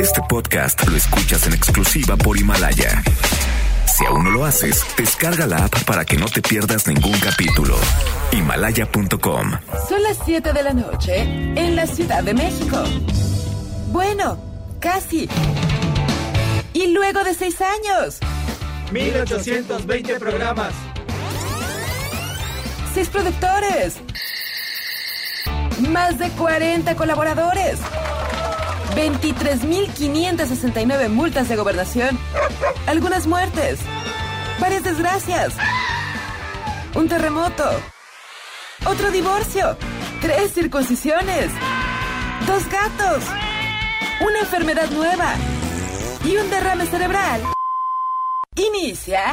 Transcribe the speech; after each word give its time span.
Este 0.00 0.20
podcast 0.28 0.86
lo 0.88 0.96
escuchas 0.96 1.46
en 1.46 1.54
exclusiva 1.54 2.16
por 2.16 2.36
Himalaya. 2.38 3.02
Si 3.86 4.04
aún 4.04 4.24
no 4.24 4.30
lo 4.30 4.44
haces, 4.44 4.84
descarga 4.96 5.46
la 5.46 5.64
app 5.64 5.84
para 5.84 6.04
que 6.04 6.16
no 6.16 6.26
te 6.26 6.42
pierdas 6.42 6.86
ningún 6.86 7.18
capítulo. 7.18 7.76
Himalaya.com. 8.32 9.52
Son 9.88 10.02
las 10.02 10.18
7 10.24 10.52
de 10.52 10.62
la 10.62 10.72
noche 10.72 11.20
en 11.20 11.76
la 11.76 11.86
Ciudad 11.86 12.22
de 12.22 12.34
México. 12.34 12.82
Bueno, 13.88 14.38
casi. 14.80 15.28
Y 16.74 16.88
luego 16.88 17.24
de 17.24 17.34
seis 17.34 17.56
años, 17.60 18.18
1820 18.92 20.18
programas. 20.18 20.72
seis 22.92 23.08
productores, 23.08 23.96
más 25.88 26.18
de 26.18 26.28
40 26.30 26.94
colaboradores, 26.96 27.78
23.569 28.96 31.08
multas 31.10 31.48
de 31.48 31.56
gobernación, 31.56 32.18
algunas 32.86 33.26
muertes, 33.26 33.78
varias 34.58 34.84
desgracias, 34.84 35.52
un 36.94 37.06
terremoto, 37.06 37.68
otro 38.86 39.10
divorcio, 39.10 39.76
tres 40.22 40.54
circuncisiones, 40.54 41.50
dos 42.46 42.66
gatos, 42.70 43.22
una 44.26 44.38
enfermedad 44.40 44.88
nueva. 44.90 45.34
Y 46.24 46.38
un 46.38 46.48
derrame 46.50 46.86
cerebral. 46.86 47.42
Inicia 48.56 49.32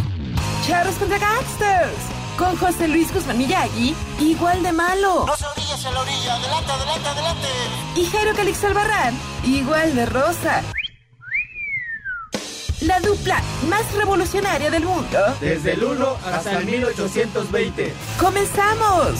Charros 0.67 0.95
contra 0.95 1.17
Gangsters 1.17 1.97
con 2.37 2.55
José 2.57 2.87
Luis 2.87 3.11
Guzmán 3.13 3.37
Miyagi, 3.37 3.95
igual 4.19 4.61
de 4.61 4.73
malo. 4.73 5.25
En 5.85 5.93
la 5.93 6.01
orilla, 6.01 6.35
adelante, 6.35 6.71
adelante, 6.71 7.09
adelante. 7.09 7.47
Y 7.95 8.05
Jairo 8.05 8.33
Calix 8.35 8.63
Albarrán, 8.63 9.19
igual 9.43 9.95
de 9.95 10.05
rosa. 10.05 10.61
La 12.81 12.99
dupla 12.99 13.41
más 13.67 13.91
revolucionaria 13.93 14.69
del 14.69 14.85
mundo. 14.85 15.19
Desde 15.39 15.73
el 15.73 15.83
1 15.83 16.17
hasta 16.25 16.59
el 16.59 16.65
1820. 16.65 17.93
¡Comenzamos! 18.19 19.19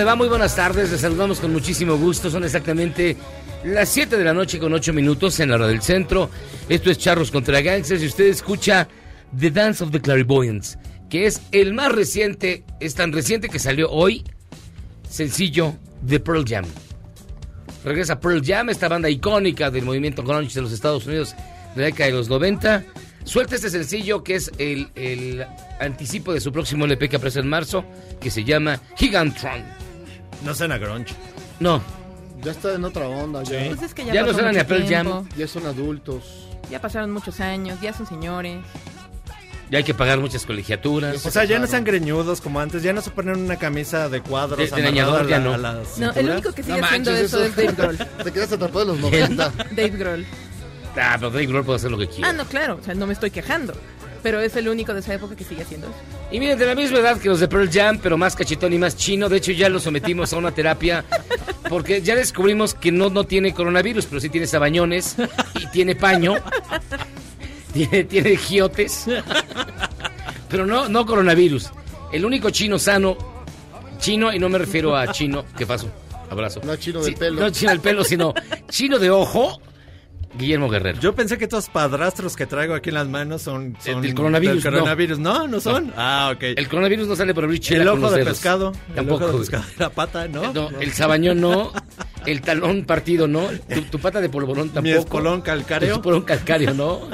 Le 0.00 0.04
va? 0.04 0.16
Muy 0.16 0.28
buenas 0.28 0.56
tardes, 0.56 0.90
les 0.90 1.02
saludamos 1.02 1.40
con 1.40 1.52
muchísimo 1.52 1.98
gusto. 1.98 2.30
Son 2.30 2.42
exactamente 2.42 3.18
las 3.64 3.90
7 3.90 4.16
de 4.16 4.24
la 4.24 4.32
noche 4.32 4.58
con 4.58 4.72
8 4.72 4.94
minutos 4.94 5.38
en 5.40 5.50
la 5.50 5.56
hora 5.56 5.66
del 5.66 5.82
centro. 5.82 6.30
Esto 6.70 6.90
es 6.90 6.96
Charros 6.96 7.30
contra 7.30 7.60
Gangsters 7.60 8.02
y 8.02 8.06
usted 8.06 8.24
escucha 8.28 8.88
The 9.38 9.50
Dance 9.50 9.84
of 9.84 9.90
the 9.90 10.00
Clairvoyants, 10.00 10.78
que 11.10 11.26
es 11.26 11.42
el 11.52 11.74
más 11.74 11.92
reciente, 11.92 12.64
es 12.80 12.94
tan 12.94 13.12
reciente 13.12 13.50
que 13.50 13.58
salió 13.58 13.90
hoy, 13.90 14.24
sencillo 15.06 15.74
de 16.00 16.18
Pearl 16.18 16.46
Jam. 16.48 16.64
Regresa 17.84 18.18
Pearl 18.18 18.42
Jam, 18.42 18.70
esta 18.70 18.88
banda 18.88 19.10
icónica 19.10 19.70
del 19.70 19.84
movimiento 19.84 20.22
grunge 20.22 20.54
de 20.54 20.62
los 20.62 20.72
Estados 20.72 21.04
Unidos 21.04 21.34
de 21.74 21.82
la 21.82 21.86
década 21.88 22.06
de 22.06 22.16
los 22.16 22.30
90. 22.30 22.84
Suelta 23.24 23.54
este 23.54 23.68
sencillo 23.68 24.24
que 24.24 24.36
es 24.36 24.50
el, 24.56 24.88
el 24.94 25.44
anticipo 25.78 26.32
de 26.32 26.40
su 26.40 26.52
próximo 26.52 26.86
LP 26.86 27.10
que 27.10 27.16
aparece 27.16 27.40
en 27.40 27.48
marzo, 27.48 27.84
que 28.18 28.30
se 28.30 28.44
llama 28.44 28.80
Gigantron. 28.96 29.79
No 30.44 30.54
suena 30.54 30.78
grunge. 30.78 31.14
No, 31.58 31.82
Ya 32.42 32.52
está 32.52 32.74
en 32.74 32.84
otra 32.84 33.06
onda, 33.08 33.42
ya. 33.42 33.66
Pues 33.68 33.82
es 33.82 33.94
que 33.94 34.04
ya, 34.06 34.14
Ya 34.14 34.20
no 34.22 34.28
pasó 34.28 34.38
suena 34.38 34.52
ni 34.52 34.56
mucho 34.58 34.64
a 34.64 34.68
Pearl 34.68 34.88
Jam. 34.88 35.28
Ya 35.36 35.46
son 35.46 35.66
adultos. 35.66 36.48
Ya 36.70 36.80
pasaron 36.80 37.10
muchos 37.10 37.40
años, 37.40 37.78
ya 37.82 37.92
son 37.92 38.06
señores. 38.06 38.58
ya 39.70 39.78
hay 39.78 39.84
que 39.84 39.92
pagar 39.94 40.18
muchas 40.20 40.46
colegiaturas. 40.46 41.24
O 41.26 41.30
sea, 41.30 41.44
ya 41.44 41.58
no 41.58 41.64
están 41.66 41.84
greñudos 41.84 42.40
como 42.40 42.60
antes, 42.60 42.82
ya 42.82 42.92
no 42.92 43.02
se 43.02 43.10
ponen 43.10 43.38
una 43.38 43.56
camisa 43.56 44.08
de 44.08 44.20
cuadros 44.22 44.58
De- 44.58 44.64
de 44.82 44.92
ya 44.94 45.04
no. 45.38 45.56
la 45.56 45.80
No, 45.98 46.10
el 46.12 46.30
único 46.30 46.52
que 46.52 46.62
sigue 46.62 46.78
No 46.80 46.86
haciendo 46.86 47.10
manches, 47.10 47.26
eso 47.32 47.44
es 47.44 47.54
Dave 47.56 47.72
Grohl. 47.72 47.98
Te 48.24 48.32
quedaste 48.32 48.54
atrapado 48.54 48.82
en 48.82 48.88
los 48.88 49.10
90. 49.10 49.52
Dave 49.72 49.90
Grohl. 49.90 50.26
Ah, 50.96 51.14
pero 51.18 51.30
Drake 51.30 51.46
Grohl 51.46 51.64
puede 51.64 51.76
hacer 51.76 51.90
lo 51.90 51.98
que 51.98 52.08
quiera. 52.08 52.30
Ah, 52.30 52.32
no, 52.32 52.44
claro, 52.46 52.78
o 52.80 52.84
sea, 52.84 52.94
no 52.94 53.06
me 53.06 53.12
estoy 53.12 53.30
quejando. 53.30 53.74
Pero 54.22 54.40
es 54.40 54.54
el 54.56 54.68
único 54.68 54.92
de 54.92 55.00
esa 55.00 55.14
época 55.14 55.34
que 55.34 55.44
sigue 55.44 55.62
haciendo 55.62 55.86
eso. 55.86 55.96
Y 56.30 56.38
miren, 56.38 56.58
de 56.58 56.66
la 56.66 56.74
misma 56.74 56.98
edad 56.98 57.18
que 57.18 57.28
los 57.28 57.40
de 57.40 57.48
Pearl 57.48 57.70
Jam, 57.70 57.98
pero 58.02 58.16
más 58.18 58.36
cachetón 58.36 58.72
y 58.72 58.78
más 58.78 58.96
chino. 58.96 59.28
De 59.28 59.38
hecho, 59.38 59.52
ya 59.52 59.68
lo 59.68 59.80
sometimos 59.80 60.32
a 60.32 60.36
una 60.36 60.52
terapia 60.52 61.04
porque 61.68 62.02
ya 62.02 62.14
descubrimos 62.14 62.74
que 62.74 62.92
no, 62.92 63.08
no 63.10 63.24
tiene 63.24 63.54
coronavirus, 63.54 64.06
pero 64.06 64.20
sí 64.20 64.28
tiene 64.28 64.46
sabañones 64.46 65.16
y 65.60 65.66
tiene 65.68 65.94
paño. 65.96 66.34
Tiene, 67.72 68.04
tiene 68.04 68.36
giotes. 68.36 69.06
Pero 70.48 70.66
no, 70.66 70.88
no 70.88 71.06
coronavirus. 71.06 71.70
El 72.12 72.24
único 72.24 72.50
chino 72.50 72.78
sano, 72.78 73.16
chino, 73.98 74.32
y 74.32 74.38
no 74.40 74.48
me 74.48 74.58
refiero 74.58 74.96
a 74.96 75.12
chino, 75.12 75.44
¿qué 75.56 75.66
pasó? 75.66 75.88
Abrazo. 76.28 76.60
No 76.64 76.74
chino 76.76 77.00
del 77.00 77.14
Sí, 77.14 77.18
pelo. 77.18 77.40
No 77.40 77.50
chino 77.50 77.70
del 77.70 77.80
pelo, 77.80 78.04
sino 78.04 78.34
chino 78.68 78.98
de 78.98 79.10
ojo, 79.10 79.60
Guillermo 80.40 80.68
Guerrero. 80.68 80.98
Yo 81.00 81.14
pensé 81.14 81.38
que 81.38 81.44
estos 81.44 81.68
padrastros 81.68 82.34
que 82.36 82.46
traigo 82.46 82.74
aquí 82.74 82.88
en 82.88 82.96
las 82.96 83.06
manos 83.08 83.42
son, 83.42 83.76
son 83.84 84.02
del 84.02 84.14
coronavirus, 84.14 84.62
del 84.64 84.72
no. 84.72 84.78
coronavirus. 84.78 85.18
No, 85.18 85.46
no, 85.46 85.60
son. 85.60 85.92
Ah, 85.96 86.32
ok. 86.34 86.42
El 86.56 86.68
coronavirus 86.68 87.06
no 87.08 87.16
sale 87.16 87.34
por 87.34 87.44
abrir 87.44 87.60
chela 87.60 87.82
El 87.82 87.88
con 87.90 87.98
ojo 87.98 88.06
los 88.06 88.12
de 88.12 88.18
dedos. 88.18 88.32
pescado. 88.38 88.72
Tampoco. 88.94 89.24
El 89.24 89.30
ojo 89.30 89.32
de 89.34 89.38
pescado. 89.40 89.64
La 89.78 89.90
pata, 89.90 90.26
¿no? 90.28 90.52
No, 90.52 90.70
el 90.80 90.92
sabañón 90.92 91.40
no, 91.40 91.72
el 92.26 92.40
talón 92.40 92.84
partido 92.84 93.28
no, 93.28 93.48
tu, 93.72 93.82
tu 93.82 93.98
pata 93.98 94.20
de 94.20 94.28
polvorón 94.28 94.68
tampoco. 94.70 94.82
Mi 94.82 94.90
espolón 94.90 95.40
calcáreo. 95.42 95.90
Tu 95.90 96.00
espolón 96.00 96.22
calcáreo 96.22 96.74
no. 96.74 97.08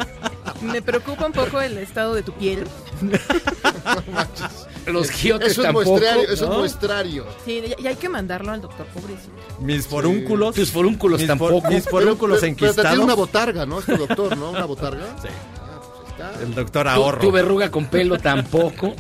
Me 0.63 0.81
preocupa 0.81 1.27
un 1.27 1.33
poco 1.33 1.61
el 1.61 1.77
estado 1.79 2.15
de 2.15 2.23
tu 2.23 2.33
piel. 2.33 2.65
Los 4.87 5.11
giotes 5.11 5.53
Eso 5.53 5.63
es 5.63 5.67
tampoco. 5.67 5.91
muestrario, 5.91 6.23
eso 6.31 6.45
es 6.53 6.59
muestrario. 6.59 7.27
Sí, 7.45 7.63
y 7.79 7.87
hay 7.87 7.97
que 7.97 8.09
mandarlo 8.09 8.53
al 8.53 8.61
doctor, 8.61 8.87
pobrecito. 8.87 9.33
Mis 9.61 9.87
forúnculos. 9.87 10.55
Tus 10.55 10.71
forúnculos 10.71 11.21
mis 11.21 11.29
for- 11.29 11.39
tampoco. 11.39 11.69
mis 11.69 11.85
forúnculos 11.85 12.39
pero, 12.41 12.55
pero 12.55 12.55
te 12.55 12.55
tiene 12.57 12.71
enquistados. 12.73 12.99
una 13.05 13.15
botarga, 13.15 13.67
¿no? 13.67 13.81
Este 13.81 13.97
doctor, 13.97 14.37
¿no? 14.37 14.51
Una 14.51 14.65
botarga. 14.65 15.05
Sí. 15.23 15.29
Ah, 15.61 15.81
pues 15.83 16.11
está. 16.11 16.43
El 16.43 16.55
doctor 16.55 16.85
Tu, 16.85 16.89
ahorro. 16.91 17.21
tu 17.21 17.33
verruga 17.33 17.71
con 17.71 17.87
pelo 17.87 18.19
tampoco. 18.19 18.95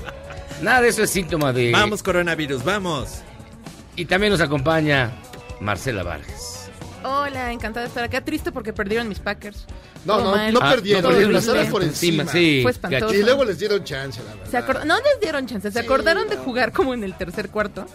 Nada 0.63 0.81
de 0.81 0.89
eso 0.89 1.03
es 1.03 1.11
síntoma 1.11 1.53
de. 1.53 1.71
Vamos, 1.73 2.03
coronavirus, 2.03 2.65
vamos. 2.65 3.09
Y 3.95 4.07
también 4.07 4.33
nos 4.33 4.41
acompaña 4.41 5.13
Marcela 5.61 6.03
Vargas. 6.03 6.56
Hola, 7.05 7.53
encantada 7.53 7.83
de 7.83 7.89
estar 7.89 8.03
acá. 8.05 8.21
Triste 8.25 8.51
porque 8.53 8.73
perdieron 8.73 9.09
mis 9.09 9.19
Packers. 9.21 9.65
No, 10.05 10.15
Todo 10.17 10.25
no, 10.25 10.37
mal. 10.37 10.53
no 10.53 10.61
Ah, 10.63 10.71
perdieron. 10.71 11.03
no 11.03 11.09
perdieron, 11.11 11.35
pasaron 11.35 11.67
por 11.69 11.83
encima. 11.83 12.27
sí. 12.27 12.61
Fue 12.63 12.71
espantoso. 12.73 13.15
Y 13.15 13.23
luego 13.23 13.45
les 13.45 13.59
dieron 13.59 13.85
chance, 13.85 14.21
la 14.23 14.35
verdad. 14.35 14.51
Se 14.51 14.59
acor- 14.59 14.85
no 14.85 14.97
les 14.97 15.21
dieron 15.21 15.47
chance, 15.47 15.71
se 15.71 15.79
Sí, 15.81 15.85
acordaron 15.85 16.29
de 16.29 16.37
jugar 16.37 16.73
como 16.73 16.95
en 16.95 17.05
el 17.05 17.15
tercer 17.17 17.49
cuarto. 17.51 17.87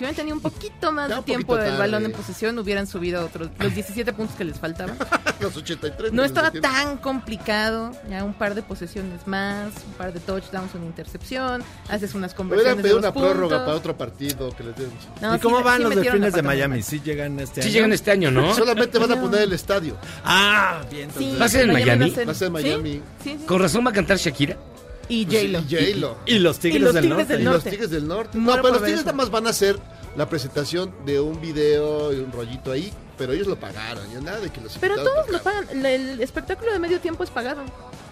Si 0.00 0.04
hubieran 0.04 0.16
tenido 0.16 0.36
un 0.36 0.40
poquito 0.40 0.92
más 0.92 1.10
Ya 1.10 1.16
de 1.16 1.22
tiempo 1.24 1.56
del 1.58 1.76
balón 1.76 2.06
en 2.06 2.12
posesión, 2.12 2.58
hubieran 2.58 2.86
subido 2.86 3.22
otros 3.22 3.50
los 3.58 3.74
17 3.74 4.14
puntos 4.14 4.34
que 4.34 4.44
les 4.44 4.58
faltaban. 4.58 4.96
Los 5.40 5.54
83. 5.54 6.12
No 6.14 6.24
estaba 6.24 6.50
tan 6.50 6.96
complicado. 6.96 7.92
Ya 8.08 8.24
un 8.24 8.32
par 8.32 8.54
de 8.54 8.62
posesiones 8.62 9.26
más, 9.26 9.72
un 9.86 9.92
par 9.98 10.14
de 10.14 10.20
touchdowns, 10.20 10.74
una 10.74 10.86
intercepción, 10.86 11.62
haces 11.90 12.14
unas 12.14 12.32
hubieran 12.32 12.36
conversiones 12.36 12.76
de 12.78 12.82
pedido 12.82 13.00
dos 13.00 13.04
una 13.04 13.12
prórroga 13.12 13.58
para 13.66 13.76
otro 13.76 13.94
partido 13.96 14.56
que 14.56 14.64
les 14.64 14.74
dieron. 14.76 14.94
No, 15.20 15.36
¿Y 15.36 15.38
cómo 15.38 15.58
sí- 15.58 15.64
van 15.64 15.76
sí 15.78 15.82
los 15.82 15.94
delfines 15.96 16.32
de 16.32 16.42
Miami? 16.42 16.82
¿Sí 16.82 17.00
llegan 17.04 17.38
este 17.38 17.60
Sí 17.60 17.68
año? 17.68 17.74
llegan 17.74 17.92
este 17.92 18.10
año, 18.10 18.30
¿no? 18.30 18.54
Solamente 18.54 18.98
van 18.98 19.12
a 19.12 19.20
poner 19.20 19.42
el 19.42 19.52
estadio. 19.52 19.96
Ah, 20.24 20.80
bien. 20.90 21.10
Sí, 21.10 21.24
entonces. 21.24 21.40
¿Va 21.40 21.44
a 21.44 21.48
ser 21.50 21.60
en 21.68 21.72
Miami? 21.74 22.00
va 22.00 22.12
a 22.12 22.14
ser- 22.14 22.28
Va 22.28 22.32
a 22.32 22.34
ser 22.34 22.48
en 22.48 22.56
¿Sí? 22.56 22.62
Miami. 22.62 23.02
Sí, 23.22 23.36
sí. 23.38 23.44
Con 23.46 23.60
razón 23.60 23.84
va 23.86 23.90
a 23.90 23.94
cantar 23.94 24.16
Shakira. 24.16 24.56
Y 25.10 25.26
Pues 25.26 25.40
sí, 25.40 25.52
J-Lo. 25.52 25.58
y 25.58 25.62
J-Lo. 25.92 26.16
Y 26.24 26.38
los 26.38 26.58
Tigres, 26.58 26.80
Y 26.80 26.84
los 26.84 26.94
del 26.94 27.02
Tigres 27.02 27.18
Norte. 27.18 27.32
del 27.34 27.40
Y 27.42 27.44
los. 27.44 27.64
Tigres 27.64 27.90
del 27.90 28.08
Norte. 28.08 28.38
Muero 28.38 28.56
No, 28.56 28.62
pero 28.62 28.74
los 28.74 28.82
Tigres 28.84 29.00
eso. 29.00 29.06
nada 29.06 29.16
más 29.16 29.30
van 29.30 29.46
a 29.46 29.50
hacer 29.50 29.78
la 30.16 30.28
presentación 30.28 30.94
de 31.04 31.20
un 31.20 31.40
video 31.40 32.12
y 32.12 32.20
un 32.20 32.32
rollito 32.32 32.72
ahí, 32.72 32.92
pero 33.18 33.32
ellos 33.32 33.46
lo 33.48 33.56
pagaron. 33.56 34.10
Ya 34.12 34.20
nada 34.20 34.40
de 34.40 34.50
que 34.50 34.60
los 34.60 34.78
Pero 34.78 34.94
todos 34.96 35.28
lo 35.28 35.42
pagan. 35.42 35.84
El, 35.84 36.20
espectáculo 36.20 36.72
de 36.72 36.78
medio 36.78 37.00
tiempo 37.00 37.22
es 37.24 37.30
pagado. 37.30 37.62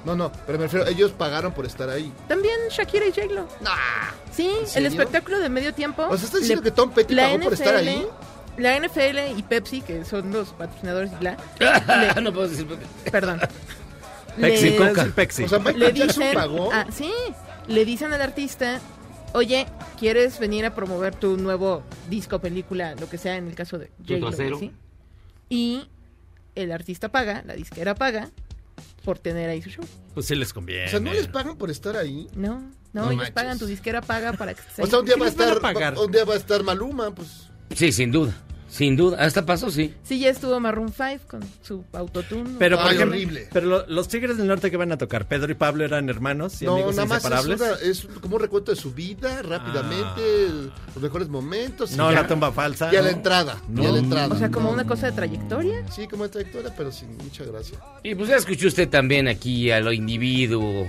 No, 0.05 0.15
no, 0.15 0.31
pero 0.47 0.59
me 0.59 0.65
refiero, 0.65 0.87
ellos 0.87 1.11
pagaron 1.13 1.53
por 1.53 1.67
estar 1.67 1.89
ahí. 1.91 2.13
También 2.29 2.55
Shakira 2.71 3.07
y 3.07 3.11
J-Lo. 3.13 3.47
Sí, 4.33 4.51
el 4.75 4.87
espectáculo 4.87 5.39
de 5.39 5.49
medio 5.49 5.73
tiempo. 5.75 6.05
O 6.09 6.17
sea, 6.17 6.25
¿estás 6.27 6.41
diciendo 6.41 6.63
le- 6.65 6.71
que 6.71 6.75
Tom 6.77 6.91
Petty 6.91 7.15
pagó 7.17 7.41
por 7.41 7.53
estar 7.55 7.75
ahí? 7.77 8.07
La 8.57 8.77
NFL 8.77 9.37
y 9.39 9.43
Pepsi, 9.45 9.83
que 9.83 10.05
son 10.05 10.33
los 10.33 10.49
patrocinadores 10.49 11.13
y 11.13 11.17
bla. 11.17 11.37
no 12.23 12.33
puedo 12.33 12.49
decir. 12.49 12.67
le- 12.69 13.11
perdón. 13.11 13.41
Le- 14.39 14.73
¿puedes 14.77 14.95
decir 14.97 15.13
Pepsi? 15.13 15.45
O 15.45 15.49
sea, 15.49 15.59
Michael 15.59 15.79
le 15.81 15.93
dicen, 15.93 16.35
pagó. 16.35 16.71
ah, 16.73 16.87
sí, 16.93 17.11
le 17.67 17.85
dicen 17.85 18.13
al 18.13 18.21
artista, 18.23 18.81
oye, 19.33 19.67
¿quieres 19.99 20.39
venir 20.39 20.65
a 20.65 20.75
promover 20.75 21.15
tu 21.15 21.37
nuevo 21.37 21.83
disco, 22.09 22.39
película, 22.41 22.95
lo 22.95 23.09
que 23.09 23.19
sea 23.19 23.37
en 23.37 23.49
el 23.49 23.55
caso 23.55 23.79
de 23.79 23.91
J-Lo. 24.07 24.61
Y 25.49 25.89
el 26.55 26.73
artista 26.73 27.09
paga, 27.11 27.43
la 27.47 27.55
disquera 27.55 27.95
paga, 27.95 28.31
por 29.05 29.19
tener 29.19 29.49
ahí 29.49 29.63
su 29.63 29.71
show. 29.71 29.85
Pues 30.15 30.27
sí 30.27 30.35
les 30.35 30.53
conviene. 30.53 30.87
O 30.87 30.89
sea, 30.89 31.01
¿no 31.01 31.13
les 31.13 31.27
pagan 31.29 31.57
por 31.57 31.71
estar 31.71 31.97
ahí? 31.97 32.29
No, 32.35 32.61
no, 32.61 32.71
No 32.93 33.03
ellos 33.07 33.17
manches. 33.17 33.35
pagan, 33.35 33.59
tu 33.59 33.67
disquera 33.67 34.01
paga 34.03 34.33
para 34.35 34.55
que 34.55 34.61
estés 34.61 34.85
O 34.85 34.87
sea, 34.89 34.99
un 34.99 35.05
día 35.07 35.15
¿Qué 35.15 35.21
va 35.21 35.27
a 35.27 35.29
les 35.31 35.37
van 35.37 35.49
a 35.49 35.53
estar, 35.53 35.63
pagar? 35.63 35.99
un 35.99 36.11
día 36.13 36.25
va 36.25 36.35
a 36.35 36.37
estar 36.37 36.63
Maluma, 36.63 37.15
pues. 37.15 37.49
Sí, 37.75 37.93
sin 37.93 38.11
duda. 38.11 38.35
Sin 38.69 38.97
duda. 38.97 39.17
Hasta 39.25 39.47
pasó, 39.47 39.71
sí. 39.71 39.95
Sí, 40.03 40.19
ya 40.21 40.29
estuvo 40.29 40.61
Maroon 40.61 40.93
5 40.93 41.25
con 41.27 41.41
su 41.63 41.85
autotune. 41.93 42.51
Pero, 42.59 42.77
por 42.77 42.87
Ay, 42.89 42.97
ejemplo, 42.97 43.17
horrible. 43.17 43.49
pero 43.51 43.67
lo- 43.67 43.87
los 43.87 44.09
Tigres 44.09 44.37
del 44.37 44.47
Norte 44.47 44.71
que 44.71 44.77
van 44.77 44.93
a 44.93 44.99
tocar, 44.99 45.27
Pedro 45.27 45.51
y 45.51 45.55
Pablo 45.55 45.85
eran 45.87 46.09
hermanos 46.11 46.61
y 46.61 46.67
No, 46.67 46.75
amigos 46.75 46.97
nada 46.97 47.09
más 47.09 47.19
es, 47.19 47.25
inseparables. 47.25 47.61
una- 47.61 47.91
es 47.91 48.21
como 48.21 48.37
un 48.37 48.43
recuento 48.43 48.71
de 48.71 48.77
su 48.77 48.93
vida, 48.93 49.41
rápidamente, 49.43 50.21
el- 50.47 50.71
los 50.95 51.03
mejores 51.03 51.29
momentos. 51.29 51.93
y 51.93 51.97
No, 51.97 52.13
ya. 52.13 52.21
la 52.23 52.29
tumba 52.29 52.53
falsa. 52.53 52.91
Y 52.93 52.97
a 52.97 53.01
la 53.03 53.11
No. 53.11 53.17
entrada. 53.17 53.63
Y 53.75 53.81
a 53.81 53.83
No. 53.85 53.93
la 53.93 53.99
entrada. 54.01 54.35
O 54.35 54.39
sea, 54.39 54.51
como 54.51 54.71
una 54.71 54.85
cosa 54.87 55.07
de 55.07 55.13
trayectoria. 55.13 55.85
Sí, 55.91 56.07
como 56.07 56.25
de 56.25 56.29
trayectoria, 56.29 56.75
pero 56.77 56.93
sin 56.93 57.17
mucha 57.17 57.45
gracia. 57.45 57.79
Y 58.03 58.15
pues 58.15 58.29
ya 58.29 58.37
escuchó 58.37 58.69
usted 58.69 58.89
también 58.89 59.29
aquí 59.29 59.71
a 59.71 59.81
lo 59.81 59.93
individuo. 59.93 60.87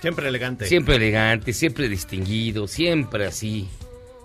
Siempre 0.00 0.28
elegante. 0.28 0.66
Siempre 0.66 0.96
elegante, 0.96 1.52
siempre 1.52 1.88
distinguido, 1.88 2.66
siempre 2.66 3.24
así. 3.26 3.68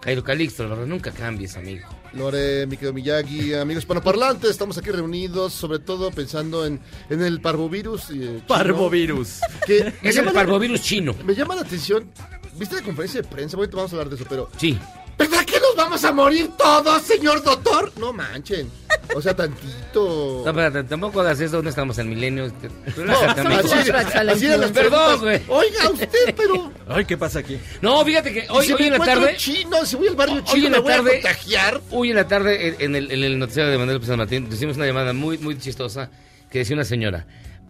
Jairo 0.03 0.23
Calixto, 0.23 0.63
la 0.63 0.69
verdad, 0.69 0.85
nunca 0.87 1.11
cambies, 1.11 1.55
amigo. 1.55 1.87
Lore, 2.13 2.65
mi 2.65 2.75
querido 2.75 2.93
Miyagi, 2.93 3.53
amigos 3.53 3.83
hispanoparlantes, 3.83 4.49
estamos 4.49 4.77
aquí 4.77 4.89
reunidos, 4.89 5.53
sobre 5.53 5.79
todo 5.79 6.09
pensando 6.11 6.65
en, 6.65 6.79
en 7.09 7.21
el 7.21 7.39
parvovirus. 7.39 8.09
eh, 8.11 8.41
Parvovirus. 8.47 9.39
Que 9.65 9.93
Es 10.01 10.17
el 10.17 10.25
la, 10.25 10.33
parvovirus 10.33 10.81
chino. 10.81 11.13
me 11.23 11.35
llama 11.35 11.55
la 11.55 11.61
atención. 11.61 12.09
¿Viste 12.57 12.75
la 12.75 12.81
conferencia 12.81 13.21
de 13.21 13.27
prensa? 13.27 13.57
Ahorita 13.57 13.75
vamos 13.77 13.93
a 13.93 13.95
hablar 13.95 14.09
de 14.09 14.15
eso, 14.15 14.25
pero. 14.27 14.49
Sí. 14.57 14.77
¿Verdad 15.19 15.43
que 15.45 15.59
nos 15.59 15.75
vamos 15.75 16.03
a 16.03 16.11
morir 16.11 16.49
todos, 16.57 17.01
señor 17.03 17.43
doctor? 17.43 17.91
No 17.99 18.11
manchen. 18.13 18.69
O 19.15 19.21
sea, 19.21 19.35
tantito. 19.35 20.41
No, 20.45 20.49
espérate, 20.49 20.83
tampoco 20.85 21.19
hagas 21.21 21.39
eso. 21.41 21.57
¿Dónde 21.57 21.69
estamos? 21.71 21.97
¿En 21.99 22.09
Milenio? 22.09 22.51
No, 22.97 23.13
así, 23.19 23.91
así 23.91 24.47
las 24.47 24.71
Perdón, 24.71 25.19
güey. 25.19 25.41
Oiga, 25.47 25.89
usted, 25.91 26.33
pero. 26.37 26.71
Ay, 26.87 27.05
¿qué 27.05 27.17
pasa 27.17 27.39
aquí? 27.39 27.57
No, 27.81 28.03
fíjate 28.05 28.31
que 28.33 28.39
¿y 28.39 28.45
hoy, 28.49 28.65
si 28.65 28.73
hoy 28.73 28.79
me 28.81 28.87
en 28.87 28.93
la 28.93 29.05
tarde... 29.05 29.35
chino, 29.37 29.85
si 29.85 29.95
voy 29.95 30.07
al 30.07 30.15
barrio 30.15 30.35
Hoy 30.35 30.43
chino, 30.43 30.65
en 30.67 30.71
me 30.71 30.77
la 30.77 30.79
voy 30.81 30.91
a 30.91 30.95
tarde- 30.97 31.11
contagiar. 31.21 31.81
Hoy 31.91 32.09
en 32.11 32.15
la 32.15 32.27
tarde, 32.27 32.67
en- 32.69 32.75
en 32.81 32.95
el, 32.95 33.11
en 33.11 33.23
el 33.23 33.39
noticiero 33.39 33.69
de 33.69 33.77
Manuel 33.77 33.95
López 33.95 34.07
San 34.09 34.17
Martín, 34.17 34.47
hicimos 34.51 34.77
una 34.77 34.85
llamada 34.85 35.11
muy, 35.13 35.37
muy 35.39 35.57
chistosa 35.57 36.09
que 36.49 36.59
decía 36.59 36.75
una 36.75 36.85
señora. 36.85 37.25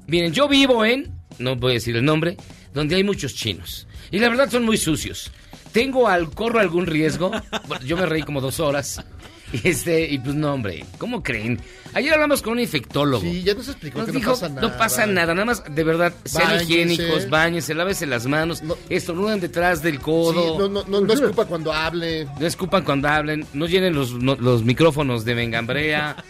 Miren, 0.07 0.33
yo 0.33 0.47
vivo 0.47 0.85
en, 0.85 1.11
no 1.39 1.55
voy 1.55 1.71
a 1.71 1.73
decir 1.75 1.95
el 1.95 2.05
nombre, 2.05 2.37
donde 2.73 2.95
hay 2.95 3.03
muchos 3.03 3.33
chinos. 3.35 3.87
Y 4.11 4.19
la 4.19 4.29
verdad 4.29 4.49
son 4.49 4.63
muy 4.65 4.77
sucios. 4.77 5.31
Tengo 5.71 6.07
al, 6.07 6.29
corro 6.31 6.59
algún 6.59 6.85
riesgo. 6.85 7.31
Bueno, 7.67 7.85
yo 7.85 7.97
me 7.97 8.05
reí 8.05 8.23
como 8.23 8.41
dos 8.41 8.59
horas. 8.59 9.03
Y 9.51 9.67
este, 9.67 10.07
y 10.07 10.19
pues 10.19 10.35
no, 10.35 10.53
hombre, 10.53 10.85
¿cómo 10.99 11.23
creen? 11.23 11.59
Ayer 11.95 12.13
hablamos 12.13 12.43
con 12.43 12.53
un 12.53 12.59
infectólogo. 12.59 13.23
Sí, 13.23 13.41
ya 13.41 13.55
nos 13.55 13.67
explicó 13.67 13.97
Nos 13.97 14.05
que 14.07 14.11
dijo, 14.11 14.29
no 14.29 14.35
pasa 14.37 14.49
nada. 14.49 14.61
no 14.61 14.77
pasa 14.77 15.05
nada, 15.07 15.33
nada 15.33 15.45
más, 15.45 15.63
de 15.67 15.83
verdad, 15.83 16.13
sean 16.23 16.61
higiénicos, 16.61 17.27
bañense, 17.31 17.73
lávese 17.73 18.05
las 18.05 18.27
manos, 18.27 18.61
No. 18.61 18.77
estornudan 18.89 19.39
detrás 19.39 19.81
del 19.81 19.95
Sí, 19.95 20.01
codo. 20.03 20.59
no, 20.59 20.69
no, 20.69 20.83
no, 20.87 21.01
no 21.01 21.13
escupa 21.13 21.45
cuando 21.45 21.73
hable. 21.73 22.25
No 22.39 22.45
escupan 22.45 22.83
cuando 22.83 23.07
hablen, 23.07 23.43
no 23.53 23.65
llenen 23.65 23.95
los, 23.95 24.13
no- 24.13 24.35
los 24.35 24.63
micrófonos 24.63 25.25
de 25.25 25.33
Mengambrea, 25.33 26.23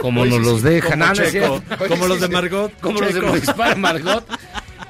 como 0.00 0.22
Oye, 0.22 0.30
nos 0.36 0.40
sí, 0.40 0.52
los 0.52 0.60
sí, 0.62 0.68
dejan. 0.68 0.98
Como 0.98 1.04
Ah, 1.04 1.14
Checo, 1.14 1.62
como 1.86 2.06
los 2.08 2.16
sí, 2.16 2.20
de 2.22 2.26
sí. 2.26 2.32
Margot. 2.32 2.80
Como 2.80 3.00
los 3.00 3.14
de 3.14 3.20
Margot, 3.76 4.24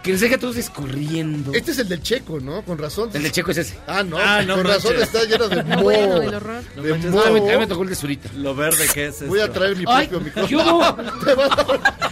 que 0.08 0.12
les 0.12 0.22
deja 0.22 0.38
todos 0.38 0.56
escurriendo. 0.56 1.52
Este 1.52 1.72
es 1.72 1.78
el 1.81 1.87
del 1.90 2.00
checo, 2.02 2.40
¿no? 2.40 2.62
Con 2.62 2.78
razón. 2.78 3.10
El 3.12 3.22
de 3.25 3.31
Checo 3.31 3.50
es 3.50 3.58
ese. 3.58 3.78
Ah, 3.87 4.02
no, 4.02 4.16
Ah, 4.19 4.40
no 4.40 4.55
con 4.55 4.64
razón 4.64 4.96
está 4.99 5.22
lleno 5.25 5.49
de 5.49 5.56
No, 5.62 5.64
moho. 5.76 5.82
bueno, 5.82 6.22
el 6.22 6.34
horror. 6.34 6.62
De 6.76 6.90
manches, 6.90 7.10
moho. 7.10 7.25
No, 7.25 7.28
a 7.28 7.31
mí, 7.43 7.50
a 7.50 7.52
mí 7.52 7.58
me 7.58 7.66
tocó 7.66 7.82
el 7.82 7.90
de 7.90 7.94
Zurita. 7.94 8.31
Lo 8.34 8.55
verde 8.55 8.87
que 8.94 9.08
es 9.08 9.28
Voy 9.28 9.40
a 9.40 9.52
traer 9.52 9.76
mi 9.76 9.84
propio 9.84 10.19
¿qué 10.19 10.25
micrófono. 10.25 10.96
Te 11.25 11.34
vas 11.34 11.50
a- 11.50 11.66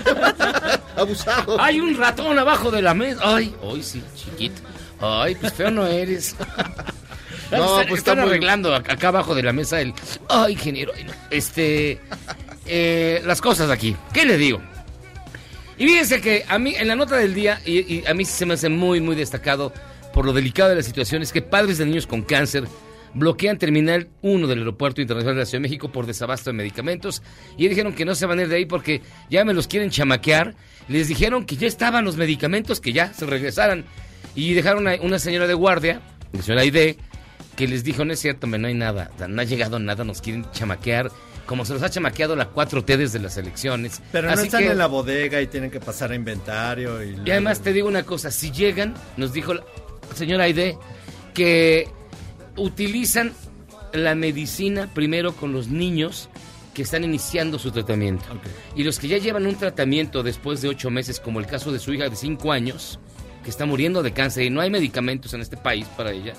te 0.05 0.13
vas 0.13 0.41
a- 0.41 0.81
Abusado. 1.01 1.59
Hay 1.59 1.81
un 1.81 1.97
ratón 1.97 2.39
abajo 2.39 2.71
de 2.71 2.83
la 2.83 2.93
mesa. 2.93 3.19
Ay, 3.25 3.55
ay, 3.63 3.83
sí, 3.83 4.03
chiquito. 4.15 4.61
Ay, 5.01 5.35
pues 5.37 5.55
feo 5.55 5.71
no 5.71 5.87
eres. 5.87 6.37
No, 7.49 7.59
están, 7.65 7.89
pues 7.89 7.99
están 8.01 8.13
está 8.15 8.15
muy- 8.17 8.23
arreglando 8.31 8.75
ac- 8.77 8.91
acá 8.93 9.09
abajo 9.09 9.33
de 9.35 9.43
la 9.45 9.53
mesa 9.53 9.81
el. 9.81 9.95
Ay, 10.29 10.53
ingeniero. 10.55 10.93
no. 11.07 11.13
Este. 11.31 12.01
eh, 12.67 13.23
las 13.25 13.41
cosas 13.41 13.71
aquí. 13.71 13.97
¿Qué 14.13 14.25
le 14.27 14.37
digo? 14.37 14.61
Y 15.79 15.87
fíjense 15.87 16.21
que 16.21 16.45
a 16.49 16.59
mí, 16.59 16.75
en 16.77 16.89
la 16.89 16.97
nota 16.97 17.17
del 17.17 17.35
día, 17.35 17.61
y, 17.65 18.07
a 18.07 18.15
mí 18.15 18.25
se 18.25 18.47
me 18.47 18.55
hace 18.55 18.69
muy, 18.69 19.01
muy 19.01 19.15
destacado 19.15 19.73
por 20.15 20.25
lo 20.25 20.33
delicado 20.33 20.71
de 20.71 20.77
la 20.77 20.83
situación, 20.83 21.23
es 21.23 21.33
que 21.33 21.43
padres 21.43 21.79
de 21.79 21.85
niños 21.85 22.07
con 22.07 22.23
cáncer 22.23 22.65
bloquean 23.13 23.59
Terminal 23.59 24.09
1 24.23 24.47
del 24.47 24.61
Aeropuerto 24.61 25.01
Internacional 25.01 25.37
de 25.37 25.41
la 25.41 25.47
Ciudad 25.47 25.63
de 25.63 25.69
México 25.69 25.91
por 25.91 26.07
desabasto 26.07 26.51
de 26.51 26.55
medicamentos. 26.55 27.23
Y 27.57 27.69
dijeron 27.69 27.95
que 27.95 28.05
no 28.05 28.15
se 28.15 28.27
van 28.27 28.39
a 28.39 28.43
ir 28.43 28.49
de 28.49 28.57
ahí 28.57 28.67
porque 28.67 29.03
ya 29.31 29.45
me 29.45 29.55
los 29.55 29.67
quieren 29.67 29.91
chamaquear. 29.91 30.55
Les 30.89 31.09
dijeron 31.09 31.45
que 31.45 31.57
ya 31.57 31.67
estaban 31.67 32.05
los 32.05 32.17
medicamentos, 32.17 32.81
que 32.81 32.93
ya 32.93 33.13
se 33.13 33.27
regresaran. 33.27 33.85
Y 34.35 34.55
dejaron 34.55 34.87
a 34.87 34.97
una 35.01 35.19
señora 35.19 35.47
de 35.47 35.55
guardia, 35.55 36.01
la 36.33 36.43
señora 36.43 36.63
Aide, 36.63 36.97
que 37.57 37.67
les 37.67 37.85
dijo, 37.85 38.05
no 38.05 38.13
es 38.13 38.21
cierto, 38.21 38.47
no 38.47 38.67
hay 38.67 38.75
nada, 38.75 39.11
no 39.27 39.41
ha 39.41 39.45
llegado 39.45 39.79
nada, 39.79 40.05
nos 40.05 40.21
quieren 40.21 40.45
chamaquear, 40.53 41.11
como 41.47 41.65
se 41.65 41.73
los 41.75 41.83
ha 41.83 41.89
chamaqueado 41.91 42.35
la 42.37 42.53
4T 42.53 42.97
desde 42.97 43.19
las 43.21 43.37
elecciones. 43.37 44.03
Pero 44.13 44.29
no 44.29 44.41
están 44.41 44.65
que- 44.65 44.71
en 44.73 44.79
la 44.79 44.87
bodega 44.87 45.41
y 45.41 45.47
tienen 45.47 45.71
que 45.71 45.81
pasar 45.81 46.11
a 46.11 46.15
inventario. 46.15 47.03
Y, 47.03 47.17
y 47.25 47.31
además 47.31 47.61
te 47.61 47.73
digo 47.73 47.89
una 47.89 48.03
cosa, 48.03 48.31
si 48.31 48.51
llegan, 48.51 48.95
nos 49.17 49.33
dijo 49.33 49.55
la 49.55 49.63
señora 50.15 50.45
Aide, 50.45 50.77
que 51.35 51.89
utilizan 52.57 53.33
la 53.93 54.15
medicina 54.15 54.91
primero 54.93 55.35
con 55.35 55.53
los 55.53 55.69
niños 55.69 56.29
que 56.75 56.83
están 56.83 57.05
iniciando 57.05 57.59
su 57.59 57.71
tratamiento. 57.71 58.25
Y 58.75 58.85
los 58.85 58.99
que 58.99 59.09
ya 59.09 59.17
llevan 59.19 59.47
un 59.47 59.55
tratamiento 59.57 60.23
después 60.23 60.61
de 60.61 60.69
ocho 60.69 60.91
meses, 60.91 61.21
como 61.21 61.41
el 61.41 61.47
caso 61.47 61.73
de 61.73 61.79
su 61.79 61.93
hija 61.95 62.09
de 62.09 62.17
cinco 62.17 62.53
años, 62.53 62.99
que 63.43 63.49
está 63.51 63.65
muriendo 63.65 64.03
de 64.03 64.13
cáncer 64.13 64.45
y 64.45 64.51
no 64.51 64.61
hay 64.61 64.69
medicamentos 64.71 65.33
en 65.33 65.41
este 65.41 65.57
país 65.57 65.87
para 65.97 66.11
ella, 66.13 66.35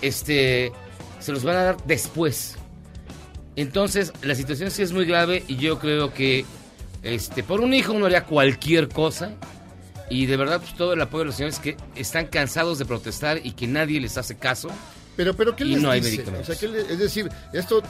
este, 0.00 0.72
se 1.20 1.32
los 1.32 1.44
van 1.44 1.56
a 1.56 1.62
dar 1.64 1.76
después. 1.84 2.56
Entonces, 3.56 4.12
la 4.22 4.34
situación 4.34 4.70
sí 4.70 4.82
es 4.82 4.92
muy 4.92 5.04
grave 5.04 5.44
y 5.48 5.56
yo 5.56 5.78
creo 5.78 6.12
que 6.12 6.44
este, 7.02 7.42
por 7.42 7.60
un 7.60 7.72
hijo 7.74 7.92
uno 7.92 8.06
haría 8.06 8.24
cualquier 8.24 8.88
cosa. 8.88 9.32
Y 10.10 10.26
de 10.26 10.36
verdad, 10.36 10.60
pues 10.60 10.74
todo 10.76 10.92
el 10.92 11.00
apoyo 11.00 11.20
de 11.20 11.24
los 11.26 11.36
señores 11.36 11.58
que 11.58 11.76
están 11.94 12.26
cansados 12.26 12.78
de 12.78 12.84
protestar 12.84 13.40
y 13.42 13.52
que 13.52 13.66
nadie 13.66 14.00
les 14.00 14.18
hace 14.18 14.36
caso. 14.36 14.68
Pero, 15.16 15.34
pero, 15.34 15.54
¿qué 15.56 15.64
Y 15.64 15.68
les 15.74 15.82
no 15.82 15.90
hay 15.90 16.00
dice? 16.00 16.16
medicamentos. 16.16 16.48
O 16.50 16.52
sea, 16.52 16.60
¿qué 16.60 16.68
le- 16.68 16.92
es 16.92 16.98
decir, 16.98 17.28
esto 17.52 17.82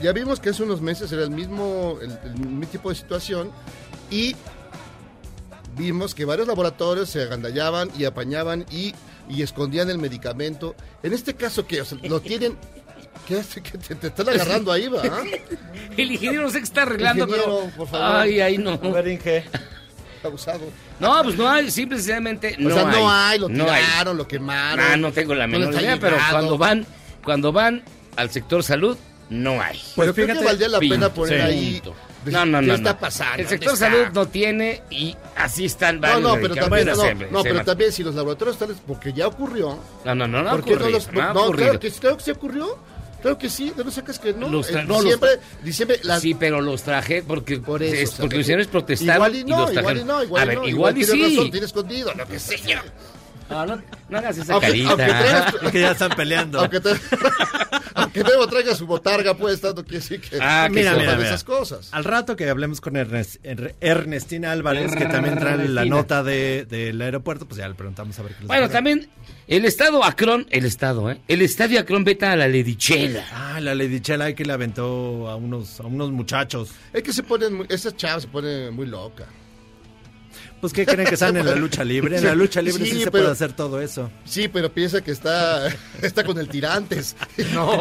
ya 0.00 0.12
vimos 0.12 0.38
que 0.40 0.50
hace 0.50 0.62
unos 0.62 0.80
meses 0.80 1.10
era 1.10 1.22
el 1.24 1.30
mismo, 1.30 1.98
el, 2.02 2.10
el 2.24 2.34
mismo 2.38 2.66
tipo 2.66 2.90
de 2.90 2.94
situación 2.94 3.50
y 4.10 4.36
vimos 5.76 6.14
que 6.14 6.24
varios 6.24 6.46
laboratorios 6.48 7.08
se 7.08 7.22
agandallaban 7.22 7.90
y 7.98 8.04
apañaban 8.04 8.64
y, 8.70 8.94
y 9.28 9.42
escondían 9.42 9.90
el 9.90 9.98
medicamento. 9.98 10.74
En 11.02 11.12
este 11.12 11.34
caso, 11.34 11.66
¿qué? 11.66 11.80
O 11.80 11.84
sea, 11.84 11.98
lo 12.02 12.20
tienen... 12.22 12.56
¿Qué 13.26 13.36
te, 13.88 13.94
te 13.96 14.06
están 14.06 14.28
agarrando 14.28 14.72
ahí, 14.72 14.88
va? 14.88 15.02
El 15.96 16.12
ingeniero 16.12 16.42
no 16.44 16.50
sé 16.50 16.58
qué 16.58 16.64
está 16.64 16.82
arreglando, 16.82 17.24
Ingeniero, 17.24 17.60
pero. 17.64 17.76
por 17.76 17.88
favor. 17.88 18.16
Ay, 18.20 18.40
ay, 18.40 18.58
no. 18.58 18.72
A 18.72 18.76
ver, 18.76 19.08
Inge. 19.08 19.44
Abusado. 20.22 20.60
No, 20.98 21.22
pues 21.22 21.36
no 21.36 21.48
hay, 21.48 21.70
simple 21.70 21.96
y 21.96 22.00
sencillamente 22.00 22.56
no 22.58 22.70
o 22.70 22.72
sea, 22.72 22.88
hay. 22.88 22.96
no 23.00 23.10
hay, 23.10 23.38
lo 23.38 23.48
no 23.48 23.70
hay. 23.70 23.84
tiraron, 23.84 24.16
lo 24.16 24.26
quemaron. 24.26 24.84
Ah, 24.90 24.96
no 24.96 25.12
tengo 25.12 25.34
la 25.34 25.46
no 25.46 25.58
menor 25.58 25.74
idea, 25.80 25.98
pero 26.00 26.16
cuando 26.30 26.58
van, 26.58 26.86
cuando 27.22 27.52
van 27.52 27.82
al 28.16 28.30
sector 28.30 28.62
salud, 28.64 28.96
no 29.30 29.60
hay. 29.62 29.78
Pero 29.78 29.92
Pues 29.94 30.12
creo 30.12 30.14
que 30.14 30.22
fíjate, 30.32 30.44
valdría 30.44 30.68
la 30.68 30.78
pena 30.80 31.08
poner 31.12 31.40
Sí. 31.40 31.46
ahí... 31.46 31.82
Decir, 32.24 32.40
No, 32.40 32.44
no, 32.46 32.60
¿Qué 32.60 32.66
no. 32.66 32.74
está 32.74 32.92
no. 32.94 32.98
pasando? 32.98 33.42
El 33.42 33.48
sector 33.48 33.76
salud 33.76 34.06
no 34.12 34.26
tiene 34.26 34.82
y 34.90 35.14
así 35.36 35.66
están 35.66 35.96
No, 35.96 36.00
varios. 36.00 36.22
no, 36.22 36.34
pero 36.34 36.48
medicamentos. 36.48 36.68
también, 36.68 36.96
no, 36.96 37.02
siempre, 37.04 37.28
no, 37.30 37.42
pero 37.44 37.64
también 37.64 37.92
si 37.92 38.02
los 38.02 38.14
laboratorios 38.16 38.60
están, 38.60 38.76
porque 38.86 39.12
ya 39.12 39.28
ocurrió. 39.28 39.78
No, 40.04 40.14
no, 40.16 40.26
no, 40.26 40.42
no 40.42 40.50
¿Por 40.50 40.64
qué 40.64 40.74
no 40.76 40.88
los- 40.90 41.12
no 41.12 41.32
no, 41.34 41.42
ocurrido. 41.44 41.64
claro 41.68 41.80
que, 41.80 41.90
claro 41.92 42.16
que 42.16 42.24
sí 42.24 42.30
ocurrió. 42.32 42.78
Claro 43.26 43.38
que 43.38 43.50
sí, 43.50 43.70
¿de 43.70 43.74
dónde 43.74 43.90
sacas 43.90 44.20
que 44.20 44.32
no? 44.32 44.48
Los 44.48 44.70
tra- 44.70 44.82
En 44.82 44.86
no, 44.86 45.02
los 45.02 45.18
diciembre, 45.64 45.98
las- 46.04 46.22
Sí, 46.22 46.34
pero 46.34 46.60
los 46.60 46.80
traje 46.84 47.24
porque, 47.24 47.58
por 47.58 47.82
eso. 47.82 47.92
es 47.96 48.10
sea, 48.10 48.18
porque 48.20 48.34
que- 48.34 48.36
los 48.38 48.46
señores 48.46 48.66
protestaron 48.68 49.16
Igual 49.16 49.34
y 49.34 49.44
no, 49.50 49.60
los 49.62 49.72
igual 49.72 49.98
y 49.98 50.04
no, 50.04 50.22
igual 50.22 50.42
A 50.42 50.44
y 50.44 50.48
ver, 50.48 50.58
no, 50.58 50.68
igual, 50.68 50.96
y 50.96 51.04
tiene 51.04 51.12
sí. 51.28 51.34
razón, 51.36 51.50
tiene 51.50 51.66
escondido, 51.66 52.14
lo 52.14 52.24
que 52.28 52.38
sé 52.38 52.56
yo. 52.58 52.78
No, 53.48 53.64
no, 53.66 53.82
no 54.08 54.18
hagas 54.18 54.38
esa 54.38 54.52
Aunque- 54.54 54.68
carita. 54.68 54.88
aunque 54.90 55.04
traigas 55.06 55.54
Es 55.62 55.70
que 55.72 55.80
ya 55.80 55.90
están 55.92 56.10
peleando. 56.16 56.58
Aunque, 56.60 56.80
te, 56.80 56.90
aunque 57.94 58.24
Memo 58.24 58.46
traiga 58.48 58.74
su 58.74 58.86
botarga 58.86 59.34
puesta, 59.34 59.68
no 59.68 59.82
quiere 59.84 59.98
decir 59.98 60.20
que 60.20 60.38
Ah, 60.40 60.64
que 60.68 60.74
Mira, 60.80 60.94
mira, 60.94 61.12
de 61.12 61.16
mira. 61.18 61.28
esas 61.28 61.44
cosas. 61.44 61.88
Al 61.92 62.04
rato 62.04 62.34
que 62.36 62.48
hablemos 62.48 62.80
con 62.80 62.94
Ernest- 62.96 63.38
Er- 63.44 63.74
Ernestina 63.80 64.52
Álvarez, 64.52 64.94
que 64.94 65.06
también 65.06 65.38
trae 65.38 65.68
la 65.68 65.84
nota 65.84 66.22
de- 66.22 66.66
del 66.68 67.00
aeropuerto, 67.00 67.46
pues 67.46 67.58
ya 67.58 67.68
le 67.68 67.74
preguntamos 67.74 68.18
a 68.18 68.22
ver 68.22 68.32
qué 68.32 68.38
les 68.40 68.48
Bueno, 68.48 68.68
también 68.68 69.08
el 69.46 69.64
estado 69.64 70.02
Acron, 70.04 70.46
el 70.50 70.64
estado, 70.64 71.10
¿eh? 71.10 71.20
El 71.28 71.42
estadio 71.42 71.78
Acron 71.80 72.04
veta 72.04 72.32
a 72.32 72.36
la 72.36 72.48
Ledichela. 72.48 73.24
Ah, 73.32 73.60
la 73.60 73.74
Lady 73.74 74.00
Chela 74.00 74.32
que 74.34 74.44
le 74.44 74.52
aventó 74.52 75.28
a 75.28 75.36
unos, 75.36 75.80
a 75.80 75.84
unos 75.84 76.10
muchachos. 76.10 76.70
Es 76.92 77.02
que 77.02 77.12
se 77.12 77.22
ponen, 77.22 77.54
muy- 77.54 77.66
esa 77.68 77.94
chava 77.94 78.20
se 78.20 78.28
pone 78.28 78.70
muy 78.70 78.86
loca. 78.86 79.24
Pues, 80.60 80.72
¿qué 80.72 80.86
creen 80.86 81.06
que 81.06 81.14
están 81.14 81.36
en 81.36 81.46
la 81.46 81.54
lucha 81.56 81.84
libre? 81.84 82.16
En 82.18 82.24
la 82.24 82.34
lucha 82.34 82.60
libre 82.62 82.84
sí, 82.84 82.90
Sí, 82.92 82.98
se 83.04 83.10
pero- 83.10 83.24
puede 83.24 83.30
hacer 83.32 83.52
todo 83.52 83.80
eso. 83.80 84.10
Sí, 84.24 84.48
pero 84.48 84.72
piensa 84.72 85.00
que 85.02 85.10
está, 85.12 85.68
está 86.02 86.24
con 86.24 86.38
el 86.38 86.48
tirantes. 86.48 87.14
No. 87.52 87.80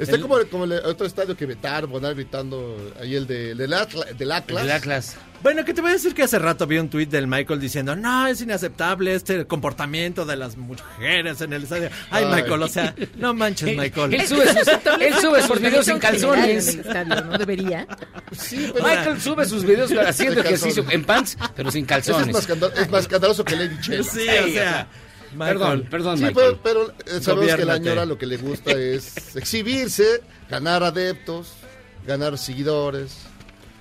Está 0.00 0.20
como, 0.20 0.36
como 0.50 0.64
el 0.64 0.72
otro 0.72 1.06
estadio 1.06 1.36
que 1.36 1.46
vetaron, 1.46 1.92
van 1.92 2.04
a 2.06 2.12
gritando 2.12 2.92
ahí 3.00 3.14
el 3.14 3.26
de, 3.26 3.54
del, 3.54 3.72
Atla- 3.72 4.06
del 4.16 4.32
Atlas. 4.32 4.62
El 4.64 4.70
Atlas. 4.70 5.16
Bueno, 5.42 5.64
que 5.64 5.72
te 5.72 5.80
voy 5.80 5.90
a 5.90 5.94
decir 5.94 6.12
que 6.14 6.22
hace 6.22 6.38
rato 6.38 6.66
vi 6.66 6.76
un 6.78 6.90
tuit 6.90 7.08
del 7.08 7.26
Michael 7.26 7.58
diciendo, 7.60 7.96
no, 7.96 8.26
es 8.26 8.42
inaceptable 8.42 9.14
este 9.14 9.46
comportamiento 9.46 10.26
de 10.26 10.36
las 10.36 10.56
mujeres 10.58 11.40
en 11.40 11.52
el 11.54 11.62
estadio. 11.62 11.88
Ay, 12.10 12.24
Ay. 12.26 12.34
Michael, 12.42 12.62
o 12.62 12.68
sea, 12.68 12.94
no 13.16 13.32
manches, 13.32 13.74
Michael. 13.76 14.12
Él 14.14 14.26
sube 14.26 14.46
sus, 14.48 14.68
él 15.00 15.14
sube 15.20 15.42
sus 15.42 15.60
videos 15.60 15.84
sin 15.86 15.94
En 15.94 16.00
calzones. 16.00 16.68
el 16.68 16.80
estadio, 16.80 17.24
¿no? 17.24 17.38
Debería. 17.38 17.86
Sí, 18.32 18.70
pero 18.72 18.84
Michael 18.86 19.20
sube 19.20 19.46
sus 19.46 19.64
videos 19.64 19.90
haciendo 19.92 20.40
ejercicio 20.42 20.84
en 20.90 21.04
pants, 21.04 21.38
pero 21.56 21.70
sin 21.70 21.86
calzones. 21.86 22.36
es 22.76 22.90
más 22.90 23.02
escandaloso 23.02 23.42
que 23.44 23.56
Lady 23.56 23.80
Chela. 23.80 24.02
Sí, 24.04 24.20
o 24.28 24.48
sea, 24.52 24.86
Michael. 25.34 25.58
Perdón, 25.58 25.86
perdón, 25.90 26.18
Sí, 26.18 26.24
Michael. 26.24 26.58
pero, 26.62 26.86
pero, 26.86 27.16
eh, 27.16 27.20
sabemos 27.22 27.46
que 27.56 27.64
la 27.64 27.74
Gobiérnate. 27.76 27.80
ñora 27.88 28.04
lo 28.06 28.18
que 28.18 28.26
le 28.26 28.36
gusta 28.36 28.72
es 28.72 29.36
exhibirse, 29.36 30.22
ganar 30.48 30.82
adeptos, 30.82 31.52
ganar 32.06 32.36
seguidores 32.38 33.16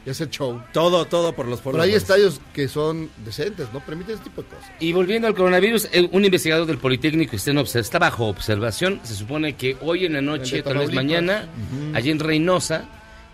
y 0.06 0.10
hacer 0.10 0.30
show. 0.30 0.62
Todo, 0.74 1.06
todo 1.06 1.34
por 1.34 1.48
los 1.48 1.60
Pero 1.62 1.82
hay 1.82 1.94
estadios 1.94 2.40
que 2.54 2.68
son 2.68 3.10
decentes, 3.26 3.68
¿no? 3.74 3.80
Permiten 3.82 4.16
ese 4.16 4.24
tipo 4.24 4.42
de 4.44 4.48
cosas. 4.50 4.70
Y 4.80 4.94
volviendo 4.94 5.28
al 5.28 5.36
coronavirus, 5.36 5.90
eh, 5.92 6.08
un 6.12 6.24
investigador 6.24 6.66
del 6.66 6.78
Politécnico 6.78 7.36
está, 7.36 8.00
bajo 8.00 8.28
observación. 8.28 9.00
Se 9.04 9.14
supone 9.16 9.56
que 9.56 9.78
hoy 9.82 10.06
en 10.06 10.14
la 10.14 10.22
noche, 10.22 10.62
tal 10.64 10.78
vez 10.78 10.94
mañana, 10.94 11.48
allí 11.94 12.12
en 12.12 12.20
Reynosa, 12.20 12.86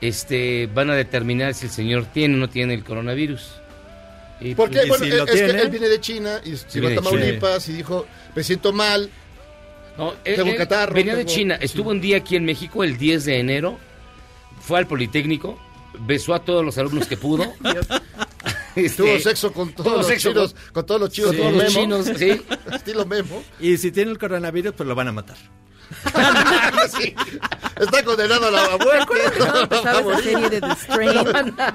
este, 0.02 0.68
van 0.74 0.90
a 0.90 0.96
determinar 0.96 1.54
si 1.54 1.66
el 1.68 1.72
señor 1.72 2.06
tiene 2.06 2.36
o 2.36 2.38
no 2.38 2.50
tiene 2.50 2.74
el 2.74 2.84
coronavirus. 2.84 3.62
Y, 4.42 4.54
Porque, 4.56 4.82
Y 4.86 4.90
bueno, 4.90 5.06
si 5.06 5.12
eh, 5.12 5.16
lo 5.16 5.24
es 5.26 5.32
tiene- 5.32 5.54
que 5.54 5.62
él 5.62 5.70
viene 5.70 5.88
de 5.90 6.02
China 6.02 6.42
y 6.44 6.50
llegó 6.52 6.66
a 6.66 6.72
viene 6.74 6.90
de 6.90 6.96
Tamaulipas 6.96 7.70
y 7.70 7.74
dijo, 7.74 8.06
me 8.36 8.44
siento 8.44 8.74
mal. 8.74 9.10
No, 9.98 10.14
él- 10.26 10.36
Tengo 10.36 10.50
él 10.52 10.58
catarro, 10.58 10.94
venía 10.94 11.16
de 11.16 11.24
tengo- 11.24 11.34
China, 11.36 11.56
estuvo 11.62 11.90
un 11.92 12.02
día 12.02 12.18
aquí 12.18 12.36
en 12.36 12.44
México 12.46 12.84
el 12.84 12.98
10 12.98 13.24
de 13.26 13.40
enero, 13.40 13.80
fue 14.60 14.78
al 14.80 14.88
Politécnico, 14.88 15.58
besó 16.02 16.34
a 16.34 16.44
todos 16.44 16.66
los 16.66 16.78
alumnos 16.78 17.08
que 17.08 17.18
pudo. 17.18 17.46
Este, 18.76 19.04
Tuvo 19.04 19.18
sexo 19.20 19.54
con 19.54 19.72
todos 19.72 19.86
tuvo 19.86 19.98
los 20.00 20.08
sexo 20.08 20.30
chinos, 20.34 20.54
con- 20.54 20.74
con 20.74 20.86
todos 20.86 21.00
los 21.02 21.10
chinos, 21.10 21.32
como 21.34 21.50
todos 21.50 21.64
los 21.64 21.74
Memo. 21.74 22.04
chinos, 22.04 22.20
sí. 22.20 22.42
Estilo 22.76 23.06
Memo. 23.06 23.42
Y 23.62 23.78
si 23.78 23.90
tiene 23.94 24.12
el 24.12 24.18
coronavirus, 24.18 24.74
pues 24.76 24.86
lo 24.90 24.94
van 24.96 25.08
a 25.08 25.12
matar. 25.14 25.38
Sí. 26.98 27.16
Está 27.80 28.04
condenado 28.04 28.48
a 28.48 28.52
la 28.52 28.78
muerte. 28.78 29.14
¿No? 29.40 29.60
Empezaba 29.62 30.00
esa 30.14 30.22
serie 30.24 30.50
de 30.50 30.62
The 30.62 30.72
Strain. 30.76 31.56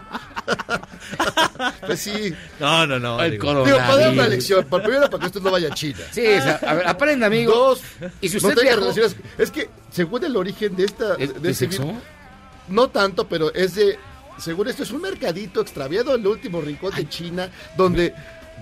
Pues 1.87 2.01
sí. 2.01 2.35
No, 2.59 2.87
no, 2.87 2.99
no. 2.99 3.23
El 3.23 3.33
digo. 3.33 3.65
Digo, 3.65 3.77
para 3.79 3.97
dar 3.97 4.11
una 4.13 4.27
lección. 4.29 4.65
Por 4.67 4.83
primero, 4.83 5.09
para 5.11 5.21
que 5.21 5.27
usted 5.27 5.41
no 5.43 5.51
vaya 5.51 5.69
a 5.69 5.75
China. 5.75 5.99
Sí, 6.11 6.27
o 6.27 6.43
sea, 6.43 6.61
a 6.67 6.75
ver, 6.75 6.89
aprenda, 6.89 7.27
amigo. 7.27 7.53
Dos, 7.53 7.83
y 8.21 8.29
si 8.29 8.39
no 8.39 8.49
usted 8.49 8.61
tenga 8.61 8.71
viajó- 8.77 8.81
relaciones. 8.81 9.17
Es 9.39 9.51
que, 9.51 9.69
según 9.91 10.25
el 10.25 10.37
origen 10.37 10.75
de 10.77 10.85
esta. 10.85 11.15
¿Es 11.19 11.35
de 11.35 11.41
de 11.41 11.51
este 11.51 11.67
sexo? 11.67 11.85
virus, 11.85 12.03
no 12.69 12.89
tanto, 12.89 13.29
pero 13.29 13.53
es 13.55 13.75
de. 13.75 13.99
Según 14.39 14.69
esto, 14.69 14.83
es 14.85 14.91
un 14.91 15.03
mercadito 15.03 15.61
extraviado 15.61 16.15
en 16.15 16.23
el 16.23 16.27
último 16.29 16.61
rincón 16.61 16.95
de 16.95 17.09
China, 17.09 17.51
donde. 17.77 18.15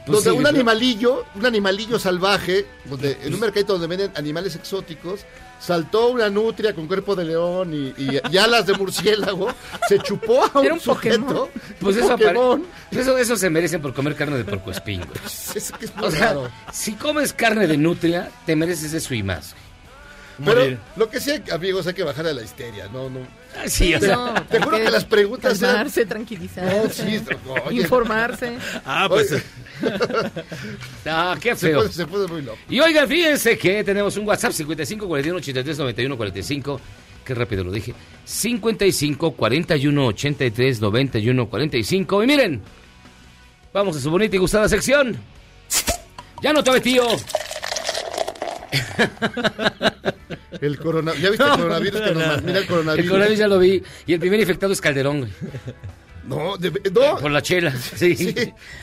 Pues 0.06 0.24
donde 0.24 0.30
sí, 0.30 0.36
un 0.38 0.46
animalillo, 0.46 1.24
un 1.34 1.46
animalillo 1.46 1.98
salvaje, 1.98 2.66
donde 2.84 3.18
en 3.22 3.34
un 3.34 3.40
mercadito 3.40 3.72
donde 3.74 3.86
venden 3.86 4.10
animales 4.16 4.54
exóticos, 4.56 5.20
saltó 5.60 6.08
una 6.08 6.30
nutria 6.30 6.74
con 6.74 6.86
cuerpo 6.86 7.16
de 7.16 7.24
león 7.24 7.74
y, 7.74 7.88
y- 8.00 8.20
y 8.30 8.38
alas 8.38 8.64
de 8.66 8.74
murciélago, 8.74 9.48
se 9.88 9.98
chupó 9.98 10.44
a 10.44 10.58
un, 10.60 10.64
Era 10.64 10.74
un 10.74 10.80
sujeto, 10.80 11.24
Pokémon. 11.26 11.48
Pues 11.80 11.96
un 11.96 12.02
eso, 12.04 12.12
Pokémon. 12.12 12.66
eso, 12.92 13.18
eso 13.18 13.36
se 13.36 13.50
merecen 13.50 13.82
por 13.82 13.92
comer 13.92 14.14
carne 14.14 14.36
de 14.38 14.44
porco 14.44 14.70
espín, 14.70 15.00
güey. 15.00 15.18
Es 15.54 15.72
que 15.72 15.84
es 15.86 15.96
muy 15.96 16.06
O 16.06 16.10
sea, 16.10 16.26
raro. 16.28 16.48
si 16.72 16.92
comes 16.94 17.32
carne 17.32 17.66
de 17.66 17.76
nutria, 17.76 18.30
te 18.46 18.54
mereces 18.56 18.92
eso 18.94 19.14
y 19.14 19.22
más. 19.22 19.54
Pero 20.44 20.60
Morir. 20.60 20.78
lo 20.96 21.10
que 21.10 21.20
sí, 21.20 21.32
amigos, 21.50 21.86
hay 21.88 21.94
que 21.94 22.04
bajar 22.04 22.26
a 22.28 22.32
la 22.32 22.42
histeria, 22.42 22.86
no, 22.92 23.10
no. 23.10 23.20
Ah, 23.56 23.68
Sí, 23.68 23.92
o 23.94 23.98
sea, 24.00 24.14
No, 24.16 24.34
Te 24.44 24.60
juro 24.62 24.76
que 24.76 24.90
las 24.90 25.04
preguntas 25.04 25.58
eran- 25.60 25.74
Calmarse, 25.74 26.06
tranquilizarse. 26.06 26.76
No, 26.76 26.90
sí, 26.90 27.24
oye. 27.66 27.80
Informarse. 27.80 28.56
Ah, 28.84 29.06
pues. 29.08 29.32
Oye, 29.32 29.42
ah, 31.06 31.36
qué 31.40 31.56
se, 31.56 31.68
feo. 31.68 31.88
se 31.88 32.06
puede 32.06 32.28
muy 32.28 32.42
loco. 32.42 32.58
Y 32.68 32.78
oigan, 32.80 33.08
fíjense 33.08 33.58
que 33.58 33.82
tenemos 33.82 34.16
un 34.16 34.26
WhatsApp 34.28 34.52
55 34.52 35.06
41 35.08 35.38
83 35.38 35.78
91 35.78 36.16
45. 36.16 36.80
Qué 37.24 37.34
rápido 37.34 37.64
lo 37.64 37.72
dije. 37.72 37.94
55 38.24 39.32
41 39.32 40.06
83 40.06 40.80
91 40.80 41.46
45. 41.48 42.22
Y 42.22 42.26
miren, 42.26 42.62
vamos 43.72 43.96
a 43.96 44.00
su 44.00 44.10
bonita 44.10 44.36
y 44.36 44.38
gustada 44.38 44.68
sección. 44.68 45.16
Ya 46.42 46.52
no 46.52 46.62
te 46.62 46.80
tío. 46.80 47.04
El 50.60 50.78
corona, 50.78 51.12
¿Ya 51.14 51.30
viste 51.30 51.44
el 51.44 51.50
coronavirus 51.52 52.00
que 52.00 52.12
ma- 52.14 52.36
Mira 52.44 52.58
el 52.58 52.66
coronavirus. 52.66 53.04
El 53.04 53.08
coronavirus 53.08 53.38
ya 53.38 53.48
lo 53.48 53.58
vi. 53.58 53.82
Y 54.06 54.12
el 54.14 54.20
primer 54.20 54.40
infectado 54.40 54.72
es 54.72 54.80
Calderón, 54.80 55.20
güey. 55.20 55.30
No, 56.26 56.56
de- 56.56 56.70
no. 56.92 57.16
Por 57.18 57.30
la 57.30 57.40
chela. 57.42 57.72
Sí. 57.96 58.14
Sí. 58.16 58.34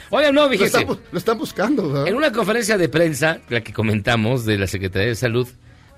Oigan, 0.09 0.33
no, 0.33 0.47
Lo 0.47 0.53
están, 0.53 0.87
bu- 0.87 0.99
lo 1.11 1.17
están 1.19 1.37
buscando, 1.37 1.89
¿verdad? 1.89 2.07
En 2.07 2.15
una 2.15 2.31
conferencia 2.31 2.77
de 2.77 2.87
prensa, 2.89 3.39
la 3.49 3.61
que 3.61 3.73
comentamos 3.73 4.45
de 4.45 4.57
la 4.57 4.67
Secretaría 4.67 5.09
de 5.09 5.15
Salud, 5.15 5.47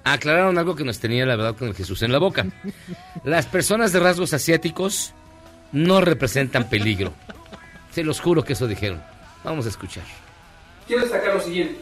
aclararon 0.04 0.58
algo 0.58 0.76
que 0.76 0.84
nos 0.84 1.00
tenía, 1.00 1.26
la 1.26 1.36
verdad, 1.36 1.56
con 1.56 1.68
el 1.68 1.76
Jesús 1.76 2.02
en 2.02 2.12
la 2.12 2.18
boca. 2.18 2.46
Las 3.24 3.46
personas 3.46 3.94
de 3.94 4.00
rasgos 4.00 4.34
asiáticos 4.34 5.14
no 5.72 6.02
representan 6.02 6.70
peligro. 6.70 7.14
Se 7.94 8.04
los 8.04 8.20
juro 8.20 8.44
que 8.44 8.54
eso 8.54 8.68
dijeron. 8.68 9.02
Vamos 9.44 9.66
a 9.66 9.70
escuchar. 9.70 10.04
Quiero 10.88 11.02
destacar 11.02 11.36
lo 11.36 11.42
siguiente. 11.42 11.82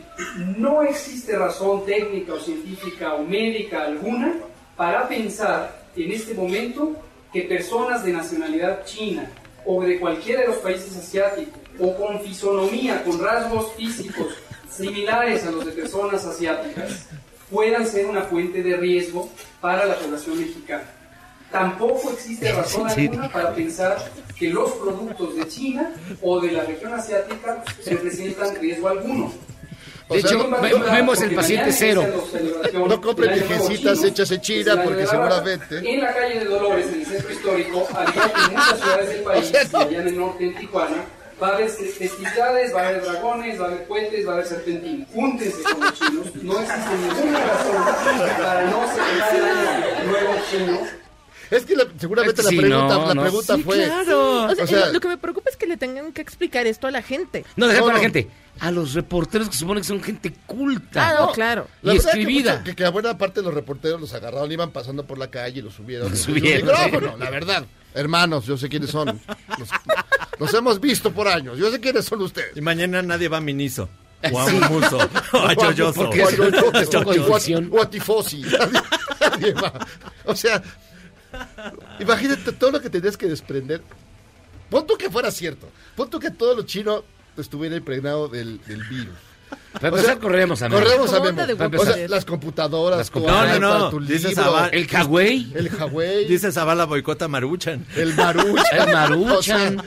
No 0.57 0.81
existe 0.81 1.37
razón 1.37 1.85
técnica 1.85 2.33
o 2.33 2.39
científica 2.39 3.13
o 3.13 3.23
médica 3.23 3.83
alguna 3.83 4.33
para 4.75 5.07
pensar 5.07 5.85
en 5.95 6.11
este 6.11 6.33
momento 6.33 6.95
que 7.31 7.43
personas 7.43 8.03
de 8.03 8.13
nacionalidad 8.13 8.83
china 8.83 9.29
o 9.63 9.83
de 9.83 9.99
cualquiera 9.99 10.41
de 10.41 10.47
los 10.47 10.57
países 10.57 10.97
asiáticos 10.97 11.59
o 11.79 11.95
con 11.95 12.19
fisonomía, 12.21 13.03
con 13.03 13.21
rasgos 13.21 13.73
físicos 13.73 14.33
similares 14.69 15.45
a 15.45 15.51
los 15.51 15.65
de 15.65 15.71
personas 15.71 16.25
asiáticas 16.25 17.07
puedan 17.51 17.85
ser 17.85 18.07
una 18.07 18.23
fuente 18.23 18.63
de 18.63 18.75
riesgo 18.75 19.29
para 19.61 19.85
la 19.85 19.95
población 19.95 20.39
mexicana. 20.39 20.83
Tampoco 21.51 22.11
existe 22.11 22.51
razón 22.53 22.87
alguna 22.89 23.29
para 23.31 23.53
pensar 23.53 23.97
que 24.37 24.49
los 24.49 24.71
productos 24.73 25.35
de 25.35 25.47
China 25.47 25.91
o 26.21 26.39
de 26.41 26.51
la 26.51 26.63
región 26.63 26.93
asiática 26.93 27.63
representan 27.85 28.55
riesgo 28.55 28.89
alguno. 28.89 29.31
De 30.09 30.19
hecho, 30.19 30.47
ve- 30.61 30.73
vemos 30.91 31.19
el 31.21 31.33
paciente 31.33 31.71
cero. 31.71 32.05
No 32.73 33.01
compren 33.01 33.33
viejecitas 33.33 34.03
hechas 34.03 34.29
en 34.31 34.41
China 34.41 34.81
porque 34.83 35.07
seguramente. 35.07 35.77
En 35.79 36.01
la 36.01 36.13
calle 36.13 36.39
de 36.39 36.45
Dolores, 36.45 36.87
en 36.93 36.99
el 36.99 37.05
centro 37.07 37.31
histórico, 37.33 37.87
que 37.87 38.19
en 38.19 38.51
muchas 38.53 38.79
ciudades 38.79 39.09
del 39.09 39.23
país, 39.23 39.51
allá 39.73 40.01
en 40.01 40.07
el 40.07 40.17
norte, 40.19 40.45
en 40.45 40.55
Tijuana, 40.57 40.97
va 41.41 41.47
a 41.47 41.55
haber 41.55 41.69
festividades, 41.69 42.75
va 42.75 42.81
a 42.83 42.87
haber 42.89 43.01
dragones, 43.03 43.59
va 43.59 43.65
a 43.65 43.67
haber 43.69 43.83
puentes, 43.87 44.27
va 44.27 44.31
a 44.31 44.33
haber 44.35 44.45
serpentinas. 44.47 45.07
Júntense 45.11 45.63
con 45.63 45.79
los 45.79 45.93
chinos. 45.93 46.35
No 46.43 46.59
existe 46.59 46.95
ninguna 47.01 47.39
razón 47.39 47.83
para 48.37 48.61
no 48.65 48.87
celebrar 48.93 49.35
el 49.35 49.43
año 49.43 50.11
nuevo 50.11 50.33
chino 50.51 50.79
Es 51.55 51.65
que 51.65 51.75
la- 51.75 51.85
seguramente 51.97 52.43
la 52.43 52.49
Sí, 52.49 52.57
pregunta, 52.57 52.93
no, 52.95 53.07
la 53.07 53.13
no. 53.13 53.21
pregunta 53.21 53.55
Sí, 53.55 53.63
fue. 53.63 53.83
claro. 53.85 54.43
O 54.45 54.55
sea, 54.55 54.63
O 54.63 54.67
sea- 54.67 54.85
lo, 54.87 54.93
lo 54.93 54.99
que 54.99 55.07
me 55.07 55.17
preocupa 55.17 55.49
es 55.49 55.55
que 55.57 55.65
le 55.67 55.77
tengan 55.77 56.11
que 56.13 56.21
explicar 56.21 56.67
esto 56.67 56.87
a 56.87 56.91
la 56.91 57.01
gente. 57.01 57.45
No, 57.55 57.67
deja 57.67 57.79
No, 57.79 57.85
para 57.87 57.97
la 57.97 58.03
gente. 58.03 58.29
A 58.59 58.71
los 58.71 58.93
reporteros 58.93 59.49
que 59.49 59.55
supone 59.57 59.81
que 59.81 59.87
son 59.87 60.01
gente 60.01 60.33
culta. 60.45 61.09
Ah, 61.09 61.15
no, 61.25 61.31
claro. 61.33 61.67
La 61.81 61.93
y 61.93 61.97
verdad 61.97 62.11
que 62.13 62.19
escribida. 62.21 62.51
mucho- 62.53 62.63
Que, 62.63 62.75
que 62.75 62.85
a 62.85 62.89
buena 62.89 63.17
parte 63.17 63.41
de 63.41 63.45
los 63.45 63.53
reporteros 63.53 63.99
los 63.99 64.13
agarraron, 64.13 64.51
iban 64.51 64.71
pasando 64.71 65.05
por 65.05 65.17
la 65.17 65.29
calle 65.29 65.59
y 65.59 65.61
los 65.61 65.73
subieron. 65.73 66.09
Los 66.09 66.19
un 66.27 66.35
subieron, 66.35 66.67
micrófono, 66.67 67.17
la 67.17 67.29
verdad. 67.29 67.65
Hermanos, 67.93 68.45
yo 68.45 68.57
sé 68.57 68.67
quiénes 68.69 68.89
son. 68.89 69.19
Los, 69.57 69.69
los 70.39 70.53
hemos 70.53 70.79
visto 70.81 71.11
por 71.11 71.27
años. 71.27 71.57
Yo 71.57 71.71
sé 71.71 71.79
quiénes 71.79 72.05
son 72.05 72.21
ustedes. 72.21 72.55
Y 72.55 72.61
mañana 72.61 73.01
nadie 73.01 73.27
va 73.29 73.37
a 73.37 73.41
Miniso. 73.41 73.89
O 74.31 74.39
a 74.39 74.49
Sí. 74.49 74.55
Muso. 74.69 74.97
O 75.33 75.37
a 75.37 75.53
Yoyoso. 75.53 76.01
O 76.01 76.07
a 76.07 76.15
de 76.15 76.23
o 76.23 77.35
a- 77.35 77.37
ficción. 77.39 77.69
O 77.71 77.81
a 77.81 77.87
Tifosi. 77.89 78.41
Nadie- 78.43 78.81
nadie 79.21 79.53
va. 79.53 79.73
O 80.23 80.35
sea, 80.35 80.63
imagínate 81.99 82.51
todo 82.51 82.71
lo 82.71 82.81
que 82.81 82.89
tendrías 82.89 83.17
que 83.17 83.27
desprender. 83.27 83.81
Pon 84.69 84.85
tú 84.87 84.97
que 84.97 85.09
fuera 85.09 85.31
cierto. 85.31 85.69
Pon 85.95 86.09
tú 86.09 86.19
que 86.19 86.31
todo 86.31 86.55
lo 86.55 86.63
chino 86.63 87.03
estuviera 87.37 87.75
impregnado 87.75 88.27
del, 88.27 88.59
del 88.65 88.83
virus. 88.83 89.15
Para 89.73 89.89
empezar, 89.89 90.19
corremos 90.19 90.61
a 90.61 90.69
Memo. 90.69 90.81
Corremos 90.81 91.13
a 91.13 91.19
Memo. 91.19 91.41
O 91.77 91.85
sea, 91.85 92.07
las 92.07 92.25
computadoras, 92.25 92.97
Las 92.97 93.07
tu 93.07 93.13
computadoras. 93.19 93.59
No, 93.59 93.79
no, 93.79 93.91
no. 93.91 93.99
Dice 93.99 94.29
libro, 94.29 94.43
Zavala. 94.43 94.67
El 94.69 94.87
Cagüey. 94.87 95.51
el 95.53 95.69
Huawei, 95.69 96.25
Dice 96.27 96.51
Zavala 96.51 96.85
boicota 96.85 97.27
Maruchan. 97.27 97.85
el 97.95 98.13
Maruchan. 98.15 98.87
El 98.87 98.93
Maruchan. 98.93 99.31
O 99.37 99.41
sea, 99.43 99.85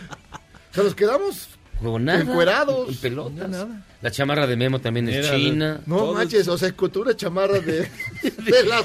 o 0.70 0.74
sea, 0.74 0.84
nos 0.84 0.94
quedamos 0.94 1.48
Con 1.82 2.04
nada. 2.04 2.20
Encuerados. 2.20 2.88
En 2.88 2.96
pelotas. 2.96 3.66
La 4.00 4.10
chamarra 4.10 4.46
de 4.46 4.56
Memo 4.56 4.80
también 4.80 5.08
es 5.08 5.30
china. 5.30 5.80
No 5.86 5.96
Todos- 5.96 6.14
manches, 6.16 6.48
o 6.48 6.56
sea, 6.58 6.72
con 6.72 6.90
una 6.96 7.16
chamarra 7.16 7.60
de, 7.60 7.80
de 8.22 8.64
la... 8.64 8.84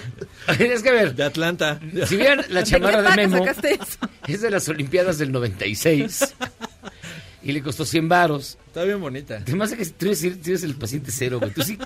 es 0.59 0.81
que 0.83 0.89
a 0.89 0.93
ver, 0.93 1.15
De 1.15 1.23
Atlanta. 1.23 1.79
si 2.07 2.15
vieran 2.17 2.43
la 2.50 2.62
¿De 2.62 2.65
chamarra 2.65 2.97
de 3.01 3.03
paca 3.09 3.15
Memo, 3.15 3.45
es 4.27 4.41
de 4.41 4.50
las 4.51 4.67
Olimpiadas 4.69 5.17
del 5.17 5.31
96. 5.31 6.35
y 7.43 7.51
le 7.51 7.62
costó 7.62 7.85
100 7.85 8.09
varos. 8.09 8.57
Está 8.67 8.83
bien 8.83 9.00
bonita. 9.01 9.38
Además 9.45 9.71
de 9.71 9.77
que 9.77 9.85
tú 9.85 10.05
eres, 10.07 10.21
tú 10.21 10.27
eres 10.50 10.63
el 10.63 10.75
paciente 10.75 11.12
cero, 11.12 11.39
güey. 11.39 11.51
Tú 11.51 11.62
sí 11.62 11.77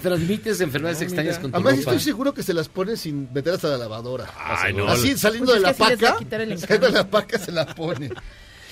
transmites 0.00 0.60
enfermedades 0.62 1.02
extrañas 1.02 1.38
con 1.38 1.50
tu 1.50 1.56
Además 1.58 1.78
ropa. 1.78 1.90
estoy 1.90 2.00
seguro 2.04 2.32
que 2.32 2.42
se 2.42 2.54
las 2.54 2.68
pone 2.70 2.96
sin 2.96 3.28
meter 3.32 3.54
hasta 3.54 3.68
la 3.68 3.76
lavadora. 3.76 4.26
Ay, 4.38 4.72
no. 4.72 4.88
Así 4.88 5.16
saliendo 5.18 5.52
Pues 5.52 5.62
de 5.62 5.70
es 5.70 5.78
la 5.78 5.86
que 5.86 5.92
así 5.92 6.00
les 6.00 6.02
va 6.04 6.08
a 6.08 6.14
paca, 6.18 6.30
saliendo 6.66 6.86
de 6.86 6.92
la 6.92 7.10
paca 7.10 7.38
se 7.38 7.52
la 7.52 7.66
pone. 7.74 8.10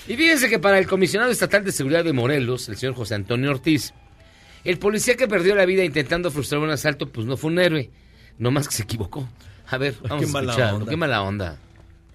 Y 0.09 0.17
fíjense 0.17 0.49
que 0.49 0.57
para 0.57 0.79
el 0.79 0.87
comisionado 0.87 1.31
estatal 1.31 1.63
de 1.63 1.71
seguridad 1.71 2.03
de 2.03 2.13
Morelos, 2.13 2.67
el 2.67 2.77
señor 2.77 2.95
José 2.95 3.13
Antonio 3.13 3.51
Ortiz, 3.51 3.93
el 4.63 4.79
policía 4.79 5.15
que 5.15 5.27
perdió 5.27 5.53
la 5.53 5.65
vida 5.65 5.83
intentando 5.83 6.31
frustrar 6.31 6.61
un 6.61 6.71
asalto, 6.71 7.07
pues 7.11 7.27
no 7.27 7.37
fue 7.37 7.51
un 7.51 7.59
héroe, 7.59 7.91
nomás 8.39 8.67
que 8.67 8.73
se 8.73 8.83
equivocó. 8.83 9.29
A 9.69 9.77
ver, 9.77 9.93
vamos 10.01 10.23
Qué 10.25 10.29
a 10.29 10.33
mala 10.33 10.51
escucharlo. 10.51 10.77
onda. 10.79 10.89
Qué 10.89 10.97
mala 10.97 11.21
onda. 11.21 11.57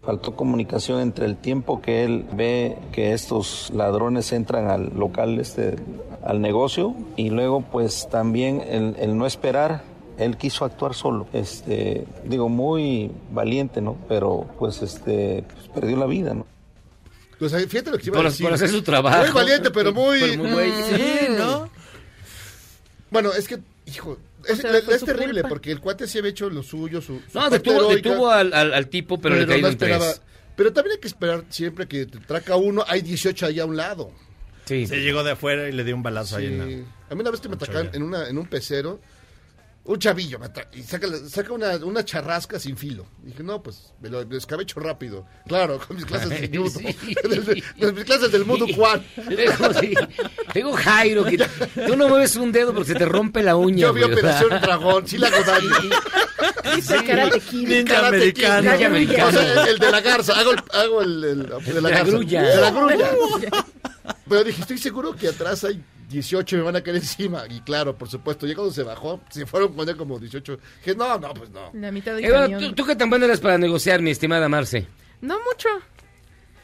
Faltó 0.02 0.34
comunicación 0.34 1.02
entre 1.02 1.26
el 1.26 1.36
tiempo 1.36 1.80
que 1.80 2.02
él 2.02 2.26
ve 2.32 2.76
que 2.90 3.12
estos 3.12 3.70
ladrones 3.72 4.32
entran 4.32 4.68
al 4.68 4.92
local, 4.98 5.38
este, 5.38 5.76
al 6.24 6.40
negocio, 6.40 6.96
y 7.16 7.30
luego 7.30 7.60
pues 7.62 8.08
también 8.10 8.60
el, 8.68 8.96
el 8.98 9.16
no 9.16 9.24
esperar. 9.24 9.84
Él 10.18 10.36
quiso 10.36 10.64
actuar 10.64 10.94
solo, 10.94 11.28
este, 11.32 12.06
digo, 12.24 12.48
muy 12.48 13.12
valiente, 13.30 13.80
¿no? 13.80 13.96
Pero 14.08 14.48
pues 14.58 14.82
este, 14.82 15.44
pues, 15.54 15.68
perdió 15.68 15.96
la 15.96 16.06
vida, 16.06 16.34
¿no? 16.34 16.46
O 17.44 17.48
sea, 17.48 17.60
fíjate 17.60 17.90
lo 17.90 17.98
que 17.98 18.06
iba 18.06 18.16
a 18.18 18.22
Por, 18.22 18.30
decir. 18.30 18.44
por 18.46 18.54
hacer 18.54 18.68
su 18.70 18.82
trabajo. 18.82 19.22
Muy 19.22 19.30
valiente, 19.32 19.70
pero 19.70 19.92
muy... 19.92 20.20
Pero 20.20 20.36
muy 20.42 20.50
güey. 20.52 20.72
Sí, 20.90 21.26
¿no? 21.36 21.70
Bueno, 23.10 23.32
es 23.32 23.46
que, 23.46 23.58
hijo, 23.86 24.18
es, 24.44 24.58
O 24.58 24.62
sea, 24.62 24.76
es 24.78 24.84
fue 24.84 24.98
su 24.98 25.06
terrible 25.06 25.34
culpa. 25.42 25.48
porque 25.48 25.70
el 25.72 25.80
cuate 25.80 26.06
sí 26.08 26.18
había 26.18 26.30
hecho 26.30 26.50
lo 26.50 26.62
suyo, 26.62 27.00
su, 27.00 27.20
su 27.30 27.38
No, 27.38 27.42
parte 27.42 27.58
detuvo, 27.58 27.76
heroica, 27.90 28.08
detuvo 28.10 28.30
al, 28.30 28.52
al- 28.52 28.74
al 28.74 28.88
tipo, 28.88 29.20
pero, 29.20 29.36
le 29.36 29.46
no 29.60 29.68
esperaba. 29.68 30.04
tres. 30.06 30.20
Pero 30.56 30.72
también 30.72 30.94
hay 30.94 31.00
que 31.00 31.08
esperar 31.08 31.44
siempre 31.48 31.86
que 31.88 32.06
te 32.06 32.18
traca 32.20 32.56
uno, 32.56 32.84
hay 32.86 33.02
18 33.02 33.46
ahí 33.46 33.60
a 33.60 33.66
un 33.66 33.76
lado. 33.76 34.10
Sí. 34.66 34.86
Se 34.86 34.96
llegó 35.00 35.22
de 35.22 35.32
afuera 35.32 35.68
y 35.68 35.72
le 35.72 35.84
dio 35.84 35.94
un 35.94 36.02
balazo 36.02 36.36
ahí 36.36 36.46
en 36.46 36.58
la... 36.58 36.64
Sí. 36.66 36.84
A 37.10 37.14
mí 37.14 37.20
una 37.20 37.30
vez 37.30 37.40
que 37.40 37.48
me 37.48 37.56
atracaron 37.56 37.90
en, 37.92 38.02
una, 38.02 38.28
en 38.28 38.38
un 38.38 38.46
pecero, 38.46 39.00
un 39.86 39.98
chavillo 39.98 40.38
y 40.72 40.82
saca, 40.82 41.52
una, 41.52 41.76
una 41.76 42.04
charrasca 42.04 42.58
sin 42.58 42.76
filo. 42.76 43.06
dije, 43.22 43.42
no, 43.42 43.62
pues 43.62 43.92
me 44.00 44.08
lo 44.08 44.24
descabecho 44.24 44.80
rápido. 44.80 45.26
Claro, 45.46 45.78
con 45.78 45.96
mis 45.96 46.06
clases 46.06 46.30
de 46.30 46.48
judo. 46.58 46.70
Sí. 46.70 46.96
Mis 47.94 48.04
clases 48.04 48.32
del 48.32 48.44
mundo 48.46 48.66
Juan. 48.74 49.04
Tengo, 49.14 49.74
sí. 49.80 49.92
Tengo 50.54 50.72
Jairo, 50.72 51.24
que 51.24 51.36
tú 51.86 51.96
no 51.96 52.08
mueves 52.08 52.34
un 52.36 52.50
dedo 52.50 52.72
porque 52.74 52.92
se 52.92 52.98
te 52.98 53.04
rompe 53.04 53.42
la 53.42 53.56
uña. 53.56 53.82
Yo 53.82 53.92
vi 53.92 54.00
güey, 54.02 54.12
o 54.14 54.16
sea. 54.16 54.40
Operación 54.40 54.60
Dragón, 54.62 55.06
sí 55.06 55.18
la 55.18 55.28
hago 55.28 55.44
daño. 55.44 55.90
Dice 56.76 57.04
Karate 57.04 57.40
Kid. 57.40 57.90
Americano. 57.90 58.70
Americano. 58.72 59.28
O 59.28 59.32
sea, 59.32 59.62
el, 59.64 59.68
el 59.68 59.78
de 59.78 59.90
la 59.90 60.00
garza, 60.00 60.32
hago 60.38 60.52
el, 60.52 60.58
hago 60.72 61.02
el, 61.02 61.24
el- 61.24 61.42
de 61.42 61.46
la, 61.48 61.58
De 61.58 61.80
la 61.82 61.90
garza. 61.90 62.04
grulla. 62.10 62.42
De 62.42 62.56
la 62.60 62.70
grulla. 62.70 63.10
Pero 64.28 64.44
dije, 64.44 64.62
estoy 64.62 64.78
seguro 64.78 65.14
que 65.14 65.28
atrás 65.28 65.64
hay 65.64 65.82
18 66.08 66.56
y 66.56 66.58
me 66.58 66.64
van 66.64 66.76
a 66.76 66.80
caer 66.82 66.96
encima. 66.96 67.44
Y 67.48 67.60
claro, 67.60 67.96
por 67.96 68.08
supuesto, 68.08 68.46
ya 68.46 68.54
cuando 68.54 68.72
se 68.72 68.82
bajó, 68.82 69.20
se 69.30 69.46
fueron 69.46 69.72
a 69.72 69.76
poner 69.76 69.96
como 69.96 70.18
18. 70.18 70.58
Dije, 70.84 70.96
no, 70.96 71.18
no, 71.18 71.34
pues 71.34 71.50
no. 71.50 71.70
La 71.74 71.90
mitad 71.90 72.14
del 72.14 72.24
Eh. 72.24 72.56
¿tú, 72.58 72.72
tú 72.74 72.84
qué 72.86 72.96
tan 72.96 73.10
buena 73.10 73.24
eres 73.26 73.40
para 73.40 73.58
negociar, 73.58 74.00
mi 74.02 74.10
estimada 74.10 74.48
Marce? 74.48 74.86
No 75.20 75.36
mucho. 75.38 75.68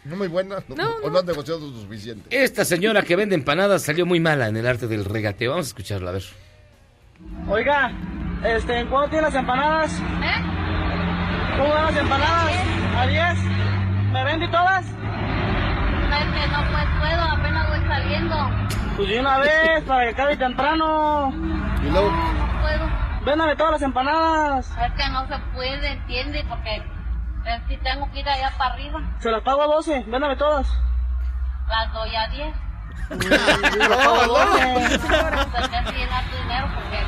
No 0.05 0.17
muy 0.17 0.29
buena. 0.29 0.57
No, 0.69 0.75
No, 0.77 0.91
o 0.97 1.01
no. 1.03 1.11
no 1.11 1.19
han 1.19 1.27
negociado 1.27 1.61
lo 1.61 1.81
suficiente. 1.81 2.29
Esta 2.31 2.65
señora 2.65 3.03
que 3.03 3.17
vende 3.17 3.35
empanadas 3.35 3.83
salió 3.83 4.07
muy 4.07 4.19
mala 4.21 4.49
en 4.49 4.57
el 4.57 4.67
arte 4.67 4.87
del 4.87 5.05
regateo. 5.05 5.51
Vamos 5.51 5.67
a 5.67 5.69
escucharla, 5.69 6.11
a 6.11 6.13
ver. 6.15 6.25
Oiga, 7.49 7.93
este, 8.45 8.87
¿cuánto 8.87 9.11
tiene 9.11 9.23
las 9.27 9.35
empanadas? 9.35 9.93
¿Eh? 9.93 11.57
¿Cómo 11.59 11.69
van 11.69 11.85
las 11.95 11.97
empanadas? 12.03 12.53
¿A 12.97 13.07
10? 13.07 14.13
¿Me 14.13 14.25
vende 14.25 14.49
todas? 14.49 14.87
No 16.11 16.71
pues 16.73 16.87
puedo, 16.99 17.23
apenas 17.23 17.69
voy 17.69 17.89
saliendo. 17.89 18.37
Pues 18.97 19.09
de 19.09 19.21
una 19.21 19.39
vez, 19.39 19.83
para 19.85 20.03
que 20.05 20.09
acabe 20.11 20.37
temprano. 20.37 21.33
Y 21.83 21.91
luego, 21.91 22.11
No 22.11 22.61
puedo. 22.61 22.91
Véndame 23.25 23.55
todas 23.57 23.73
las 23.73 23.83
empanadas. 23.83 24.71
Es 24.71 24.93
que 24.93 25.09
no 25.11 25.27
se 25.29 25.39
puede, 25.55 25.93
¿entiende? 25.93 26.45
Porque 26.49 26.83
si 27.69 27.77
tengo 27.79 28.11
que 28.13 28.21
ir 28.21 28.29
allá 28.29 28.53
para 28.59 28.75
arriba, 28.75 29.01
Se 29.21 29.31
las 29.31 29.43
pago 29.43 29.63
a 29.63 29.67
12, 29.67 30.05
véndame 30.09 30.37
todas. 30.37 30.67
las 31.69 31.93
doy 31.93 32.15
a 32.17 32.29
10. 32.29 32.55
No, 33.11 33.17
no. 33.17 34.35
Pues 35.51 35.71
ya 35.71 35.83
llenar 35.93 36.25
tu 36.25 36.37
dinero 36.43 36.67
porque 36.75 36.99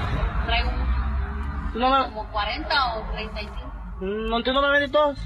traigo 0.46 0.70
un- 0.70 1.80
No, 1.80 1.90
me, 1.90 2.04
como 2.04 2.24
40 2.30 2.94
o 2.94 3.02
35. 3.12 3.72
no 4.00 4.36
entiendo, 4.36 4.62
me 4.62 4.68
vende 4.70 4.88
todas. 4.88 5.18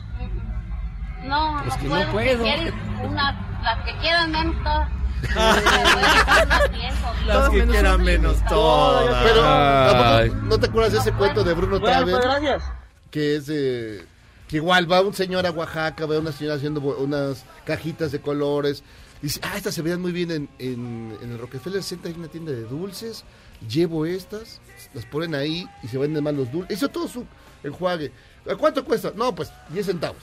No, 1.24 1.60
Es 1.64 1.66
no 1.76 1.76
que 1.82 1.88
puedo. 1.88 2.04
no 2.06 2.12
puedo. 2.12 2.42
Quieres 2.42 2.74
una, 3.04 3.58
las 3.62 3.84
que 3.84 3.96
quieran 3.98 4.30
menos 4.32 4.62
todas. 4.62 4.88
Me 5.22 5.34
voy 5.34 5.44
a 5.44 6.08
dejar 6.08 6.46
unas 6.46 6.70
10 6.70 6.94
o 6.94 7.14
10. 7.14 7.26
Las 7.26 7.50
que 7.50 7.64
quieran 7.66 8.02
menos 8.04 8.44
todas. 8.46 9.22
pero 9.24 9.42
Ay. 9.44 10.28
¿tampoco 10.30 10.46
¿no 10.48 10.58
te 10.60 10.66
acuerdas 10.66 10.92
de 10.92 10.98
ese 10.98 11.12
cuento 11.12 11.42
de 11.44 11.54
Bruno 11.54 11.80
Bueno, 11.80 11.86
Traven? 11.86 12.10
pues 12.14 12.24
gracias. 12.24 12.62
Que 13.10 13.36
es 13.36 13.46
de... 13.46 14.04
Que 14.48 14.56
igual 14.58 14.90
va 14.90 15.00
un 15.00 15.12
señor 15.14 15.44
a 15.46 15.50
Oaxaca, 15.50 16.06
ve 16.06 16.16
a 16.16 16.20
una 16.20 16.30
señora 16.30 16.54
haciendo 16.56 16.80
unas 16.80 17.44
cajitas 17.64 18.12
de 18.12 18.20
colores. 18.20 18.84
Y 19.20 19.26
dice, 19.26 19.40
ah, 19.42 19.56
estas 19.56 19.74
se 19.74 19.82
veían 19.82 20.00
muy 20.00 20.12
bien 20.12 20.30
en, 20.30 20.48
en, 20.60 21.18
en 21.20 21.32
el 21.32 21.38
Rockefeller 21.38 21.82
Center, 21.82 22.12
hay 22.12 22.18
una 22.18 22.28
tienda 22.28 22.52
de 22.52 22.62
dulces. 22.62 23.24
Llevo 23.68 24.06
estas, 24.06 24.60
las 24.94 25.04
ponen 25.06 25.34
ahí 25.34 25.66
y 25.82 25.88
se 25.88 25.98
venden 25.98 26.22
más 26.22 26.34
los 26.34 26.52
dulces. 26.52 26.76
Hizo 26.76 26.88
todo 26.88 27.08
su 27.08 27.26
enjuague. 27.64 28.12
¿A 28.48 28.56
¿Cuánto 28.56 28.84
cuesta? 28.84 29.12
No, 29.14 29.34
pues 29.34 29.50
10 29.70 29.86
centavos. 29.86 30.22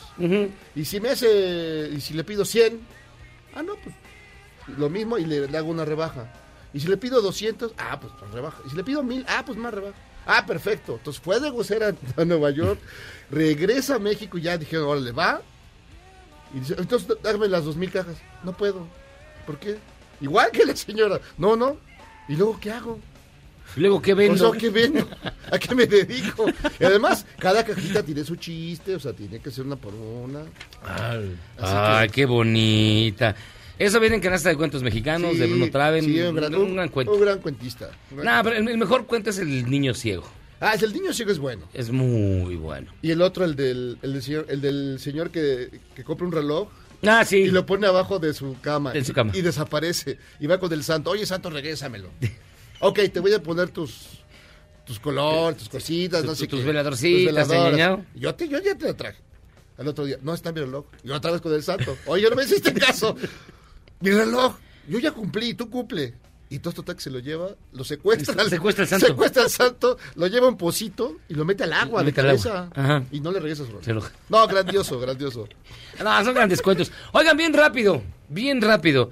Y 0.75 0.85
si 0.85 0.99
me 0.99 1.09
hace, 1.09 1.89
y 1.93 2.01
si 2.01 2.13
le 2.13 2.23
pido 2.23 2.45
100, 2.45 2.79
ah, 3.55 3.63
no, 3.63 3.75
pues 3.75 3.95
lo 4.77 4.89
mismo 4.89 5.17
y 5.17 5.25
le, 5.25 5.47
le 5.47 5.57
hago 5.57 5.69
una 5.69 5.85
rebaja. 5.85 6.31
Y 6.73 6.79
si 6.79 6.87
le 6.87 6.97
pido 6.97 7.21
200, 7.21 7.73
ah, 7.77 7.99
pues 7.99 8.13
más 8.21 8.31
rebaja. 8.31 8.57
Y 8.65 8.69
si 8.69 8.75
le 8.75 8.83
pido 8.83 9.03
1000, 9.03 9.25
ah, 9.27 9.43
pues 9.45 9.57
más 9.57 9.73
rebaja. 9.73 9.95
Ah, 10.25 10.45
perfecto. 10.45 10.95
Entonces 10.95 11.21
fue 11.21 11.39
de 11.39 11.49
gocera 11.49 11.93
a 12.17 12.25
Nueva 12.25 12.49
York, 12.51 12.79
regresa 13.29 13.95
a 13.95 13.99
México 13.99 14.37
y 14.37 14.41
ya 14.41 14.57
dijeron, 14.57 14.87
órale, 14.87 15.11
va. 15.11 15.41
Y 16.53 16.59
dice, 16.59 16.75
entonces 16.77 17.17
dame 17.21 17.47
las 17.47 17.65
2000 17.65 17.91
cajas. 17.91 18.15
No 18.43 18.55
puedo. 18.55 18.87
¿Por 19.45 19.59
qué? 19.59 19.77
Igual 20.21 20.51
que 20.51 20.65
la 20.65 20.75
señora. 20.75 21.19
No, 21.37 21.55
no. 21.55 21.77
¿Y 22.27 22.35
luego 22.35 22.59
qué 22.59 22.71
hago? 22.71 22.99
Luego, 23.75 24.01
¿qué 24.01 24.13
O 24.13 24.15
vendo? 24.15 24.51
sea, 24.51 24.59
¿qué 24.59 24.69
vendo? 24.69 25.07
¿A 25.51 25.57
qué 25.59 25.73
me 25.75 25.85
dedico? 25.87 26.45
Y 26.79 26.83
además, 26.83 27.25
cada 27.39 27.63
cajita 27.65 28.03
tiene 28.03 28.23
su 28.23 28.35
chiste, 28.35 28.95
o 28.95 28.99
sea, 28.99 29.13
tiene 29.13 29.39
que 29.39 29.49
ser 29.51 29.65
una 29.65 29.75
por 29.75 29.93
una. 29.93 30.41
Ay, 30.85 32.07
que- 32.07 32.13
qué 32.13 32.25
bonita. 32.25 33.35
Eso 33.79 33.99
viene 33.99 34.15
en 34.17 34.21
canasta 34.21 34.49
de 34.49 34.55
cuentos 34.55 34.83
mexicanos 34.83 35.31
Sí, 35.33 35.37
de 35.39 35.47
Bruno 35.47 35.69
Traven. 35.71 36.05
sí, 36.05 36.21
un 36.21 36.35
gran, 36.35 36.53
un- 36.55 36.87
cuento. 36.89 37.13
un 37.13 37.21
gran 37.21 37.39
cuentista. 37.39 37.89
Un 38.11 38.17
gran- 38.19 38.37
No, 38.37 38.43
pero 38.43 38.55
el, 38.57 38.67
el 38.69 38.77
mejor 38.77 39.07
cuento 39.07 39.31
es 39.31 39.39
el 39.39 39.69
niño 39.69 39.93
ciego. 39.93 40.23
Ah, 40.59 40.73
es 40.75 40.83
el 40.83 40.93
niño 40.93 41.11
ciego 41.11 41.31
es 41.31 41.39
bueno. 41.39 41.67
Es 41.73 41.89
muy 41.91 42.55
bueno. 42.55 42.91
Y 43.01 43.11
el 43.11 43.21
otro, 43.21 43.43
el 43.43 43.55
del, 43.55 43.97
el 44.01 44.13
del 44.13 44.21
señor, 44.23 44.45
el 44.49 44.61
del 44.61 44.99
señor 44.99 45.29
que, 45.31 45.69
que 45.95 46.03
compra 46.03 46.25
un 46.27 46.31
reloj 46.31 46.69
Ah, 47.05 47.25
sí. 47.25 47.37
y 47.37 47.47
lo 47.51 47.65
pone 47.65 47.85
abajo 47.87 48.19
de 48.19 48.33
su 48.33 48.55
cama. 48.61 48.93
De 48.93 49.03
su 49.03 49.11
cama. 49.11 49.31
Y 49.35 49.41
desaparece. 49.41 50.19
Y 50.39 50.47
va 50.47 50.59
con 50.59 50.71
el 50.71 50.83
santo. 50.83 51.09
Oye, 51.09 51.25
santo, 51.25 51.49
regrésamelo. 51.49 52.09
ok, 52.87 52.99
te 53.11 53.19
voy 53.19 53.33
a 53.33 53.41
poner 53.41 53.69
tus 53.69 54.19
tus 54.85 54.99
colores, 54.99 55.57
tus 55.57 55.69
cositas, 55.69 56.21
Tu- 56.21 56.27
no 56.27 56.33
tu- 56.33 56.39
sé 56.39 56.47
tus 56.47 56.59
qué. 56.59 56.65
veladorcitas, 56.65 57.33
veladoras. 57.33 57.71
ñañao. 57.71 58.05
Yo, 58.15 58.35
te, 58.35 58.49
yo 58.49 58.59
ya 58.59 58.75
te 58.77 58.85
lo 58.87 58.95
traje. 58.95 59.17
Al 59.77 59.87
otro 59.87 60.05
día, 60.05 60.17
no 60.21 60.33
está 60.33 60.51
mi 60.51 60.59
reloj. 60.59 60.85
Y 61.03 61.09
otra 61.11 61.31
vez 61.31 61.39
con 61.41 61.53
el 61.53 61.63
santo. 61.63 61.97
Oye, 62.05 62.29
no 62.29 62.35
me 62.35 62.43
hiciste 62.43 62.73
caso. 62.75 63.15
Mi 64.01 64.11
reloj. 64.11 64.55
Yo 64.87 64.99
ya 64.99 65.11
cumplí, 65.11 65.53
tú 65.53 65.69
cumple. 65.69 66.13
Y 66.49 66.59
todo 66.59 66.69
esto 66.71 66.83
que 66.83 67.01
se 67.01 67.09
lo 67.09 67.19
lleva, 67.19 67.55
lo 67.71 67.83
secuestra. 67.85 68.43
Secuestra 68.47 68.83
al 68.83 68.89
santo. 68.89 69.07
Secuestra 69.07 69.43
al 69.43 69.49
santo, 69.49 69.97
lo 70.15 70.27
lleva 70.27 70.45
a 70.45 70.49
un 70.49 70.57
pocito 70.57 71.15
y 71.29 71.33
lo 71.33 71.45
mete 71.45 71.63
al 71.63 71.73
agua 71.73 72.01
Lo 72.01 72.05
de 72.05 72.13
cabeza. 72.13 72.69
agua. 72.75 73.03
Y 73.11 73.21
no 73.21 73.31
le 73.31 73.39
regresa 73.39 73.65
su 73.65 73.79
reloj. 73.79 74.07
No, 74.29 74.45
grandioso, 74.47 74.99
grandioso. 74.99 75.47
No, 76.03 76.23
son 76.25 76.33
grandes 76.35 76.61
cuentos. 76.61 76.91
Oigan, 77.13 77.37
bien 77.37 77.53
rápido, 77.53 78.03
bien 78.29 78.61
rápido. 78.61 79.09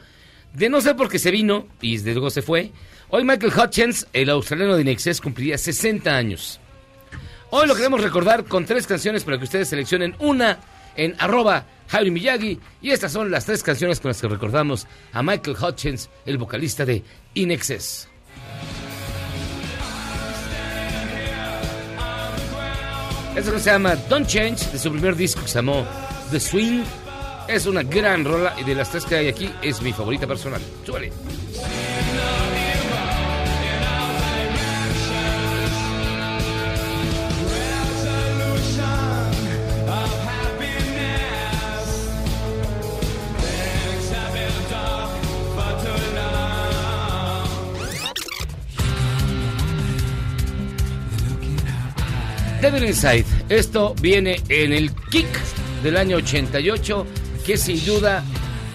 De 0.54 0.70
no 0.70 0.82
ser 0.82 0.96
porque 0.98 1.18
se 1.18 1.32
vino 1.32 1.66
y 1.82 1.96
desde 1.96 2.12
luego 2.12 2.30
se 2.30 2.42
fue. 2.44 2.72
Hoy 3.13 3.26
Michael 3.26 3.52
Hutchins, 3.54 4.08
el 4.13 4.30
australiano 4.30 4.76
de 4.76 4.84
Inexcess, 4.84 5.19
cumpliría 5.19 5.58
60 5.58 6.15
años. 6.15 6.62
Hoy 7.50 7.67
lo 7.67 7.76
queremos 7.76 8.00
recordar 8.00 8.45
con 8.45 8.65
tres 8.65 8.88
canciones 8.88 9.26
para 9.26 9.38
que 9.38 9.43
ustedes 9.43 9.67
seleccionen 9.67 10.15
una 10.19 10.60
en 10.95 11.15
arroba 11.19 11.65
Miyagi. 12.10 12.58
Y 12.82 12.91
estas 12.91 13.12
son 13.12 13.30
las 13.30 13.45
tres 13.45 13.63
canciones 13.63 14.00
con 14.00 14.10
las 14.10 14.21
que 14.21 14.30
recordamos 14.30 14.88
a 15.12 15.21
Michael 15.21 15.58
Hutchins, 15.62 16.10
el 16.26 16.38
vocalista 16.38 16.86
de 16.86 17.04
Inexcess. 17.34 18.08
Esto 23.36 23.60
se 23.60 23.71
llama 23.71 23.97
Don't 24.08 24.26
Change, 24.26 24.71
de 24.71 24.80
su 24.80 24.89
primer 24.89 25.17
disco 25.17 25.41
que 25.41 25.50
se 25.50 25.56
llamó 25.56 25.86
The 26.32 26.39
Swing. 26.39 26.84
Es 27.50 27.65
una 27.65 27.84
gran 27.84 28.24
rola 28.24 28.56
y 28.58 28.63
de 28.63 28.74
las 28.74 28.89
tres 28.89 29.04
que 29.04 29.15
hay 29.15 29.28
aquí 29.28 29.50
es 29.62 29.82
mi 29.82 29.91
favorita 29.91 30.26
personal. 30.26 30.62
Súbale. 30.86 31.12
Devil 52.62 52.84
Inside. 52.86 53.26
Esto 53.50 53.95
viene 54.02 54.41
en 54.50 54.71
el 54.74 54.91
Kick 55.10 55.28
del 55.84 55.97
año 55.97 56.17
88, 56.17 57.06
que 57.45 57.54
es 57.54 57.62
sin 57.62 57.84
duda 57.86 58.24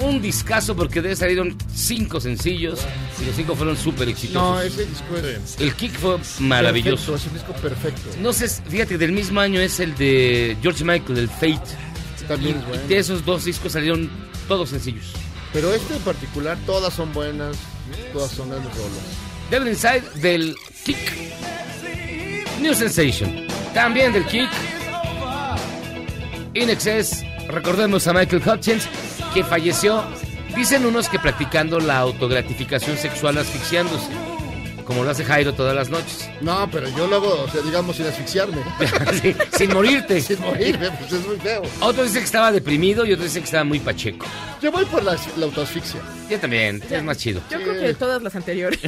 un 0.01 0.20
discazo 0.20 0.77
porque 0.77 1.01
de 1.01 1.16
salieron 1.16 1.57
cinco 1.75 2.20
sencillos 2.20 2.81
y 3.20 3.25
los 3.25 3.35
cinco 3.37 3.55
fueron 3.55 3.77
súper 3.77 4.09
exitosos. 4.09 4.42
No, 4.42 4.61
ese 4.61 4.85
disco 4.87 5.16
es 5.16 5.59
El 5.61 5.72
Kick 5.75 5.92
fue 5.99 6.18
maravilloso. 6.40 7.12
Perfecto, 7.12 7.14
es 7.16 7.27
un 7.27 7.33
disco 7.35 7.53
perfecto. 7.62 8.01
No 8.20 8.33
sé, 8.33 8.49
fíjate, 8.49 8.99
del 8.99 9.12
mismo 9.12 9.40
año 9.40 9.61
es 9.61 9.81
el 9.81 9.94
de 9.94 10.57
George 10.62 10.85
Michael, 10.85 11.18
el 11.18 11.29
Fate. 11.29 11.61
También 12.29 12.57
Y- 12.57 12.59
es 12.59 12.66
bueno. 12.66 12.83
y 12.85 12.88
de 12.88 12.99
esos 12.99 13.25
dos 13.25 13.44
discos 13.44 13.72
salieron 13.72 14.11
todos 14.49 14.70
sencillos. 14.70 15.05
Pero 15.53 15.72
este 15.72 15.94
en 15.94 16.03
particular, 16.03 16.59
todas 16.66 16.92
son 16.92 17.12
buenas, 17.12 17.57
todas 18.12 18.33
son 18.33 18.51
grandes 18.51 18.75
rolas. 18.75 18.90
Devil 19.51 19.68
Inside 19.68 20.03
del 20.20 20.57
Kick. 20.85 20.99
New 22.61 22.75
Sensation. 22.75 23.46
También 23.77 24.11
del 24.11 24.25
Kick. 24.25 24.49
In 26.55 26.71
Excess. 26.71 27.23
Recordemos 27.47 28.07
a 28.07 28.15
Michael 28.15 28.43
Hutchins, 28.49 28.89
que 29.35 29.45
falleció. 29.45 30.03
Dicen 30.57 30.87
unos 30.87 31.11
que 31.11 31.19
practicando 31.19 31.79
la 31.79 31.99
autogratificación 31.99 32.97
sexual 32.97 33.37
asfixiándose. 33.37 34.09
Como 34.87 35.05
lo 35.05 35.11
hace 35.11 35.27
Jairo 35.27 35.53
todas 35.53 35.77
las 35.77 35.91
noches. 35.91 36.27
No, 36.41 36.67
pero 36.73 36.89
yo 36.89 37.07
lo 37.07 37.17
hago, 37.17 37.43
o 37.43 37.49
sea, 37.51 37.61
digamos, 37.61 37.97
sin 37.97 38.07
asfixiarme. 38.07 38.62
Sí, 39.21 39.37
sin 39.59 39.75
morirte. 39.75 40.21
sin 40.23 40.41
morirme, 40.41 40.91
pues 40.93 41.12
es 41.12 41.27
muy 41.27 41.37
feo. 41.37 41.61
Otros 41.81 42.07
dicen 42.07 42.23
que 42.23 42.27
estaba 42.27 42.51
deprimido 42.51 43.05
y 43.05 43.12
otros 43.12 43.27
dicen 43.27 43.43
que 43.43 43.47
estaba 43.47 43.65
muy 43.65 43.81
pacheco. 43.81 44.25
Yo 44.62 44.73
voy 44.73 44.87
por 44.87 45.03
la, 45.03 45.19
la 45.37 45.45
autoasfixia. 45.45 46.01
Yo 46.31 46.41
también, 46.41 46.83
es 46.91 47.03
más 47.03 47.19
chido. 47.19 47.43
Yo 47.51 47.61
creo 47.61 47.79
que 47.79 47.93
todas 47.93 48.23
las 48.23 48.35
anteriores. 48.35 48.81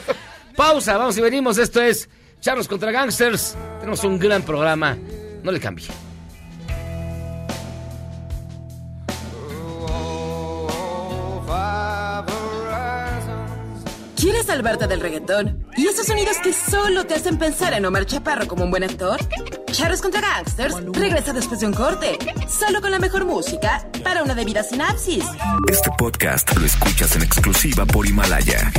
Pausa, 0.56 0.96
vamos 0.96 1.18
y 1.18 1.20
venimos. 1.20 1.58
Esto 1.58 1.82
es 1.82 2.08
Charlos 2.40 2.68
contra 2.68 2.90
Gangsters. 2.90 3.56
Tenemos 3.78 4.02
un 4.04 4.18
gran 4.18 4.42
programa. 4.42 4.96
No 5.42 5.52
le 5.52 5.60
cambie. 5.60 5.86
¿Quieres 14.16 14.46
salvarte 14.46 14.86
del 14.86 15.00
reggaetón? 15.00 15.66
¿Y 15.76 15.86
esos 15.86 16.06
sonidos 16.06 16.36
que 16.42 16.52
solo 16.52 17.06
te 17.06 17.14
hacen 17.14 17.38
pensar 17.38 17.72
en 17.72 17.86
Omar 17.86 18.04
Chaparro 18.04 18.46
como 18.46 18.64
un 18.64 18.70
buen 18.70 18.84
actor? 18.84 19.18
Charros 19.72 20.02
contra 20.02 20.20
Gangsters 20.20 20.74
regresa 20.92 21.32
después 21.32 21.60
de 21.60 21.66
un 21.66 21.72
corte, 21.72 22.18
solo 22.46 22.82
con 22.82 22.90
la 22.90 22.98
mejor 22.98 23.24
música 23.24 23.86
para 24.04 24.22
una 24.22 24.34
debida 24.34 24.62
sinapsis. 24.62 25.24
Este 25.70 25.90
podcast 25.96 26.54
lo 26.54 26.66
escuchas 26.66 27.16
en 27.16 27.22
exclusiva 27.22 27.86
por 27.86 28.06
Himalaya. 28.06 28.70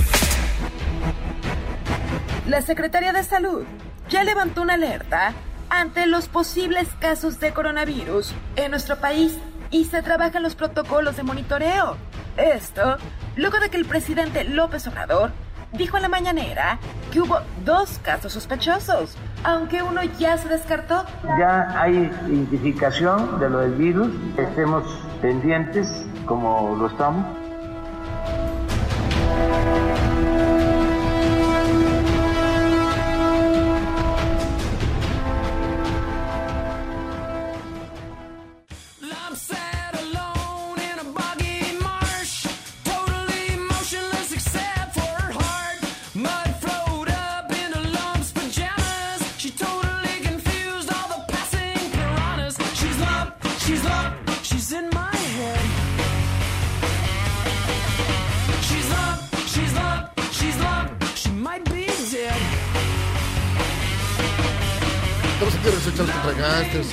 La 2.51 2.61
Secretaría 2.61 3.13
de 3.13 3.23
Salud 3.23 3.63
ya 4.09 4.25
levantó 4.25 4.61
una 4.61 4.73
alerta 4.73 5.31
ante 5.69 6.05
los 6.05 6.27
posibles 6.27 6.89
casos 6.99 7.39
de 7.39 7.53
coronavirus 7.53 8.35
en 8.57 8.71
nuestro 8.71 8.97
país 8.97 9.39
y 9.69 9.85
se 9.85 10.01
trabajan 10.01 10.43
los 10.43 10.55
protocolos 10.55 11.15
de 11.15 11.23
monitoreo. 11.23 11.95
Esto 12.35 12.97
luego 13.37 13.57
de 13.61 13.69
que 13.69 13.77
el 13.77 13.85
presidente 13.85 14.43
López 14.43 14.85
Obrador 14.85 15.31
dijo 15.71 15.95
en 15.95 16.03
la 16.03 16.09
mañanera 16.09 16.77
que 17.13 17.21
hubo 17.21 17.39
dos 17.63 18.01
casos 18.03 18.33
sospechosos, 18.33 19.15
aunque 19.45 19.81
uno 19.81 20.03
ya 20.19 20.37
se 20.37 20.49
descartó. 20.49 21.05
Ya 21.39 21.81
hay 21.81 22.11
identificación 22.27 23.39
de 23.39 23.49
lo 23.49 23.59
del 23.59 23.75
virus, 23.75 24.11
estemos 24.35 24.83
pendientes 25.21 26.05
como 26.25 26.75
lo 26.75 26.87
estamos. 26.87 27.40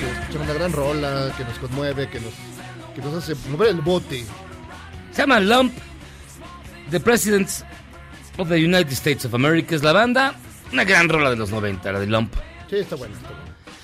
Escuchando 0.05 0.43
una 0.43 0.53
gran 0.53 0.71
rola 0.71 1.33
que 1.37 1.43
nos 1.43 1.57
conmueve, 1.59 2.09
que 2.09 2.19
nos, 2.19 2.33
que 2.95 3.01
nos 3.01 3.13
hace 3.15 3.35
mover 3.49 3.69
el 3.69 3.81
bote. 3.81 4.23
Se 5.11 5.21
llama 5.21 5.39
Lump, 5.39 5.73
The 6.89 6.99
Presidents 6.99 7.65
of 8.37 8.47
the 8.47 8.55
United 8.55 8.91
States 8.91 9.25
of 9.25 9.33
America. 9.33 9.75
Es 9.75 9.83
la 9.83 9.91
banda. 9.91 10.35
Una 10.71 10.83
gran 10.85 11.09
rola 11.09 11.29
de 11.29 11.35
los 11.35 11.49
90, 11.51 11.91
la 11.91 11.99
de 11.99 12.07
Lump. 12.07 12.33
Sí, 12.69 12.77
está 12.77 12.95
bueno. 12.95 13.15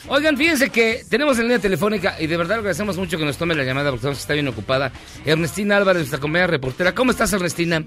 Oigan, 0.08 0.38
fíjense 0.38 0.69
que 0.69 1.04
tenemos 1.10 1.38
en 1.39 1.45
línea 1.45 1.60
telefónica 1.60 2.15
y 2.19 2.28
de 2.28 2.38
verdad 2.38 2.60
agradecemos 2.60 2.95
mucho 2.95 3.17
que 3.17 3.25
nos 3.25 3.38
tome 3.38 3.56
la 3.56 3.63
llamada 3.63 3.89
porque 3.89 4.04
sabemos 4.04 4.19
que 4.19 4.21
está 4.21 4.34
bien 4.34 4.47
ocupada. 4.47 4.91
Ernestina 5.25 5.78
Álvarez, 5.78 6.01
nuestra 6.01 6.19
compañera 6.19 6.47
reportera. 6.47 6.93
¿Cómo 6.93 7.12
estás, 7.12 7.34
Ernestina? 7.34 7.84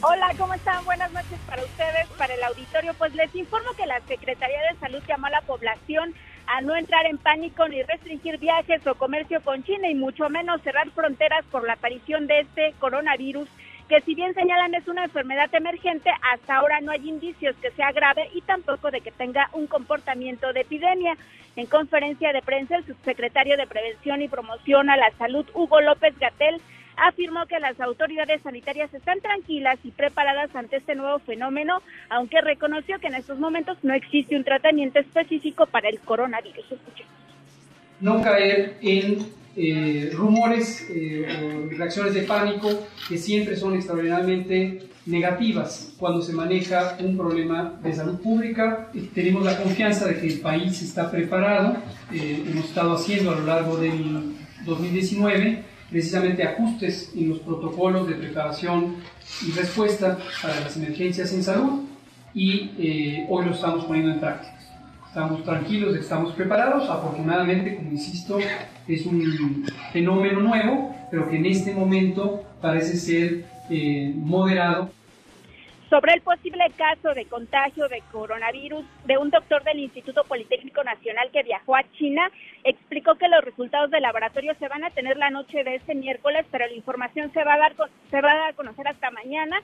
Hola, 0.00 0.34
¿cómo 0.36 0.52
están? 0.52 0.84
Buenas 0.84 1.10
noches 1.12 1.38
para 1.46 1.62
ustedes, 1.62 2.06
para 2.18 2.34
el 2.34 2.42
auditorio. 2.42 2.92
Pues 2.94 3.14
les 3.14 3.34
informo 3.34 3.70
que 3.76 3.86
la 3.86 4.00
Secretaría 4.06 4.58
de 4.70 4.78
Salud 4.80 5.00
llamó 5.08 5.28
a 5.28 5.30
la 5.30 5.40
población 5.42 6.12
a 6.46 6.60
no 6.60 6.76
entrar 6.76 7.06
en 7.06 7.18
pánico 7.18 7.66
ni 7.68 7.82
restringir 7.82 8.38
viajes 8.38 8.86
o 8.86 8.94
comercio 8.94 9.40
con 9.42 9.62
China 9.64 9.88
y 9.88 9.94
mucho 9.94 10.28
menos 10.28 10.62
cerrar 10.62 10.90
fronteras 10.90 11.44
por 11.50 11.66
la 11.66 11.74
aparición 11.74 12.26
de 12.26 12.40
este 12.40 12.74
coronavirus 12.78 13.48
que 13.88 14.00
si 14.00 14.14
bien 14.14 14.34
señalan 14.34 14.74
es 14.74 14.88
una 14.88 15.04
enfermedad 15.04 15.54
emergente, 15.54 16.10
hasta 16.32 16.56
ahora 16.56 16.80
no 16.80 16.90
hay 16.90 17.06
indicios 17.06 17.54
que 17.56 17.70
sea 17.72 17.92
grave 17.92 18.30
y 18.34 18.40
tampoco 18.40 18.90
de 18.90 19.00
que 19.00 19.10
tenga 19.10 19.50
un 19.52 19.66
comportamiento 19.66 20.52
de 20.52 20.60
epidemia. 20.60 21.16
En 21.56 21.66
conferencia 21.66 22.32
de 22.32 22.42
prensa, 22.42 22.76
el 22.76 22.86
subsecretario 22.86 23.56
de 23.56 23.66
Prevención 23.66 24.22
y 24.22 24.28
Promoción 24.28 24.90
a 24.90 24.96
la 24.96 25.10
Salud, 25.18 25.46
Hugo 25.54 25.80
López 25.80 26.18
Gatel, 26.18 26.60
afirmó 26.96 27.46
que 27.46 27.58
las 27.58 27.78
autoridades 27.80 28.42
sanitarias 28.42 28.92
están 28.92 29.20
tranquilas 29.20 29.78
y 29.84 29.90
preparadas 29.90 30.54
ante 30.54 30.76
este 30.76 30.94
nuevo 30.94 31.18
fenómeno, 31.20 31.82
aunque 32.08 32.40
reconoció 32.40 32.98
que 32.98 33.08
en 33.08 33.14
estos 33.14 33.38
momentos 33.38 33.78
no 33.82 33.94
existe 33.94 34.36
un 34.36 34.44
tratamiento 34.44 34.98
específico 34.98 35.66
para 35.66 35.88
el 35.88 36.00
coronavirus. 36.00 36.64
No 38.00 38.22
caer 38.22 38.76
en 38.82 39.26
eh, 39.56 40.10
rumores 40.12 40.88
eh, 40.90 41.68
o 41.70 41.70
reacciones 41.76 42.14
de 42.14 42.22
pánico 42.22 42.68
que 43.08 43.16
siempre 43.16 43.56
son 43.56 43.74
extraordinariamente 43.74 44.88
negativas 45.06 45.94
cuando 45.98 46.22
se 46.22 46.32
maneja 46.32 46.96
un 47.00 47.16
problema 47.16 47.78
de 47.82 47.92
salud 47.92 48.20
pública. 48.20 48.90
Tenemos 49.14 49.44
la 49.44 49.56
confianza 49.56 50.06
de 50.06 50.18
que 50.18 50.26
el 50.26 50.40
país 50.40 50.82
está 50.82 51.10
preparado. 51.10 51.76
Eh, 52.12 52.42
hemos 52.48 52.66
estado 52.66 52.94
haciendo 52.94 53.30
a 53.30 53.36
lo 53.36 53.46
largo 53.46 53.76
del 53.76 54.34
2019 54.64 55.73
precisamente 55.94 56.42
ajustes 56.42 57.12
en 57.14 57.28
los 57.28 57.38
protocolos 57.38 58.08
de 58.08 58.16
preparación 58.16 58.96
y 59.46 59.52
respuesta 59.52 60.18
para 60.42 60.58
las 60.58 60.76
emergencias 60.76 61.32
en 61.32 61.44
salud 61.44 61.84
y 62.34 62.72
eh, 62.80 63.26
hoy 63.28 63.44
lo 63.44 63.52
estamos 63.52 63.84
poniendo 63.84 64.10
en 64.10 64.18
práctica. 64.18 64.58
Estamos 65.06 65.44
tranquilos, 65.44 65.92
de 65.92 65.98
que 66.00 66.02
estamos 66.02 66.32
preparados. 66.32 66.90
Afortunadamente, 66.90 67.76
como 67.76 67.92
insisto, 67.92 68.40
es 68.88 69.06
un 69.06 69.64
fenómeno 69.92 70.40
nuevo, 70.40 70.92
pero 71.12 71.30
que 71.30 71.36
en 71.36 71.46
este 71.46 71.72
momento 71.72 72.42
parece 72.60 72.96
ser 72.96 73.44
eh, 73.70 74.12
moderado. 74.16 74.90
Sobre 75.88 76.14
el 76.14 76.22
posible 76.22 76.64
caso 76.76 77.14
de 77.14 77.26
contagio 77.26 77.86
de 77.86 78.02
coronavirus 78.10 78.84
de 79.06 79.16
un 79.16 79.30
doctor 79.30 79.62
del 79.62 79.78
Instituto 79.78 80.24
Politécnico 80.24 80.82
Nacional 80.82 81.28
que 81.32 81.44
viajó 81.44 81.76
a 81.76 81.84
China, 81.92 82.28
explicó 82.64 83.14
que 83.16 83.28
los 83.28 83.44
resultados 83.44 83.90
del 83.90 84.02
laboratorio 84.02 84.54
se 84.58 84.68
van 84.68 84.84
a 84.84 84.90
tener 84.90 85.16
la 85.16 85.30
noche 85.30 85.62
de 85.64 85.76
este 85.76 85.94
miércoles, 85.94 86.46
pero 86.50 86.66
la 86.66 86.72
información 86.72 87.32
se 87.32 87.44
va 87.44 87.54
a 87.54 87.58
dar, 87.58 87.74
se 88.10 88.20
va 88.20 88.32
a 88.32 88.36
dar 88.36 88.50
a 88.50 88.54
conocer 88.54 88.88
hasta 88.88 89.10
mañana. 89.10 89.62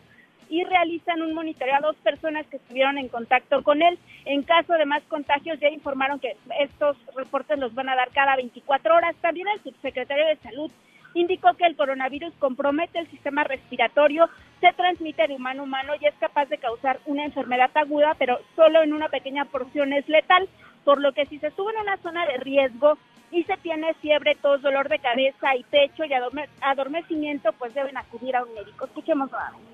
y 0.53 0.65
realizan 0.65 1.23
un 1.23 1.33
monitoreo 1.33 1.77
a 1.77 1.81
dos 1.81 1.95
personas 1.99 2.45
que 2.49 2.57
estuvieron 2.57 2.99
en 2.99 3.07
contacto 3.07 3.63
con 3.63 3.83
él. 3.83 3.97
En 4.25 4.43
caso 4.43 4.73
de 4.73 4.85
más 4.85 5.01
contagios, 5.05 5.61
ya 5.61 5.69
informaron 5.69 6.19
que 6.19 6.37
estos 6.59 6.97
reportes 7.15 7.57
los 7.57 7.73
van 7.73 7.89
a 7.89 7.95
dar 7.95 8.11
cada 8.11 8.35
24 8.35 8.97
horas. 8.97 9.15
También 9.21 9.47
el 9.47 9.63
subsecretario 9.63 10.27
de 10.27 10.35
Salud 10.39 10.73
indicó 11.15 11.55
que 11.55 11.67
el 11.67 11.77
coronavirus 11.77 12.33
compromete 12.39 12.99
el 12.99 13.11
sistema 13.11 13.45
respiratorio, 13.45 14.29
se 14.61 14.73
transmite 14.73 15.27
de 15.27 15.35
humano 15.35 15.63
a 15.63 15.65
humano 15.65 15.93
y 16.01 16.07
es 16.07 16.15
capaz 16.17 16.47
de 16.47 16.59
causar 16.59 17.01
una 17.07 17.25
enfermedad 17.25 17.71
aguda, 17.75 18.15
pero 18.19 18.39
solo 18.57 18.83
en 18.83 18.93
una 18.93 19.09
pequeña 19.09 19.45
porción 19.47 19.93
es 19.93 20.09
letal, 20.09 20.49
por 20.85 21.01
lo 21.01 21.13
que 21.13 21.27
si 21.27 21.39
se 21.39 21.49
estuvo 21.49 21.71
en 21.71 21.77
una 21.79 21.97
zona 21.99 22.27
de 22.27 22.39
riesgo 22.39 22.99
y 23.31 23.45
se 23.45 23.57
tiene 23.59 23.95
fiebre, 23.95 24.37
tos, 24.43 24.61
dolor 24.63 24.89
de 24.89 24.99
cabeza 24.99 25.55
y 25.57 25.63
pecho 25.65 26.05
y 26.05 26.11
adorme- 26.13 26.49
adormecimiento, 26.63 27.53
pues 27.59 27.73
deben 27.75 27.97
acudir 27.97 28.35
a 28.37 28.45
un 28.45 28.55
médico. 28.55 28.87
Escuchemos 28.87 29.31
nuevamente. 29.31 29.71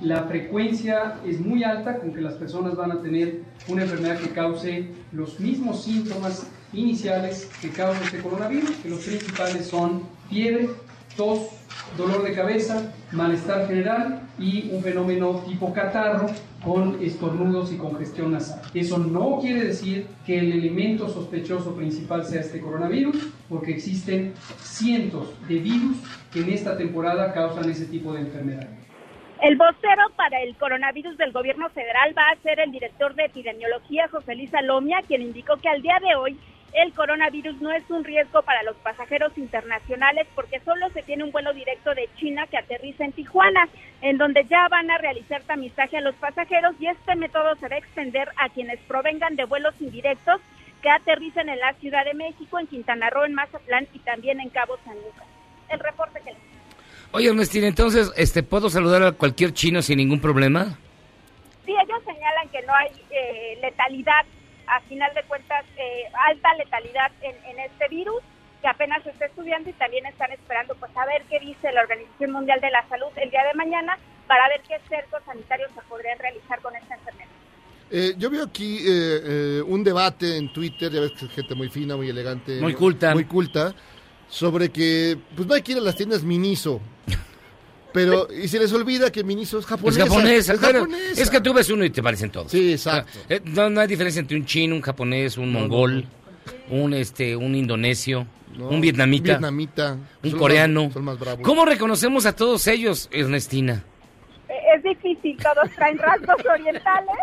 La 0.00 0.24
frecuencia 0.24 1.14
es 1.24 1.40
muy 1.40 1.62
alta 1.62 1.98
con 1.98 2.12
que 2.12 2.20
las 2.20 2.34
personas 2.34 2.76
van 2.76 2.90
a 2.92 3.00
tener 3.00 3.42
una 3.68 3.82
enfermedad 3.82 4.18
que 4.18 4.30
cause 4.30 4.92
los 5.12 5.38
mismos 5.38 5.84
síntomas 5.84 6.50
iniciales 6.72 7.50
que 7.60 7.70
causa 7.70 8.02
este 8.02 8.20
coronavirus, 8.20 8.74
que 8.82 8.88
los 8.88 9.04
principales 9.04 9.66
son 9.68 10.02
fiebre, 10.28 10.70
tos, 11.16 11.48
dolor 11.96 12.22
de 12.22 12.34
cabeza, 12.34 12.92
malestar 13.12 13.66
general 13.66 14.22
y 14.38 14.70
un 14.72 14.82
fenómeno 14.82 15.42
tipo 15.46 15.72
catarro 15.72 16.26
con 16.64 17.02
estornudos 17.02 17.72
y 17.72 17.76
congestión 17.76 18.32
nasal. 18.32 18.62
Eso 18.72 18.98
no 18.98 19.38
quiere 19.40 19.64
decir 19.64 20.06
que 20.24 20.38
el 20.38 20.52
elemento 20.52 21.08
sospechoso 21.08 21.74
principal 21.74 22.24
sea 22.24 22.40
este 22.40 22.60
coronavirus, 22.60 23.16
porque 23.48 23.72
existen 23.72 24.34
cientos 24.60 25.34
de 25.48 25.58
virus 25.58 25.96
que 26.32 26.40
en 26.40 26.50
esta 26.50 26.76
temporada 26.76 27.32
causan 27.32 27.68
ese 27.68 27.86
tipo 27.86 28.12
de 28.12 28.20
enfermedad. 28.20 28.68
El 29.42 29.56
vocero 29.56 30.02
para 30.14 30.40
el 30.40 30.54
coronavirus 30.56 31.18
del 31.18 31.32
gobierno 31.32 31.68
federal 31.70 32.14
va 32.16 32.30
a 32.30 32.42
ser 32.42 32.60
el 32.60 32.70
director 32.70 33.12
de 33.16 33.24
epidemiología, 33.24 34.06
José 34.06 34.36
Luis 34.36 34.50
Salomia, 34.50 35.02
quien 35.08 35.20
indicó 35.20 35.56
que 35.56 35.68
al 35.68 35.82
día 35.82 35.98
de 36.00 36.14
hoy 36.14 36.38
el 36.72 36.92
coronavirus 36.94 37.60
no 37.60 37.70
es 37.72 37.82
un 37.90 38.04
riesgo 38.04 38.42
para 38.42 38.62
los 38.62 38.76
pasajeros 38.76 39.36
internacionales 39.36 40.26
porque 40.34 40.60
solo 40.60 40.88
se 40.90 41.02
tiene 41.02 41.24
un 41.24 41.32
vuelo 41.32 41.52
directo 41.52 41.94
de 41.94 42.08
China 42.16 42.46
que 42.46 42.56
aterriza 42.56 43.04
en 43.04 43.12
Tijuana, 43.12 43.68
en 44.00 44.18
donde 44.18 44.44
ya 44.44 44.68
van 44.68 44.90
a 44.90 44.98
realizar 44.98 45.42
tamizaje 45.42 45.98
a 45.98 46.00
los 46.00 46.14
pasajeros 46.14 46.74
y 46.80 46.86
este 46.86 47.14
método 47.14 47.54
se 47.56 47.68
va 47.68 47.76
a 47.76 47.78
extender 47.78 48.28
a 48.36 48.48
quienes 48.48 48.78
provengan 48.80 49.36
de 49.36 49.44
vuelos 49.44 49.74
indirectos 49.80 50.40
que 50.80 50.90
aterricen 50.90 51.48
en 51.48 51.60
la 51.60 51.74
Ciudad 51.74 52.04
de 52.04 52.14
México, 52.14 52.58
en 52.58 52.66
Quintana 52.66 53.10
Roo, 53.10 53.24
en 53.24 53.34
Mazatlán 53.34 53.86
y 53.92 53.98
también 54.00 54.40
en 54.40 54.48
Cabo 54.48 54.78
San 54.84 54.96
Lucas. 54.96 55.26
El 55.68 55.78
reporte 55.78 56.20
que 56.20 56.32
les 56.32 56.52
Oye, 57.14 57.28
Ernestina, 57.28 57.66
entonces, 57.66 58.10
este, 58.16 58.42
¿puedo 58.42 58.70
saludar 58.70 59.02
a 59.02 59.12
cualquier 59.12 59.52
chino 59.52 59.82
sin 59.82 59.98
ningún 59.98 60.18
problema? 60.18 60.78
Sí, 61.66 61.72
ellos 61.72 62.02
señalan 62.06 62.48
que 62.48 62.62
no 62.62 62.72
hay 62.74 62.88
eh, 63.10 63.58
letalidad, 63.60 64.24
a 64.76 64.80
final 64.88 65.12
de 65.14 65.22
cuentas, 65.24 65.64
eh, 65.76 66.04
alta 66.28 66.54
letalidad 66.54 67.12
en, 67.20 67.36
en 67.44 67.58
este 67.60 67.88
virus, 67.88 68.22
que 68.62 68.68
apenas 68.68 69.02
se 69.02 69.10
está 69.10 69.26
estudiando 69.26 69.68
y 69.68 69.72
también 69.74 70.06
están 70.06 70.30
esperando 70.32 70.74
pues 70.76 70.90
a 70.96 71.04
ver 71.04 71.22
qué 71.28 71.40
dice 71.40 71.72
la 71.72 71.82
Organización 71.82 72.32
Mundial 72.32 72.60
de 72.60 72.70
la 72.70 72.88
Salud 72.88 73.08
el 73.16 73.30
día 73.30 73.44
de 73.44 73.54
mañana 73.54 73.98
para 74.26 74.48
ver 74.48 74.62
qué 74.66 74.80
cercos 74.88 75.20
sanitarios 75.26 75.70
se 75.74 75.82
podrían 75.82 76.18
realizar 76.18 76.60
con 76.60 76.74
esta 76.76 76.94
enfermedad. 76.94 77.28
Eh, 77.90 78.14
yo 78.16 78.30
veo 78.30 78.44
aquí 78.44 78.78
eh, 78.78 78.84
eh, 78.88 79.62
un 79.66 79.84
debate 79.84 80.38
en 80.38 80.50
Twitter, 80.50 80.90
ya 80.90 81.00
ves 81.00 81.12
que 81.12 81.26
es 81.26 81.32
gente 81.32 81.54
muy 81.54 81.68
fina, 81.68 81.96
muy 81.96 82.08
elegante. 82.08 82.58
Muy 82.60 82.72
culta. 82.72 83.12
Muy 83.12 83.26
culta, 83.26 83.74
sobre 84.28 84.70
que 84.70 85.18
pues 85.36 85.46
no 85.46 85.54
hay 85.54 85.60
que 85.60 85.72
ir 85.72 85.78
a 85.78 85.82
las 85.82 85.96
tiendas 85.96 86.22
Miniso. 86.22 86.80
Pero, 87.92 88.28
y 88.32 88.48
se 88.48 88.58
les 88.58 88.72
olvida 88.72 89.10
que 89.12 89.22
Miniso 89.24 89.58
es 89.58 89.64
Es 89.64 89.68
japonesa. 89.70 90.02
japonesa, 90.06 90.52
es 90.54 90.58
claro. 90.58 90.80
japonesa. 90.80 91.22
Es 91.22 91.30
que 91.30 91.40
tú 91.40 91.52
ves 91.52 91.68
uno 91.70 91.84
y 91.84 91.90
te 91.90 92.02
parecen 92.02 92.30
todos. 92.30 92.50
Sí, 92.50 92.72
exacto. 92.72 93.18
Eh, 93.28 93.40
No, 93.44 93.68
no 93.70 93.80
hay 93.80 93.88
diferencia 93.88 94.20
entre 94.20 94.36
un 94.36 94.44
chino, 94.46 94.74
un 94.74 94.82
japonés, 94.82 95.36
un 95.36 95.52
mongol, 95.52 96.04
un 96.70 96.94
este, 96.94 97.36
un 97.36 97.54
indonesio, 97.54 98.26
No, 98.56 98.68
un 98.68 98.80
vietnamita, 98.80 99.32
vietnamita. 99.32 99.96
un 100.22 100.30
Son 100.30 100.38
coreano. 100.38 100.84
más- 100.84 100.92
son 100.94 101.04
más 101.04 101.18
bravos. 101.18 101.42
¿Cómo 101.42 101.64
reconocemos 101.64 102.26
a 102.26 102.34
todos 102.34 102.66
ellos, 102.66 103.08
Ernestina? 103.12 103.84
Eh, 104.48 104.54
es 104.76 104.82
difícil, 104.82 105.36
todos 105.36 105.70
traen 105.76 105.98
rasgos 105.98 106.36
orientales, 106.46 107.16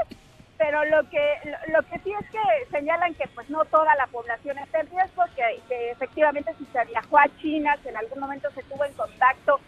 pero 0.58 0.84
lo 0.86 1.10
que 1.10 1.20
lo, 1.46 1.80
lo 1.80 1.88
que 1.88 2.00
sí 2.04 2.12
es 2.20 2.30
que 2.32 2.40
señalan 2.78 3.14
que 3.16 3.26
pues 3.36 3.50
no 3.50 3.64
toda 3.66 3.96
la 3.96 4.08
población 4.08 4.58
está 4.58 4.82
en 4.82 4.88
riesgo, 4.88 5.24
que, 5.36 5.44
que 5.68 5.92
efectivamente 5.92 6.52
si 6.60 6.66
se 6.74 6.86
viajó 6.86 7.18
a 7.18 7.28
China, 7.42 7.78
que 7.82 7.90
en 7.90 7.98
algún 7.98 8.20
momento 8.20 8.50
se 8.56 8.62
tuvo 8.64 8.84
en 8.86 8.94
contacto 8.94 9.60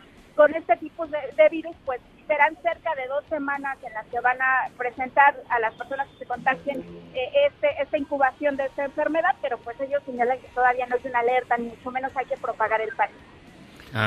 con 0.42 0.56
este 0.56 0.76
tipo 0.78 1.06
de, 1.06 1.20
de 1.38 1.50
virus, 1.50 1.76
pues 1.86 2.02
serán 2.26 2.56
cerca 2.64 2.90
de 2.96 3.08
dos 3.08 3.24
semanas 3.30 3.78
en 3.86 3.94
las 3.94 4.08
que 4.08 4.20
van 4.22 4.42
a 4.42 4.70
presentar 4.76 5.36
a 5.50 5.60
las 5.60 5.72
personas 5.76 6.08
que 6.08 6.18
se 6.18 6.26
contagien 6.26 6.80
eh, 7.14 7.30
este, 7.48 7.68
esta 7.80 7.96
incubación 7.96 8.58
de 8.58 8.66
esta 8.66 8.86
enfermedad, 8.86 9.36
pero 9.40 9.60
pues 9.60 9.80
ellos 9.80 10.02
señalan 10.04 10.40
que 10.40 10.48
todavía 10.48 10.88
no 10.88 10.96
es 10.96 11.06
una 11.06 11.20
alerta, 11.20 11.58
ni 11.60 11.66
mucho 11.68 11.92
menos 11.92 12.12
hay 12.16 12.26
que 12.26 12.38
propagar 12.38 12.82
el 12.82 12.90
pánico. 12.96 13.20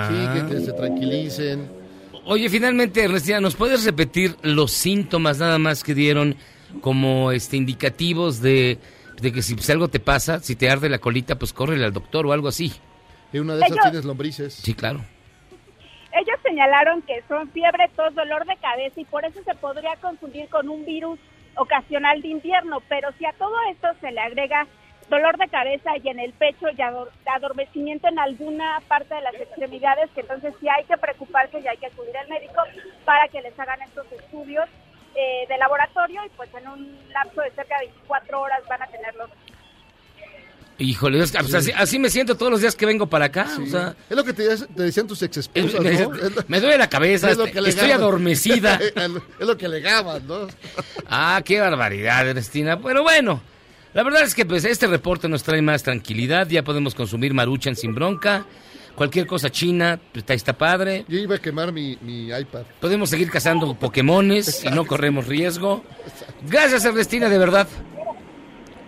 Sí, 0.09 0.41
que, 0.49 0.55
que 0.57 0.61
se 0.63 0.73
tranquilicen. 0.73 1.71
Oye, 2.25 2.49
finalmente, 2.49 3.05
Ernestina, 3.05 3.39
¿nos 3.41 3.55
puedes 3.55 3.85
repetir 3.85 4.35
los 4.43 4.73
síntomas 4.73 5.39
nada 5.39 5.59
más 5.61 5.85
que 5.85 5.95
dieron 5.95 6.35
como 6.81 7.31
este 7.31 7.57
indicativos 7.57 8.41
de, 8.41 8.79
de 9.23 9.31
que 9.33 9.41
si 9.41 9.55
pues, 9.55 9.71
algo 9.71 9.87
te 9.87 10.01
pasa, 10.01 10.41
si 10.41 10.57
te 10.57 10.69
arde 10.69 10.89
la 10.89 10.99
colita, 10.99 11.39
pues 11.39 11.53
córrele 11.53 11.85
al 11.85 11.93
doctor 11.93 12.27
o 12.27 12.33
algo 12.33 12.49
así? 12.49 12.73
Y 13.33 13.39
una 13.39 13.55
de 13.55 13.61
esas 13.61 13.71
Ellos- 13.71 13.83
tienes 13.85 14.05
lombrices. 14.05 14.55
Sí, 14.55 14.75
claro. 14.75 15.05
Ellos 16.15 16.37
señalaron 16.43 17.03
que 17.03 17.23
son 17.29 17.51
fiebre, 17.51 17.89
tos, 17.97 18.15
dolor 18.15 18.47
de 18.47 18.57
cabeza 18.57 19.01
y 19.01 19.05
por 19.05 19.25
eso 19.25 19.43
se 19.43 19.55
podría 19.57 19.97
confundir 19.97 20.49
con 20.49 20.69
un 20.69 20.85
virus 20.85 21.19
ocasional 21.57 22.23
de 22.23 22.29
invierno, 22.29 22.81
pero 22.89 23.11
si 23.19 23.27
a 23.27 23.33
todo 23.33 23.55
esto 23.71 23.89
se 24.01 24.13
le 24.13 24.21
agrega 24.21 24.67
dolor 25.09 25.37
de 25.37 25.49
cabeza 25.49 25.91
y 26.03 26.09
en 26.09 26.19
el 26.19 26.33
pecho 26.33 26.67
y 26.71 26.81
ador- 26.81 27.11
adormecimiento 27.27 28.09
en 28.09 28.19
alguna 28.19 28.81
parte 28.89 29.15
de 29.15 29.21
las 29.21 29.35
extremidades, 29.35 30.11
que 30.13 30.23
entonces 30.23 30.55
sí 30.61 30.69
hay 30.69 30.85
que 30.85 30.97
preocuparse 30.97 31.61
y 31.61 31.67
hay 31.69 31.77
que 31.77 31.87
acudir 31.87 32.17
al 32.17 32.29
médico 32.29 32.63
para 33.05 33.29
que 33.29 33.43
les 33.43 33.59
hagan 33.59 33.83
estos 33.83 34.11
estudios 34.13 34.65
eh, 35.15 35.45
de 35.49 35.59
laboratorio 35.59 36.25
y 36.25 36.29
pues 36.31 36.53
en 36.55 36.67
un 36.69 36.99
lapso 37.13 37.41
de 37.43 37.51
cerca 37.51 37.79
de 37.81 37.87
24 37.87 38.41
horas 38.41 38.63
van 38.69 38.83
a 38.83 38.87
tenerlos. 38.87 39.31
Híjole, 40.79 41.25
que, 41.25 41.39
pues, 41.39 41.55
así, 41.55 41.71
así 41.73 41.99
me 41.99 42.11
siento 42.11 42.37
todos 42.37 42.51
los 42.51 42.61
días 42.61 42.75
que 42.75 42.85
vengo 42.85 43.07
para 43.07 43.27
acá. 43.27 43.49
O 43.63 43.67
sea, 43.67 43.95
Es 44.11 44.17
lo 44.17 44.25
que 44.25 44.33
te, 44.33 44.57
te 44.57 44.83
decían 44.83 45.07
tus 45.07 45.23
ex 45.23 45.37
esposas, 45.37 45.81
me, 45.81 45.93
¿no? 45.93 46.11
me 46.49 46.61
duele 46.61 46.79
la 46.79 46.89
cabeza, 46.89 47.31
Es 47.31 47.39
este, 47.39 47.69
estoy 47.69 47.93
adormecida. 47.93 48.81
es 49.39 49.47
lo 49.47 49.57
que 49.57 49.67
alegaban, 49.67 50.27
¿no? 50.27 50.49
Ah, 51.09 51.41
qué 51.45 51.61
barbaridad, 51.61 52.29
Ernestina. 52.29 52.81
Pero 52.81 53.03
bueno, 53.03 53.41
la 53.93 54.03
verdad 54.03 54.23
es 54.23 54.35
que 54.35 54.45
pues 54.45 54.65
este 54.65 54.87
reporte 54.89 55.29
nos 55.29 55.45
trae 55.45 55.63
más 55.63 55.83
tranquilidad. 55.85 56.49
Ya 56.49 56.65
podemos 56.65 56.95
consumir 56.95 57.35
maruchan 57.35 57.77
sin 57.77 57.95
bronca. 57.95 58.45
Cualquier 58.97 59.27
cosa 59.27 59.51
china, 59.51 60.01
pues, 60.13 60.23
está, 60.23 60.35
está 60.35 60.53
padre. 60.53 61.05
Yo 61.09 61.19
iba 61.19 61.37
a 61.37 61.39
quemar 61.39 61.73
mi, 61.73 61.99
mi 62.01 62.29
iPad. 62.29 62.63
Podemos 62.81 63.11
seguir 63.11 63.31
cazando 63.31 63.75
Pokémones 63.75 64.65
y 64.65 64.69
no 64.71 64.87
corremos 64.87 65.27
riesgo. 65.27 65.85
Gracias, 66.49 66.85
Ernestina, 66.85 67.29
de 67.29 67.39
verdad. 67.39 67.69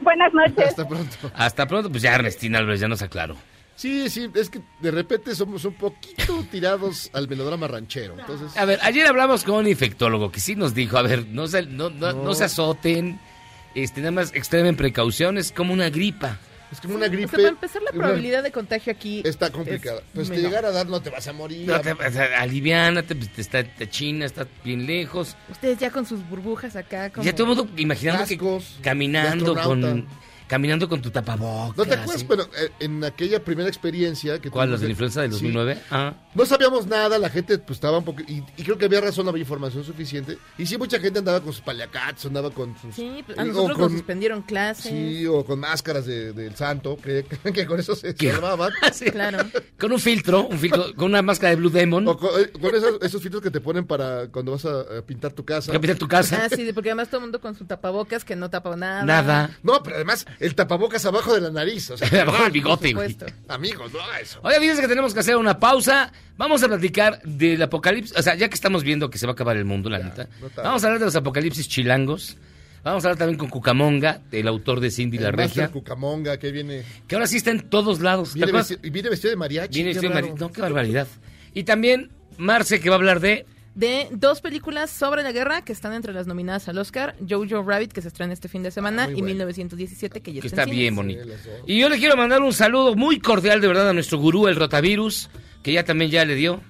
Buenas 0.06 0.32
noches. 0.32 0.68
Hasta 0.68 0.86
pronto. 0.86 1.16
Hasta 1.34 1.66
pronto, 1.66 1.90
pues 1.90 2.00
ya 2.00 2.14
Ernestina 2.14 2.58
Álvarez 2.60 2.78
ya 2.78 2.86
nos 2.86 3.02
aclaró. 3.02 3.36
Sí, 3.74 4.08
sí, 4.08 4.30
es 4.36 4.48
que 4.48 4.60
de 4.80 4.92
repente 4.92 5.34
somos 5.34 5.64
un 5.64 5.74
poquito 5.74 6.46
tirados 6.48 7.10
al 7.12 7.26
melodrama 7.26 7.66
ranchero. 7.66 8.14
Entonces, 8.16 8.56
A 8.56 8.64
ver, 8.64 8.78
ayer 8.82 9.04
hablamos 9.04 9.42
con 9.42 9.56
un 9.56 9.66
infectólogo 9.66 10.30
que 10.30 10.38
sí 10.38 10.54
nos 10.54 10.74
dijo, 10.74 10.96
a 10.96 11.02
ver, 11.02 11.26
no 11.26 11.48
se, 11.48 11.66
no, 11.66 11.90
no, 11.90 12.12
no 12.12 12.34
se 12.34 12.44
azoten, 12.44 13.18
este, 13.74 14.00
nada 14.00 14.12
más 14.12 14.32
extremen 14.32 14.76
precauciones, 14.76 15.50
como 15.50 15.72
una 15.74 15.90
gripa. 15.90 16.38
Es 16.72 16.80
como 16.80 16.94
una 16.96 17.06
O 17.06 17.10
gripe. 17.10 17.28
sea, 17.28 17.36
para 17.38 17.48
empezar, 17.48 17.82
la 17.82 17.90
probabilidad 17.92 18.42
de 18.42 18.50
contagio 18.52 18.92
aquí 18.92 19.22
Está 19.24 19.50
complicada. 19.50 19.98
es 20.00 20.04
Pues 20.14 20.28
te 20.28 20.36
menor. 20.36 20.50
llegar 20.50 20.64
a 20.66 20.70
dar, 20.72 20.86
no 20.86 21.00
te 21.00 21.10
vas 21.10 21.26
a 21.28 21.32
morir. 21.32 21.66
No 21.66 21.80
te, 21.80 21.92
o 21.92 22.10
sea, 22.10 22.40
aliviánate, 22.40 23.14
pues, 23.14 23.30
te 23.32 23.40
está 23.40 23.64
te 23.64 23.88
China, 23.88 24.26
está 24.26 24.46
bien 24.64 24.86
lejos. 24.86 25.36
Ustedes 25.50 25.78
ya 25.78 25.90
con 25.90 26.06
sus 26.06 26.28
burbujas 26.28 26.76
acá. 26.76 27.10
Como... 27.10 27.24
Ya 27.24 27.34
todo 27.34 27.50
el 27.52 27.56
mundo 27.56 27.72
imaginando 27.76 28.24
Cascos, 28.24 28.74
que 28.78 28.82
caminando 28.82 29.54
con. 29.54 30.06
Caminando 30.46 30.88
con 30.88 31.00
tu 31.02 31.10
tapabocas. 31.10 31.76
¿No 31.76 31.84
te 31.84 31.94
acuerdas? 31.94 32.26
Bueno, 32.26 32.44
eh, 32.58 32.70
en 32.80 33.02
aquella 33.04 33.42
primera 33.42 33.68
experiencia 33.68 34.40
que 34.40 34.50
¿Cuál? 34.50 34.70
¿Los 34.70 34.80
de 34.80 34.86
la 34.86 34.90
influenza 34.92 35.22
del 35.22 35.30
Sí. 35.32 35.36
2009? 35.52 35.78
Ah. 35.90 36.14
No 36.34 36.44
sabíamos 36.46 36.86
nada, 36.86 37.18
la 37.18 37.30
gente 37.30 37.58
pues 37.58 37.76
estaba 37.78 37.98
un 37.98 38.04
poco... 38.04 38.22
Y, 38.28 38.42
y 38.56 38.62
creo 38.64 38.76
que 38.78 38.84
había 38.86 39.00
razón, 39.00 39.24
no 39.24 39.30
había 39.30 39.42
información 39.42 39.84
suficiente. 39.84 40.38
Y 40.58 40.66
sí, 40.66 40.76
mucha 40.78 40.98
gente 41.00 41.18
andaba 41.18 41.40
con 41.40 41.52
sus 41.52 41.62
paliacats, 41.62 42.26
andaba 42.26 42.50
con 42.50 42.76
sus... 42.78 42.94
Sí, 42.94 43.22
pues, 43.24 43.38
eh, 43.38 43.40
a 43.40 43.44
o 43.44 43.46
nosotros 43.46 43.72
con- 43.78 43.82
nos 43.84 43.92
suspendieron 43.92 44.42
clases. 44.42 44.92
Sí, 44.92 45.26
o 45.26 45.44
con 45.44 45.60
máscaras 45.60 46.06
de- 46.06 46.32
del 46.32 46.54
santo, 46.56 46.96
que, 46.96 47.24
que 47.52 47.66
con 47.66 47.80
eso 47.80 47.94
se 47.96 48.14
salvaban. 48.16 48.70
Claro. 49.12 49.38
Con 49.78 49.92
un 49.92 49.98
filtro, 50.00 50.46
un 50.48 50.58
filtro, 50.58 50.94
con 50.94 51.06
una 51.06 51.22
máscara 51.22 51.50
de 51.50 51.56
Blue 51.56 51.70
Demon. 51.70 52.06
O 52.08 52.16
con, 52.16 52.30
eh, 52.40 52.50
con 52.50 52.74
esos, 52.74 52.98
esos 53.02 53.20
filtros 53.22 53.42
que 53.42 53.50
te 53.50 53.60
ponen 53.60 53.86
para 53.86 54.28
cuando 54.28 54.52
vas 54.52 54.64
a, 54.64 54.80
a 54.98 55.02
pintar 55.06 55.32
tu 55.32 55.44
casa. 55.44 55.68
Para 55.68 55.80
pintar 55.80 55.98
tu 55.98 56.08
casa. 56.08 56.42
Ah, 56.44 56.48
sí, 56.54 56.70
porque 56.72 56.90
además 56.90 57.08
todo 57.08 57.18
el 57.18 57.22
mundo 57.22 57.40
con 57.40 57.54
su 57.54 57.64
tapabocas 57.64 58.24
que 58.24 58.36
no 58.36 58.50
tapa 58.50 58.76
nada. 58.76 59.04
Nada. 59.04 59.50
No, 59.62 59.82
pero 59.82 59.96
además 59.96 60.26
el 60.40 60.54
tapabocas 60.54 61.04
abajo 61.06 61.34
de 61.34 61.40
la 61.40 61.50
nariz. 61.50 61.90
O 61.90 61.96
sea, 61.96 62.22
Abajo 62.22 62.42
del 62.44 62.52
bigote, 62.52 62.92
güey. 62.92 63.16
Amigos, 63.48 63.92
no 63.92 64.00
haga 64.00 64.20
eso. 64.20 64.40
Oye, 64.42 64.58
fíjense 64.60 64.82
que 64.82 64.88
tenemos 64.88 65.12
que 65.14 65.20
hacer 65.20 65.36
una 65.36 65.58
pausa. 65.58 66.12
Vamos 66.36 66.62
a 66.62 66.68
platicar 66.68 67.20
del 67.22 67.62
apocalipsis. 67.62 68.16
O 68.18 68.22
sea, 68.22 68.34
ya 68.34 68.48
que 68.48 68.54
estamos 68.54 68.82
viendo 68.84 69.08
que 69.10 69.18
se 69.18 69.26
va 69.26 69.32
a 69.32 69.34
acabar 69.34 69.56
el 69.56 69.64
mundo, 69.64 69.88
la 69.90 69.98
neta. 69.98 70.28
no 70.40 70.48
tarda. 70.48 70.62
Vamos 70.68 70.82
a 70.84 70.86
hablar 70.86 71.00
de 71.00 71.06
los 71.06 71.16
apocalipsis 71.16 71.68
chilangos. 71.68 72.36
Vamos 72.84 73.04
a 73.04 73.08
hablar 73.08 73.18
también 73.18 73.36
con 73.38 73.48
Cucamonga, 73.48 74.20
el 74.30 74.46
autor 74.46 74.78
de 74.78 74.92
Cindy 74.92 75.18
la 75.18 75.30
El 75.30 75.36
Master 75.36 75.56
Regia. 75.64 75.72
Cucamonga, 75.72 76.38
que 76.38 76.52
viene, 76.52 76.84
Que 77.08 77.16
ahora 77.16 77.26
sí 77.26 77.36
está 77.38 77.50
en 77.50 77.68
todos 77.68 78.00
lados. 78.00 78.32
¿Te 78.34 78.38
viene, 78.38 78.52
vestido, 78.52 78.80
y 78.84 78.90
viene 78.90 79.08
vestido 79.10 79.30
de 79.30 79.36
mariachi. 79.36 79.74
Viene 79.74 79.88
vestido 79.90 80.10
de 80.12 80.14
raro. 80.20 80.26
mari- 80.28 80.40
No, 80.40 80.52
qué 80.52 80.60
barbaridad. 80.60 81.08
Y 81.52 81.64
también 81.64 82.10
Marce, 82.38 82.78
que 82.80 82.88
va 82.88 82.94
a 82.94 82.98
hablar 82.98 83.18
de. 83.18 83.44
De 83.76 84.08
dos 84.10 84.40
películas 84.40 84.90
sobre 84.90 85.22
la 85.22 85.32
guerra 85.32 85.60
que 85.62 85.72
están 85.72 85.92
entre 85.92 86.14
las 86.14 86.26
nominadas 86.26 86.66
al 86.68 86.78
Oscar, 86.78 87.14
Jojo 87.28 87.62
Rabbit, 87.62 87.92
que 87.92 88.00
se 88.00 88.08
estrena 88.08 88.32
este 88.32 88.48
fin 88.48 88.62
de 88.62 88.70
semana, 88.70 89.04
Ah, 89.04 89.10
y 89.10 89.20
buena. 89.20 89.26
1917, 89.26 90.22
que 90.22 90.32
ya 90.32 90.40
que 90.40 90.46
está, 90.48 90.62
está 90.62 90.70
en 90.72 90.76
bien 90.78 90.96
bonito. 90.96 91.22
Y 91.66 91.78
yo 91.78 91.90
le 91.90 91.98
quiero 91.98 92.16
mandar 92.16 92.40
un 92.40 92.54
saludo 92.54 92.94
muy 92.96 93.20
cordial, 93.20 93.60
de 93.60 93.68
verdad, 93.68 93.90
a 93.90 93.92
nuestro 93.92 94.16
gurú, 94.16 94.48
el 94.48 94.56
rotavirus, 94.56 95.28
que 95.62 95.72
ya 95.74 95.84
también 95.84 96.10
ya 96.10 96.24
le 96.24 96.34
dio. 96.34 96.62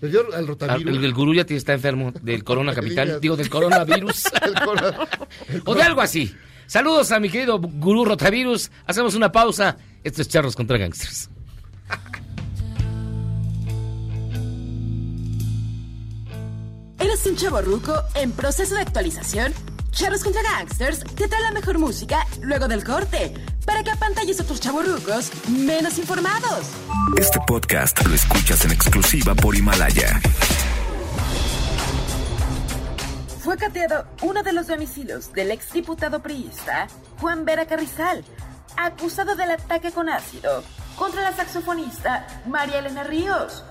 ¿Le 0.00 0.08
dio 0.08 0.34
al 0.34 0.46
rotavirus? 0.48 0.96
El, 0.96 1.04
el 1.04 1.14
gurú 1.14 1.34
ya 1.34 1.42
está 1.48 1.72
enfermo 1.72 2.10
del 2.20 2.42
corona 2.42 2.74
capital, 2.74 3.20
digo, 3.20 3.36
del 3.36 3.48
coronavirus. 3.48 4.24
O 5.66 5.74
de 5.76 5.82
algo 5.84 6.00
así. 6.00 6.34
Saludos 6.66 7.12
a 7.12 7.20
mi 7.20 7.30
querido 7.30 7.60
gurú 7.60 8.04
rotavirus. 8.04 8.72
Hacemos 8.86 9.14
una 9.14 9.30
pausa. 9.30 9.76
Esto 10.02 10.22
es 10.22 10.28
Charros 10.28 10.56
contra 10.56 10.78
Gangsters. 10.78 11.30
¿Eres 17.00 17.24
un 17.24 17.34
chavo 17.34 17.62
ruco 17.62 17.94
en 18.14 18.30
proceso 18.30 18.74
de 18.74 18.82
actualización? 18.82 19.54
Charros 19.90 20.22
contra 20.22 20.42
Gangsters 20.42 21.02
te 21.14 21.28
trae 21.28 21.40
la 21.40 21.50
mejor 21.50 21.78
música 21.78 22.26
luego 22.42 22.68
del 22.68 22.84
corte 22.84 23.32
para 23.64 23.82
que 23.82 23.90
apantalles 23.90 24.38
a 24.38 24.44
tus 24.44 24.60
chavorrucos 24.60 25.30
menos 25.48 25.96
informados. 25.96 26.66
Este 27.16 27.40
podcast 27.46 28.06
lo 28.06 28.14
escuchas 28.14 28.66
en 28.66 28.72
exclusiva 28.72 29.34
por 29.34 29.56
Himalaya. 29.56 30.20
Fue 33.42 33.56
cateado 33.56 34.06
uno 34.20 34.42
de 34.42 34.52
los 34.52 34.66
domicilios 34.66 35.32
del 35.32 35.52
exdiputado 35.52 36.20
priista 36.20 36.86
Juan 37.18 37.46
Vera 37.46 37.64
Carrizal, 37.64 38.22
acusado 38.76 39.36
del 39.36 39.52
ataque 39.52 39.90
con 39.90 40.10
ácido 40.10 40.62
contra 40.96 41.22
la 41.22 41.34
saxofonista 41.34 42.42
María 42.44 42.80
Elena 42.80 43.04
Ríos. 43.04 43.64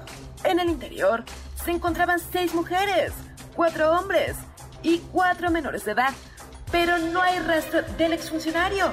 En 0.43 0.59
el 0.59 0.69
interior 0.69 1.25
se 1.63 1.71
encontraban 1.71 2.19
seis 2.19 2.53
mujeres, 2.53 3.13
cuatro 3.55 3.91
hombres 3.91 4.35
y 4.81 4.99
cuatro 5.11 5.51
menores 5.51 5.85
de 5.85 5.91
edad, 5.91 6.13
pero 6.71 6.97
no 6.97 7.21
hay 7.21 7.39
rastro 7.39 7.81
del 7.97 8.13
exfuncionario. 8.13 8.91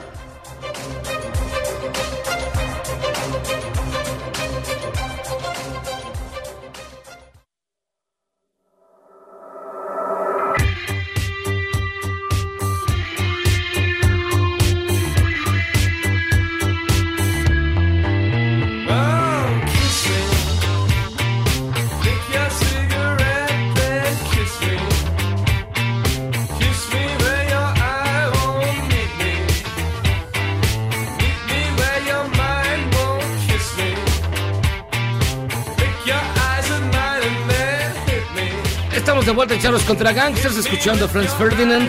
De 39.47 39.55
en 39.55 39.61
Charros 39.61 39.83
contra 39.85 40.13
Gangsters, 40.13 40.57
escuchando 40.57 41.09
Franz 41.09 41.33
Ferdinand, 41.35 41.89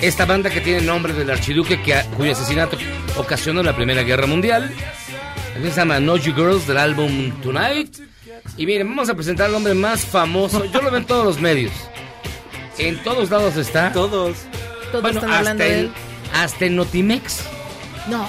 esta 0.00 0.24
banda 0.24 0.50
que 0.50 0.60
tiene 0.60 0.82
nombre 0.82 1.12
del 1.12 1.30
archiduque 1.30 1.82
que, 1.82 2.00
cuyo 2.16 2.32
asesinato 2.32 2.76
ocasionó 3.16 3.62
la 3.62 3.74
Primera 3.74 4.02
Guerra 4.02 4.26
Mundial. 4.26 4.72
Aquí 5.56 5.68
se 5.70 5.76
llama 5.76 5.98
No 5.98 6.16
You 6.16 6.32
Girls 6.34 6.66
del 6.66 6.78
álbum 6.78 7.32
Tonight. 7.42 7.96
Y 8.56 8.66
miren, 8.66 8.88
vamos 8.88 9.08
a 9.08 9.14
presentar 9.14 9.46
al 9.48 9.54
hombre 9.54 9.74
más 9.74 10.02
famoso. 10.04 10.64
Yo 10.66 10.80
lo 10.80 10.90
veo 10.90 10.98
en 11.00 11.06
todos 11.06 11.24
los 11.24 11.40
medios. 11.40 11.72
En 12.78 13.02
todos 13.02 13.30
lados 13.30 13.56
está. 13.56 13.92
Todos. 13.92 14.36
Todos 14.92 15.02
Bueno, 15.02 15.18
están 15.18 15.30
hasta 15.30 15.38
hablando 15.38 15.64
de 15.64 15.72
en, 15.72 15.78
él. 15.86 15.92
hasta 16.34 16.64
en 16.66 16.76
Notimex. 16.76 17.40
No. 18.08 18.28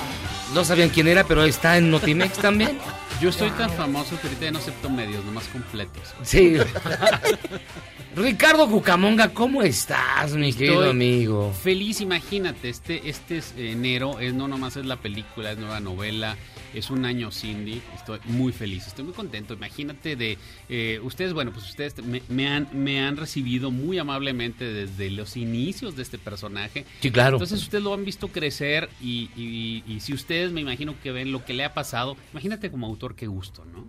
No 0.55 0.65
sabían 0.65 0.89
quién 0.89 1.07
era, 1.07 1.23
pero 1.25 1.43
está 1.43 1.77
en 1.77 1.91
Notimex 1.91 2.37
también. 2.39 2.79
Yo 3.21 3.29
estoy 3.29 3.51
tan 3.51 3.69
famoso 3.69 4.19
que 4.19 4.27
ahorita 4.27 4.45
ya 4.45 4.51
no 4.51 4.59
acepto 4.59 4.89
medios, 4.89 5.23
nomás 5.25 5.47
completos. 5.47 6.13
Sí. 6.23 6.57
Ricardo 8.15 8.69
Cucamonga, 8.69 9.29
¿cómo 9.29 9.63
estás, 9.63 10.33
mi 10.33 10.53
querido 10.53 10.89
amigo? 10.89 11.51
Feliz, 11.51 11.99
imagínate, 11.99 12.69
este, 12.69 13.09
este 13.09 13.37
es 13.37 13.53
enero, 13.57 14.19
es 14.19 14.33
no 14.33 14.47
nomás 14.47 14.77
es 14.77 14.85
la 14.85 14.97
película, 14.97 15.51
es 15.51 15.57
nueva 15.57 15.79
novela, 15.79 16.37
es 16.73 16.89
un 16.89 17.05
año 17.05 17.31
Cindy, 17.31 17.81
estoy 17.95 18.19
muy 18.25 18.51
feliz, 18.53 18.87
estoy 18.87 19.05
muy 19.05 19.13
contento, 19.13 19.53
imagínate 19.53 20.15
de, 20.15 20.37
eh, 20.69 20.99
ustedes, 21.03 21.33
bueno, 21.33 21.51
pues 21.51 21.69
ustedes 21.69 22.03
me, 22.03 22.21
me 22.29 22.47
han, 22.47 22.67
me 22.73 23.01
han 23.01 23.17
recibido 23.17 23.71
muy 23.71 23.97
amablemente 23.99 24.65
desde 24.65 25.09
los 25.11 25.37
inicios 25.37 25.95
de 25.95 26.01
este 26.03 26.17
personaje. 26.17 26.85
Sí, 27.01 27.11
claro. 27.11 27.37
Entonces 27.37 27.61
ustedes 27.61 27.83
lo 27.83 27.93
han 27.93 28.05
visto 28.05 28.27
crecer 28.29 28.89
y, 29.01 29.29
y- 29.35 29.83
y 29.87 29.99
si 29.99 30.13
ustedes 30.13 30.51
me 30.51 30.61
imagino 30.61 30.95
que 31.01 31.11
ven 31.11 31.31
lo 31.31 31.43
que 31.45 31.53
le 31.53 31.63
ha 31.65 31.73
pasado, 31.73 32.17
imagínate 32.31 32.71
como 32.71 32.87
autor 32.87 33.15
qué 33.15 33.27
gusto, 33.27 33.63
¿no? 33.65 33.85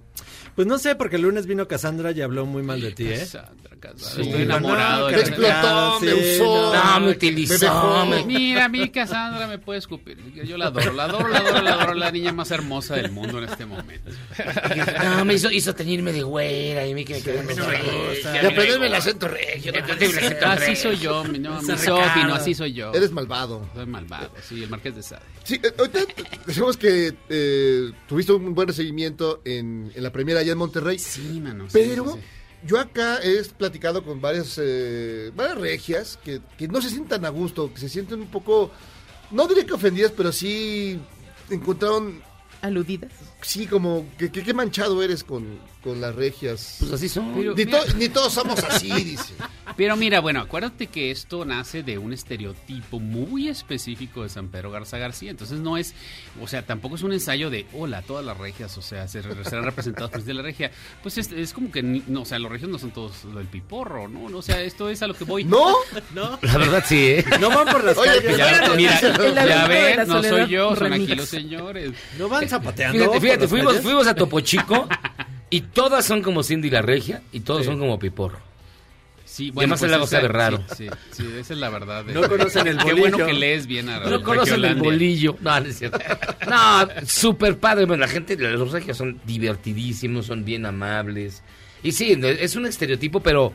Pues 0.54 0.66
no 0.66 0.78
sé, 0.78 0.94
porque 0.94 1.16
el 1.16 1.22
lunes 1.22 1.46
vino 1.46 1.66
Cassandra 1.66 2.12
y 2.12 2.20
habló 2.20 2.46
muy 2.46 2.62
mal 2.62 2.80
de 2.80 2.92
ti, 2.92 3.06
¿eh? 3.06 3.18
Cassandra, 3.18 3.70
Cassandra. 3.80 4.08
Sí, 4.14 4.20
Estoy 4.22 4.42
enamorado. 4.42 5.10
no, 5.10 5.16
Cassandra. 5.16 5.48
explotó, 5.48 6.00
me 6.00 6.14
usó, 6.14 6.74
No, 6.74 7.00
me 7.00 7.10
utilizó, 7.10 8.06
me- 8.06 8.24
Mira, 8.24 8.64
a 8.66 8.68
mí 8.68 8.88
Cassandra 8.90 9.46
me 9.46 9.58
puede 9.58 9.78
escupir. 9.80 10.18
Yo 10.44 10.56
la 10.56 10.66
adoro, 10.66 10.92
la 10.92 11.04
adoro, 11.04 11.28
la 11.28 11.38
adoro, 11.38 11.62
la 11.62 11.72
adoro, 11.74 11.94
la 11.94 12.10
niña 12.12 12.32
más 12.32 12.50
hermosa 12.50 12.73
del 12.80 13.10
mundo 13.12 13.38
en 13.38 13.44
este 13.48 13.64
momento. 13.66 14.10
No, 15.16 15.24
me 15.24 15.34
hizo, 15.34 15.50
hizo 15.50 15.74
teñirme 15.74 16.12
de 16.12 16.22
güera 16.22 16.86
y 16.86 16.92
a 16.92 16.94
mí 16.94 17.04
que 17.04 17.14
me 17.14 17.20
quedé 17.22 17.42
no 17.42 17.44
me 17.44 17.54
gusta. 17.54 18.42
Y 18.42 18.46
aprenderme 18.46 18.86
el 18.86 18.94
acento 18.94 19.28
regio. 19.28 19.72
no 19.72 20.46
Así 20.48 20.76
soy 20.76 20.96
yo, 20.98 21.24
no, 21.24 21.60
misógino, 21.62 22.34
así 22.34 22.54
soy 22.54 22.72
yo. 22.72 22.92
Eres 22.92 23.12
malvado. 23.12 23.68
Soy 23.74 23.86
malvado, 23.86 24.30
sí, 24.48 24.62
el 24.62 24.70
Marqués 24.70 24.94
de 24.96 25.02
Sade. 25.02 25.22
Sí, 25.44 25.60
eh, 25.62 25.72
ahorita 25.78 26.00
decimos 26.46 26.76
que 26.76 27.14
eh, 27.28 27.92
tuviste 28.08 28.32
un 28.32 28.54
buen 28.54 28.68
recibimiento 28.68 29.40
en, 29.44 29.92
en 29.94 30.02
la 30.02 30.10
primera 30.12 30.40
allá 30.40 30.52
en 30.52 30.58
Monterrey. 30.58 30.98
Sí, 30.98 31.40
mano. 31.40 31.64
sí, 31.68 31.70
Pero 31.72 32.04
sí, 32.12 32.18
sí. 32.18 32.66
yo 32.66 32.78
acá 32.80 33.18
he 33.22 33.42
platicado 33.44 34.02
con 34.04 34.20
varias, 34.20 34.58
eh, 34.62 35.30
varias 35.34 35.58
regias 35.58 36.18
que, 36.24 36.40
que 36.58 36.68
no 36.68 36.80
se 36.80 36.90
sientan 36.90 37.24
a 37.24 37.28
gusto, 37.28 37.72
que 37.72 37.80
se 37.80 37.88
sienten 37.88 38.20
un 38.20 38.28
poco, 38.28 38.70
no 39.30 39.46
diré 39.46 39.64
que 39.66 39.74
ofendidas, 39.74 40.12
pero 40.16 40.32
sí 40.32 40.98
encontraron... 41.50 42.22
Aludidas. 42.64 43.12
Sí, 43.42 43.66
como 43.66 44.06
que- 44.18 44.30
qué 44.32 44.54
manchado 44.54 45.02
eres 45.02 45.22
con, 45.22 45.58
con 45.84 46.00
las 46.00 46.14
regias. 46.14 46.76
Pues 46.80 46.92
así 46.92 47.08
son. 47.08 47.34
Pero, 47.34 47.54
ni, 47.54 47.64
mira- 47.66 47.84
to- 47.84 47.94
ni 47.94 48.08
todos 48.08 48.32
somos 48.32 48.58
así, 48.64 48.90
dice. 49.04 49.34
Pero 49.76 49.96
mira, 49.96 50.20
bueno, 50.20 50.40
acuérdate 50.40 50.86
que 50.86 51.10
esto 51.10 51.44
nace 51.44 51.82
de 51.82 51.98
un 51.98 52.12
estereotipo 52.12 53.00
muy 53.00 53.48
específico 53.48 54.22
de 54.22 54.28
San 54.30 54.48
Pedro 54.48 54.70
Garza 54.70 54.96
García. 54.98 55.30
Entonces 55.30 55.58
no 55.60 55.76
es, 55.76 55.94
o 56.40 56.46
sea, 56.48 56.64
tampoco 56.64 56.94
es 56.96 57.02
un 57.02 57.12
ensayo 57.12 57.50
de, 57.50 57.66
hola, 57.74 58.02
todas 58.02 58.24
las 58.24 58.38
regias, 58.38 58.76
o 58.78 58.82
sea, 58.82 59.06
se- 59.08 59.22
serán 59.44 59.64
representados 59.64 60.10
por 60.10 60.22
de 60.22 60.32
la 60.34 60.42
regia. 60.42 60.70
Pues 61.02 61.18
es, 61.18 61.30
es 61.32 61.52
como 61.52 61.70
que, 61.70 61.82
ni- 61.82 62.02
no, 62.06 62.22
o 62.22 62.24
sea, 62.24 62.38
los 62.38 62.50
regios 62.50 62.70
no 62.70 62.78
son 62.78 62.90
todos 62.92 63.34
del 63.34 63.46
piporro, 63.46 64.08
¿no? 64.08 64.24
O 64.36 64.42
sea, 64.42 64.62
esto 64.62 64.88
es 64.88 65.02
a 65.02 65.06
lo 65.06 65.14
que 65.14 65.24
voy. 65.24 65.44
¿No? 65.44 65.74
No. 66.14 66.38
La 66.40 66.56
verdad 66.56 66.82
sí, 66.86 66.96
¿eh? 67.08 67.24
No 67.40 67.48
van 67.50 67.66
por 67.68 67.84
las 67.84 67.98
Oye, 67.98 68.06
calles. 68.08 68.22
pero 68.24 68.38
Ya, 68.38 68.58
bueno, 68.60 68.74
mira, 68.76 69.00
ya 69.46 69.66
ven, 69.68 70.08
no 70.08 70.22
soy 70.22 70.48
yo, 70.48 70.76
son 70.76 70.92
aquí 70.92 71.14
los 71.14 71.28
señores. 71.28 71.92
No 72.18 72.28
van 72.28 72.48
zapateando. 72.48 72.98
Fíjate, 73.04 73.20
fíjate, 73.20 73.48
fuimos, 73.48 73.76
fuimos 73.80 74.06
a 74.06 74.14
Topo 74.14 74.40
Chico 74.40 74.88
y 75.56 75.60
todas 75.60 76.04
son 76.04 76.22
como 76.22 76.42
Cindy 76.42 76.70
la 76.70 76.82
Regia 76.82 77.22
y 77.32 77.40
todos 77.40 77.64
son 77.64 77.78
como 77.78 77.98
Piporro. 77.98 78.38
Sí, 79.24 79.50
Y 79.52 79.58
además 79.58 79.82
el 79.82 79.90
lago 79.90 80.06
sabe 80.06 80.28
raro. 80.28 80.62
Sí, 80.76 80.86
sí, 80.86 81.22
sí, 81.24 81.26
esa 81.40 81.54
es 81.54 81.58
la 81.58 81.68
verdad. 81.68 82.04
de- 82.04 82.12
No 82.14 82.28
conocen 82.28 82.68
el 82.68 82.76
Qué 82.84 82.92
bueno 82.92 83.16
bolillo. 83.16 83.26
que 83.26 83.32
lees 83.32 83.66
bien 83.66 83.88
a 83.88 83.98
No 84.00 84.22
conocen 84.22 84.64
el 84.64 84.76
bolillo. 84.76 85.36
No, 85.40 85.58
no 85.60 85.66
es 85.66 85.78
cierto. 85.78 85.98
No, 86.48 86.88
súper 87.06 87.58
padre. 87.58 87.84
Bueno, 87.86 88.02
la 88.02 88.08
gente, 88.08 88.36
los 88.36 88.70
regios 88.70 88.96
son 88.96 89.18
divertidísimos, 89.24 90.26
son 90.26 90.44
bien 90.44 90.66
amables. 90.66 91.42
Y 91.82 91.92
sí, 91.92 92.16
es 92.22 92.54
un 92.54 92.66
estereotipo, 92.66 93.20
pero 93.20 93.52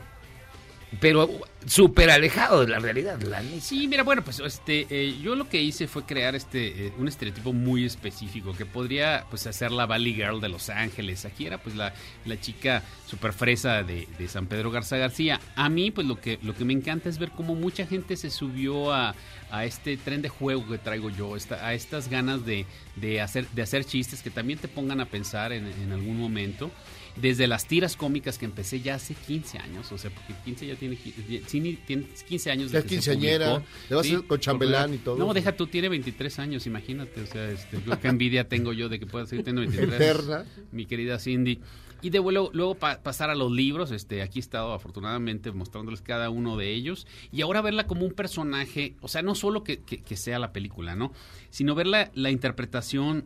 pero 0.98 1.28
súper 1.66 2.10
alejado 2.10 2.62
de 2.62 2.68
la 2.68 2.78
realidad. 2.80 3.20
La. 3.22 3.42
Sí, 3.60 3.86
mira, 3.86 4.02
bueno, 4.02 4.24
pues 4.24 4.40
este, 4.40 4.86
eh, 4.90 5.16
yo 5.22 5.36
lo 5.36 5.48
que 5.48 5.62
hice 5.62 5.86
fue 5.86 6.04
crear 6.04 6.34
este 6.34 6.86
eh, 6.86 6.92
un 6.98 7.06
estereotipo 7.06 7.52
muy 7.52 7.84
específico 7.84 8.54
que 8.56 8.66
podría 8.66 9.24
pues 9.30 9.46
hacer 9.46 9.70
la 9.70 9.86
Valley 9.86 10.14
Girl 10.14 10.40
de 10.40 10.48
Los 10.48 10.68
Ángeles. 10.68 11.24
Aquí 11.26 11.46
era 11.46 11.58
pues 11.58 11.76
la, 11.76 11.94
la 12.24 12.40
chica 12.40 12.82
super 13.06 13.32
fresa 13.32 13.82
de, 13.84 14.08
de 14.18 14.28
San 14.28 14.46
Pedro 14.46 14.70
Garza 14.72 14.96
García. 14.96 15.38
A 15.54 15.68
mí 15.68 15.90
pues 15.92 16.06
lo 16.06 16.20
que 16.20 16.38
lo 16.42 16.54
que 16.56 16.64
me 16.64 16.72
encanta 16.72 17.08
es 17.08 17.18
ver 17.18 17.30
cómo 17.30 17.54
mucha 17.54 17.86
gente 17.86 18.16
se 18.16 18.30
subió 18.30 18.92
a, 18.92 19.14
a 19.50 19.64
este 19.64 19.96
tren 19.96 20.22
de 20.22 20.28
juego 20.28 20.66
que 20.66 20.78
traigo 20.78 21.10
yo, 21.10 21.36
esta- 21.36 21.64
a 21.66 21.74
estas 21.74 22.08
ganas 22.08 22.44
de, 22.44 22.66
de 22.96 23.20
hacer 23.20 23.46
de 23.50 23.62
hacer 23.62 23.84
chistes 23.84 24.22
que 24.22 24.30
también 24.30 24.58
te 24.58 24.66
pongan 24.66 25.00
a 25.00 25.06
pensar 25.06 25.52
en, 25.52 25.66
en 25.66 25.92
algún 25.92 26.18
momento. 26.18 26.70
Desde 27.16 27.46
las 27.46 27.66
tiras 27.66 27.96
cómicas 27.96 28.38
que 28.38 28.44
empecé 28.44 28.80
ya 28.80 28.94
hace 28.94 29.14
15 29.14 29.58
años, 29.58 29.90
o 29.92 29.98
sea, 29.98 30.10
porque 30.10 30.32
15 30.44 30.66
ya 30.68 30.76
tiene, 30.76 30.96
Cini 31.46 31.74
tiene 31.74 32.06
15 32.28 32.50
años 32.50 32.70
Ya 32.70 32.82
quinceañera, 32.82 33.62
le 33.88 33.96
vas 33.96 34.06
a 34.06 34.08
hacer 34.16 34.26
con 34.26 34.38
chambelán 34.40 34.94
y 34.94 34.98
todo. 34.98 35.16
No, 35.18 35.34
deja 35.34 35.52
tú, 35.56 35.66
tiene 35.66 35.88
23 35.88 36.38
años, 36.38 36.66
imagínate, 36.66 37.20
o 37.20 37.26
sea, 37.26 37.50
este, 37.50 37.78
qué 38.00 38.08
envidia 38.08 38.48
tengo 38.48 38.72
yo 38.72 38.88
de 38.88 38.98
que 39.00 39.06
pueda 39.06 39.26
seguir 39.26 39.44
teniendo 39.44 39.70
23. 39.70 40.00
Eterna. 40.00 40.44
Mi 40.72 40.86
querida 40.86 41.18
Cindy. 41.18 41.60
Y 42.02 42.08
de 42.08 42.18
vuelo, 42.18 42.48
luego 42.54 42.76
pa- 42.76 43.02
pasar 43.02 43.28
a 43.28 43.34
los 43.34 43.52
libros, 43.52 43.90
este, 43.90 44.22
aquí 44.22 44.38
he 44.38 44.40
estado 44.40 44.72
afortunadamente 44.72 45.52
mostrándoles 45.52 46.00
cada 46.00 46.30
uno 46.30 46.56
de 46.56 46.72
ellos, 46.72 47.06
y 47.30 47.42
ahora 47.42 47.60
verla 47.60 47.86
como 47.86 48.06
un 48.06 48.12
personaje, 48.14 48.94
o 49.02 49.08
sea, 49.08 49.20
no 49.20 49.34
solo 49.34 49.64
que, 49.64 49.80
que- 49.80 50.00
que 50.02 50.16
sea 50.16 50.38
la 50.38 50.52
película, 50.52 50.96
¿no? 50.96 51.12
Sino 51.50 51.74
ver 51.74 51.86
la, 51.88 52.10
la 52.14 52.30
interpretación 52.30 53.24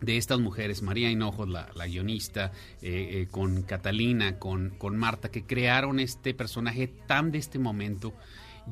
de 0.00 0.16
estas 0.16 0.40
mujeres, 0.40 0.82
María 0.82 1.10
Hinojos, 1.10 1.48
la, 1.48 1.68
la 1.74 1.86
guionista, 1.86 2.52
eh, 2.82 3.22
eh, 3.22 3.28
con 3.30 3.62
Catalina, 3.62 4.38
con, 4.38 4.70
con 4.78 4.96
Marta, 4.96 5.30
que 5.30 5.44
crearon 5.44 6.00
este 6.00 6.34
personaje 6.34 6.88
tan 7.06 7.32
de 7.32 7.38
este 7.38 7.58
momento. 7.58 8.14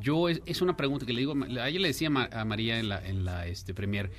Yo, 0.01 0.29
es, 0.29 0.43
es 0.47 0.63
una 0.63 0.77
pregunta 0.77 1.07
que 1.07 1.13
le 1.13 1.21
digo, 1.21 1.35
a 1.61 1.69
ella 1.69 1.81
le 1.81 1.89
decía 1.89 2.09
a 2.09 2.45
María 2.45 2.79
en 2.79 2.89
la, 2.89 3.07
en 3.07 3.25
la 3.25 3.47
este, 3.47 3.75
premier, 3.75 4.11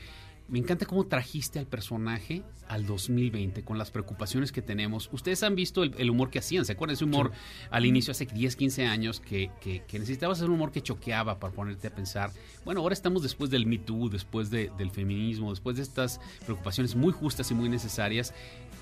me 0.50 0.60
encanta 0.60 0.86
cómo 0.86 1.06
trajiste 1.06 1.60
al 1.60 1.68
personaje 1.68 2.43
al 2.68 2.86
2020 2.86 3.64
con 3.64 3.78
las 3.78 3.91
preocupaciones 3.91 4.52
que 4.52 4.62
tenemos. 4.62 5.10
Ustedes 5.12 5.43
han 5.43 5.56
visto 5.56 5.84
el, 5.84 5.93
el 5.97 6.10
humor 6.10 6.30
que 6.30 6.39
hacían, 6.39 6.66
¿se 6.66 6.74
acuerdan? 6.74 6.93
Ese 6.95 7.06
humor 7.06 7.32
al 7.72 7.86
inicio, 7.86 8.12
hace 8.12 8.26
10, 8.26 8.56
15 8.56 8.86
años, 8.86 9.20
que, 9.20 9.52
que, 9.62 9.84
que 9.88 10.00
necesitabas 10.00 10.38
hacer 10.39 10.50
un 10.50 10.56
humor 10.56 10.72
que 10.72 10.82
choqueaba 10.82 11.39
para 11.39 11.54
ponerte 11.54 11.88
a 11.88 11.95
pensar. 11.95 12.32
Bueno, 12.66 12.82
ahora 12.82 12.93
estamos 12.93 13.22
después 13.24 13.50
del 13.50 13.66
Me 13.66 13.78
Too, 13.78 14.10
después 14.10 14.50
de- 14.50 14.72
del 14.78 14.91
feminismo, 14.91 15.50
después 15.52 15.78
de 15.78 15.84
estas 15.84 16.20
preocupaciones 16.45 16.95
muy 16.95 17.14
justas 17.14 17.50
y 17.52 17.54
muy 17.54 17.70
necesarias. 17.70 18.34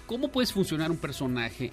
¿Cómo 0.05 0.29
puedes 0.31 0.53
funcionar 0.53 0.89
un 0.91 0.97
personaje 0.97 1.71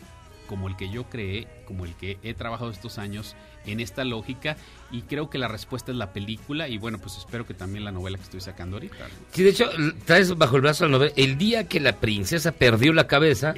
como 0.49 0.69
el 0.69 0.77
que 0.77 0.91
yo 0.91 1.09
creé, 1.09 1.49
como 1.67 1.85
el 1.87 1.95
que 1.95 2.19
he 2.23 2.35
trabajado 2.35 2.71
estos 2.71 2.99
años 2.99 3.35
en 3.67 3.81
esta 3.81 4.05
lógica? 4.05 4.57
Y 4.91 5.03
creo 5.03 5.29
que 5.29 5.39
la 5.39 5.49
respuesta 5.49 5.91
es 5.91 5.99
la 5.99 6.13
película 6.13 6.69
y 6.69 6.79
bueno, 6.79 6.99
pues 6.99 7.17
espero 7.17 7.47
que 7.47 7.55
también 7.55 7.85
la 7.85 7.93
novela 7.93 8.17
que 8.17 8.25
estoy 8.25 8.41
sacando 8.41 8.77
ahorita. 8.77 9.09
Sí, 9.33 9.43
de 9.43 9.51
hecho, 9.51 9.69
traes 10.05 10.37
bajo 10.37 10.57
el 10.57 10.63
brazo 10.63 10.85
la 10.85 10.93
novela 10.93 11.13
El 11.17 11.37
día 11.37 11.67
que 11.67 11.81
la 11.81 11.97
princesa 11.97 12.53
perdió 12.53 12.93
la 12.93 13.07
cabeza, 13.07 13.55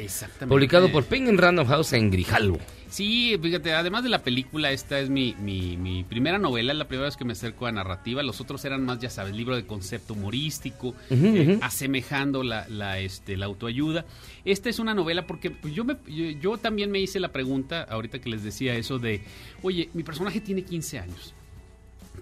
publicado 0.49 0.91
por 0.91 1.05
Penguin 1.05 1.37
Random 1.37 1.67
House 1.67 1.93
en 1.93 2.11
Grijalvo. 2.11 2.59
Sí, 2.89 3.37
fíjate, 3.43 3.75
además 3.75 4.05
de 4.05 4.09
la 4.09 4.23
película, 4.23 4.71
esta 4.71 5.01
es 5.01 5.11
mi, 5.11 5.35
mi, 5.41 5.77
mi 5.77 6.05
primera 6.05 6.39
novela, 6.39 6.73
es 6.73 6.79
la 6.79 6.87
primera 6.87 7.07
vez 7.07 7.17
que 7.17 7.25
me 7.25 7.33
acerco 7.33 7.67
a 7.67 7.73
narrativa. 7.73 8.23
Los 8.23 8.41
otros 8.41 8.65
eran 8.65 8.85
más, 8.85 9.01
ya 9.01 9.11
sabes, 9.11 9.35
libro 9.35 9.57
de 9.57 9.67
concepto 9.67 10.15
humorístico, 10.15 10.95
eh, 11.11 11.59
asemejando 11.61 12.43
la, 12.43 12.67
la, 12.69 13.01
este, 13.01 13.37
la 13.37 13.47
autoayuda. 13.47 14.07
Esta 14.45 14.71
es 14.71 14.79
una 14.79 14.95
novela 14.95 15.27
porque 15.27 15.51
pues, 15.51 15.75
yo, 15.75 15.85
me, 15.85 15.97
yo, 16.07 16.31
yo 16.41 16.59
también 16.59 16.91
me 16.91 17.01
hice 17.01 17.19
la 17.19 17.33
pregunta, 17.33 17.83
ahorita 17.83 18.21
que 18.21 18.31
les 18.31 18.45
decía 18.45 18.77
eso 18.77 19.01
de, 19.01 19.23
oye, 19.63 19.91
mi 19.97 20.03
personaje 20.05 20.41
tiene 20.41 20.63
15 20.63 20.99
años. 21.01 21.35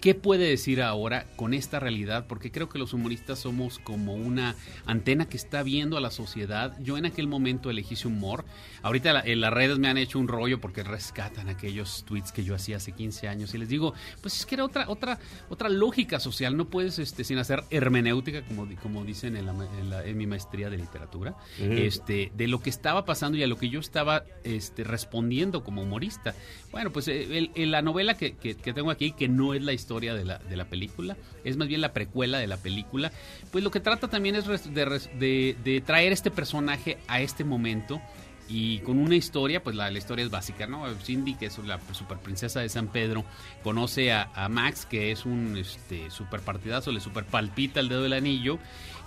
¿Qué 0.01 0.15
puede 0.15 0.49
decir 0.51 0.83
ahora 0.83 1.25
con 1.37 1.55
esta 1.55 1.79
realidad? 1.81 2.27
Porque 2.27 2.51
creo 2.51 2.69
que 2.69 2.79
los 2.81 2.93
humoristas 2.93 3.39
somos 3.39 3.79
como 3.79 4.13
una 4.15 4.55
antena 4.85 5.27
que 5.27 5.37
está 5.37 5.63
viendo 5.63 5.97
a 5.97 6.01
la 6.01 6.11
sociedad. 6.11 6.77
Yo 6.81 6.99
en 6.99 7.07
aquel 7.07 7.27
momento 7.29 7.71
elegí 7.71 7.95
ese 7.95 8.09
humor. 8.09 8.45
Ahorita 8.83 9.13
la- 9.15 9.21
en 9.21 9.41
las 9.41 9.53
redes 9.53 9.79
me 9.79 9.89
han 9.89 9.97
hecho 9.97 10.19
un 10.19 10.27
rollo 10.29 10.61
porque 10.61 10.83
rescatan 10.83 11.49
aquellos 11.49 12.05
tweets 12.07 12.33
que 12.33 12.43
yo 12.45 12.55
hacía 12.57 12.79
hace 12.79 12.93
15 12.93 13.29
años 13.29 13.55
y 13.55 13.59
les 13.59 13.69
digo, 13.69 13.95
pues 14.21 14.37
es 14.41 14.45
que 14.47 14.57
era 14.57 14.65
otra 14.65 14.91
otra 14.91 15.21
otra 15.49 15.69
lógica 15.71 16.19
social. 16.21 16.55
No 16.57 16.67
puedes 16.67 16.99
este 16.99 17.23
sin 17.25 17.39
hacer 17.39 17.63
hermenéutica 17.71 18.43
como 18.45 18.69
como 18.83 19.05
dicen 19.05 19.37
en, 19.37 19.47
la 19.47 19.53
ma- 19.55 19.69
en 19.79 19.89
la- 19.91 20.05
en 20.05 20.19
mi 20.19 20.27
maestría 20.27 20.69
de 20.71 20.77
literatura, 20.77 21.37
este 21.79 22.31
de 22.37 22.49
lo 22.49 22.61
que 22.61 22.69
estaba 22.69 23.05
pasando 23.07 23.39
y 23.39 23.43
a 23.45 23.47
lo 23.47 23.57
que 23.57 23.71
yo 23.71 23.79
estaba 23.81 24.25
este 24.43 24.83
respondiendo 24.85 25.63
como 25.65 25.83
humorista. 25.83 26.35
Bueno, 26.75 26.91
pues 26.91 27.07
eh, 27.07 27.49
el- 27.55 27.71
la 27.71 27.83
novela 27.83 28.15
que, 28.15 28.33
que- 28.35 28.57
que 28.57 28.73
tengo 28.73 28.91
aquí, 28.91 29.13
que 29.13 29.29
no 29.29 29.55
es 29.55 29.63
la 29.63 29.73
historia 29.73 30.13
de 30.13 30.25
la, 30.25 30.39
de 30.39 30.57
la 30.57 30.65
película, 30.65 31.17
es 31.45 31.57
más 31.57 31.69
bien 31.69 31.81
la 31.81 31.93
precuela 31.93 32.39
de 32.39 32.49
la 32.49 32.57
película, 32.57 33.13
pues 33.53 33.63
lo 33.63 33.71
que 33.71 33.79
trata 33.79 34.09
también 34.09 34.35
es 34.35 34.47
de- 34.49 35.57
de 35.63 35.81
traer 35.83 36.13
este 36.13 36.33
personaje 36.33 36.99
a 37.07 37.21
este 37.21 37.45
momento 37.45 38.01
y 38.49 38.79
con 38.81 38.99
una 38.99 39.15
historia, 39.17 39.63
pues 39.63 39.75
la, 39.75 39.91
la 39.91 39.97
historia 39.99 40.25
es 40.25 40.31
básica, 40.31 40.67
¿no? 40.67 40.85
Cindy, 41.03 41.35
que 41.35 41.47
es 41.47 41.59
la 41.59 41.81
super 41.93 42.19
princesa 42.19 42.61
de 42.61 42.69
San 42.69 42.89
Pedro, 42.89 43.25
conoce 43.63 44.13
a, 44.13 44.31
a 44.35 44.49
Max, 44.49 44.87
que 44.87 45.11
es 45.13 45.25
un 45.25 45.57
este, 45.57 46.11
super 46.11 46.41
partidazo, 46.41 46.93
le 46.93 47.01
super 47.01 47.25
palpita 47.25 47.81
el 47.81 47.89
dedo 47.89 48.03
del 48.03 48.13
anillo, 48.13 48.59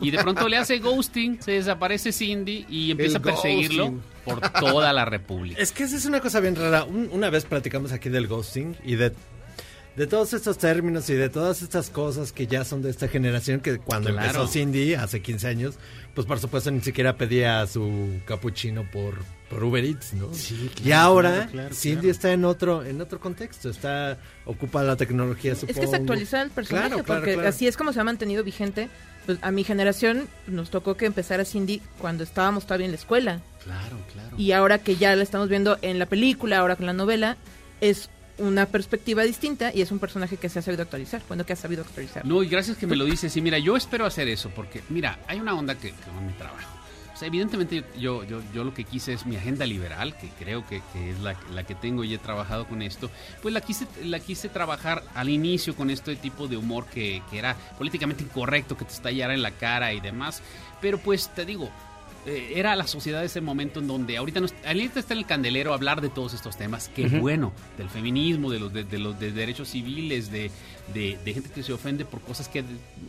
y 0.01 0.11
de 0.11 0.17
pronto 0.19 0.47
le 0.47 0.57
hace 0.57 0.79
ghosting, 0.79 1.41
se 1.41 1.51
desaparece 1.51 2.11
Cindy 2.11 2.65
y 2.69 2.91
empieza 2.91 3.17
El 3.17 3.23
a 3.23 3.25
perseguirlo 3.25 3.83
ghosting. 3.91 4.03
por 4.25 4.39
toda 4.51 4.91
la 4.93 5.05
República. 5.05 5.61
Es 5.61 5.71
que 5.71 5.83
esa 5.83 5.97
es 5.97 6.05
una 6.05 6.19
cosa 6.19 6.39
bien 6.39 6.55
rara. 6.55 6.83
Un- 6.83 7.09
una 7.11 7.29
vez 7.29 7.45
platicamos 7.45 7.91
aquí 7.91 8.09
del 8.09 8.27
ghosting 8.27 8.75
y 8.83 8.95
de, 8.95 9.13
de 9.97 10.07
todos 10.07 10.31
estos 10.33 10.57
términos 10.59 11.09
y 11.09 11.15
de 11.15 11.27
todas 11.29 11.61
estas 11.63 11.89
cosas 11.89 12.31
que 12.31 12.45
ya 12.47 12.63
son 12.63 12.81
de 12.83 12.89
esta 12.91 13.07
generación 13.07 13.59
que 13.59 13.79
cuando 13.79 14.11
Claro. 14.11 14.27
empezó 14.27 14.47
Cindy 14.47 14.93
hace 14.93 15.21
15 15.21 15.47
años, 15.47 15.75
pues 16.13 16.25
por 16.27 16.39
supuesto 16.39 16.69
ni 16.71 16.81
siquiera 16.81 17.17
pedía 17.17 17.65
su 17.67 18.19
capuchino 18.25 18.83
por, 18.91 19.15
por 19.49 19.63
Uber 19.63 19.83
Eats, 19.83 20.13
¿no? 20.13 20.29
y 20.51 20.67
claro, 20.69 21.01
ahora 21.01 21.31
claro, 21.31 21.51
claro, 21.51 21.75
Cindy 21.75 22.09
está 22.09 22.31
en 22.31 22.45
otro 22.45 22.85
en 22.85 23.01
otro 23.01 23.19
contexto, 23.19 23.69
está 23.69 24.19
ocupa 24.45 24.83
la 24.83 24.95
tecnología, 24.95 25.55
supongo. 25.55 25.71
Es 25.71 25.79
que 25.79 25.85
es 25.85 25.99
actualizar 25.99 26.45
el 26.45 26.51
personaje, 26.51 26.89
Claro, 26.89 27.03
claro, 27.03 27.19
porque 27.21 27.33
claro. 27.33 27.49
así 27.49 27.67
es 27.67 27.75
como 27.75 27.91
se 27.91 27.99
ha 27.99 28.03
mantenido 28.03 28.43
vigente. 28.43 28.89
Pues 29.25 29.39
a 29.41 29.51
mi 29.51 29.65
generación 29.65 30.29
nos 30.47 30.69
tocó 30.69 30.95
que 30.95 31.05
empezara 31.05 31.43
Cindy 31.43 31.81
cuando 31.99 32.23
estábamos 32.23 32.63
todavía 32.65 32.85
en 32.85 32.91
la 32.93 32.97
escuela. 32.97 33.41
Claro, 33.61 33.97
claro. 34.13 34.37
Y 34.37 34.53
ahora 34.53 34.77
que 34.77 34.95
ya 34.95 35.13
la 35.17 35.23
estamos 35.23 35.49
viendo 35.49 35.77
en 35.81 35.99
la 35.99 36.05
película, 36.05 36.59
ahora 36.59 36.77
con 36.77 36.85
la 36.85 36.93
novela, 36.93 37.35
es 37.81 38.09
una 38.37 38.65
perspectiva 38.65 39.23
distinta 39.23 39.71
y 39.73 39.81
es 39.81 39.91
un 39.91 39.99
personaje 39.99 40.37
que 40.37 40.49
se 40.49 40.59
ha 40.59 40.61
sabido 40.61 40.83
actualizar. 40.83 41.21
Bueno, 41.27 41.45
que 41.45 41.53
ha 41.53 41.57
sabido 41.57 41.83
actualizar. 41.83 42.25
No, 42.25 42.43
y 42.43 42.47
gracias 42.47 42.77
que 42.77 42.87
me 42.87 42.95
lo 42.95 43.05
dices. 43.05 43.35
Y 43.37 43.41
mira, 43.41 43.57
yo 43.57 43.75
espero 43.75 44.05
hacer 44.05 44.27
eso, 44.27 44.49
porque 44.55 44.81
mira, 44.89 45.19
hay 45.27 45.39
una 45.39 45.55
onda 45.55 45.75
que, 45.75 45.91
que 45.91 46.11
con 46.11 46.25
mi 46.25 46.33
trabajo. 46.33 46.77
O 47.17 47.19
sea, 47.19 47.29
evidentemente 47.29 47.83
yo, 47.97 48.23
yo, 48.25 48.43
yo 48.53 48.63
lo 48.63 48.75
que 48.75 48.83
quise 48.83 49.11
es 49.11 49.25
mi 49.25 49.35
agenda 49.35 49.65
liberal, 49.65 50.15
que 50.15 50.29
creo 50.37 50.67
que, 50.67 50.83
que 50.93 51.09
es 51.09 51.19
la, 51.19 51.35
la 51.51 51.63
que 51.63 51.73
tengo 51.73 52.03
y 52.03 52.13
he 52.13 52.19
trabajado 52.19 52.67
con 52.67 52.83
esto. 52.83 53.09
Pues 53.41 53.55
la 53.55 53.61
quise, 53.61 53.87
la 54.03 54.19
quise 54.19 54.49
trabajar 54.49 55.03
al 55.15 55.27
inicio 55.27 55.75
con 55.75 55.89
este 55.89 56.15
tipo 56.15 56.47
de 56.47 56.57
humor 56.57 56.85
que, 56.85 57.23
que 57.31 57.39
era 57.39 57.55
políticamente 57.79 58.21
incorrecto, 58.21 58.77
que 58.77 58.85
te 58.85 58.93
estallara 58.93 59.33
en 59.33 59.41
la 59.41 59.49
cara 59.49 59.93
y 59.93 59.99
demás. 59.99 60.43
Pero 60.79 60.99
pues 60.99 61.33
te 61.33 61.43
digo, 61.43 61.71
eh, 62.27 62.53
era 62.55 62.75
la 62.75 62.85
sociedad 62.85 63.21
de 63.21 63.25
ese 63.25 63.41
momento 63.41 63.79
en 63.79 63.87
donde 63.87 64.17
ahorita, 64.17 64.39
no, 64.39 64.47
ahorita 64.65 64.99
está 64.99 65.13
en 65.13 65.19
el 65.19 65.25
candelero 65.25 65.73
hablar 65.73 66.01
de 66.01 66.09
todos 66.09 66.33
estos 66.33 66.57
temas. 66.57 66.89
Qué 66.89 67.07
bueno, 67.07 67.53
del 67.77 67.89
feminismo, 67.89 68.51
de 68.51 68.59
los, 68.59 68.73
de, 68.73 68.83
de 68.83 68.99
los 68.99 69.19
de 69.19 69.31
derechos 69.31 69.69
civiles, 69.69 70.31
de, 70.31 70.51
de, 70.93 71.17
de 71.23 71.33
gente 71.33 71.49
que 71.49 71.63
se 71.63 71.73
ofende 71.73 72.05
por 72.05 72.21
cosas 72.21 72.47
que 72.49 72.63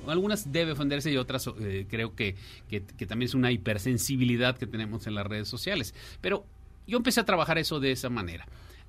algunas 0.07 0.53
debe 0.53 0.73
ofenderse 0.73 1.11
y 1.11 1.17
otras 1.17 1.49
eh, 1.61 1.87
creo 1.91 2.15
que, 2.15 2.37
que, 2.69 2.83
que 2.83 3.07
también 3.07 3.29
es 3.29 3.35
una 3.35 3.51
hipersensibilidad 3.53 4.57
que 4.57 4.67
tenemos 4.67 5.07
en 5.07 5.15
las 5.15 5.27
redes 5.27 5.49
sociales. 5.49 5.95
Pero 6.21 6.47
yo 6.87 6.97
empecé 6.97 7.21
a 7.21 7.25
trabajar 7.25 7.59
eso 7.59 7.81
de 7.81 7.93
esa 7.93 8.09
manera. 8.09 8.47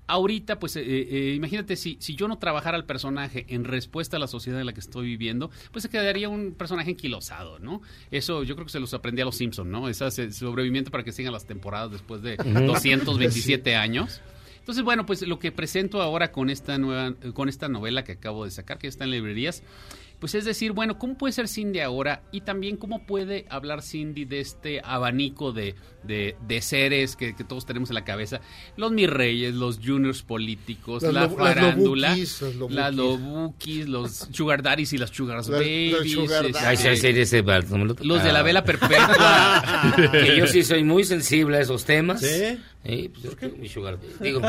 Ahorita, 0.10 0.58
pues 0.58 0.76
eh, 0.76 0.82
eh, 0.84 1.34
imagínate 1.36 1.76
si, 1.76 1.96
si 2.00 2.16
yo 2.16 2.28
no 2.28 2.40
trabajara 2.40 2.76
el 2.78 2.84
personaje 2.84 3.46
en 3.48 3.64
respuesta 3.64 4.18
a 4.18 4.20
la 4.20 4.28
sociedad 4.28 4.60
en 4.60 4.66
la 4.66 4.74
que 4.74 4.80
estoy 4.80 5.06
viviendo, 5.06 5.52
pues 5.72 5.84
se 5.84 5.90
quedaría 5.90 6.30
un 6.30 6.54
personaje 6.54 6.90
enquilosado, 6.90 7.60
¿no? 7.60 7.84
Eso 8.10 8.42
yo 8.44 8.56
creo 8.56 8.66
que 8.66 8.72
se 8.72 8.80
los 8.80 8.92
aprendí 8.96 9.22
a 9.22 9.26
los 9.26 9.36
Simpsons, 9.36 9.70
¿no? 9.70 9.88
Ese 9.88 10.08
ese 10.08 10.32
sobrevivimiento 10.32 10.90
para 10.90 11.04
que 11.04 11.12
sigan 11.12 11.32
las 11.32 11.46
temporadas 11.46 11.92
después 11.92 12.24
de 12.24 12.38
Ujú. 12.40 12.66
227 12.66 13.76
años. 13.76 14.20
Entonces, 14.58 14.84
bueno, 14.84 15.06
pues 15.06 15.22
lo 15.28 15.40
que 15.40 15.52
presento 15.52 16.02
ahora 16.02 16.32
con 16.32 16.50
esta 16.50 16.78
nueva, 16.78 17.14
con 17.34 17.48
esta 17.48 17.70
novela 17.70 18.04
que 18.04 18.14
acabo 18.14 18.46
de 18.46 18.52
sacar, 18.52 18.78
que 18.78 18.88
está 18.88 19.04
en 19.04 19.12
librerías, 19.12 19.64
pues 20.20 20.36
es 20.36 20.44
decir, 20.46 20.74
bueno, 20.74 20.98
¿cómo 21.00 21.18
puede 21.18 21.32
ser 21.34 21.48
Cindy 21.48 21.80
ahora? 21.80 22.24
Y 22.32 22.42
también 22.42 22.76
cómo 22.78 23.06
puede 23.06 23.46
hablar 23.50 23.82
Cindy 23.82 24.26
de 24.26 24.42
este 24.42 24.82
abanico 24.84 25.52
de, 25.54 25.76
de, 26.04 26.36
de 26.48 26.62
seres 26.62 27.16
que, 27.16 27.36
que 27.36 27.44
todos 27.46 27.66
tenemos 27.66 27.90
en 27.90 27.96
la 27.96 28.04
cabeza. 28.04 28.42
Los 28.76 28.92
mis 28.92 29.10
reyes, 29.10 29.54
los 29.56 29.80
juniors 29.80 30.22
políticos, 30.24 31.04
Las 31.04 31.14
la 31.14 31.22
lo- 31.22 31.28
las 31.30 31.38
farándula, 31.38 32.10
lobukis, 32.10 32.42
las 32.42 32.54
lobukis. 32.56 32.76
las 32.76 32.94
lobukis, 32.96 33.88
los 33.88 34.12
sugar 34.32 34.62
daddies 34.62 34.92
y 34.94 34.98
las 34.98 35.10
sugar 35.12 35.38
Las- 35.38 35.50
babies. 35.50 35.92
las 35.94 36.10
sugar 36.12 36.46
este, 36.46 37.22
ese 37.22 37.42
los 38.02 38.24
de 38.24 38.34
la 38.34 38.42
vela 38.44 38.64
perpetua. 38.64 39.96
que 40.12 40.36
yo 40.38 40.48
sí 40.48 40.64
soy 40.64 40.84
muy 40.84 41.04
sensible 41.04 41.58
a 41.58 41.62
esos 41.62 41.86
temas. 41.86 42.22
¿Sí? 42.22 42.58
Sí, 42.86 43.12
pues 43.40 43.58
mi 43.58 43.68
sugar 43.70 43.98
baby. 43.98 44.14
Digo, 44.22 44.42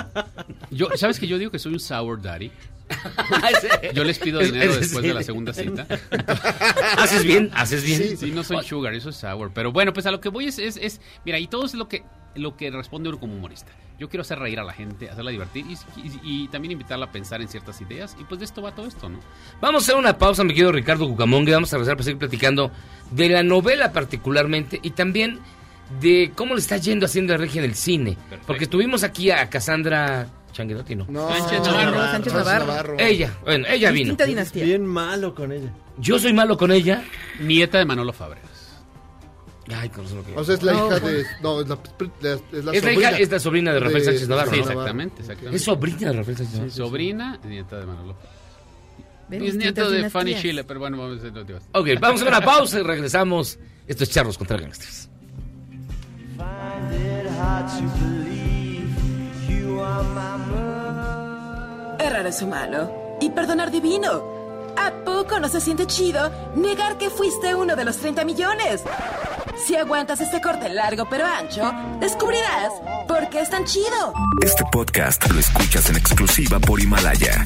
Yo, 0.71 0.89
¿Sabes 0.97 1.19
que 1.19 1.27
yo 1.27 1.39
digo 1.39 1.51
que 1.51 1.59
soy 1.59 1.73
un 1.73 1.81
sour 1.81 2.21
daddy? 2.23 2.51
Yo 3.95 4.05
les 4.05 4.19
pido 4.19 4.41
dinero 4.41 4.73
es- 4.73 4.81
después 4.81 5.05
de 5.05 5.15
la 5.15 5.23
segunda 5.23 5.53
cita. 5.53 5.87
Haces 6.99 7.25
bien, 7.25 7.51
haces 7.55 7.83
bien. 7.85 7.99
Sí, 8.03 8.17
sí, 8.17 8.31
no 8.33 8.43
soy 8.45 8.65
sugar, 8.65 8.95
eso 8.95 9.11
es 9.11 9.17
sour. 9.17 9.51
Pero 9.55 9.73
bueno, 9.73 9.93
pues 9.93 10.07
a 10.07 10.11
lo 10.11 10.21
que 10.21 10.29
voy 10.29 10.47
es, 10.47 10.59
es, 10.59 10.77
es- 10.77 11.01
mira, 11.25 11.39
y 11.39 11.47
todo 11.47 11.65
es 11.67 11.75
lo 11.75 11.89
que, 11.89 12.03
lo 12.35 12.57
que 12.57 12.71
responde 12.71 13.09
uno 13.09 13.19
como 13.21 13.35
humorista. 13.35 13.73
Yo 13.99 14.09
quiero 14.09 14.23
hacer 14.23 14.39
reír 14.39 14.59
a 14.59 14.65
la 14.65 14.73
gente, 14.73 15.11
hacerla 15.11 15.31
divertir 15.31 15.67
y, 15.69 15.75
y- 16.01 16.21
y 16.45 16.49
también 16.49 16.73
invitarla 16.73 17.07
a 17.07 17.13
pensar 17.13 17.41
en 17.43 17.49
ciertas 17.49 17.81
ideas. 17.81 18.17
Y 18.19 18.25
pues 18.25 18.39
de 18.39 18.47
esto 18.47 18.63
va 18.63 18.75
todo 18.75 18.87
esto, 18.87 19.09
¿no? 19.09 19.21
Vamos 19.61 19.83
a 19.83 19.85
hacer 19.85 19.97
una 19.97 20.17
pausa, 20.17 20.43
mi 20.43 20.55
querido 20.55 20.73
Ricardo 20.73 21.07
Cucamongue. 21.09 21.53
Vamos 21.53 21.73
a 21.73 21.77
regresar 21.77 21.97
para 21.97 22.05
seguir 22.05 22.19
platicando 22.19 22.71
de 23.11 23.29
la 23.29 23.43
novela 23.43 23.93
particularmente 23.93 24.81
y 24.83 24.91
también 24.91 25.39
de 26.01 26.33
cómo 26.37 26.55
le 26.55 26.61
está 26.61 26.77
yendo 26.79 27.05
haciendo 27.07 27.33
la 27.35 27.39
regia 27.39 27.59
en 27.63 27.69
el 27.69 27.75
cine. 27.75 28.17
Porque 28.47 28.67
tuvimos 28.67 29.03
aquí 29.03 29.31
a 29.33 29.51
Cassandra 29.51 30.29
Changuerotti, 30.53 30.95
¿no? 30.97 31.07
No, 31.09 31.29
Sánchez 31.29 31.61
Navarro, 31.63 32.01
Sánchez 32.01 32.33
Navarro. 32.35 32.97
Ella, 32.99 33.33
bueno, 33.45 33.67
ella 33.69 33.91
vino. 33.91 34.05
Distinta 34.05 34.25
dinastía. 34.27 34.65
Bien 34.65 34.85
malo 34.85 35.35
con 35.35 35.53
ella. 35.53 35.71
Yo 35.99 36.19
soy 36.19 36.33
malo 36.33 36.57
con 36.57 36.73
ella. 36.73 37.03
Nieta 37.41 37.79
de 37.79 37.85
Manolo 37.85 38.13
Fabregas. 38.13 38.49
Ay, 39.73 39.89
con 39.91 40.05
eso 40.05 40.17
lo 40.17 40.25
que- 40.25 40.35
O 40.37 40.43
sea, 40.45 40.57
es 40.57 40.63
la 40.65 40.73
No, 40.73 40.87
hija 40.89 40.99
de. 41.01 41.25
No, 41.43 41.61
es 41.61 41.69
la, 41.69 41.75
es 41.75 42.23
la 42.23 42.33
Es 42.33 42.65
la 42.65 42.73
sobrina. 42.81 42.93
hija- 43.11 43.19
es 43.19 43.31
la 43.31 43.39
sobrina 43.39 43.73
de 43.73 43.81
Rafael 43.81 44.05
Sánchez 44.05 44.29
Navarro, 44.29 44.51
Sí, 44.53 44.59
exactamente, 44.59 45.21
exactamente. 45.21 45.57
Es 45.57 45.63
sobrina 45.65 45.99
de 46.11 46.13
Rafael 46.13 46.37
Sánchez 46.37 46.55
Navarro. 46.55 46.71
Sobrina, 46.73 47.41
nieta 47.45 47.79
de 47.79 47.87
Manolo. 47.87 48.17
Es 49.31 49.55
nieto 49.55 49.89
de 49.91 50.11
Fanny. 50.11 50.35
Chile, 50.35 50.65
pero 50.65 50.81
bueno, 50.81 50.99
vamos 50.99 51.23
a 51.23 51.29
hacer. 51.29 51.33
Ok, 51.73 51.89
vamos 52.01 52.23
a 52.23 52.27
una 52.29 52.41
pausa 52.41 52.81
y 52.81 52.83
regresamos. 52.83 53.59
Esto 53.87 54.03
es 54.05 54.11
Charros 54.11 54.37
contra 54.37 54.57
Gangsters. 54.59 55.09
Errar 61.99 62.27
es 62.27 62.43
humano 62.43 62.91
y 63.21 63.31
perdonar 63.31 63.71
divino. 63.71 64.41
¿A 64.77 64.91
poco 65.05 65.39
no 65.39 65.49
se 65.49 65.61
siente 65.61 65.87
chido 65.87 66.31
negar 66.57 66.97
que 66.97 67.11
fuiste 67.11 67.55
uno 67.55 67.77
de 67.77 67.85
los 67.85 67.99
30 67.99 68.25
millones? 68.25 68.83
Si 69.67 69.77
aguantas 69.77 70.21
este 70.21 70.41
corte 70.41 70.69
largo 70.69 71.07
pero 71.11 71.27
ancho, 71.27 71.71
descubrirás 72.01 72.73
por 73.07 73.29
qué 73.29 73.41
es 73.41 73.51
tan 73.51 73.65
chido. 73.65 74.15
Este 74.43 74.65
podcast 74.73 75.31
lo 75.31 75.39
escuchas 75.39 75.91
en 75.91 75.97
exclusiva 75.97 76.59
por 76.59 76.81
Himalaya. 76.81 77.45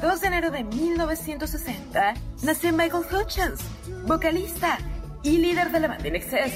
22 0.00 0.20
de 0.20 0.26
enero 0.28 0.50
de 0.52 0.62
1960 0.62 2.14
nació 2.44 2.72
Michael 2.72 3.02
Hutchins, 3.12 3.58
vocalista 4.06 4.78
y 5.24 5.38
líder 5.38 5.72
de 5.72 5.80
la 5.80 5.88
banda 5.88 6.06
In 6.06 6.14
Excess, 6.14 6.52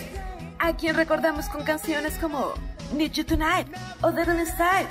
a 0.60 0.76
quien 0.76 0.94
recordamos 0.94 1.48
con 1.48 1.64
canciones 1.64 2.18
como 2.18 2.54
Need 2.94 3.10
You 3.10 3.24
Tonight 3.24 3.66
o 4.00 4.12
Devil 4.12 4.38
Inside. 4.38 4.86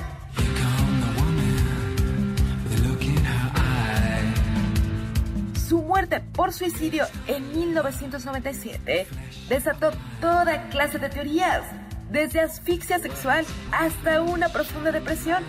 Su 5.70 5.82
muerte 5.82 6.20
por 6.20 6.52
suicidio 6.52 7.06
en 7.28 7.50
1997 7.58 9.08
desató 9.48 9.92
toda 10.20 10.68
clase 10.68 11.00
de 11.00 11.08
teorías, 11.08 11.64
desde 12.10 12.42
asfixia 12.42 13.00
sexual 13.00 13.46
hasta 13.72 14.22
una 14.22 14.50
profunda 14.50 14.92
depresión. 14.92 15.42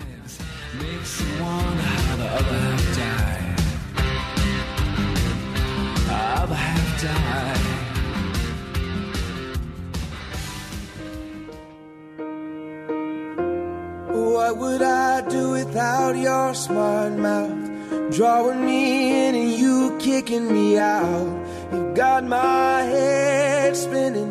What 14.11 14.57
would 14.57 14.81
I 14.81 15.21
do 15.29 15.51
without 15.51 16.17
your 16.17 16.53
smart 16.53 17.13
mouth? 17.13 18.11
Drawing 18.11 18.65
me 18.65 19.27
in 19.27 19.35
and 19.35 19.51
you 19.53 19.97
kicking 19.99 20.51
me 20.51 20.77
out. 20.77 21.47
You 21.71 21.93
got 21.95 22.25
my 22.25 22.81
head 22.81 23.77
spinning, 23.77 24.29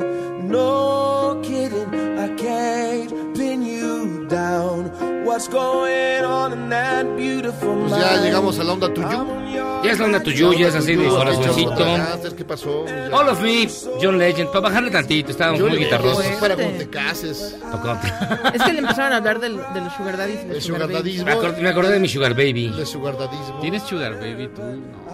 no 0.49 1.41
kidding. 1.43 2.19
I 2.19 2.29
can't 2.35 3.35
pin 3.35 3.63
you 3.63 4.27
down. 4.29 5.12
What's 5.33 5.49
going 5.49 6.25
on 6.27 6.53
in 6.53 6.69
that 6.69 7.07
beautiful 7.17 7.75
Pues 7.89 7.93
ya 7.99 8.21
llegamos 8.21 8.59
a 8.59 8.65
la 8.65 8.75
onda 8.75 8.93
tuyo. 8.93 9.27
Ya 9.83 9.91
es 9.93 9.99
la 9.99 10.05
onda 10.05 10.23
tuyo, 10.23 10.53
ya 10.53 10.69
es 10.69 10.75
así 10.75 10.95
de 10.95 11.09
corazoncito. 11.09 12.37
¿Qué 12.37 12.45
pasó? 12.45 12.85
Ya. 12.87 13.09
All 13.17 13.31
of 13.31 13.41
Me, 13.41 13.67
John 14.01 14.19
Legend, 14.19 14.49
para 14.51 14.61
bajarle 14.61 14.91
tantito, 14.91 15.31
estábamos 15.31 15.61
muy 15.63 15.79
guitarrosos. 15.79 16.23
es 16.27 16.37
para 16.37 16.55
cuando 16.55 16.79
te 16.79 16.91
cases. 16.91 17.57
Es 18.53 18.63
que 18.63 18.73
le 18.75 18.79
empezaron 18.81 19.15
a 19.15 19.17
hablar 19.17 19.41
del- 19.41 19.57
de 19.57 19.81
los 19.81 19.93
sugar 19.95 20.19
los 20.19 20.55
El 20.57 20.63
sugar 20.63 20.93
dadismo. 20.93 21.25
Me 21.25 21.33
acor- 21.35 21.57
me 21.59 21.69
acordé 21.71 21.93
de 21.93 21.99
mi 22.01 22.09
Sugar 22.09 22.35
Baby. 22.35 22.69
De 22.69 22.85
sugar 22.85 23.17
dadismo. 23.17 23.59
¿Tienes 23.63 23.83
sugar 23.85 24.13
baby 24.21 24.49
tú? 24.55 24.61
No. 24.61 25.12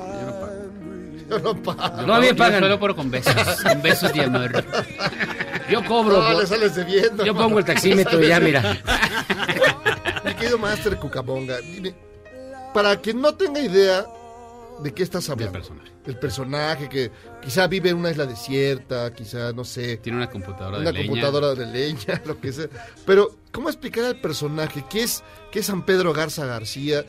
Yo 1.29 1.39
no 1.39 1.55
pago. 1.62 2.07
No, 2.07 2.14
a 2.14 2.20
mí 2.20 2.26
me 2.26 2.33
Yo 2.33 2.37
pagan. 2.37 2.61
solo 2.61 2.79
por 2.81 2.97
con 2.97 3.11
besos, 3.11 3.35
con 3.62 3.83
besos 3.83 4.12
de 4.12 4.22
amor. 4.24 4.64
Yo 5.70 5.85
cobro. 5.85 6.22
No, 6.22 6.26
por- 6.33 6.41
le 6.41 6.47
sales 6.47 6.74
debiendo. 6.74 7.24
Yo 7.24 7.35
pongo 7.35 7.59
el 7.59 7.64
taxímetro 7.64 8.22
y 8.22 8.29
ya, 8.29 8.41
mira. 8.41 8.62
Mi 10.24 10.35
querido 10.35 10.59
Master 10.59 10.97
Cucamonga, 10.99 11.59
dime, 11.61 11.95
para 12.74 12.97
quien 13.01 13.20
no 13.20 13.35
tenga 13.35 13.61
idea 13.61 14.05
de 14.83 14.93
qué 14.95 15.03
estás 15.03 15.29
hablando. 15.31 15.53
Del 15.53 15.61
personaje. 15.62 15.93
El 16.07 16.18
personaje 16.18 16.89
que 16.89 17.11
quizá 17.43 17.66
vive 17.66 17.91
en 17.91 17.97
una 17.99 18.11
isla 18.11 18.24
desierta, 18.26 19.12
quizá, 19.12 19.53
no 19.53 19.64
sé, 19.64 19.99
Tiene 19.99 20.16
una 20.18 20.31
computadora 20.31 20.79
una 20.79 20.87
de 20.87 20.93
leña. 20.93 21.07
computadora 21.09 21.55
de 21.55 21.66
leña, 21.66 22.22
lo 22.26 22.41
que 22.41 22.53
sea. 22.53 22.66
Pero, 23.05 23.37
¿cómo 23.53 23.68
explicar 23.68 24.05
al 24.05 24.20
personaje? 24.20 24.85
¿Qué 24.89 25.03
es, 25.03 25.22
qué 25.53 25.59
es 25.61 25.66
San 25.66 25.85
Pedro 25.85 26.12
Garza 26.14 26.47
García? 26.47 27.05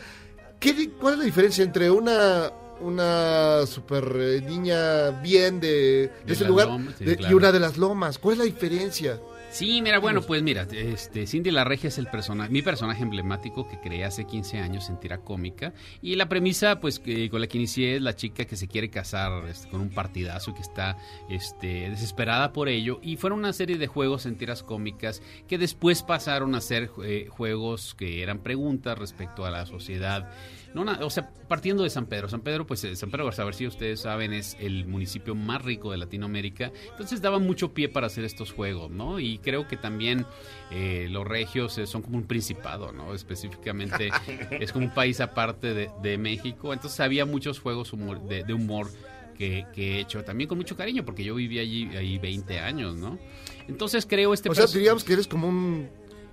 ¿Qué, 0.59 0.73
di- 0.73 0.87
¿Cuál 0.87 1.13
es 1.13 1.19
la 1.19 1.25
diferencia 1.25 1.63
entre 1.63 1.89
una 1.89 2.51
una 2.81 3.65
super 3.65 4.03
eh, 4.19 4.41
niña 4.41 5.11
bien 5.21 5.59
de, 5.59 5.67
de 5.69 6.11
De 6.25 6.33
ese 6.33 6.45
lugar 6.45 6.67
lomas, 6.67 6.95
sí, 6.97 7.05
de- 7.05 7.17
y 7.29 7.33
una 7.33 7.51
de 7.51 7.59
las 7.59 7.77
lomas? 7.77 8.17
¿Cuál 8.17 8.33
es 8.33 8.39
la 8.39 8.45
diferencia? 8.45 9.19
Sí, 9.51 9.81
mira, 9.81 9.97
bueno, 9.97 10.21
pues 10.21 10.43
mira, 10.43 10.67
este, 10.71 11.25
Cindy 11.25 11.49
la 11.49 11.63
Regia 11.63 11.87
es 11.87 11.97
el 11.97 12.05
personaje, 12.05 12.51
mi 12.51 12.61
personaje 12.61 13.01
emblemático 13.01 13.67
que 13.67 13.79
creé 13.79 14.05
hace 14.05 14.25
15 14.25 14.59
años 14.59 14.89
en 14.89 14.99
tira 14.99 15.21
cómica. 15.21 15.73
Y 16.03 16.13
la 16.17 16.29
premisa, 16.29 16.79
pues, 16.79 16.99
que, 16.99 17.31
con 17.31 17.41
la 17.41 17.47
que 17.47 17.57
inicié 17.57 17.95
es 17.95 18.01
la 18.03 18.15
chica 18.15 18.45
que 18.45 18.55
se 18.55 18.67
quiere 18.67 18.91
casar 18.91 19.45
este, 19.49 19.67
con 19.69 19.81
un 19.81 19.89
partidazo 19.89 20.51
y 20.51 20.53
que 20.53 20.61
está 20.61 20.97
este, 21.31 21.89
desesperada 21.89 22.53
por 22.53 22.69
ello. 22.69 22.99
Y 23.01 23.17
fueron 23.17 23.39
una 23.39 23.51
serie 23.53 23.79
de 23.79 23.87
juegos 23.87 24.27
en 24.27 24.37
tiras 24.37 24.61
cómicas 24.61 25.23
que 25.47 25.57
después 25.57 26.03
pasaron 26.03 26.53
a 26.53 26.61
ser 26.61 26.91
eh, 27.03 27.25
juegos 27.27 27.95
que 27.95 28.21
eran 28.21 28.43
preguntas 28.43 28.99
respecto 28.99 29.45
a 29.45 29.49
la 29.49 29.65
sociedad. 29.65 30.29
No, 30.73 30.85
na- 30.85 30.99
o 31.03 31.09
sea, 31.09 31.29
partiendo 31.47 31.83
de 31.83 31.89
San 31.89 32.05
Pedro. 32.05 32.29
San 32.29 32.41
Pedro, 32.41 32.67
pues 32.67 32.83
eh, 32.83 32.95
San 32.95 33.09
Pedro 33.09 33.25
Garza, 33.25 33.41
a 33.41 33.45
ver 33.45 33.55
si 33.55 33.65
ustedes 33.65 34.01
saben, 34.01 34.33
es 34.33 34.55
el 34.59 34.85
municipio 34.85 35.33
más 35.33 35.63
rico 35.63 35.91
de 35.91 35.97
Latinoamérica. 35.97 36.71
Entonces 36.91 37.21
daba 37.21 37.39
mucho 37.39 37.73
pie 37.73 37.89
para 37.89 38.07
hacer 38.07 38.23
estos 38.23 38.51
juegos, 38.51 38.91
¿no? 38.91 39.19
Y 39.19 39.39
creo 39.39 39.67
que 39.67 39.77
también 39.77 40.25
eh, 40.71 41.07
los 41.09 41.27
regios 41.27 41.77
eh, 41.79 41.87
son 41.87 42.01
como 42.03 42.17
un 42.17 42.25
principado, 42.25 42.91
¿no? 42.91 43.13
Específicamente 43.15 44.11
es 44.51 44.71
como 44.71 44.85
un 44.85 44.93
país 44.93 45.19
aparte 45.21 45.73
de, 45.73 45.89
de 46.03 46.17
México. 46.17 46.71
Entonces 46.73 46.99
había 46.99 47.25
muchos 47.25 47.59
juegos 47.59 47.91
humor- 47.93 48.21
de, 48.27 48.43
de 48.43 48.53
humor 48.53 48.89
que, 49.37 49.65
que 49.73 49.95
he 49.95 49.99
hecho 50.01 50.23
también 50.23 50.47
con 50.49 50.57
mucho 50.57 50.75
cariño, 50.75 51.03
porque 51.05 51.23
yo 51.23 51.33
viví 51.33 51.59
allí 51.59 51.89
ahí 51.95 52.17
20 52.17 52.59
años, 52.59 52.95
¿no? 52.95 53.17
Entonces 53.67 54.05
creo 54.05 54.33
este 54.33 54.49
O 54.49 54.53
sea, 54.55 54.67
diríamos 54.67 55.03
que 55.03 55.13
eres 55.13 55.27
como 55.27 55.47
un 55.47 55.89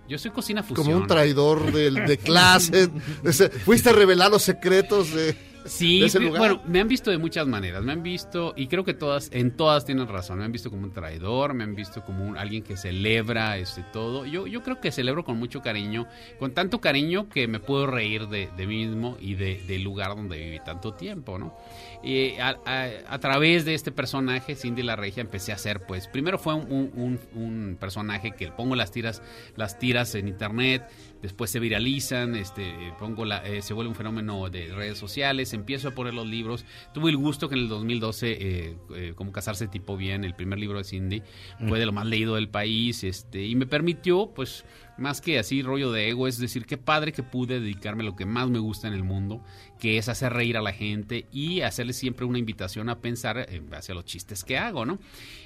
Yo 0.08 0.18
soy 0.18 0.30
cocina 0.30 0.62
fusión. 0.62 0.86
como 0.86 0.96
un 0.98 1.06
traidor 1.06 1.72
de, 1.72 1.90
de 1.90 2.18
clase. 2.18 2.88
O 3.24 3.32
sea, 3.32 3.50
fuiste 3.50 3.90
a 3.90 3.92
revelar 3.92 4.30
los 4.30 4.42
secretos 4.42 5.12
de 5.12 5.36
Sí, 5.68 6.00
de 6.00 6.06
ese 6.06 6.18
me- 6.20 6.26
lugar. 6.26 6.38
bueno, 6.40 6.62
me 6.66 6.80
han 6.80 6.88
visto 6.88 7.10
de 7.10 7.18
muchas 7.18 7.46
maneras. 7.46 7.82
Me 7.82 7.92
han 7.92 8.02
visto, 8.02 8.52
y 8.56 8.66
creo 8.66 8.84
que 8.84 8.94
todas, 8.94 9.28
en 9.32 9.50
todas 9.56 9.84
tienen 9.84 10.08
razón. 10.08 10.38
Me 10.38 10.44
han 10.44 10.52
visto 10.52 10.70
como 10.70 10.84
un 10.84 10.92
traidor, 10.92 11.54
me 11.54 11.64
han 11.64 11.74
visto 11.74 12.04
como 12.04 12.26
un, 12.26 12.36
alguien 12.38 12.62
que 12.62 12.76
celebra 12.76 13.58
este 13.58 13.82
todo. 13.92 14.26
Yo, 14.26 14.46
yo 14.46 14.62
creo 14.62 14.80
que 14.80 14.90
celebro 14.92 15.24
con 15.24 15.38
mucho 15.38 15.62
cariño, 15.62 16.06
con 16.38 16.52
tanto 16.52 16.80
cariño 16.80 17.28
que 17.28 17.48
me 17.48 17.60
puedo 17.60 17.86
reír 17.86 18.28
de, 18.28 18.48
de 18.56 18.66
mí 18.66 18.86
mismo 18.86 19.16
y 19.20 19.34
de- 19.34 19.62
del 19.66 19.82
lugar 19.82 20.16
donde 20.16 20.38
viví 20.38 20.60
tanto 20.64 20.94
tiempo, 20.94 21.38
¿no? 21.38 21.56
Y 22.02 22.36
a, 22.38 22.58
a- 22.64 22.88
a 23.08 23.18
través 23.18 23.64
de 23.64 23.74
este 23.74 23.90
personaje, 23.92 24.54
Cindy 24.54 24.82
la 24.82 24.96
Regia, 24.96 25.20
empecé 25.22 25.52
a 25.52 25.56
hacer, 25.56 25.86
pues, 25.86 26.06
primero 26.08 26.38
fue 26.38 26.54
un, 26.54 26.70
un- 26.70 27.20
un- 27.34 27.42
un 27.42 27.76
personaje 27.80 28.32
que 28.32 28.48
pongo 28.52 28.76
las 28.76 28.90
tiras, 28.92 29.22
las 29.56 29.78
tiras 29.78 30.14
en 30.14 30.28
internet, 30.28 30.86
después 31.22 31.50
se 31.50 31.58
viralizan, 31.58 32.36
este, 32.36 32.74
pongo 32.98 33.24
la, 33.24 33.44
eh, 33.46 33.62
se 33.62 33.74
vuelve 33.74 33.88
un 33.88 33.96
fenómeno 33.96 34.48
de 34.50 34.68
redes 34.72 34.98
sociales, 34.98 35.52
empiezo 35.56 35.88
a 35.88 35.90
poner 35.90 36.14
los 36.14 36.26
libros. 36.26 36.64
Tuve 36.94 37.10
el 37.10 37.16
gusto 37.16 37.48
que 37.48 37.56
en 37.56 37.62
el 37.62 37.68
2012, 37.68 38.30
eh, 38.32 38.76
eh, 38.94 39.12
como 39.16 39.32
Casarse 39.32 39.66
Tipo 39.66 39.96
Bien, 39.96 40.24
el 40.24 40.34
primer 40.34 40.58
libro 40.58 40.78
de 40.78 40.84
Cindy, 40.84 41.22
fue 41.68 41.78
de 41.78 41.86
lo 41.86 41.92
más 41.92 42.06
leído 42.06 42.36
del 42.36 42.48
país, 42.48 43.02
este, 43.04 43.44
y 43.44 43.54
me 43.56 43.66
permitió, 43.66 44.32
pues, 44.34 44.64
más 44.98 45.20
que 45.20 45.38
así 45.38 45.60
rollo 45.62 45.90
de 45.92 46.08
ego, 46.08 46.26
es 46.28 46.38
decir, 46.38 46.64
qué 46.64 46.78
padre 46.78 47.12
que 47.12 47.22
pude 47.22 47.60
dedicarme 47.60 48.02
a 48.02 48.06
lo 48.06 48.16
que 48.16 48.24
más 48.24 48.48
me 48.48 48.58
gusta 48.60 48.88
en 48.88 48.94
el 48.94 49.02
mundo, 49.02 49.42
que 49.78 49.98
es 49.98 50.08
hacer 50.08 50.32
reír 50.32 50.56
a 50.56 50.62
la 50.62 50.72
gente 50.72 51.26
y 51.32 51.60
hacerle 51.62 51.92
siempre 51.92 52.24
una 52.24 52.38
invitación 52.38 52.88
a 52.88 53.00
pensar 53.00 53.46
en 53.50 53.68
base 53.68 53.92
a 53.92 53.94
los 53.94 54.04
chistes 54.06 54.44
que 54.44 54.56
hago, 54.56 54.86
¿no? 54.86 54.98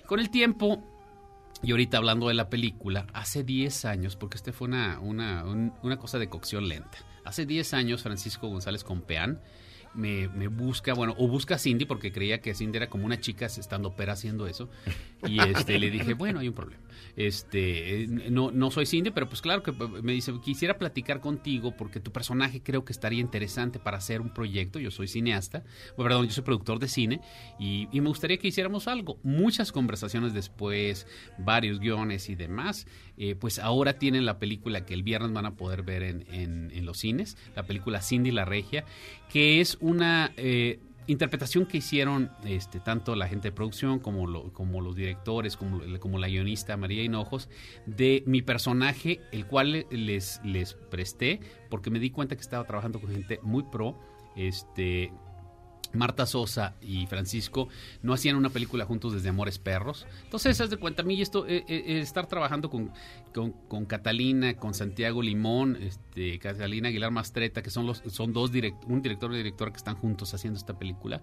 Con 0.07 0.21
el 0.21 0.31
tiempo, 0.31 0.85
y 1.63 1.73
ahorita 1.73 1.97
hablando 1.99 2.29
de 2.29 2.35
la 2.35 2.49
película, 2.49 3.07
hace 3.13 3.43
10 3.45 3.85
años, 3.85 4.17
porque 4.17 4.37
este 4.37 4.53
fue 4.53 4.69
una, 4.69 4.99
una, 5.01 5.45
un- 5.45 5.73
una 5.83 5.97
cosa 5.99 6.19
de 6.19 6.29
cocción 6.29 6.69
lenta. 6.69 6.99
Hace 7.25 7.45
10 7.45 7.75
años 7.75 8.03
Francisco 8.03 8.49
González 8.49 8.83
Compeán 8.85 9.41
me, 9.95 10.29
me 10.29 10.49
busca, 10.49 10.95
bueno, 10.95 11.15
o 11.19 11.27
busca 11.29 11.57
a 11.57 11.59
Cindy 11.59 11.85
porque 11.85 12.13
creía 12.13 12.41
que 12.41 12.55
Cindy 12.55 12.77
era 12.79 12.89
como 12.89 13.07
una 13.07 13.21
chica 13.21 13.47
estando 13.47 13.95
pera 13.97 14.13
haciendo 14.15 14.47
eso. 14.47 14.69
Y 15.27 15.39
este 15.41 15.79
le 15.79 15.91
dije, 15.91 16.15
bueno, 16.15 16.39
hay 16.41 16.49
un 16.49 16.55
problema. 16.55 16.83
Este, 17.17 18.05
eh, 18.05 18.07
no, 18.09 18.51
no 18.51 18.71
soy 18.71 18.87
Cindy, 18.87 19.11
pero 19.11 19.29
pues 19.29 19.43
claro 19.43 19.63
que 19.63 19.73
me 19.73 20.13
dice, 20.13 20.33
quisiera 20.43 20.79
platicar 20.79 21.21
contigo 21.21 21.77
porque 21.77 22.01
tu 22.01 22.13
personaje 22.13 22.63
creo 22.63 22.85
que 22.85 22.93
estaría 22.93 23.21
interesante 23.21 23.79
para 23.79 23.99
hacer 23.99 24.21
un 24.21 24.31
proyecto. 24.33 24.79
Yo 24.79 24.91
soy 24.91 25.09
cineasta, 25.09 25.63
bueno, 25.97 26.09
perdón, 26.09 26.27
yo 26.27 26.33
soy 26.33 26.45
productor 26.45 26.79
de 26.79 26.89
cine 26.89 27.21
y, 27.59 27.89
y 27.93 28.01
me 28.01 28.09
gustaría 28.09 28.39
que 28.39 28.49
hiciéramos 28.49 28.89
algo. 28.89 29.19
Muchas 29.23 29.73
conversaciones 29.73 30.33
después, 30.33 31.07
varios 31.39 31.81
guiones 31.81 32.29
y 32.31 32.35
demás. 32.35 32.87
eh, 33.19 33.35
pues 33.35 33.59
ahora 33.59 33.99
tienen 33.99 34.25
la 34.25 34.39
película 34.39 34.87
que 34.87 34.95
el 34.95 35.03
viernes 35.03 35.33
van 35.33 35.45
a 35.45 35.55
poder 35.55 35.83
ver 35.83 36.03
en, 36.03 36.25
en- 36.33 36.71
en 36.73 36.87
los 36.87 36.99
cines, 36.99 37.37
la 37.55 37.65
película 37.65 38.01
Cindy 38.01 38.31
la 38.31 38.47
Regia, 38.47 38.85
que 39.31 39.61
es 39.61 39.77
una 39.81 40.33
eh, 40.37 40.79
interpretación 41.07 41.67
que 41.67 41.79
hicieron 41.79 42.31
este, 42.45 42.79
tanto 42.81 43.17
la 43.17 43.27
gente 43.27 43.49
de 43.49 43.53
producción 43.53 43.99
como, 43.99 44.27
lo- 44.27 44.53
como 44.53 44.81
los 44.81 44.95
directores, 44.95 45.57
como, 45.57 45.81
como 45.99 46.19
la 46.19 46.29
guionista 46.29 46.77
María 46.77 47.03
Hinojos, 47.03 47.49
de 47.87 48.23
mi 48.27 48.43
personaje, 48.43 49.21
el 49.33 49.47
cual 49.47 49.73
le- 49.73 49.87
les, 49.91 50.41
les 50.45 50.75
presté, 50.75 51.41
porque 51.69 51.91
me 51.91 51.99
di 51.99 52.11
cuenta 52.11 52.37
que 52.37 52.43
estaba 52.43 52.65
trabajando 52.65 53.01
con 53.01 53.11
gente 53.11 53.41
muy 53.43 53.65
pro, 53.65 53.99
este... 54.37 55.13
Marta 55.93 56.25
Sosa 56.27 56.75
y 56.81 57.07
Francisco 57.07 57.69
no 58.03 58.13
hacían 58.13 58.37
una 58.37 58.51
película 58.51 58.85
juntos 58.85 59.13
desde 59.13 59.29
Amores 59.31 59.59
Perros. 59.59 60.07
Entonces, 60.25 60.61
haz 60.61 60.71
de 60.71 60.77
cuenta, 60.77 61.03
a 61.03 61.05
mí 61.05 61.21
esto, 61.21 61.47
eh, 61.47 61.65
eh, 61.69 61.85
eh, 61.87 62.01
estar 62.01 62.27
trabajando 62.27 62.71
con, 62.71 62.93
con, 63.33 63.87
Catalina, 63.87 64.55
con 64.57 64.73
Santiago 64.75 65.21
Limón, 65.23 65.77
este, 65.83 66.39
Catalina 66.39 66.89
Aguilar 66.89 67.11
Mastreta, 67.11 67.63
que 67.63 67.71
son 67.71 67.93
son 68.11 68.33
dos 68.33 68.53
direct- 68.53 68.85
un 68.87 69.03
director 69.03 69.33
y 69.33 69.37
directora 69.39 69.71
que 69.73 69.79
están 69.79 69.97
juntos 69.97 70.33
haciendo 70.35 70.59
esta 70.59 70.79
película. 70.79 71.21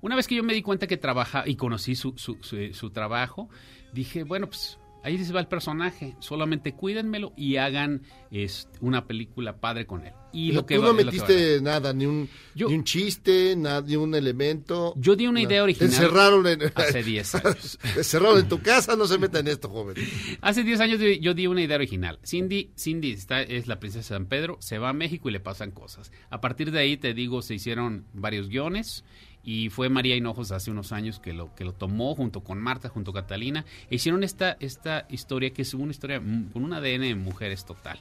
Una 0.00 0.14
vez 0.16 0.28
que 0.28 0.36
yo 0.36 0.42
me 0.42 0.54
di 0.54 0.62
cuenta 0.62 0.86
que 0.86 0.96
trabaja 0.96 1.44
y 1.46 1.56
conocí 1.56 1.94
su, 1.96 2.14
su, 2.16 2.38
su- 2.40 2.72
su 2.72 2.90
trabajo, 2.90 3.48
dije, 3.92 4.22
bueno, 4.22 4.46
pues 4.48 4.78
ahí 5.04 5.16
les 5.16 5.34
va 5.34 5.38
el 5.40 5.46
personaje, 5.46 6.16
solamente 6.18 6.72
cuídenmelo 6.74 7.32
y 7.36 7.56
hagan 7.56 8.02
es, 8.30 8.68
una 8.80 9.06
película 9.06 9.58
padre 9.60 9.86
con 9.86 10.04
él. 10.06 10.12
Y 10.32 10.48
Pero 10.48 10.60
lo 10.62 10.66
que 10.66 10.74
tú 10.74 10.80
va- 10.80 10.86
no 10.88 10.94
metiste 10.94 11.60
nada, 11.60 11.92
ni 11.92 12.06
un, 12.06 12.28
ni 12.56 12.64
un 12.64 12.82
chiste, 12.82 13.54
nada, 13.56 13.82
ni 13.82 13.94
un 13.94 14.12
elemento. 14.16 14.92
Yo 14.96 15.14
di 15.14 15.26
una 15.28 15.40
nada. 15.40 15.52
idea 15.52 15.62
original 15.62 15.90
encerraron 15.92 16.46
en, 16.48 16.60
hace 16.74 17.02
10 17.04 17.34
años. 17.36 17.78
Encerraron 17.96 18.40
en 18.40 18.48
tu 18.48 18.60
casa, 18.60 18.96
no 18.96 19.06
se 19.06 19.18
meta 19.18 19.38
en 19.38 19.46
esto, 19.46 19.68
joven. 19.68 19.94
Hace 20.40 20.64
10 20.64 20.80
años 20.80 20.98
yo, 20.98 21.06
yo 21.08 21.34
di 21.34 21.46
una 21.46 21.62
idea 21.62 21.76
original. 21.76 22.18
Cindy, 22.26 22.72
Cindy 22.76 23.12
está, 23.12 23.42
es 23.42 23.68
la 23.68 23.78
princesa 23.78 24.14
de 24.14 24.18
San 24.20 24.26
Pedro, 24.26 24.56
se 24.60 24.78
va 24.78 24.88
a 24.88 24.92
México 24.92 25.28
y 25.28 25.32
le 25.32 25.38
pasan 25.40 25.70
cosas. 25.70 26.10
A 26.30 26.40
partir 26.40 26.72
de 26.72 26.80
ahí, 26.80 26.96
te 26.96 27.14
digo, 27.14 27.40
se 27.42 27.54
hicieron 27.54 28.06
varios 28.12 28.48
guiones 28.48 29.04
y 29.44 29.68
fue 29.70 29.88
María 29.88 30.16
Hinojos 30.16 30.50
hace 30.52 30.70
unos 30.70 30.92
años 30.92 31.20
que 31.20 31.32
lo, 31.32 31.54
que 31.54 31.64
lo 31.64 31.72
tomó 31.72 32.14
junto 32.14 32.40
con 32.42 32.58
Marta, 32.58 32.88
junto 32.88 33.12
con 33.12 33.22
Catalina. 33.22 33.64
E 33.90 33.96
hicieron 33.96 34.24
esta, 34.24 34.56
esta 34.60 35.06
historia 35.10 35.50
que 35.50 35.62
es 35.62 35.74
una 35.74 35.90
historia 35.90 36.18
con 36.18 36.64
un 36.64 36.72
ADN 36.72 37.00
de 37.02 37.14
mujeres 37.14 37.64
total. 37.64 37.98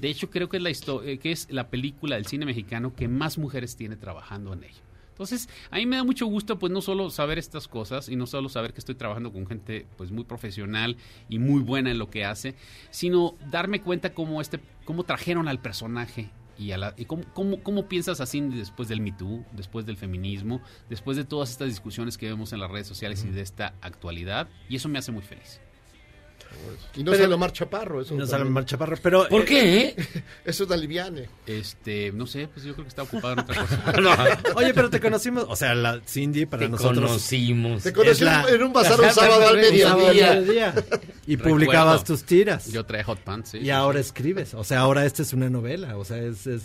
De 0.00 0.08
hecho, 0.08 0.30
creo 0.30 0.48
que 0.48 0.58
es, 0.58 0.62
la 0.62 0.70
histo- 0.70 1.02
eh, 1.04 1.18
que 1.18 1.32
es 1.32 1.48
la 1.50 1.68
película 1.70 2.16
del 2.16 2.26
cine 2.26 2.44
mexicano 2.44 2.94
que 2.94 3.08
más 3.08 3.38
mujeres 3.38 3.76
tiene 3.76 3.96
trabajando 3.96 4.52
en 4.52 4.64
ello. 4.64 4.80
Entonces, 5.10 5.48
a 5.70 5.76
mí 5.76 5.86
me 5.86 5.96
da 5.96 6.04
mucho 6.04 6.26
gusto, 6.26 6.58
pues, 6.58 6.72
no 6.72 6.80
solo 6.80 7.08
saber 7.10 7.38
estas 7.38 7.68
cosas 7.68 8.08
y 8.08 8.16
no 8.16 8.26
solo 8.26 8.48
saber 8.48 8.72
que 8.72 8.80
estoy 8.80 8.94
trabajando 8.94 9.30
con 9.32 9.46
gente, 9.46 9.86
pues, 9.96 10.10
muy 10.10 10.24
profesional 10.24 10.96
y 11.28 11.38
muy 11.38 11.60
buena 11.62 11.90
en 11.90 11.98
lo 11.98 12.10
que 12.10 12.24
hace, 12.24 12.54
sino 12.90 13.34
darme 13.50 13.80
cuenta 13.82 14.14
cómo 14.14 14.40
este, 14.40 14.58
cómo 14.84 15.04
trajeron 15.04 15.48
al 15.48 15.60
personaje 15.60 16.30
y, 16.58 16.72
a 16.72 16.78
la, 16.78 16.94
y 16.96 17.04
cómo, 17.04 17.24
cómo, 17.32 17.62
cómo 17.62 17.88
piensas 17.88 18.20
a 18.20 18.26
Cindy 18.26 18.58
después 18.58 18.88
del 18.88 19.00
Me 19.00 19.12
Too, 19.12 19.44
después 19.52 19.86
del 19.86 19.96
feminismo, 19.96 20.60
después 20.88 21.16
de 21.16 21.24
todas 21.24 21.50
estas 21.50 21.68
discusiones 21.68 22.18
que 22.18 22.26
vemos 22.26 22.52
en 22.52 22.60
las 22.60 22.70
redes 22.70 22.86
sociales 22.86 23.24
y 23.24 23.30
de 23.30 23.40
esta 23.40 23.74
actualidad, 23.80 24.48
y 24.68 24.76
eso 24.76 24.88
me 24.88 24.98
hace 24.98 25.12
muy 25.12 25.22
feliz. 25.22 25.60
Y 26.94 27.02
no 27.04 27.10
Pero- 27.12 27.24
sale 27.24 27.34
Omar 27.34 27.52
Chaparro. 27.52 28.00
Eso 28.02 28.14
No 28.14 28.26
sale. 28.26 28.44
Omar 28.44 28.64
Chaparro, 28.64 28.96
pero... 29.02 29.28
¿Por 29.28 29.42
eh, 29.42 29.44
qué? 29.44 30.22
Eso 30.44 30.62
es 30.64 30.68
de 30.68 30.74
aliviane. 30.74 31.28
Este, 31.46 32.12
no 32.12 32.26
sé, 32.26 32.48
pues 32.52 32.64
yo 32.64 32.72
creo 32.74 32.84
que 32.84 32.88
está 32.90 33.02
ocupado 33.02 33.32
en 33.34 33.38
otra 33.40 33.66
cosa. 33.94 34.38
Oye, 34.56 34.74
pero 34.74 34.90
te 34.90 35.00
conocimos, 35.00 35.46
o 35.48 35.56
sea, 35.56 35.74
la 35.74 36.00
Cindy 36.06 36.46
para 36.46 36.64
Te 36.64 36.68
nosotros. 36.68 37.04
conocimos. 37.06 37.82
Te 37.82 37.92
la- 38.24 38.46
en 38.48 38.62
un 38.62 38.72
bazar 38.74 39.00
un 39.00 39.10
sábado 39.10 39.48
al 39.48 39.56
mediodía. 39.56 39.94
mediodía. 39.96 40.74
Y 41.26 41.36
publicabas 41.36 42.00
Recuerdo. 42.00 42.04
tus 42.04 42.24
tiras. 42.24 42.66
Yo 42.72 42.84
traía 42.84 43.04
hot 43.04 43.20
pants, 43.20 43.50
sí. 43.50 43.58
Y 43.58 43.70
ahora 43.70 44.00
escribes. 44.00 44.54
O 44.54 44.64
sea, 44.64 44.80
ahora 44.80 45.06
esta 45.06 45.22
es 45.22 45.32
una 45.32 45.48
novela. 45.48 45.96
O 45.96 46.04
sea, 46.04 46.18
es, 46.18 46.46
es 46.46 46.62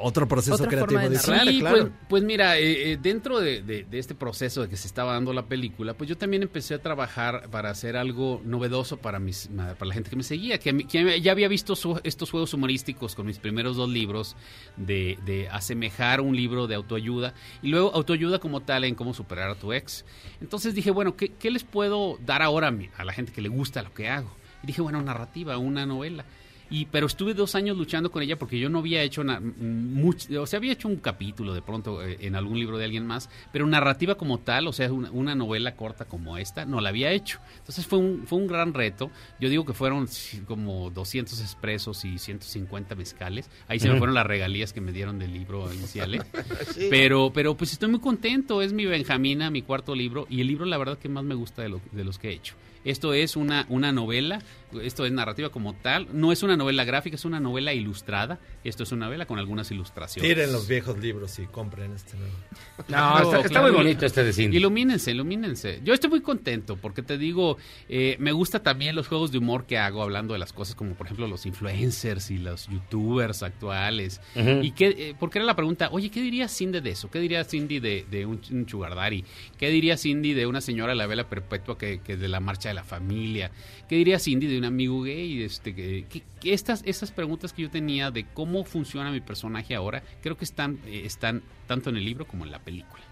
otro 0.00 0.26
proceso 0.28 0.54
Otra 0.54 0.68
creativo 0.68 1.00
de 1.00 1.08
diferente, 1.10 1.52
Sí, 1.52 1.58
claro. 1.60 1.76
pues, 1.78 1.92
pues 2.08 2.22
mira, 2.22 2.58
eh, 2.58 2.92
eh, 2.92 2.98
dentro 3.00 3.40
de, 3.40 3.62
de- 3.62 3.84
de 3.84 3.98
este 3.98 4.14
proceso 4.14 4.62
de 4.62 4.68
que 4.68 4.76
se 4.76 4.86
estaba 4.86 5.12
dando 5.12 5.32
la 5.32 5.46
película, 5.46 5.94
pues 5.94 6.08
yo 6.08 6.16
también 6.18 6.42
empecé 6.42 6.74
a 6.74 6.82
trabajar 6.82 7.48
para 7.50 7.70
hacer 7.70 7.96
algo 7.96 8.40
novedoso 8.44 8.96
para 8.98 9.18
mis, 9.18 9.48
para 9.56 9.86
la 9.86 9.94
gente 9.94 10.10
que 10.10 10.16
me 10.16 10.22
seguía, 10.22 10.58
que, 10.58 10.70
a 10.70 10.72
mí- 10.72 10.84
que 10.84 11.20
ya 11.20 11.32
había 11.32 11.48
visto 11.48 11.76
su- 11.76 12.00
estos 12.04 12.30
juegos 12.30 12.52
humorísticos 12.54 13.14
con 13.14 13.26
mis 13.26 13.38
primeros 13.38 13.76
dos 13.76 13.88
libros 13.88 14.36
de, 14.76 15.18
de 15.24 15.48
asemejar 15.48 16.20
un 16.20 16.36
libro 16.36 16.66
de 16.66 16.74
autoayuda 16.74 17.34
y 17.62 17.68
luego 17.68 17.92
autoayuda 17.94 18.38
como 18.38 18.60
tal 18.60 18.84
en 18.84 18.94
cómo 18.94 19.14
superar 19.14 19.50
a 19.50 19.54
tu 19.54 19.72
ex. 19.72 20.04
Entonces 20.40 20.74
dije, 20.74 20.90
bueno, 20.90 21.16
¿qué, 21.16 21.28
qué 21.30 21.50
les 21.50 21.64
puedo 21.64 22.18
dar 22.24 22.42
ahora 22.42 22.68
a, 22.68 22.70
mi- 22.70 22.90
a 22.96 23.04
la 23.04 23.12
gente 23.12 23.32
que 23.32 23.40
le 23.42 23.48
gusta 23.48 23.82
lo 23.82 23.92
que 23.94 24.08
hago? 24.08 24.34
Y 24.62 24.66
dije, 24.68 24.80
bueno, 24.80 25.02
narrativa, 25.02 25.58
una 25.58 25.86
novela. 25.86 26.24
Y, 26.72 26.86
pero 26.86 27.06
estuve 27.06 27.34
dos 27.34 27.54
años 27.54 27.76
luchando 27.76 28.10
con 28.10 28.22
ella 28.22 28.38
porque 28.38 28.58
yo 28.58 28.68
no 28.70 28.78
había 28.78 29.02
hecho 29.02 29.22
na- 29.22 29.40
much- 29.40 30.34
o 30.36 30.46
sea, 30.46 30.56
había 30.56 30.72
hecho 30.72 30.88
un 30.88 30.96
capítulo 30.96 31.52
de 31.54 31.62
pronto 31.62 32.02
eh, 32.02 32.16
en 32.20 32.34
algún 32.34 32.58
libro 32.58 32.78
de 32.78 32.84
alguien 32.86 33.06
más, 33.06 33.28
pero 33.52 33.66
narrativa 33.66 34.14
como 34.16 34.38
tal, 34.38 34.66
o 34.66 34.72
sea, 34.72 34.90
una, 34.92 35.10
una 35.10 35.34
novela 35.34 35.76
corta 35.76 36.06
como 36.06 36.38
esta, 36.38 36.64
no 36.64 36.80
la 36.80 36.88
había 36.88 37.10
hecho. 37.12 37.38
Entonces 37.58 37.86
fue 37.86 37.98
un, 37.98 38.24
fue 38.26 38.38
un 38.38 38.46
gran 38.46 38.72
reto. 38.74 39.10
Yo 39.38 39.48
digo 39.50 39.64
que 39.66 39.74
fueron 39.74 40.08
como 40.46 40.90
200 40.90 41.40
expresos 41.40 42.04
y 42.04 42.18
150 42.18 42.94
mezcales. 42.94 43.50
Ahí 43.68 43.78
se 43.78 43.88
me 43.90 43.98
fueron 43.98 44.14
las 44.14 44.26
regalías 44.26 44.72
que 44.72 44.80
me 44.80 44.92
dieron 44.92 45.18
del 45.18 45.32
libro 45.32 45.72
inicial. 45.72 46.14
¿eh? 46.14 46.22
Sí. 46.72 46.86
Pero, 46.88 47.32
pero 47.34 47.54
pues 47.56 47.72
estoy 47.72 47.90
muy 47.90 48.00
contento. 48.00 48.62
Es 48.62 48.72
mi 48.72 48.86
Benjamina, 48.86 49.50
mi 49.50 49.60
cuarto 49.62 49.94
libro. 49.94 50.26
Y 50.30 50.40
el 50.40 50.46
libro, 50.46 50.64
la 50.64 50.78
verdad, 50.78 50.96
que 50.98 51.08
más 51.10 51.22
me 51.24 51.34
gusta 51.34 51.60
de, 51.62 51.68
lo- 51.68 51.80
de 51.92 52.02
los 52.04 52.18
que 52.18 52.30
he 52.30 52.32
hecho. 52.32 52.54
Esto 52.84 53.12
es 53.14 53.36
una, 53.36 53.66
una 53.68 53.92
novela, 53.92 54.40
esto 54.80 55.04
es 55.04 55.12
narrativa 55.12 55.50
como 55.50 55.74
tal. 55.74 56.08
No 56.12 56.32
es 56.32 56.42
una 56.42 56.56
novela 56.56 56.84
gráfica, 56.84 57.16
es 57.16 57.24
una 57.24 57.40
novela 57.40 57.74
ilustrada. 57.74 58.38
Esto 58.64 58.82
es 58.82 58.92
una 58.92 59.06
novela 59.06 59.26
con 59.26 59.38
algunas 59.38 59.70
ilustraciones. 59.70 60.28
Tiren 60.28 60.52
los 60.52 60.68
viejos 60.68 60.98
libros 60.98 61.38
y 61.38 61.46
compren 61.46 61.92
este 61.92 62.16
nuevo. 62.16 62.34
No, 62.88 63.22
está, 63.22 63.40
está 63.46 63.62
muy 63.62 63.70
bonito 63.70 64.04
este 64.04 64.24
de 64.24 64.32
Cindy. 64.32 64.56
Ilumínense, 64.56 65.12
ilumínense. 65.12 65.80
Yo 65.84 65.94
estoy 65.94 66.10
muy 66.10 66.20
contento 66.20 66.76
porque 66.76 67.02
te 67.02 67.16
digo, 67.16 67.56
eh, 67.88 68.16
me 68.18 68.32
gusta 68.32 68.62
también 68.62 68.96
los 68.96 69.06
juegos 69.06 69.30
de 69.30 69.38
humor 69.38 69.66
que 69.66 69.78
hago 69.78 70.02
hablando 70.02 70.32
de 70.32 70.40
las 70.40 70.52
cosas 70.52 70.74
como 70.74 70.94
por 70.94 71.06
ejemplo 71.06 71.28
los 71.28 71.46
influencers 71.46 72.30
y 72.30 72.38
los 72.38 72.68
youtubers 72.68 73.42
actuales. 73.42 74.20
Y 74.34 74.72
qué, 74.72 74.94
eh, 74.98 75.14
porque 75.18 75.38
era 75.38 75.46
la 75.46 75.54
pregunta, 75.54 75.88
oye, 75.92 76.10
¿qué 76.10 76.20
diría 76.20 76.48
Cindy 76.48 76.80
de 76.80 76.90
eso? 76.90 77.10
¿Qué 77.10 77.20
diría 77.20 77.44
Cindy 77.44 77.78
de, 77.78 78.04
de 78.10 78.26
un, 78.26 78.40
un 78.50 78.68
sugar 78.68 78.94
daddy? 78.94 79.24
¿Qué 79.58 79.70
diría 79.70 79.96
Cindy 79.96 80.34
de 80.34 80.46
una 80.46 80.60
señora 80.60 80.92
de 80.92 80.96
la 80.96 81.06
vela 81.06 81.28
perpetua 81.28 81.78
que, 81.78 82.00
que 82.00 82.16
de 82.16 82.28
la 82.28 82.40
marcha 82.40 82.68
de 82.68 82.74
la 82.74 82.84
familia. 82.84 83.50
¿Qué 83.88 83.96
diría 83.96 84.18
Cindy 84.18 84.46
de 84.46 84.58
un 84.62 84.66
amigo 84.66 85.02
gay? 85.02 85.42
Este, 85.42 85.74
que, 85.74 86.22
estas, 86.44 86.82
estas 86.86 87.10
preguntas 87.10 87.52
que 87.52 87.62
yo 87.62 87.70
tenía 87.70 88.10
de 88.10 88.24
cómo 88.32 88.64
funciona 88.64 89.10
mi 89.10 89.20
personaje 89.20 89.74
ahora, 89.74 90.02
creo 90.22 90.36
que 90.36 90.44
están, 90.44 90.78
eh, 90.86 91.02
están 91.04 91.42
tanto 91.66 91.90
en 91.90 91.96
el 91.96 92.04
libro 92.04 92.26
como 92.26 92.44
en 92.44 92.52
la 92.52 92.58
película. 92.60 93.02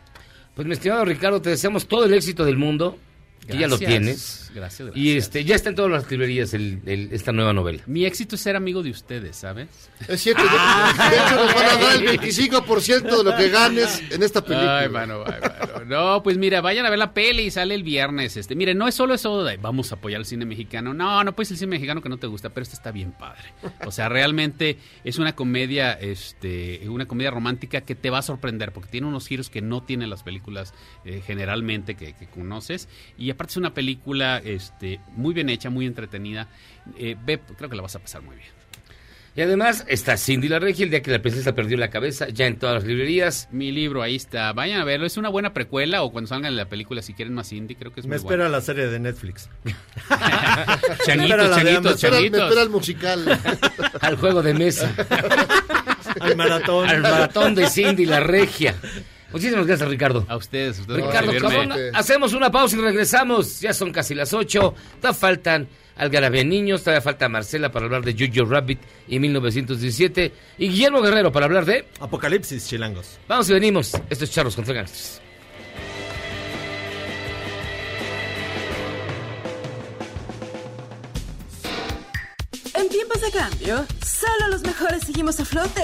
Pues 0.54 0.66
mi 0.66 0.74
estimado 0.74 1.04
Ricardo, 1.04 1.40
te 1.40 1.50
deseamos 1.50 1.86
todo 1.86 2.04
el 2.04 2.14
éxito 2.14 2.44
del 2.44 2.56
mundo. 2.56 2.98
Que 3.46 3.54
ya 3.58 3.66
lo 3.66 3.78
Gracias, 3.78 3.88
tienes. 3.88 4.50
gracias, 4.54 4.86
gracias. 4.88 4.96
Y 4.96 5.16
este, 5.16 5.44
ya 5.44 5.56
está 5.56 5.70
en 5.70 5.74
todas 5.74 5.90
las 5.90 6.08
librerías 6.10 6.54
el- 6.54 6.80
el- 6.86 7.08
esta 7.12 7.32
nueva 7.32 7.52
novela. 7.52 7.82
Mi 7.86 8.04
éxito 8.04 8.36
es 8.36 8.40
ser 8.42 8.54
amigo 8.54 8.82
de 8.82 8.90
ustedes, 8.90 9.36
¿sabes? 9.36 9.66
Es 10.06 10.20
cierto, 10.22 10.42
de, 10.42 10.48
de 10.50 11.16
hecho 11.16 11.36
nos 11.36 11.54
van 11.54 11.64
a 11.64 11.76
dar 11.82 11.96
el 11.96 12.20
25% 12.20 13.18
de 13.18 13.24
lo 13.24 13.36
que 13.36 13.48
ganes 13.48 14.02
en 14.10 14.22
esta 14.22 14.44
película. 14.44 14.78
Ay, 14.80 14.88
mano, 14.88 15.24
ay, 15.26 15.40
mano. 15.40 15.84
No, 15.86 16.22
pues 16.22 16.36
mira, 16.38 16.60
vayan 16.60 16.86
a 16.86 16.90
ver 16.90 16.98
la 16.98 17.12
peli 17.14 17.44
y 17.44 17.50
sale 17.50 17.74
el 17.74 17.82
viernes. 17.82 18.36
Este, 18.36 18.54
mire, 18.54 18.74
no 18.74 18.86
es 18.86 18.94
solo 18.94 19.14
eso 19.14 19.42
de 19.42 19.56
vamos 19.56 19.90
a 19.90 19.96
apoyar 19.96 20.20
el 20.20 20.26
cine 20.26 20.44
mexicano. 20.44 20.94
No, 20.94 21.24
no 21.24 21.34
puedes 21.34 21.50
el 21.50 21.56
cine 21.56 21.70
mexicano 21.70 22.02
que 22.02 22.08
no 22.08 22.18
te 22.18 22.26
gusta, 22.28 22.50
pero 22.50 22.62
este 22.62 22.76
está 22.76 22.92
bien 22.92 23.12
padre. 23.12 23.42
O 23.86 23.90
sea, 23.90 24.08
realmente 24.08 24.78
es 25.02 25.18
una 25.18 25.34
comedia, 25.34 25.92
este, 25.94 26.86
una 26.88 27.06
comedia 27.06 27.30
romántica 27.30 27.80
que 27.80 27.94
te 27.96 28.10
va 28.10 28.18
a 28.18 28.22
sorprender 28.22 28.72
porque 28.72 28.90
tiene 28.90 29.06
unos 29.08 29.26
giros 29.26 29.50
que 29.50 29.60
no 29.62 29.82
tienen 29.82 30.10
las 30.10 30.22
películas 30.22 30.72
eh, 31.04 31.22
generalmente 31.26 31.94
que, 31.96 32.12
que 32.14 32.26
conoces. 32.26 32.88
Y 33.18 33.29
aparte 33.30 33.52
es 33.52 33.56
una 33.56 33.74
película, 33.74 34.38
este, 34.44 35.00
muy 35.16 35.34
bien 35.34 35.48
hecha, 35.48 35.70
muy 35.70 35.86
entretenida. 35.86 36.48
Eh, 36.96 37.16
ve, 37.24 37.40
creo 37.56 37.70
que 37.70 37.76
la 37.76 37.82
vas 37.82 37.96
a 37.96 37.98
pasar 37.98 38.22
muy 38.22 38.36
bien. 38.36 38.60
Y 39.36 39.42
además 39.42 39.84
está 39.86 40.16
Cindy 40.16 40.48
la 40.48 40.58
Regia, 40.58 40.84
el 40.84 40.90
día 40.90 41.02
que 41.02 41.10
la 41.10 41.22
princesa 41.22 41.54
perdió 41.54 41.76
la 41.76 41.88
cabeza, 41.88 42.28
ya 42.28 42.46
en 42.46 42.58
todas 42.58 42.74
las 42.74 42.84
librerías. 42.84 43.48
Mi 43.52 43.70
libro, 43.70 44.02
ahí 44.02 44.16
está. 44.16 44.52
Vayan 44.52 44.80
a 44.80 44.84
verlo. 44.84 45.06
Es 45.06 45.16
una 45.16 45.28
buena 45.28 45.52
precuela 45.54 46.02
o 46.02 46.10
cuando 46.10 46.28
salgan 46.28 46.56
la 46.56 46.68
película, 46.68 47.00
si 47.00 47.14
quieren 47.14 47.34
más 47.34 47.52
indie, 47.52 47.76
creo 47.76 47.92
que 47.92 48.00
es 48.00 48.06
Me 48.06 48.16
muy 48.16 48.24
espera 48.24 48.48
la 48.48 48.60
serie 48.60 48.88
de 48.88 48.98
Netflix. 48.98 49.48
Changuitos, 51.06 51.06
de 51.06 51.54
changuitos, 51.54 51.86
Amazon. 51.86 51.92
Me 51.92 51.96
changuitos. 51.96 52.42
espera 52.42 52.62
el 52.62 52.70
musical. 52.70 53.40
Al 54.00 54.16
juego 54.16 54.42
de 54.42 54.54
mesa. 54.54 54.92
Al 56.18 56.36
maratón. 56.36 56.88
Al 56.88 57.00
maratón 57.00 57.54
de 57.54 57.68
Cindy 57.68 58.06
la 58.06 58.18
Regia. 58.18 58.74
Muchísimas 59.32 59.66
gracias, 59.66 59.88
Ricardo. 59.88 60.24
A 60.28 60.36
ustedes, 60.36 60.78
a 60.78 60.80
ustedes 60.82 61.06
Ricardo. 61.06 61.32
Cabona, 61.40 61.76
hacemos 61.94 62.32
una 62.32 62.50
pausa 62.50 62.76
y 62.76 62.80
regresamos. 62.80 63.60
Ya 63.60 63.72
son 63.72 63.92
casi 63.92 64.14
las 64.14 64.32
8. 64.32 64.74
Todavía 65.00 65.18
faltan 65.18 65.68
Algarabía 65.96 66.44
Niños, 66.44 66.82
todavía 66.82 67.02
falta 67.02 67.28
Marcela 67.28 67.70
para 67.70 67.84
hablar 67.84 68.02
de 68.02 68.14
Jojo 68.14 68.48
Rabbit 68.48 68.80
y 69.06 69.18
1917. 69.18 70.32
Y 70.58 70.68
Guillermo 70.68 71.02
Guerrero 71.02 71.30
para 71.30 71.46
hablar 71.46 71.64
de. 71.64 71.86
Apocalipsis, 72.00 72.66
chilangos. 72.66 73.18
Vamos 73.28 73.50
y 73.50 73.52
venimos. 73.52 73.92
Esto 74.08 74.24
es 74.24 74.30
Charlos 74.30 74.56
contra 74.56 74.74
Gangsters. 74.74 75.20
En 82.74 82.88
tiempos 82.88 83.20
de 83.20 83.30
cambio, 83.30 83.86
solo 84.20 84.48
los 84.48 84.62
mejores 84.62 85.02
seguimos 85.04 85.40
a 85.40 85.44
flote. 85.44 85.82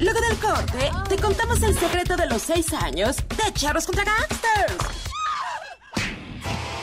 Luego 0.00 0.20
del 0.20 0.36
corte, 0.38 0.90
te 1.08 1.16
contamos 1.16 1.62
el 1.62 1.78
secreto 1.78 2.16
de 2.16 2.26
los 2.26 2.42
seis 2.42 2.72
años 2.72 3.16
de 3.16 3.52
Charros 3.52 3.86
contra 3.86 4.04
Gangsters. 4.04 4.76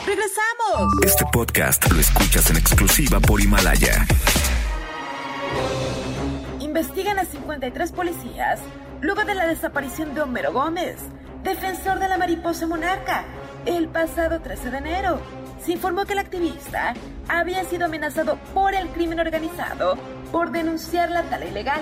¡Regresamos! 0.06 0.92
Este 1.04 1.24
podcast 1.30 1.90
lo 1.90 2.00
escuchas 2.00 2.48
en 2.50 2.56
exclusiva 2.56 3.20
por 3.20 3.40
Himalaya. 3.40 4.06
Investigan 6.60 7.18
a 7.18 7.24
53 7.24 7.92
policías 7.92 8.60
luego 9.02 9.24
de 9.24 9.34
la 9.34 9.46
desaparición 9.46 10.14
de 10.14 10.22
Homero 10.22 10.52
Gómez, 10.52 10.96
defensor 11.42 11.98
de 11.98 12.08
la 12.08 12.16
mariposa 12.16 12.66
monarca, 12.66 13.24
el 13.66 13.88
pasado 13.88 14.40
13 14.40 14.70
de 14.70 14.78
enero. 14.78 15.20
Se 15.62 15.72
informó 15.72 16.06
que 16.06 16.14
el 16.14 16.18
activista 16.18 16.94
había 17.28 17.64
sido 17.64 17.86
amenazado 17.86 18.38
por 18.54 18.74
el 18.74 18.88
crimen 18.88 19.20
organizado 19.20 19.98
por 20.34 20.50
denunciar 20.50 21.12
la 21.12 21.22
tala 21.22 21.46
ilegal. 21.46 21.80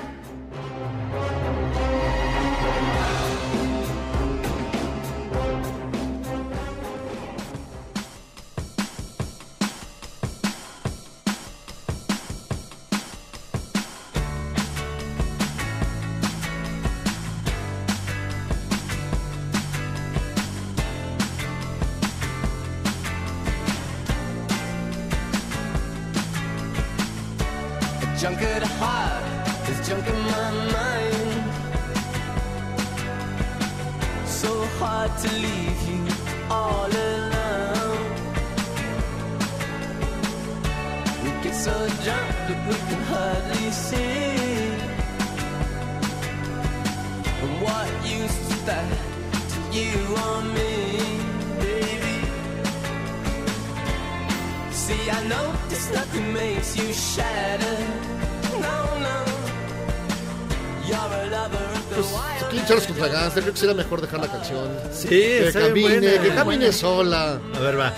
Que 63.63 63.69
sería 63.69 63.81
mejor 63.85 64.01
dejar 64.01 64.19
la 64.19 64.27
canción. 64.27 64.69
Sí, 64.93 65.07
que 65.09 65.51
camine, 65.53 65.89
buena, 65.89 66.11
que 66.11 66.19
buena. 66.19 66.35
camine 66.35 66.73
sola. 66.73 67.39
A 67.55 67.59
ver, 67.61 67.79
va. 67.79 67.93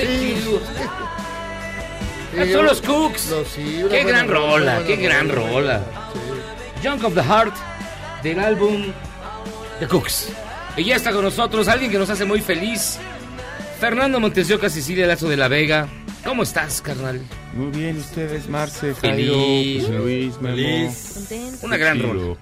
Sí. 0.00 0.36
Ah, 2.38 2.44
Son 2.52 2.64
los 2.64 2.80
Cooks. 2.80 3.30
Los- 3.30 3.48
sí, 3.48 3.62
Qué 3.90 4.02
buena 4.02 4.08
gran 4.24 4.28
rola, 4.28 4.74
buena 4.74 4.86
qué 4.86 4.96
gran 4.96 5.28
rola. 5.28 5.82
Junk 6.82 7.04
of 7.04 7.14
the 7.14 7.22
Heart 7.22 7.54
del 8.22 8.40
álbum 8.40 8.92
The 9.80 9.86
Cooks. 9.86 10.28
Y 10.76 10.84
ya 10.84 10.96
está 10.96 11.12
con 11.12 11.22
nosotros 11.24 11.68
alguien 11.68 11.90
que 11.90 11.98
nos 11.98 12.08
hace 12.10 12.24
muy 12.24 12.40
feliz. 12.40 12.98
Fernando 13.78 14.18
Montesioca, 14.18 14.68
Cecilia 14.70 15.06
Lazo 15.06 15.28
de 15.28 15.36
la 15.36 15.48
Vega. 15.48 15.88
¿Cómo 16.24 16.42
estás, 16.42 16.80
carnal? 16.80 17.20
Muy 17.56 17.70
bien, 17.70 17.96
ustedes, 17.98 18.48
Marce, 18.48 18.94
Jairo, 18.94 19.34
Luis, 19.34 20.40
Memo. 20.40 20.56
Feliz. 20.56 21.12
Contento. 21.14 21.66
Una 21.66 21.76
gran 21.76 22.02
rola. 22.02 22.36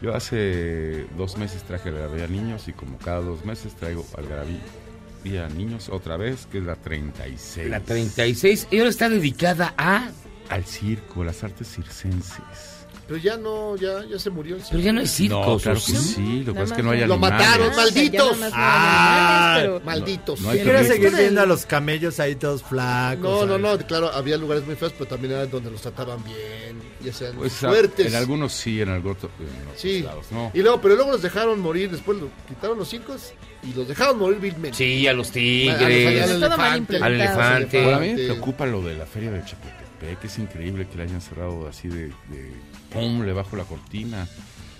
Yo 0.00 0.14
hace 0.14 1.06
dos 1.16 1.36
meses 1.38 1.62
traje 1.62 1.88
Algarabía 1.88 2.26
Niños 2.26 2.68
y 2.68 2.72
como 2.72 2.98
cada 2.98 3.20
dos 3.20 3.44
meses 3.44 3.74
traigo 3.74 4.06
Algarabía 4.16 5.48
Niños 5.56 5.88
otra 5.88 6.16
vez, 6.16 6.46
que 6.46 6.58
es 6.58 6.64
la 6.64 6.76
36. 6.76 7.68
La 7.68 7.80
36. 7.80 8.68
Y 8.70 8.78
ahora 8.78 8.90
está 8.90 9.08
dedicada 9.08 9.74
a. 9.76 10.10
Al 10.50 10.64
circo, 10.64 11.24
las 11.24 11.42
artes 11.42 11.68
circenses. 11.68 12.73
Pero 13.06 13.18
ya 13.18 13.36
no, 13.36 13.76
ya, 13.76 14.02
ya 14.10 14.18
se 14.18 14.30
murió 14.30 14.56
el 14.56 14.62
Pero 14.70 14.82
ya 14.82 14.92
no 14.92 15.00
hay 15.00 15.06
circos. 15.06 15.46
No, 15.46 15.58
claro 15.58 15.78
¿o 15.78 15.84
que 15.84 15.92
sí? 15.92 15.96
sí, 16.14 16.42
lo 16.44 16.54
que 16.54 16.60
pasa 16.60 16.72
es 16.72 16.76
que 16.78 16.82
no 16.82 16.90
hay 16.92 17.00
no. 17.00 17.06
Lo 17.08 17.14
animales. 17.14 17.38
mataron, 17.46 17.70
Ah, 17.70 17.76
malditos. 17.76 18.38
no 18.38 18.46
Ah, 18.54 19.54
animales, 19.54 19.62
pero- 19.62 19.80
Malditos. 19.84 20.40
No 20.40 20.48
hay 20.50 20.56
¿Quieres 20.60 20.72
permiso. 20.86 20.94
seguir 20.94 21.18
viendo 21.18 21.40
a 21.42 21.46
los 21.46 21.66
camellos 21.66 22.18
ahí 22.20 22.34
todos 22.36 22.62
flacos? 22.62 23.46
No, 23.46 23.58
no, 23.58 23.58
no, 23.76 23.86
claro, 23.86 24.10
había 24.10 24.38
lugares 24.38 24.64
muy 24.64 24.74
feos, 24.76 24.92
pero 24.96 25.06
también 25.06 25.34
eran 25.34 25.50
donde 25.50 25.70
los 25.70 25.82
trataban 25.82 26.24
bien, 26.24 26.80
y 27.04 27.08
hacían 27.10 27.34
Pues, 27.36 27.62
a- 27.62 27.68
fuertes. 27.68 28.06
en 28.06 28.14
algunos 28.14 28.52
sí, 28.54 28.80
en 28.80 28.88
algunos 28.88 29.18
en 29.24 29.28
otros 29.28 29.80
Sí, 29.80 30.02
lados 30.02 30.26
no. 30.30 30.50
y 30.54 30.62
luego, 30.62 30.80
pero 30.80 30.94
luego 30.96 31.10
los 31.12 31.20
dejaron 31.22 31.60
morir, 31.60 31.90
después 31.90 32.18
lo 32.18 32.30
quitaron 32.48 32.78
los 32.78 32.88
circos 32.88 33.34
y 33.62 33.74
los 33.74 33.86
dejaron 33.86 34.18
morir 34.18 34.38
vilmente. 34.40 34.78
Sí, 34.78 35.06
a 35.06 35.12
los 35.12 35.26
A- 35.26 35.30
a- 35.30 35.32
tigres. 35.34 36.22
al 36.30 36.40
Todo 36.40 36.56
mal 36.56 36.66
elefante. 36.72 36.96
Al 36.96 37.12
elefante. 37.12 37.84
Ahora 37.84 37.96
a 37.96 38.00
mí 38.00 38.14
me 38.14 38.24
preocupa 38.24 38.64
lo 38.66 38.80
de 38.82 38.94
la 38.94 39.04
feria 39.06 39.30
de 39.30 39.40
Chapultepec, 39.44 39.83
es 40.22 40.38
increíble 40.38 40.86
que 40.88 40.96
la 40.98 41.04
hayan 41.04 41.20
cerrado 41.20 41.66
así 41.68 41.88
de, 41.88 42.08
de 42.08 42.52
pum, 42.92 43.22
le 43.22 43.32
bajo 43.32 43.56
la 43.56 43.64
cortina. 43.64 44.28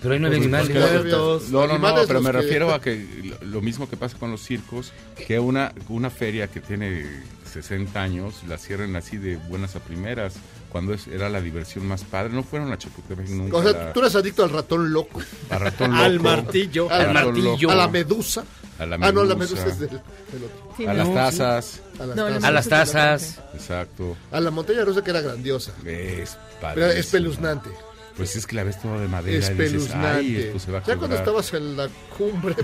Pero 0.01 0.13
ahí 0.13 0.19
no 0.19 0.27
había 0.27 0.37
Pues, 0.39 0.47
animales. 0.47 0.69
pues, 0.71 0.85
que- 0.87 0.93
Nervios. 0.93 1.49
No, 1.49 1.61
no, 1.61 1.67
no, 1.67 1.73
Animales 1.73 2.03
pero 2.07 2.21
me 2.21 2.31
que- 2.31 2.37
refiero 2.37 2.73
a 2.73 2.81
que 2.81 3.07
lo, 3.41 3.47
lo 3.47 3.61
mismo 3.61 3.89
que 3.89 3.97
pasa 3.97 4.17
con 4.19 4.29
los 4.31 4.41
circos, 4.41 4.93
que 5.27 5.39
una, 5.39 5.73
una 5.89 6.09
feria 6.09 6.47
que 6.47 6.59
tiene 6.61 7.05
60 7.51 7.99
años 8.01 8.43
la 8.47 8.57
cierren 8.57 8.95
así 8.95 9.17
de 9.17 9.37
buenas 9.37 9.75
a 9.75 9.79
primeras, 9.79 10.35
cuando 10.69 10.93
es, 10.93 11.07
era 11.07 11.29
la 11.29 11.41
diversión 11.41 11.87
más 11.87 12.03
padre. 12.03 12.33
No 12.33 12.43
fueron 12.43 12.71
a 12.71 12.77
Chapultepec 12.77 13.29
nunca. 13.29 13.57
O 13.57 13.63
sea, 13.63 13.71
la- 13.71 13.93
tú 13.93 14.01
eres 14.01 14.15
adicto 14.15 14.43
al 14.43 14.49
ratón 14.51 14.91
loco, 14.93 15.21
ratón 15.49 15.93
Al 15.93 16.19
martillo. 16.19 16.91
Al 16.91 17.13
martillo. 17.13 17.53
loco, 17.53 17.71
a 17.71 17.75
la 17.75 17.87
medusa. 17.87 18.43
A 18.79 18.85
la 18.85 18.95
Ah, 19.01 19.11
no, 19.11 19.23
la 19.23 19.35
medusa, 19.35 19.55
medusa 19.65 19.67
es 19.67 19.79
del, 19.79 19.89
del 19.89 20.43
otro. 20.43 20.73
Sí, 20.77 20.85
a 20.85 20.93
no, 20.93 20.93
las 20.95 21.07
sí. 21.07 21.13
tazas, 21.13 21.81
A 21.99 22.05
las 22.05 22.15
No, 22.15 22.23
la 22.29 22.33
tazas. 22.35 22.43
A 22.43 22.51
las 22.51 22.67
tazas. 22.67 23.39
exacto. 23.53 24.17
A 24.31 24.39
la 24.39 24.51
montaña 24.51 24.83
rusa 24.85 25.03
que 25.03 25.09
era 25.11 25.21
grandiosa, 25.21 25.71
Es 25.85 26.37
pero 26.59 26.73
padre. 26.75 26.99
espeluznante. 26.99 27.69
Pues 28.17 28.35
es 28.37 28.47
que 28.47 28.55
la 28.55 28.63
ves 28.63 28.81
toda 28.81 28.97
de 28.99 29.07
madera 29.09 29.35
y 29.35 29.39
dices, 29.39 29.49
ay, 29.49 29.65
Espeluznante. 29.65 30.47
esto 30.47 30.59
se 30.59 30.71
va 30.71 30.77
a 30.79 30.83
ya 30.83 30.95
cuando 30.97 31.15
estabas 31.17 31.53
en 31.53 31.75
la 31.77 31.89
cumbre 32.17 32.55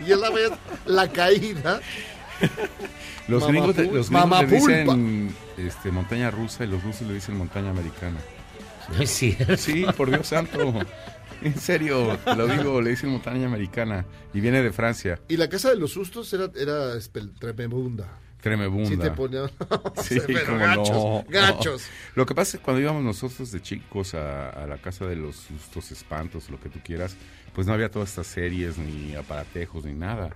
y 0.00 0.04
ya 0.08 0.16
la 0.16 0.30
ves 0.30 0.50
la 0.86 1.08
caída. 1.08 1.80
Los 3.28 3.46
gringos, 3.46 3.76
los 3.76 4.10
gringos 4.10 4.40
le 4.42 4.46
dicen 4.56 5.36
este, 5.56 5.90
montaña 5.90 6.30
rusa 6.30 6.64
y 6.64 6.68
los 6.68 6.82
rusos 6.82 7.06
le 7.08 7.14
dicen 7.14 7.36
montaña 7.36 7.70
americana. 7.70 8.18
Es 9.00 9.10
cierto. 9.10 9.56
Sí, 9.56 9.86
por 9.96 10.10
Dios 10.10 10.26
santo. 10.26 10.74
En 11.54 11.58
serio, 11.58 12.18
te 12.24 12.34
lo 12.36 12.46
digo, 12.48 12.80
le 12.80 12.90
dicen 12.90 13.10
montaña 13.10 13.46
americana 13.46 14.04
y 14.32 14.40
viene 14.40 14.62
de 14.62 14.72
Francia. 14.72 15.20
Y 15.28 15.36
la 15.36 15.48
casa 15.48 15.70
de 15.70 15.76
los 15.76 15.92
sustos 15.92 16.32
era, 16.32 16.44
era 16.56 16.94
espel- 16.96 17.32
tremenda. 17.38 18.18
Tremebunda. 18.40 18.88
Sí 18.90 18.96
te 18.98 19.10
ponían... 19.10 19.50
Sí, 20.02 20.18
gachos, 20.20 20.88
no. 20.90 21.24
gachos. 21.28 21.86
Lo 22.14 22.26
que 22.26 22.34
pasa 22.34 22.56
es 22.56 22.60
que 22.60 22.64
cuando 22.64 22.82
íbamos 22.82 23.02
nosotros 23.02 23.50
de 23.52 23.62
chicos 23.62 24.14
a, 24.14 24.50
a 24.50 24.66
la 24.66 24.76
casa 24.78 25.06
de 25.06 25.16
los 25.16 25.36
sustos, 25.36 25.90
espantos, 25.92 26.50
lo 26.50 26.60
que 26.60 26.68
tú 26.68 26.78
quieras, 26.84 27.16
pues 27.54 27.66
no 27.66 27.72
había 27.72 27.90
todas 27.90 28.10
estas 28.10 28.26
series, 28.26 28.76
ni 28.76 29.14
aparatejos, 29.14 29.84
ni 29.86 29.94
nada. 29.94 30.30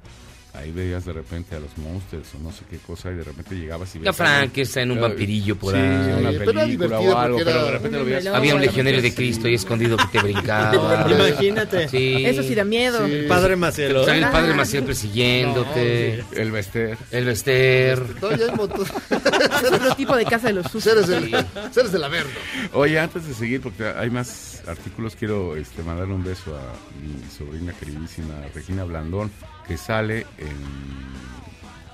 Ahí 0.54 0.72
veías 0.72 1.04
de 1.04 1.12
repente 1.12 1.54
a 1.54 1.60
los 1.60 1.76
monsters 1.78 2.34
o 2.34 2.38
no 2.42 2.50
sé 2.50 2.62
qué 2.68 2.78
cosa 2.78 3.10
y 3.12 3.14
de 3.14 3.22
repente 3.22 3.54
llegabas 3.54 3.94
y 3.94 3.98
veías... 4.00 4.16
Frankenstein, 4.16 4.90
un 4.90 5.00
vampirillo 5.00 5.56
por 5.56 5.74
sí, 5.74 5.78
ahí. 5.80 6.20
una 6.20 6.30
Pero 6.30 6.50
era 6.50 6.60
película 6.62 7.00
o 7.00 7.18
algo, 7.18 7.38
pero 7.38 7.64
de 7.64 7.70
repente 7.70 7.98
lo 7.98 8.04
veías... 8.04 8.26
Había 8.26 8.54
un 8.54 8.60
legionario 8.62 9.02
de 9.02 9.14
Cristo 9.14 9.46
ahí 9.46 9.54
escondido 9.54 9.96
que 9.96 10.06
te 10.06 10.20
brincaba. 10.20 11.06
Imagínate. 11.10 11.88
Sí. 11.88 12.24
Eso 12.24 12.42
sí 12.42 12.54
da 12.54 12.64
miedo. 12.64 13.04
El 13.04 13.26
padre 13.26 13.56
Maciel. 13.56 13.94
El 13.96 14.22
padre 14.30 14.52
Ah. 14.52 14.56
Maciel 14.56 14.84
persiguiéndote. 14.84 16.24
El 16.32 16.50
Bester. 16.50 16.96
El 17.10 17.24
Bester. 17.26 18.02
No, 18.20 18.34
ya 18.36 18.46
hay 18.46 18.56
montón. 18.56 18.86
Es 19.10 19.72
otro 19.72 19.94
tipo 19.94 20.16
de 20.16 20.24
casa 20.24 20.48
de 20.48 20.54
los 20.54 20.64
sustos. 20.66 20.82
Seres 20.82 21.06
del, 21.08 21.46
seres 21.72 21.92
del 21.92 22.02
Averno. 22.04 22.32
Oye, 22.72 22.98
antes 22.98 23.26
de 23.26 23.34
seguir, 23.34 23.60
porque 23.60 23.84
hay 23.86 24.10
más 24.10 24.62
artículos, 24.66 25.14
quiero 25.14 25.56
este, 25.56 25.82
mandarle 25.82 26.14
un 26.14 26.24
beso 26.24 26.56
a 26.56 26.62
mi 27.00 27.22
sobrina 27.30 27.72
queridísima 27.74 28.34
Regina 28.54 28.84
Blandón, 28.84 29.30
que 29.68 29.76
sale 29.76 30.26
en... 30.38 31.08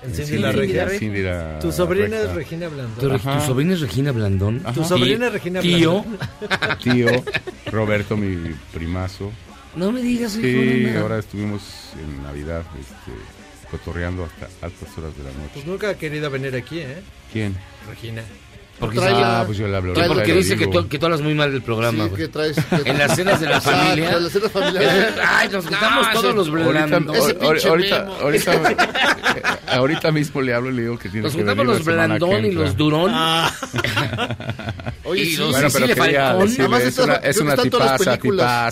En 0.03 0.13
Cindy 0.13 0.37
la. 0.37 0.89
Cindy 0.89 1.21
la 1.23 1.59
Tu 1.59 1.71
sobrina 1.71 2.17
es 2.19 2.31
Regina 2.33 2.67
Blandón. 2.69 2.99
¿Tu, 3.09 3.11
Ajá. 3.15 3.39
tu 3.39 3.45
sobrina 3.47 3.73
es 3.73 3.81
Regina 3.81 4.11
Blandón? 4.11 4.59
Tu 4.73 4.83
sobrina 4.83 5.27
es 5.27 5.33
Regina 5.33 5.59
Tío. 5.61 6.03
Blandón. 6.03 6.77
Tío, 6.83 7.07
Roberto, 7.71 8.15
mi 8.15 8.53
primazo. 8.71 9.31
No 9.75 9.91
me 9.91 10.01
digas, 10.01 10.35
hijo, 10.37 10.45
Sí, 10.47 10.87
no. 10.93 10.99
ahora 11.01 11.19
estuvimos 11.19 11.61
en 11.99 12.21
Navidad 12.23 12.63
este, 12.79 13.11
cotorreando 13.71 14.25
hasta 14.25 14.47
altas 14.65 14.95
horas 14.97 15.17
de 15.17 15.23
la 15.23 15.31
noche. 15.31 15.49
Pues 15.55 15.65
nunca 15.65 15.89
ha 15.89 15.95
querido 15.95 16.29
venir 16.29 16.55
aquí, 16.55 16.79
¿eh? 16.79 17.01
¿Quién? 17.33 17.57
Regina. 17.89 18.21
Porque, 18.79 18.99
Ah, 19.01 19.43
pues 19.45 19.57
yo 19.57 19.67
le 19.69 19.77
hablo. 19.77 19.93
que 19.93 20.01
ahorita 20.01 20.13
porque 20.15 20.33
le 20.33 20.37
dice 20.39 20.57
que 20.57 20.67
tú, 20.67 20.87
que 20.89 20.99
tú 20.99 21.05
hablas 21.05 21.21
muy 21.21 21.33
mal 21.33 21.49
del 21.49 21.61
programa, 21.61 22.03
Sí, 22.03 22.09
güey. 22.09 22.21
que 22.23 22.27
traes- 22.31 22.55
que- 22.83 22.89
En 22.89 22.97
las 22.97 23.15
cenas 23.15 23.39
de 23.39 23.47
la 23.47 23.61
familia. 23.61 24.11
en 24.11 24.23
las 24.23 24.33
cenas 24.33 24.51
familiares. 24.51 25.13
Ay, 25.25 25.47
nos 25.49 25.63
juntamos 25.65 26.05
No, 26.07 26.11
todos 26.13 26.25
ese- 26.25 26.33
los 26.35 26.47
Ahorita, 26.49 26.85
blandos. 26.85 27.15
Ese 27.17 27.25
ahor- 27.25 27.39
pinche 27.39 27.69
ahorita, 27.69 27.99
Memo. 27.99 28.15
ahorita, 28.21 28.51
ahorita 29.77 30.11
mismo 30.11 30.41
le 30.41 30.53
hablo 30.53 30.71
y 30.71 30.73
le 30.73 30.81
digo 30.81 30.99
que 30.99 31.07
tiene 31.09 31.23
Nos 31.23 31.35
que 31.35 31.43
la 31.43 31.53
los 31.55 31.85
Blandón 31.85 32.45
y 32.45 32.51
los 32.51 32.75
Durón. 32.75 33.13
Oye, 35.05 35.21
Y 35.21 35.25
sí, 35.27 35.37
los 35.37 35.51
Bueno, 35.51 35.67
pero 35.71 35.85
quería 35.87 36.33
decirle, 36.33 36.77
es 36.77 36.87
está- 36.87 37.03
una, 37.03 37.15
es 37.15 37.37
una 37.37 37.55
tipaza, 37.57 37.97
películas. 37.97 38.17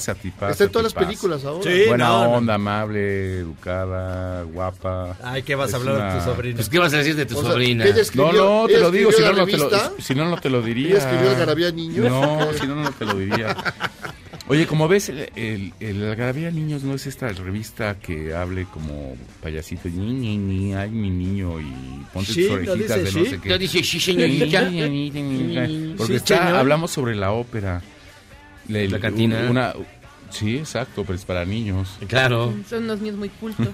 tipaza, 0.04 0.16
tipaza. 0.16 0.52
Está 0.52 0.64
en 0.64 0.70
todas 0.72 0.84
las 0.84 0.94
películas 0.94 1.46
ahora. 1.46 1.64
Sí, 1.72 1.84
Buena 1.88 2.08
no, 2.08 2.24
no. 2.24 2.32
onda, 2.32 2.54
amable, 2.56 3.38
educada, 3.40 4.44
guapa. 4.44 5.16
Ay, 5.24 5.44
¿qué 5.44 5.54
vas 5.56 5.70
Es 5.70 5.74
a 5.76 5.78
hablar 5.78 6.14
de 6.14 6.20
tu 6.20 6.26
sobrina? 6.26 6.56
Pues, 6.56 6.70
¿qué 6.70 6.80
vas 6.80 6.94
a 6.94 6.98
decir 6.98 7.16
de 7.16 7.26
tu 7.26 7.38
O 7.38 7.42
sea, 7.44 7.52
sobrina? 7.52 7.86
escribió- 7.86 8.32
No, 8.34 8.62
no, 8.64 8.68
te 8.68 8.80
lo 8.80 8.90
digo, 8.92 9.12
si 9.12 9.22
no, 9.22 9.28
no 9.34 9.46
te 9.46 9.58
lo, 9.58 9.70
revista. 9.70 9.92
si 10.00 10.16
no, 10.16 10.26
no 10.30 10.38
te 10.40 10.50
lo 10.50 10.62
diría. 10.62 10.90
Ella 10.90 10.98
escribió 11.00 11.30
Algarabía 11.30 11.72
Niños. 11.72 12.10
No, 12.10 12.54
si 12.60 12.66
no, 12.68 12.76
no 12.76 12.92
te 12.92 13.06
lo 13.06 13.14
diría. 13.16 13.56
Oye, 14.54 14.68
como 14.68 14.88
ves, 14.88 15.10
el, 15.10 15.30
el, 15.36 15.74
el 15.80 16.04
Algarabía 16.10 16.52
Niños 16.52 16.84
no 16.84 16.94
es 16.94 17.08
esta 17.08 17.28
revista 17.30 17.96
que 18.00 18.34
hable 18.34 18.66
como 18.66 19.16
payasito, 19.42 19.90
ni, 19.90 20.14
ni, 20.14 20.38
ni, 20.38 20.74
ay, 20.74 20.90
mi 20.92 21.10
niño, 21.10 21.60
y 21.60 22.06
ponte 22.14 22.32
Sí, 22.34 22.42
tus 22.48 22.50
¿no 22.50 22.56
orejitas 22.74 22.80
dice 22.80 22.98
de 22.98 23.04
no 23.04 23.26
sí? 23.26 23.26
sé 23.32 23.40
qué. 23.42 23.50
¿No 23.50 23.58
dice 23.58 23.84
sí, 23.84 24.00
señorita? 24.00 24.62
Porque 25.98 26.14
Sí, 26.14 26.16
está, 26.16 26.38
señor. 26.38 26.56
hablamos 26.56 26.92
sobre 26.92 27.16
la 27.16 27.32
ópera. 27.32 27.82
Le- 28.68 28.88
La 28.90 29.00
cantina. 29.00 29.48
Una, 29.50 29.74
sí, 30.30 30.58
exacto, 30.58 31.04
pero 31.04 31.16
es 31.16 31.26
para 31.26 31.46
niños. 31.46 31.98
Claro. 32.08 32.54
Son 32.70 32.84
unos 32.84 33.00
niños 33.02 33.18
muy 33.18 33.30
cultos. 33.30 33.68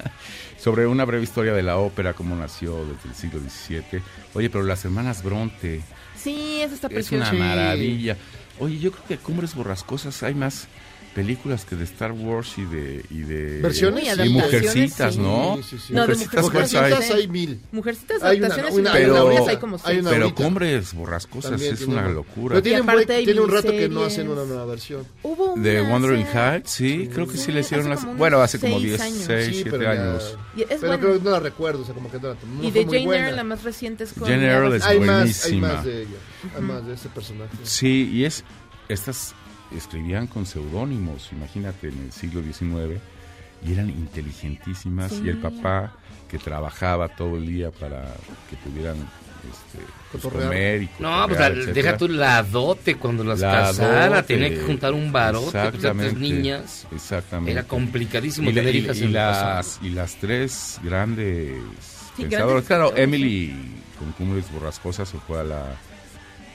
sobre 0.58 0.86
una 0.86 1.04
breve 1.04 1.22
historia 1.24 1.52
de 1.52 1.62
la 1.62 1.76
ópera, 1.78 2.12
cómo 2.14 2.34
nació 2.36 2.84
desde 2.84 3.08
el 3.08 3.14
siglo 3.14 3.40
XVII. 3.40 4.02
Oye, 4.34 4.50
pero 4.50 4.64
las 4.64 4.84
hermanas 4.84 5.22
Bronte, 5.22 5.80
Sí, 6.16 6.58
eso 6.62 6.74
está 6.74 6.88
es 6.88 6.92
precioso. 6.94 7.30
una 7.30 7.44
maravilla. 7.44 8.16
Oye, 8.58 8.78
yo 8.78 8.90
creo 8.90 9.04
que 9.06 9.18
Cumbres 9.18 9.54
Borrascosas 9.54 10.22
hay 10.22 10.34
más 10.34 10.66
películas 11.16 11.64
que 11.64 11.74
de 11.76 11.84
Star 11.84 12.12
Wars 12.12 12.52
y 12.58 12.64
de... 12.66 13.04
Y 13.10 13.20
de 13.22 13.60
¿Versiones? 13.62 14.04
Y 14.04 14.08
adaptaciones, 14.08 14.44
mujercitas, 14.44 15.14
sí. 15.14 15.20
¿no? 15.20 15.56
Sí, 15.56 15.62
sí, 15.70 15.78
sí. 15.88 15.92
No, 15.94 16.02
de 16.02 16.08
Mujercitas, 16.08 16.42
Mujercitas 16.44 16.88
¿cuántas 16.90 17.10
hay? 17.10 17.20
Hay 17.22 17.28
mil. 17.28 17.60
Mujercitas, 17.72 18.22
Hay 18.22 18.36
una- 18.38 18.46
adaptaciones 18.48 18.78
una- 18.80 18.90
y 18.90 18.92
Pero- 19.02 19.48
hay 19.48 19.56
como 19.56 19.76
hay 19.76 19.82
seis. 19.86 20.00
una 20.02 20.10
Pero 20.10 20.24
ahorita. 20.24 20.44
Cumbres 20.44 20.92
Borrascosas 20.94 21.50
También 21.52 21.72
es 21.74 21.80
una 21.86 22.02
una- 22.02 22.08
locura. 22.10 22.48
Pero 22.54 22.62
tiene, 22.62 23.22
Y 23.22 23.24
tiene 23.24 23.40
un 23.40 23.50
rato 23.50 23.70
que 23.70 23.88
no 23.88 24.04
hacen 24.04 24.28
una 24.28 24.44
nueva 24.44 24.66
versión. 24.66 25.06
Hubo 25.22 25.54
una 25.54 25.62
De 25.62 25.80
Wandering 25.82 26.26
Heights, 26.26 26.70
sí, 26.70 27.08
creo 27.12 27.26
que 27.26 27.38
sí, 27.38 27.44
Sí, 27.46 27.52
le 27.52 27.60
hicieron 27.60 27.90
hace 27.92 28.06
las... 28.06 28.16
Bueno, 28.18 28.40
hace 28.42 28.58
como 28.60 28.74
seis 28.78 28.84
10, 28.90 29.00
años. 29.00 29.22
6, 29.26 29.46
Sí, 29.46 29.52
7 29.62 29.70
pero 29.70 29.82
ya- 29.84 29.90
años. 29.92 30.38
Y 30.54 30.64
pero 30.64 31.00
creo 31.00 31.12
que 31.18 31.24
no 31.24 31.30
la 31.30 31.40
recuerdo, 31.40 31.80
o 31.82 31.84
sea, 31.86 31.94
como 31.94 32.10
que 32.10 32.18
no, 32.20 32.28
la- 32.28 32.36
Y 32.62 32.70
de 32.70 32.84
Jane. 32.84 32.98
Eyre, 33.16 33.32
la 33.32 33.44
más 33.44 33.62
reciente 33.62 34.04
es 34.04 34.12
con... 34.12 34.28
Jane 34.28 34.44
Eyre 34.52 34.76
es 34.76 34.82
hay 34.84 35.00
más, 35.00 35.08
hay 35.08 35.18
buenísima. 35.58 35.68
más 35.72 35.84
de 35.86 36.02
ella, 36.02 36.16
hay 36.54 36.62
más 36.62 36.86
de 36.86 36.92
ese 36.94 37.08
personaje. 37.08 37.56
Sí, 37.62 38.10
y 38.12 38.24
es... 38.26 38.44
Estas 38.88 39.34
escribían 39.74 40.26
con 40.26 40.46
seudónimos, 40.46 41.30
imagínate, 41.32 41.88
en 41.88 41.98
el 42.04 42.12
siglo 42.12 42.42
XIX, 42.42 43.00
y 43.66 43.72
eran 43.72 43.88
inteligentísimas, 43.90 45.12
Sí. 45.12 45.22
y 45.24 45.28
el 45.30 45.38
papá 45.38 45.92
que 46.30 46.38
trabajaba 46.38 47.08
todo 47.08 47.36
el 47.36 47.46
día 47.46 47.70
para 47.70 48.04
que 48.50 48.56
pudieran 48.56 48.96
este, 49.46 49.78
pues, 50.10 50.24
comer 50.24 50.82
y 50.82 50.90
No, 50.98 51.24
pues 51.28 51.38
la- 51.38 51.50
deja 51.50 51.96
tú 51.96 52.08
la 52.08 52.42
dote 52.42 52.96
cuando 52.96 53.22
las 53.22 53.38
La 53.38 53.52
casara. 53.52 54.08
dote. 54.08 54.22
Tenía 54.34 54.48
que 54.50 54.60
juntar 54.62 54.92
un 54.92 55.12
barote, 55.12 55.44
pues, 55.52 55.54
a 55.54 55.62
tres 55.70 55.74
Exactamente. 55.84 56.18
niñas. 56.20 56.86
Exactamente. 56.90 57.52
Era 57.52 57.62
complicadísimo 57.62 58.50
y, 58.50 58.54
tener 58.54 58.74
y- 58.74 58.78
hijas 58.78 58.98
y 58.98 59.04
en 59.04 59.12
las, 59.12 59.78
y 59.82 59.90
las 59.90 60.16
tres 60.16 60.80
grandes 60.82 61.52
Sí, 62.16 62.22
pensadoras. 62.22 62.48
grandes 62.48 62.66
Claro, 62.66 62.96
Emily 62.96 63.54
con 64.00 64.10
Cumbres 64.12 64.50
Borrascosas 64.50 65.08
se 65.08 65.18
fue 65.18 65.38
a 65.40 65.44
la, 65.44 65.76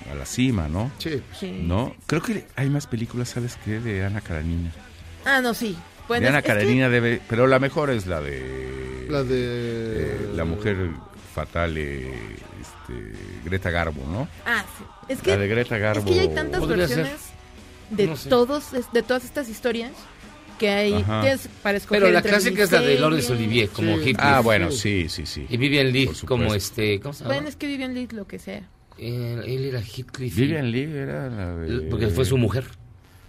a 0.09 0.15
la 0.15 0.25
cima, 0.25 0.67
¿no? 0.67 0.91
Sí. 0.97 1.21
Sí. 1.39 1.51
¿No? 1.63 1.95
Creo 2.07 2.21
que 2.21 2.45
hay 2.55 2.69
más 2.69 2.87
películas, 2.87 3.29
¿sabes 3.29 3.57
qué? 3.65 3.79
De 3.79 4.03
Ana 4.05 4.21
Karenina. 4.21 4.71
Ah, 5.25 5.41
no, 5.41 5.53
sí. 5.53 5.75
Bueno, 6.07 6.23
de 6.23 6.29
Ana 6.29 6.39
es- 6.39 6.45
es 6.45 6.47
que- 6.51 6.53
Karenina 6.57 6.89
debe... 6.89 7.21
Pero 7.29 7.47
la 7.47 7.59
mejor 7.59 7.89
es 7.89 8.07
la 8.07 8.21
de... 8.21 9.07
La 9.09 9.23
de... 9.23 9.35
eh, 9.37 10.29
la 10.35 10.45
mujer 10.45 10.89
fatal, 11.33 11.77
eh, 11.77 12.11
este, 12.61 13.13
Greta 13.45 13.69
Garbo, 13.69 14.01
¿no? 14.11 14.27
Ah, 14.45 14.65
sí. 14.77 14.83
Es 15.09 15.19
que, 15.21 15.31
La 15.31 15.37
de 15.37 15.47
Greta 15.47 15.77
Garbo. 15.77 15.99
es 16.01 16.05
que 16.05 16.15
ya 16.15 16.21
hay 16.21 16.29
tantas 16.35 16.61
ser. 16.65 16.77
versiones 16.77 17.11
de 17.89 18.07
No 18.07 18.15
sé. 18.15 18.29
todos 18.29 18.71
de 18.93 19.03
todas 19.03 19.25
estas 19.25 19.49
historias 19.49 19.91
que 20.57 20.69
hay 20.69 21.03
tienes 21.03 21.49
para 21.63 21.77
escoger 21.77 22.01
Pero 22.03 22.13
la 22.13 22.21
clásica 22.21 22.63
es 22.63 22.71
la 22.71 22.79
de. 22.81 22.99
Lourdes 22.99 23.29
Olivier, 23.29 23.67
como 23.69 23.95
Sí. 23.95 23.99
Heathcliff. 24.11 24.17
Ah, 24.19 24.39
bueno, 24.41 24.71
sí, 24.71 25.07
sí, 25.09 25.25
sí. 25.25 25.45
Y 25.49 25.57
Vivian 25.57 25.87
supuesto. 25.91 26.27
como 26.27 26.53
este. 26.53 26.99
¿Cómo 27.01 27.13
se 27.13 27.23
llama? 27.23 27.33
Bueno, 27.35 27.49
es 27.49 27.55
que 27.55 27.67
Vivian 27.67 27.93
Lee 27.93 28.07
lo 28.11 28.27
que 28.27 28.37
sea. 28.39 28.61
Él 29.07 29.65
era 29.65 29.79
Heathcliff. 29.81 30.37
Lee 30.37 30.83
era 30.83 31.27
la 31.29 31.55
de... 31.55 31.81
Porque 31.89 32.07
fue 32.07 32.23
su 32.25 32.37
mujer. 32.37 32.65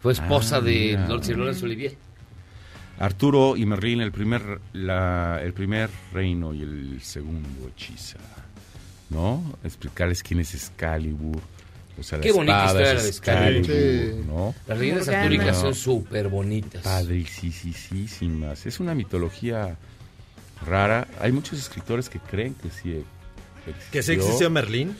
Fue 0.02 0.12
esposa 0.12 0.56
Ah, 0.56 0.60
de. 0.60 0.98
Lord 1.08 1.24
Sir 1.24 1.38
Lawrence 1.38 1.64
Olivier. 1.64 1.96
Arturo 2.98 3.56
y 3.56 3.64
Merlín, 3.66 4.00
el 4.00 4.12
primer, 4.12 4.60
la, 4.74 5.40
el 5.42 5.52
primer 5.54 5.88
reino 6.12 6.52
y 6.54 6.62
el 6.62 7.00
segundo 7.02 7.68
hechiza. 7.68 8.18
¿No? 9.10 9.42
Explicarles 9.64 10.22
quién 10.22 10.40
es 10.40 10.54
Excalibur. 10.54 11.40
O 11.98 12.02
sea, 12.02 12.20
Qué 12.20 12.32
bonita 12.32 12.66
historia 12.66 12.94
la 12.94 13.02
de 13.02 13.08
Excalibur. 13.08 13.66
Sí. 13.66 14.24
¿no? 14.26 14.54
Las 14.66 14.78
leyendas 14.78 15.08
artúricas 15.08 15.58
son 15.60 15.74
súper 15.74 16.28
bonitas. 16.28 16.82
Padricísimas. 16.82 18.66
Es 18.66 18.80
una 18.80 18.94
mitología 18.94 19.76
rara. 20.66 21.06
Hay 21.20 21.32
muchos 21.32 21.58
escritores 21.58 22.08
que 22.08 22.18
creen 22.18 22.54
que 22.54 22.70
sí 22.70 22.90
existió. 23.66 23.90
Que 23.90 24.02
sí 24.02 24.12
existió 24.12 24.50
Merlín. 24.50 24.96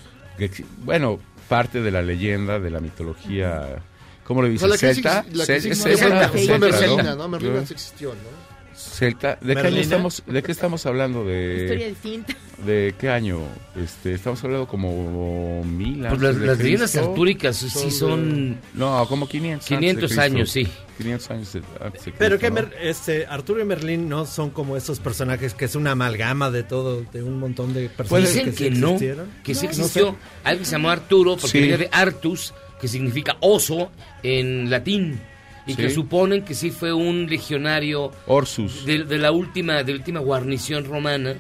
Que 0.50 0.64
bueno, 0.84 1.18
parte 1.48 1.80
de 1.82 1.90
la 1.90 2.02
leyenda, 2.02 2.58
de 2.58 2.70
la 2.70 2.80
mitología. 2.80 3.82
¿Cómo 4.24 4.42
le 4.42 4.48
O 4.48 4.52
dices? 4.52 4.60
sea, 4.60 4.68
la 4.68 4.94
¿Celta? 4.94 5.24
la. 5.32 5.44
Celta. 8.74 9.38
¿De 9.40 9.52
qué 9.54 9.60
año 9.60 9.62
Merlina. 9.64 9.80
estamos, 9.82 10.22
de 10.26 10.42
qué 10.42 10.52
estamos 10.52 10.86
hablando? 10.86 11.20
Historia 11.20 11.66
De, 11.86 11.88
distinta. 11.90 12.36
¿De 12.66 12.94
qué 12.98 13.08
año? 13.10 13.40
Este, 13.76 14.14
estamos 14.14 14.42
hablando 14.44 14.66
como 14.68 15.64
mil 15.64 15.98
Pues 16.00 16.12
antes 16.12 16.36
las, 16.38 16.58
leyendas 16.58 16.96
artúricas 16.96 17.56
sí 17.56 17.90
son. 17.90 18.58
No, 18.74 19.06
como 19.08 19.28
500 19.28 19.62
antes 19.62 19.70
de 19.70 19.76
500 19.78 20.04
Cristo. 20.10 20.22
años, 20.22 20.50
sí. 20.50 20.68
500 20.98 21.30
años 21.30 21.52
de- 21.54 21.62
antes 21.80 22.04
de 22.04 22.12
Pero 22.12 22.38
Cristo, 22.38 22.38
que 22.38 22.48
¿no? 22.62 22.68
Mer- 22.68 22.76
este, 22.82 23.26
Arturo 23.26 23.60
y 23.60 23.64
Merlín 23.64 24.08
no 24.08 24.26
son 24.26 24.50
como 24.50 24.76
esos 24.76 25.00
personajes 25.00 25.54
que 25.54 25.64
es 25.64 25.74
una 25.74 25.92
amalgama 25.92 26.50
de 26.50 26.62
todo, 26.62 27.02
de 27.12 27.22
un 27.22 27.38
montón 27.40 27.74
de 27.74 27.88
personajes 27.88 28.34
Dicen 28.34 28.52
sí 28.54 28.64
que, 28.64 28.70
no, 28.70 28.88
existieron. 28.92 29.28
que 29.42 29.54
sí 29.54 29.66
No, 29.66 29.72
no 29.72 29.78
existió. 29.78 30.06
sé. 30.10 30.16
Alguien 30.44 30.58
que 30.60 30.64
se 30.66 30.72
llamó 30.72 30.90
Arturo, 30.90 31.32
porque 31.36 31.48
Sí. 31.48 31.60
venía 31.60 31.78
de 31.78 31.88
Artus, 31.90 32.54
que 32.80 32.86
significa 32.88 33.36
oso 33.40 33.90
en 34.22 34.70
latín 34.70 35.18
y 35.66 35.74
que 35.76 35.90
suponen 35.90 36.42
que 36.44 36.54
sí 36.54 36.70
fue 36.70 36.92
un 36.92 37.26
legionario 37.28 38.10
Orsus. 38.26 38.84
de, 38.84 39.04
de 39.04 39.18
la 39.18 39.30
última 39.32 39.82
de 39.84 39.92
la 39.92 39.98
última 39.98 40.20
guarnición 40.20 40.84
romana, 40.84 41.34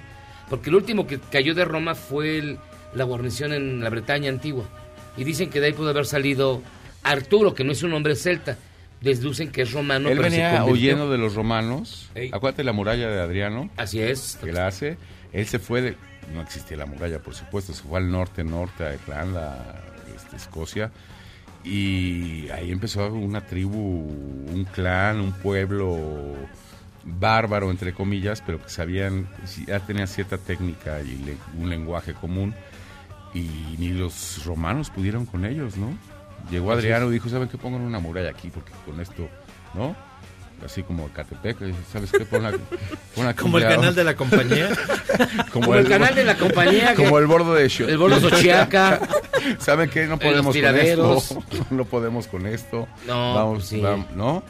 porque 0.48 0.70
el 0.70 0.76
último 0.76 1.06
que 1.06 1.18
cayó 1.18 1.54
de 1.54 1.64
Roma 1.64 1.94
fue 1.94 2.38
el- 2.38 2.58
la 2.94 3.04
guarnición 3.04 3.52
en 3.52 3.80
la 3.82 3.88
Bretaña 3.90 4.28
antigua. 4.30 4.64
Y 5.16 5.24
dicen 5.24 5.50
que 5.50 5.60
de 5.60 5.66
ahí 5.68 5.72
pudo 5.72 5.90
haber 5.90 6.06
salido 6.06 6.62
Arturo, 7.02 7.54
que 7.54 7.64
no 7.64 7.72
es 7.72 7.82
un 7.82 7.92
hombre 7.94 8.14
celta. 8.16 8.56
Deducen 9.00 9.50
que 9.50 9.62
es 9.62 9.72
romano. 9.72 10.08
Él 10.08 10.16
pero 10.18 10.30
venía 10.30 10.64
huyendo 10.64 11.10
de 11.10 11.18
los 11.18 11.34
romanos. 11.34 12.08
Ey. 12.14 12.30
Acuérdate 12.32 12.62
la 12.62 12.72
muralla 12.72 13.08
de 13.10 13.20
Adriano. 13.20 13.68
Así 13.76 14.00
es. 14.00 14.38
Que 14.42 14.52
la 14.52 14.68
hace. 14.68 14.96
Él 15.32 15.46
se 15.46 15.58
fue 15.58 15.82
de. 15.82 15.96
No 16.32 16.40
existía 16.40 16.76
la 16.76 16.86
muralla, 16.86 17.18
por 17.18 17.34
supuesto. 17.34 17.72
Se 17.72 17.82
fue 17.82 17.98
al 17.98 18.10
norte, 18.10 18.44
norte, 18.44 18.84
a 18.84 18.94
Irlanda, 18.94 19.82
este, 20.14 20.36
Escocia. 20.36 20.92
Y 21.64 22.48
ahí 22.50 22.70
empezó 22.72 23.12
una 23.12 23.40
tribu, 23.46 23.78
un 23.78 24.66
clan, 24.72 25.20
un 25.20 25.32
pueblo 25.32 25.96
bárbaro, 27.04 27.70
entre 27.70 27.92
comillas, 27.92 28.42
pero 28.44 28.60
que 28.62 28.68
sabían, 28.68 29.28
ya 29.66 29.80
tenía 29.80 30.06
cierta 30.06 30.38
técnica 30.38 31.00
y 31.02 31.16
le- 31.24 31.36
un 31.58 31.68
lenguaje 31.70 32.14
común. 32.14 32.54
Y 33.34 33.76
ni 33.78 33.88
los 33.90 34.44
romanos 34.44 34.90
pudieron 34.90 35.24
con 35.24 35.44
ellos, 35.44 35.76
¿no? 35.76 35.96
Llegó 36.50 36.72
Adriano 36.72 37.08
y 37.08 37.12
dijo, 37.14 37.28
¿saben 37.28 37.48
qué? 37.48 37.56
Pongan 37.56 37.80
una 37.82 37.98
muralla 38.00 38.30
aquí, 38.30 38.50
porque 38.50 38.72
con 38.84 39.00
esto, 39.00 39.28
¿no? 39.74 39.94
Así 40.64 40.82
como 40.84 41.08
Catepec, 41.08 41.56
¿sabes 41.92 42.12
qué? 42.12 42.20
Pon 42.24 42.42
la- 42.44 42.52
pon 43.14 43.26
aquí 43.26 43.40
Como 43.42 43.58
el 43.58 43.64
canal 43.64 43.94
de 43.94 44.04
la 44.04 44.14
compañía. 44.14 44.68
Como 45.52 45.74
el 45.74 45.88
canal 45.88 46.14
de 46.14 46.24
la 46.24 46.36
compañía 46.36 46.94
Como 46.94 47.18
el 47.18 47.26
bordo 47.26 47.54
de 47.54 47.66
Xo- 47.66 47.88
el 47.88 47.98
bordo 47.98 48.20
Xochiaca. 48.20 49.00
¿Saben 49.58 49.90
qué? 49.90 50.06
No 50.06 50.18
podemos 50.18 50.54
con 50.56 50.76
esto. 50.78 51.22
No 51.70 51.84
podemos 51.84 52.26
con 52.28 52.46
esto. 52.46 52.86
No, 53.06 53.34
Vamos, 53.34 53.66
sí. 53.66 53.80
vam- 53.80 54.06
¿no? 54.14 54.42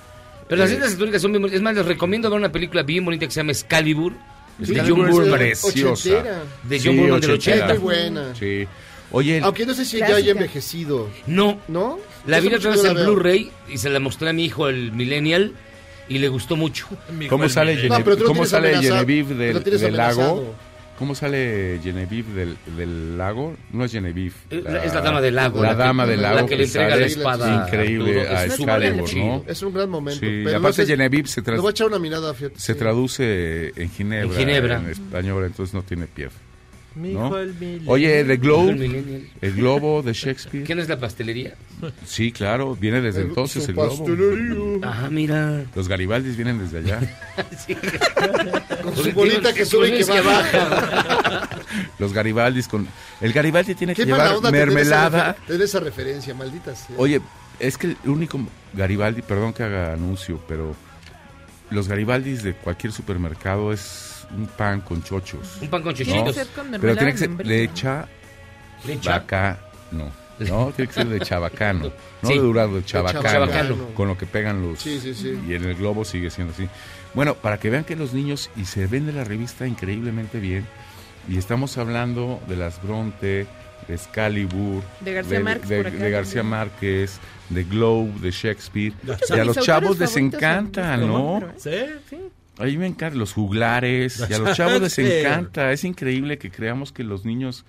Pero 0.49 0.61
las 0.61 0.71
Eh, 0.71 0.75
cintas 0.75 0.93
históricas 0.93 1.23
son 1.23 1.33
bien 1.33 1.41
bonitas. 1.43 1.57
Es 1.57 1.63
más, 1.63 1.75
les 1.75 1.87
recomiendo 1.87 2.29
ver 2.29 2.39
una 2.39 2.53
película 2.53 2.83
bien 2.83 3.05
bonita 3.05 3.25
que 3.27 3.33
se 3.33 3.41
llama 3.41 3.53
Excalibur. 3.53 4.13
de 4.59 4.65
Excalibur 4.67 4.99
John 5.01 5.09
es 5.09 5.15
Burman. 5.15 5.39
preciosa. 5.39 6.11
De 6.11 6.77
John 6.79 6.93
Sí, 6.93 6.99
Burman 6.99 7.21
del 7.21 7.31
ochentera. 7.33 7.67
80. 7.67 7.75
Muy 7.75 7.79
buena. 7.83 8.35
Sí. 8.35 8.67
Oye, 9.13 9.41
Aunque 9.43 9.65
no 9.67 9.75
sé 9.75 9.85
si 9.87 9.99
ya 9.99 10.15
haya 10.17 10.33
envejecido. 10.33 11.09
No. 11.27 11.59
¿No? 11.69 11.99
La 12.27 12.39
vi 12.41 12.53
otra 12.55 12.71
vez 12.71 12.85
en. 12.85 12.95
Blu-ray 12.95 13.51
y 13.69 13.79
se 13.79 13.89
la 13.91 13.99
mostré 13.99 14.29
a 14.29 14.33
mi 14.35 14.45
hijo, 14.45 14.69
el 14.69 14.93
Millennial, 14.93 15.53
y 16.09 16.19
le 16.19 16.29
gustó 16.29 16.57
mucho. 16.57 16.87
¿Cómo 17.29 17.49
sale, 17.49 17.77
Gene- 17.77 17.99
No, 18.05 18.25
¿cómo 18.27 18.45
sale. 18.47 18.77
Genevieve 18.81 19.35
del, 19.35 19.63
del 19.63 19.97
lago? 19.97 20.55
¿Cómo 20.99 21.15
sale 21.17 21.81
Genevieve 21.83 22.33
del, 22.33 22.57
del 22.77 23.19
lago? 23.19 23.57
No 23.73 23.85
es 23.85 23.91
Genevieve. 23.93 24.35
Es 24.51 24.63
la- 24.63 24.85
es 24.85 24.95
la 24.95 25.01
dama 25.01 25.21
del 25.21 25.35
lago, 25.35 25.61
La, 25.63 25.71
la 25.71 25.77
que- 25.77 25.83
dama 25.83 26.07
del 26.07 26.23
la 26.23 26.35
lago. 26.35 26.47
que 26.49 26.57
le 26.57 26.65
entrega 26.65 26.97
la 26.97 27.07
espada 27.07 27.63
a 27.65 27.67
Increíble 27.67 28.29
a 28.29 28.45
Excalibur, 28.45 29.09
chido. 29.09 29.25
¿no? 29.27 29.45
Es 29.49 29.63
un 29.63 29.73
gran 29.75 29.91
momento. 29.91 30.21
Sí, 30.21 30.27
y 30.27 30.45
pero 30.45 30.59
aparte 30.59 30.83
no 30.83 30.87
sé- 30.87 30.93
Genevieve 30.93 31.29
se, 31.29 31.41
voy 31.41 31.67
a 31.67 31.71
echar 31.71 31.87
una 31.89 31.99
mirada, 31.99 32.33
fíjate. 32.35 32.61
se 32.61 32.75
traduce 32.75 33.73
en 33.75 33.91
Ginebra, 33.91 34.33
En 34.35 34.39
Ginebra. 34.39 34.79
en 34.79 34.91
español, 34.91 35.45
entonces 35.47 35.75
no 35.75 35.83
tiene 35.83 36.07
pie. 36.07 36.29
Mi 36.95 37.15
¿no? 37.15 37.27
hijo 37.27 37.39
el 37.39 37.55
millennial. 37.55 37.89
Oye, 37.89 38.25
The 38.25 38.33
El 38.33 38.39
Globe, 38.39 39.31
el 39.41 39.53
globo 39.55 40.03
de 40.03 40.13
Shakespeare. 40.13 40.65
¿Quién 40.65 40.79
es 40.79 40.89
la 40.89 40.99
pastelería? 40.99 41.55
Sí, 42.05 42.33
claro, 42.33 42.77
viene 42.77 43.01
desde 43.01 43.23
entonces 43.23 43.67
el 43.69 43.75
globo. 43.75 43.97
pastelería. 43.97 44.79
Ah, 44.83 45.09
mira. 45.11 45.65
Los 45.75 45.89
Garibaldis 45.89 46.37
vienen 46.37 46.59
desde 46.59 46.79
allá. 46.79 47.01
Con 48.83 48.97
su 48.97 49.13
bolita 49.13 49.53
que 49.53 49.65
sube 49.65 49.89
y 49.89 50.05
que 50.05 50.21
baja. 50.21 51.49
Los 51.99 52.13
Garibaldis 52.13 52.69
con... 52.69 52.87
El 53.21 53.33
Garibaldi 53.33 53.75
tiene 53.75 53.95
que 53.95 54.05
llevar 54.05 54.41
mermelada. 54.51 55.35
tener 55.47 55.63
esa 55.63 55.81
referencia, 55.81 56.35
maldita 56.35 56.75
sea. 56.75 56.97
Oye, 56.99 57.21
es 57.59 57.79
que 57.79 57.89
el 57.89 57.97
único 58.05 58.41
Garibaldi, 58.75 59.23
perdón 59.23 59.53
que 59.53 59.63
haga 59.63 59.93
anuncio, 59.93 60.41
pero 60.49 60.75
los 61.71 61.89
Garibaldis 61.89 62.43
de 62.43 62.55
cualquier 62.55 62.93
supermercado 62.93 63.73
es 63.73 64.12
un 64.37 64.47
pan 64.47 64.81
con 64.81 65.03
chochos. 65.03 65.59
Un 65.61 65.69
pan 65.69 65.83
con 65.83 65.95
Tiene 65.95 66.13
chochitos. 66.13 66.35
que 66.37 66.45
ser 66.45 66.55
con 66.55 66.71
Pero 66.81 66.97
tiene 66.97 67.13
que 67.13 67.19
ser 67.19 67.47
lecha, 67.47 68.07
Lecha. 68.87 69.11
vaca, 69.11 69.59
no. 69.91 70.11
No, 70.39 70.73
tiene 70.75 70.89
que 70.89 70.95
ser 70.95 71.07
de 71.09 71.21
chabacano. 71.21 71.93
No 72.23 72.29
Sí. 72.29 72.35
de 72.35 72.41
durado, 72.41 72.75
de 72.77 72.85
chabacano, 72.85 73.23
chabacano. 73.23 73.77
Con 73.95 74.09
lo 74.09 74.19
que 74.19 74.27
pegan 74.27 74.61
los... 74.63 74.81
Sí, 74.81 74.99
sí, 75.01 75.15
sí. 75.15 75.39
Y 75.47 75.55
en 75.55 75.65
el 75.65 75.77
globo 75.77 76.05
sigue 76.05 76.31
siendo 76.31 76.53
así. 76.53 76.69
Bueno, 77.15 77.35
para 77.35 77.59
que 77.61 77.71
vean 77.71 77.85
que 77.85 77.95
los 77.95 78.13
niños, 78.13 78.51
y 78.57 78.65
se 78.65 78.87
vende 78.87 79.13
la 79.13 79.23
revista 79.23 79.67
increíblemente 79.69 80.41
bien, 80.41 80.67
y 81.29 81.37
estamos 81.39 81.79
hablando 81.79 82.41
de 82.49 82.57
las 82.57 82.83
Bronte, 82.83 83.47
de 83.87 83.95
Excalibur, 83.95 84.83
De 85.01 85.13
García 85.13 85.41
Márquez 85.41 85.69
de, 85.69 85.83
de 85.83 86.11
García. 86.11 86.43
Márquez, 86.43 87.19
de 87.51 87.65
Globe, 87.65 88.13
de 88.21 88.31
Shakespeare. 88.31 88.95
Y 89.29 89.33
a 89.39 89.45
los 89.45 89.59
chavos 89.59 89.99
les 89.99 90.17
encanta, 90.17 90.97
¿no? 90.97 91.39
¿eh? 91.67 91.99
¿Sí? 92.09 92.17
A 92.59 92.65
mí 92.65 92.77
me 92.77 92.87
encantan 92.87 93.19
los 93.19 93.33
juglares, 93.33 94.25
y 94.29 94.33
a 94.35 94.39
los 94.39 94.57
chavos 94.57 94.81
les 94.81 94.99
encanta. 94.99 95.73
Es 95.73 95.85
increíble 95.85 96.39
que 96.39 96.51
creamos 96.51 96.93
que 96.93 97.03
los 97.05 97.25
niños 97.25 97.65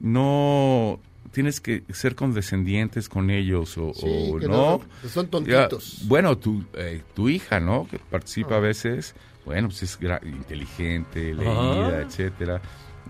no 0.00 1.00
tienes 1.32 1.60
que 1.60 1.82
ser 1.92 2.14
condescendientes 2.14 3.08
con 3.08 3.30
ellos 3.30 3.76
o, 3.78 3.92
Sí, 3.94 4.06
o 4.06 4.38
que 4.38 4.46
no. 4.48 4.80
son 5.08 5.26
Ya, 5.26 5.68
tontitos. 5.68 6.02
bueno, 6.04 6.38
tu, 6.38 6.64
eh, 6.74 7.02
tu 7.14 7.28
hija, 7.28 7.60
¿no? 7.60 7.86
Que 7.90 7.98
participa 7.98 8.54
Ah. 8.54 8.58
a 8.58 8.60
veces, 8.60 9.14
bueno, 9.44 9.68
pues 9.68 9.82
es 9.82 9.98
inteligente, 10.24 11.34
leída, 11.34 11.88
Ajá. 11.88 12.00
etcétera, 12.02 12.60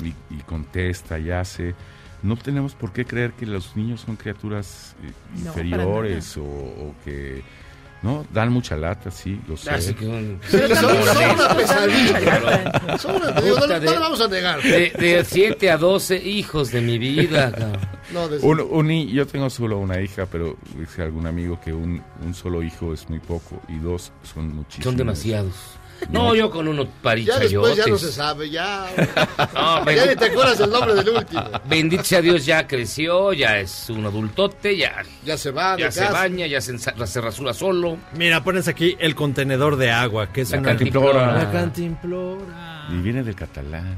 y, 0.03 0.09
y 0.35 0.39
contesta 0.47 1.19
y 1.19 1.31
hace. 1.31 1.75
No 2.23 2.37
tenemos 2.37 2.75
por 2.75 2.93
qué 2.93 3.05
creer 3.05 3.33
que 3.33 3.47
los 3.47 3.77
niños 3.77 4.01
son 4.01 4.17
criaturas 4.17 4.97
eh, 5.05 5.13
No, 5.45 5.51
inferiores 5.51 6.37
o, 6.37 6.43
o 6.45 6.95
que 7.05 7.43
no 8.07 8.25
dan 8.33 8.53
mucha 8.53 8.77
lata, 8.77 9.11
sí, 9.11 9.41
lo 9.49 9.57
sé. 9.57 9.71
Así 9.71 9.95
que 9.95 10.07
un- 10.07 10.39
Pero 10.51 10.75
son, 10.77 10.97
son 11.05 11.31
una 11.31 11.55
pesadilla. 11.57 12.99
Son 12.99 13.17
una- 13.17 13.33
digo, 13.41 13.59
no, 13.59 13.67
de- 13.67 13.81
le 13.81 13.99
vamos 13.99 14.21
a 14.21 14.29
negar. 14.29 14.63
De, 14.63 14.91
de 14.99 15.25
7 15.25 15.71
a 15.71 15.77
12 15.77 16.17
hijos 16.17 16.71
de 16.71 16.81
mi 16.81 16.99
vida. 16.99 17.53
No, 18.13 18.29
desde- 18.29 18.47
Un, 18.47 18.61
un 18.61 19.07
yo 19.09 19.27
tengo 19.27 19.51
solo 19.51 19.79
una 19.79 20.01
hija, 20.01 20.27
pero 20.31 20.57
dice 20.79 21.03
algún 21.03 21.27
amigo 21.27 21.59
que 21.61 21.73
un, 21.73 22.01
un 22.25 22.35
solo 22.35 22.63
hijo 22.63 22.93
es 22.95 23.09
muy 23.11 23.19
poco 23.19 23.61
y 23.69 23.79
dos 23.79 24.13
son 24.23 24.55
muchísimos. 24.55 24.85
Son 24.85 24.97
demasiados. 24.97 25.55
No, 26.11 26.35
yo 26.35 26.51
con 26.51 26.69
uno 26.69 26.85
ya 26.85 26.91
parichayotes. 27.03 27.51
después 27.51 27.77
ya 27.77 27.87
no 27.87 27.99
se 27.99 28.13
sabe, 28.13 28.51
ya. 28.51 28.87
No, 29.55 29.91
ya 29.91 30.07
ni 30.07 30.17
te 30.17 30.27
acuerdas 30.27 30.61
el 30.61 30.71
nombre 30.71 30.95
del 30.95 31.09
último. 31.11 31.43
bendito 31.69 32.05
sea 32.05 32.21
Dios, 32.21 32.45
ya 32.47 32.67
creció, 32.67 33.33
ya 33.33 33.59
es 33.59 33.89
un 33.91 34.05
adultote, 34.07 34.77
ya, 34.77 35.03
Ya 35.25 35.37
se 35.37 35.51
va, 35.51 35.77
ya 35.79 35.91
se 35.91 36.01
casa. 36.01 36.13
baña, 36.13 36.47
ya 36.47 36.61
se, 36.61 36.75
ensa- 36.75 37.07
se 37.07 37.21
rasura 37.21 37.53
solo. 37.55 37.97
Mira, 38.17 38.43
pones 38.45 38.69
aquí 38.69 38.97
el 38.99 39.15
contenedor 39.15 39.77
de 39.77 39.91
agua, 39.91 40.33
que 40.33 40.43
es 40.43 40.51
La 40.51 40.59
una... 40.59 40.69
cantimplora. 40.71 41.33
La 41.33 41.51
cantimplora. 41.51 42.87
Y 42.91 42.97
viene 42.99 43.23
del 43.23 43.35
catalán. 43.35 43.97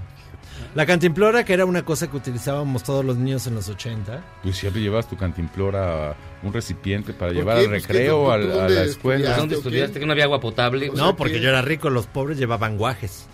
La 0.74 0.86
cantimplora, 0.86 1.44
que 1.44 1.54
era 1.54 1.64
una 1.64 1.84
cosa 1.84 2.08
que 2.10 2.16
utilizábamos 2.16 2.82
todos 2.84 3.04
los 3.04 3.16
niños 3.16 3.46
en 3.46 3.54
los 3.54 3.68
80. 3.68 4.22
Tú 4.42 4.52
siempre 4.52 4.80
llevas 4.82 5.08
tu 5.08 5.16
cantimplora, 5.16 6.14
un 6.42 6.52
recipiente 6.52 7.12
para 7.12 7.32
¿Por 7.32 7.36
llevar 7.40 7.56
qué? 7.56 7.62
al 7.64 7.68
Pues, 7.70 7.82
recreo, 7.88 8.24
¿Tú- 8.24 8.30
al- 8.30 8.52
tú 8.52 8.60
a 8.60 8.68
la 8.68 8.82
escuela. 8.84 9.36
¿Dónde 9.36 9.54
estudiaste 9.56 9.98
que 9.98 10.06
no 10.06 10.12
había 10.12 10.24
agua 10.24 10.40
potable? 10.40 10.90
O 10.90 10.94
sea, 10.94 11.04
No, 11.04 11.16
porque 11.16 11.34
que- 11.34 11.40
yo 11.40 11.48
era 11.48 11.62
rico, 11.62 11.90
los 11.90 12.06
pobres 12.06 12.38
llevaban 12.38 12.76
guajes. 12.76 13.26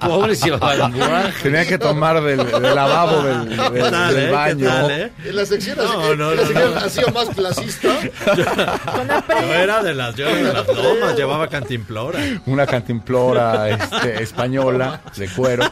Pobres 0.00 0.42
llevaban 0.42 0.92
guaje. 0.92 1.32
Tenía 1.42 1.66
que 1.66 1.78
tomar 1.78 2.22
del, 2.22 2.38
del 2.38 2.74
lavabo 2.74 3.22
del, 3.22 3.48
del- 3.48 3.58
¿Qué 3.72 3.80
tal, 3.90 4.14
del 4.14 4.24
eh? 4.24 4.26
¿Qué 4.26 4.32
baño. 4.32 4.66
tal, 4.68 4.90
eh? 4.90 5.12
En 5.24 5.36
la 5.36 5.46
sección, 5.46 5.76
No, 5.78 6.14
no, 6.14 6.32
en 6.32 6.36
la 6.36 6.42
no, 6.42 6.48
sección 6.48 6.74
no. 6.74 6.80
ha 6.80 6.88
sido 6.88 7.08
más 7.12 7.28
clasista. 7.30 7.88
Yo 9.28 9.54
era 9.54 9.82
de 9.82 9.94
las, 9.94 10.14
yo 10.14 10.26
era 10.28 10.36
de 10.36 10.52
las 10.52 10.66
lomas, 10.68 11.16
llevaba 11.16 11.48
cantimplora. 11.48 12.18
Una 12.46 12.66
cantimplora 12.66 13.68
este, 13.70 14.22
española 14.22 15.00
de 15.16 15.28
cuero. 15.28 15.64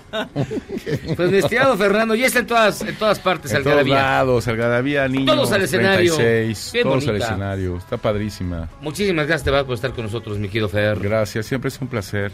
Pues 1.16 1.30
mi 1.30 1.38
estimado 1.38 1.76
Fernando, 1.76 2.14
ya 2.14 2.26
está 2.26 2.40
en 2.40 2.46
todas, 2.46 2.80
en 2.82 2.96
todas 2.96 3.18
partes 3.18 3.50
En 3.52 3.58
todos 3.62 3.78
Algarabía. 3.78 3.94
lados, 3.94 4.48
Algarabía, 4.48 5.08
niños, 5.08 5.34
Todos 5.36 5.52
al 5.52 5.62
escenario. 5.62 6.14
36, 6.16 6.70
Bien 6.72 6.84
todos 6.84 7.02
al 7.02 7.06
bonita. 7.08 7.26
escenario. 7.26 7.76
Está 7.78 7.96
padrísima. 7.96 8.68
Muchísimas 8.80 9.26
gracias, 9.26 9.44
te 9.44 9.50
va 9.50 9.64
por 9.64 9.74
estar 9.74 9.92
con 9.92 10.04
nosotros, 10.04 10.38
mi 10.38 10.48
querido 10.48 10.68
Gracias, 11.00 11.46
siempre 11.46 11.68
es 11.68 11.80
un 11.80 11.88
placer. 11.88 12.32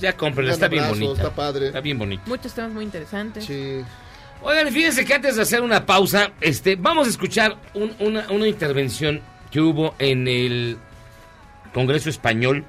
Ya 0.00 0.16
cómprenla, 0.16 0.52
está 0.54 0.68
bien 0.68 0.88
bonita. 0.88 1.12
está 1.12 1.34
padre. 1.34 1.66
Está 1.66 1.80
bien 1.80 1.98
bonita. 1.98 2.22
Muchos 2.26 2.54
temas 2.54 2.72
muy 2.72 2.84
interesantes. 2.84 3.44
Sí. 3.44 3.82
Oigan, 4.42 4.68
fíjense 4.72 5.04
que 5.04 5.12
antes 5.14 5.36
de 5.36 5.42
hacer 5.42 5.60
una 5.60 5.84
pausa, 5.84 6.32
este, 6.40 6.76
vamos 6.76 7.06
a 7.06 7.10
escuchar 7.10 7.58
un- 7.74 7.94
una, 7.98 8.26
una 8.30 8.48
intervención 8.48 9.20
que 9.50 9.60
hubo 9.60 9.94
en 9.98 10.26
el 10.26 10.78
Congreso 11.74 12.08
Español, 12.08 12.64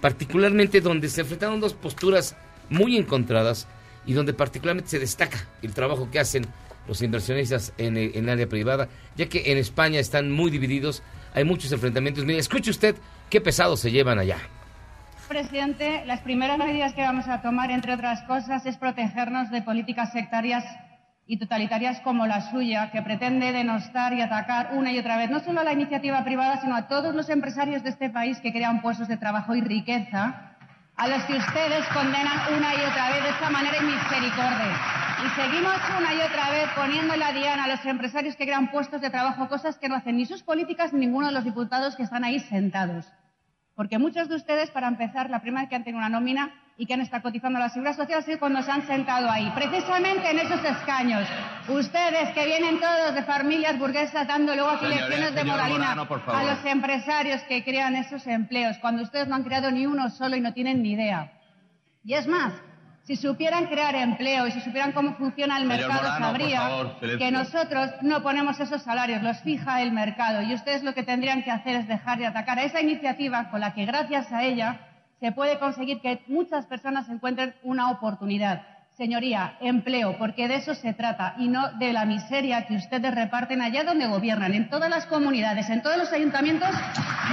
particularmente 0.00 0.80
donde 0.80 1.08
se 1.08 1.22
enfrentaron 1.22 1.60
dos 1.60 1.74
posturas 1.74 2.36
muy 2.68 2.96
encontradas 2.96 3.66
y 4.06 4.12
donde 4.12 4.32
particularmente 4.34 4.90
se 4.90 4.98
destaca 4.98 5.46
el 5.62 5.72
trabajo 5.74 6.10
que 6.10 6.18
hacen 6.20 6.46
los 6.88 7.02
inversionistas 7.02 7.72
en 7.78 7.96
el, 7.96 8.10
en 8.14 8.24
el 8.24 8.30
área 8.30 8.48
privada, 8.48 8.88
ya 9.16 9.26
que 9.28 9.52
en 9.52 9.58
España 9.58 10.00
están 10.00 10.30
muy 10.30 10.50
divididos, 10.50 11.02
hay 11.34 11.44
muchos 11.44 11.72
enfrentamientos. 11.72 12.24
Mire, 12.24 12.38
escuche 12.38 12.70
usted 12.70 12.96
qué 13.30 13.40
pesado 13.40 13.76
se 13.76 13.90
llevan 13.90 14.18
allá. 14.18 14.38
Presidente, 15.28 16.02
las 16.06 16.20
primeras 16.20 16.58
medidas 16.58 16.92
que 16.92 17.02
vamos 17.02 17.28
a 17.28 17.40
tomar, 17.40 17.70
entre 17.70 17.94
otras 17.94 18.22
cosas, 18.22 18.66
es 18.66 18.76
protegernos 18.76 19.50
de 19.50 19.62
políticas 19.62 20.12
sectarias 20.12 20.64
y 21.24 21.38
totalitarias 21.38 22.00
como 22.00 22.26
la 22.26 22.50
suya, 22.50 22.90
que 22.90 23.02
pretende 23.02 23.52
denostar 23.52 24.12
y 24.14 24.20
atacar 24.20 24.70
una 24.72 24.90
y 24.90 24.98
otra 24.98 25.16
vez 25.16 25.30
no 25.30 25.38
solo 25.38 25.60
a 25.60 25.64
la 25.64 25.72
iniciativa 25.72 26.24
privada, 26.24 26.60
sino 26.60 26.74
a 26.74 26.88
todos 26.88 27.14
los 27.14 27.28
empresarios 27.28 27.84
de 27.84 27.90
este 27.90 28.10
país 28.10 28.40
que 28.40 28.52
crean 28.52 28.82
puestos 28.82 29.06
de 29.06 29.16
trabajo 29.16 29.54
y 29.54 29.60
riqueza, 29.60 30.56
a 30.96 31.06
los 31.06 31.22
que 31.22 31.36
ustedes 31.36 31.86
condenan 31.94 32.52
una 32.58 32.74
y 32.74 32.78
otra 32.78 33.10
vez 33.10 33.22
de 33.22 33.30
esta 33.30 33.48
manera 33.48 33.76
y 33.78 33.84
misericordia. 33.84 35.00
Y 35.24 35.40
seguimos 35.40 35.76
una 35.96 36.14
y 36.14 36.20
otra 36.22 36.50
vez 36.50 36.68
poniendo 36.74 37.14
la 37.14 37.32
diana 37.32 37.64
a 37.64 37.68
los 37.68 37.86
empresarios 37.86 38.34
que 38.34 38.44
crean 38.44 38.72
puestos 38.72 39.00
de 39.00 39.10
trabajo, 39.10 39.48
cosas 39.48 39.78
que 39.78 39.88
no 39.88 39.94
hacen 39.94 40.16
ni 40.16 40.26
sus 40.26 40.42
políticas 40.42 40.92
ni 40.92 41.06
ninguno 41.06 41.28
de 41.28 41.32
los 41.32 41.44
diputados 41.44 41.94
que 41.94 42.02
están 42.02 42.24
ahí 42.24 42.40
sentados. 42.40 43.06
Porque 43.80 43.98
muchos 43.98 44.28
de 44.28 44.36
ustedes, 44.36 44.70
para 44.72 44.88
empezar, 44.88 45.30
la 45.30 45.40
primera 45.40 45.62
vez 45.62 45.70
que 45.70 45.76
han 45.76 45.84
tenido 45.84 46.00
una 46.00 46.10
nómina 46.10 46.50
y 46.76 46.84
que 46.84 46.92
han 46.92 47.00
estado 47.00 47.22
cotizando 47.22 47.58
a 47.58 47.62
la 47.62 47.70
Seguridad 47.70 47.96
Social 47.96 48.18
ha 48.18 48.22
sido 48.22 48.38
cuando 48.38 48.60
se 48.60 48.70
han 48.70 48.86
sentado 48.86 49.30
ahí, 49.30 49.50
precisamente 49.54 50.30
en 50.30 50.38
esos 50.38 50.62
escaños. 50.62 51.26
Ustedes 51.66 52.28
que 52.34 52.44
vienen 52.44 52.78
todos 52.78 53.14
de 53.14 53.22
familias 53.22 53.78
burguesas 53.78 54.28
dando 54.28 54.54
luego 54.54 54.68
aquí 54.68 54.84
lecciones 54.84 55.34
de 55.34 55.44
moralina 55.44 55.94
Morano, 55.94 56.22
a 56.26 56.44
los 56.44 56.62
empresarios 56.66 57.42
que 57.44 57.64
crean 57.64 57.96
esos 57.96 58.26
empleos, 58.26 58.76
cuando 58.82 59.02
ustedes 59.02 59.28
no 59.28 59.36
han 59.36 59.44
creado 59.44 59.70
ni 59.70 59.86
uno 59.86 60.10
solo 60.10 60.36
y 60.36 60.42
no 60.42 60.52
tienen 60.52 60.82
ni 60.82 60.92
idea. 60.92 61.32
Y 62.04 62.12
es 62.12 62.26
más, 62.26 62.52
si 63.10 63.16
supieran 63.16 63.66
crear 63.66 63.96
empleo 63.96 64.46
y 64.46 64.52
si 64.52 64.60
supieran 64.60 64.92
cómo 64.92 65.16
funciona 65.16 65.56
el 65.56 65.64
Señor 65.64 65.78
mercado, 65.78 66.02
Morano, 66.02 66.26
sabría 66.26 66.60
favor, 66.60 67.18
que 67.18 67.32
nosotros 67.32 67.90
no 68.02 68.22
ponemos 68.22 68.60
esos 68.60 68.82
salarios, 68.82 69.20
los 69.20 69.40
fija 69.40 69.82
el 69.82 69.90
mercado. 69.90 70.42
Y 70.42 70.54
ustedes 70.54 70.84
lo 70.84 70.94
que 70.94 71.02
tendrían 71.02 71.42
que 71.42 71.50
hacer 71.50 71.74
es 71.74 71.88
dejar 71.88 72.18
de 72.18 72.26
atacar 72.26 72.60
a 72.60 72.62
esa 72.62 72.80
iniciativa 72.80 73.50
con 73.50 73.58
la 73.58 73.74
que, 73.74 73.84
gracias 73.84 74.30
a 74.30 74.44
ella, 74.44 74.78
se 75.18 75.32
puede 75.32 75.58
conseguir 75.58 76.00
que 76.00 76.22
muchas 76.28 76.66
personas 76.66 77.08
encuentren 77.08 77.52
una 77.64 77.90
oportunidad. 77.90 78.62
Señoría, 78.96 79.56
empleo, 79.60 80.16
porque 80.16 80.46
de 80.46 80.56
eso 80.56 80.76
se 80.76 80.92
trata 80.92 81.34
y 81.36 81.48
no 81.48 81.68
de 81.78 81.92
la 81.92 82.04
miseria 82.04 82.68
que 82.68 82.76
ustedes 82.76 83.12
reparten 83.12 83.60
allá 83.60 83.82
donde 83.82 84.06
gobiernan, 84.06 84.54
en 84.54 84.70
todas 84.70 84.88
las 84.88 85.06
comunidades, 85.06 85.68
en 85.68 85.82
todos 85.82 85.96
los 85.96 86.12
ayuntamientos 86.12 86.70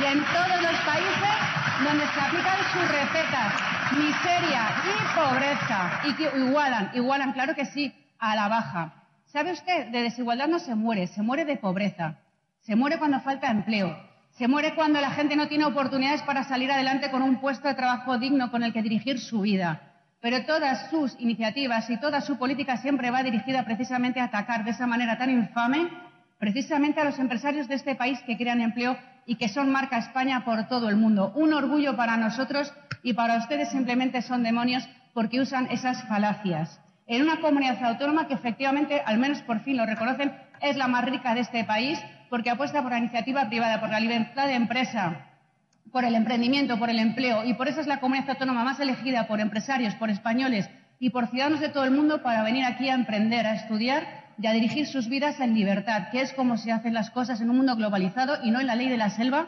y 0.02 0.06
en 0.06 0.26
todos 0.26 0.60
los 0.60 0.82
países 0.82 1.88
donde 1.88 2.06
se 2.08 2.20
aplican 2.20 2.58
sus 2.74 2.88
recetas. 2.90 3.77
Miseria 3.92 4.84
y 4.84 5.18
pobreza. 5.18 6.02
Y 6.06 6.14
que 6.16 6.30
igualan, 6.38 6.92
igualan, 6.94 7.34
claro 7.34 7.56
que 7.56 7.66
sí, 7.66 7.94
a 8.20 8.36
la 8.36 8.48
baja. 8.48 8.94
¿Sabe 9.26 9.52
usted? 9.52 9.88
De 9.88 10.02
desigualdad 10.02 10.48
no 10.48 10.60
se 10.60 10.76
muere, 10.76 11.08
se 11.08 11.22
muere 11.22 11.46
de 11.46 11.58
pobreza. 11.58 12.16
Se 12.62 12.76
muere 12.76 12.98
cuando 12.98 13.20
falta 13.22 13.52
empleo. 13.52 13.98
Se 14.32 14.48
muere 14.48 14.76
cuando 14.76 15.02
la 15.02 15.12
gente 15.12 15.36
no 15.36 15.48
tiene 15.48 15.66
oportunidades 15.66 16.22
para 16.24 16.44
salir 16.44 16.72
adelante 16.72 17.10
con 17.10 17.22
un 17.22 17.40
puesto 17.40 17.68
de 17.68 17.76
trabajo 17.76 18.18
digno 18.18 18.52
con 18.52 18.64
el 18.64 18.74
que 18.74 18.82
dirigir 18.82 19.20
su 19.20 19.42
vida. 19.42 19.82
Pero 20.22 20.46
todas 20.46 20.90
sus 20.90 21.16
iniciativas 21.20 21.90
y 21.90 21.98
toda 21.98 22.22
su 22.22 22.38
política 22.38 22.78
siempre 22.78 23.12
va 23.12 23.24
dirigida 23.24 23.64
precisamente 23.66 24.20
a 24.20 24.26
atacar 24.26 24.64
de 24.64 24.72
esa 24.72 24.88
manera 24.88 25.18
tan 25.18 25.30
infame 25.30 25.90
precisamente 26.40 27.02
a 27.02 27.06
los 27.06 27.20
empresarios 27.20 27.68
de 27.68 27.76
este 27.76 27.96
país 27.96 28.20
que 28.26 28.38
crean 28.38 28.62
empleo 28.62 28.98
y 29.26 29.36
que 29.36 29.50
son 29.50 29.72
marca 29.72 29.98
España 29.98 30.46
por 30.46 30.68
todo 30.68 30.90
el 30.90 30.96
mundo. 30.96 31.32
Un 31.36 31.54
orgullo 31.54 31.96
para 31.96 32.18
nosotros 32.18 32.74
y 33.04 33.14
para 33.14 33.38
ustedes 33.38 33.70
simplemente 33.70 34.22
son 34.22 34.44
demonios 34.44 34.88
porque 35.14 35.40
usan 35.40 35.68
esas 35.72 36.04
falacias. 36.08 36.80
En 37.08 37.22
una 37.22 37.40
comunidad 37.40 37.84
autónoma 37.84 38.28
que 38.28 38.34
efectivamente, 38.34 39.02
al 39.06 39.18
menos 39.18 39.42
por 39.42 39.62
fin 39.62 39.78
lo 39.78 39.86
reconocen, 39.86 40.34
es 40.62 40.76
la 40.76 40.88
más 40.88 41.06
rica 41.06 41.34
de 41.34 41.42
este 41.42 41.64
país 41.64 42.00
porque 42.30 42.50
apuesta 42.50 42.82
por 42.82 42.92
la 42.92 43.00
iniciativa 43.00 43.48
privada, 43.48 43.80
por 43.80 43.90
la 43.90 44.00
libertad 44.00 44.48
de 44.48 44.56
empresa, 44.56 45.26
por 45.92 46.04
el 46.04 46.16
emprendimiento, 46.16 46.78
por 46.78 46.90
el 46.90 47.00
empleo 47.00 47.46
y 47.46 47.54
por 47.54 47.68
eso 47.68 47.82
es 47.82 47.88
la 47.88 48.00
comunidad 48.00 48.32
autónoma 48.32 48.64
más 48.64 48.80
elegida 48.80 49.28
por 49.28 49.40
empresarios, 49.40 49.96
por 49.96 50.10
españoles 50.10 50.70
y 51.00 51.12
por 51.12 51.28
ciudadanos 51.28 51.62
de 51.62 51.70
todo 51.70 51.86
el 51.86 51.92
mundo 51.92 52.22
para 52.22 52.44
venir 52.44 52.66
aquí 52.66 52.90
a 52.90 52.96
emprender, 52.96 53.46
a 53.46 53.56
estudiar 53.56 54.26
y 54.40 54.48
a 54.48 54.52
dirigir 54.52 54.88
sus 54.88 55.08
vidas 55.08 55.40
en 55.40 55.56
libertad, 55.56 56.10
que 56.12 56.22
es 56.22 56.34
como 56.34 56.58
se 56.58 56.72
hacen 56.72 56.94
las 56.94 57.10
cosas 57.10 57.42
en 57.42 57.50
un 57.50 57.58
mundo 57.58 57.76
globalizado 57.76 58.38
y 58.44 58.52
no 58.52 58.60
en 58.60 58.68
la 58.68 58.76
ley 58.76 58.90
de 58.90 58.98
la 58.98 59.10
selva 59.10 59.48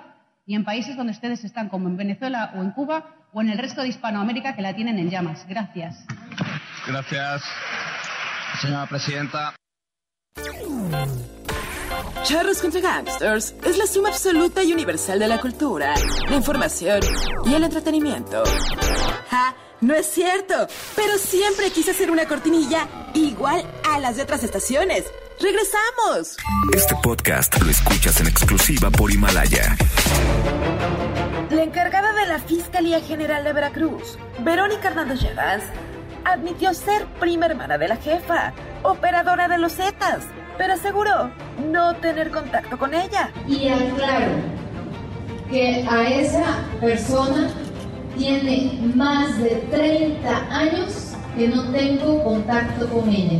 y 0.50 0.56
en 0.56 0.66
países 0.66 0.98
donde 0.98 1.12
ustedes 1.12 1.44
están, 1.44 1.70
como 1.70 1.88
en 1.90 1.96
Venezuela 1.96 2.54
o 2.56 2.64
en 2.64 2.72
Cuba 2.72 3.06
o 3.32 3.40
en 3.40 3.50
el 3.50 3.60
resto 3.60 3.84
de 3.84 3.90
Hispanoamérica 3.90 4.56
que 4.56 4.64
la 4.64 4.76
tienen 4.76 4.98
en 4.98 5.12
llamas. 5.12 5.46
Gracias. 5.48 6.04
Gracias, 6.88 7.44
señora 8.60 8.88
presidenta. 8.88 9.54
Charros 12.24 12.64
contra 12.64 12.82
Gangsters 12.82 13.54
es 13.64 13.78
la 13.78 13.86
suma 13.86 14.10
absoluta 14.10 14.64
y 14.64 14.74
universal 14.74 15.20
de 15.20 15.28
la 15.28 15.40
cultura, 15.40 15.94
la 16.28 16.36
información 16.36 17.00
y 17.46 17.54
el 17.54 17.64
entretenimiento. 17.64 18.42
¡Ja! 19.30 19.54
No 19.82 19.94
es 19.94 20.08
cierto, 20.08 20.68
pero 20.96 21.20
siempre 21.20 21.70
quise 21.70 21.92
hacer 21.92 22.10
una 22.10 22.26
cortinilla 22.26 22.88
igual 23.14 23.64
a 23.88 24.00
las 24.00 24.18
de 24.18 24.24
otras 24.24 24.44
estaciones. 24.44 25.06
¡Regresamos! 25.42 26.36
Este 26.76 26.96
podcast 27.02 27.62
lo 27.62 27.70
escuchas 27.70 28.20
en 28.20 28.28
exclusiva 28.28 28.92
por 28.92 29.10
Himalaya. 29.10 29.78
La 31.50 31.64
encargada 31.64 32.12
de 32.12 32.28
la 32.28 32.40
Fiscalía 32.40 33.00
General 33.00 33.46
de 33.46 33.54
Veracruz, 33.54 34.18
Verónica 34.44 34.90
Hernández 34.90 35.22
Llevas, 35.22 35.64
admitió 36.26 36.74
ser 36.74 37.06
prima 37.22 37.46
hermana 37.46 37.78
de 37.78 37.88
la 37.88 37.96
jefa, 37.96 38.54
operadora 38.84 39.48
de 39.48 39.60
los 39.60 39.74
Zetas, 39.76 40.26
pero 40.58 40.74
aseguró 40.74 41.32
no 41.72 41.96
tener 41.96 42.32
contacto 42.32 42.78
con 42.78 42.94
ella. 42.94 43.32
Y 43.48 43.70
aclaro 43.70 44.34
que 45.50 45.88
a 45.90 46.10
esa 46.10 46.58
persona 46.82 47.50
tiene 48.18 48.78
más 48.94 49.38
de 49.38 49.56
30 49.72 50.54
años 50.54 51.14
que 51.38 51.48
no 51.48 51.72
tengo 51.72 52.26
contacto 52.26 52.90
con 52.90 53.08
ella. 53.08 53.40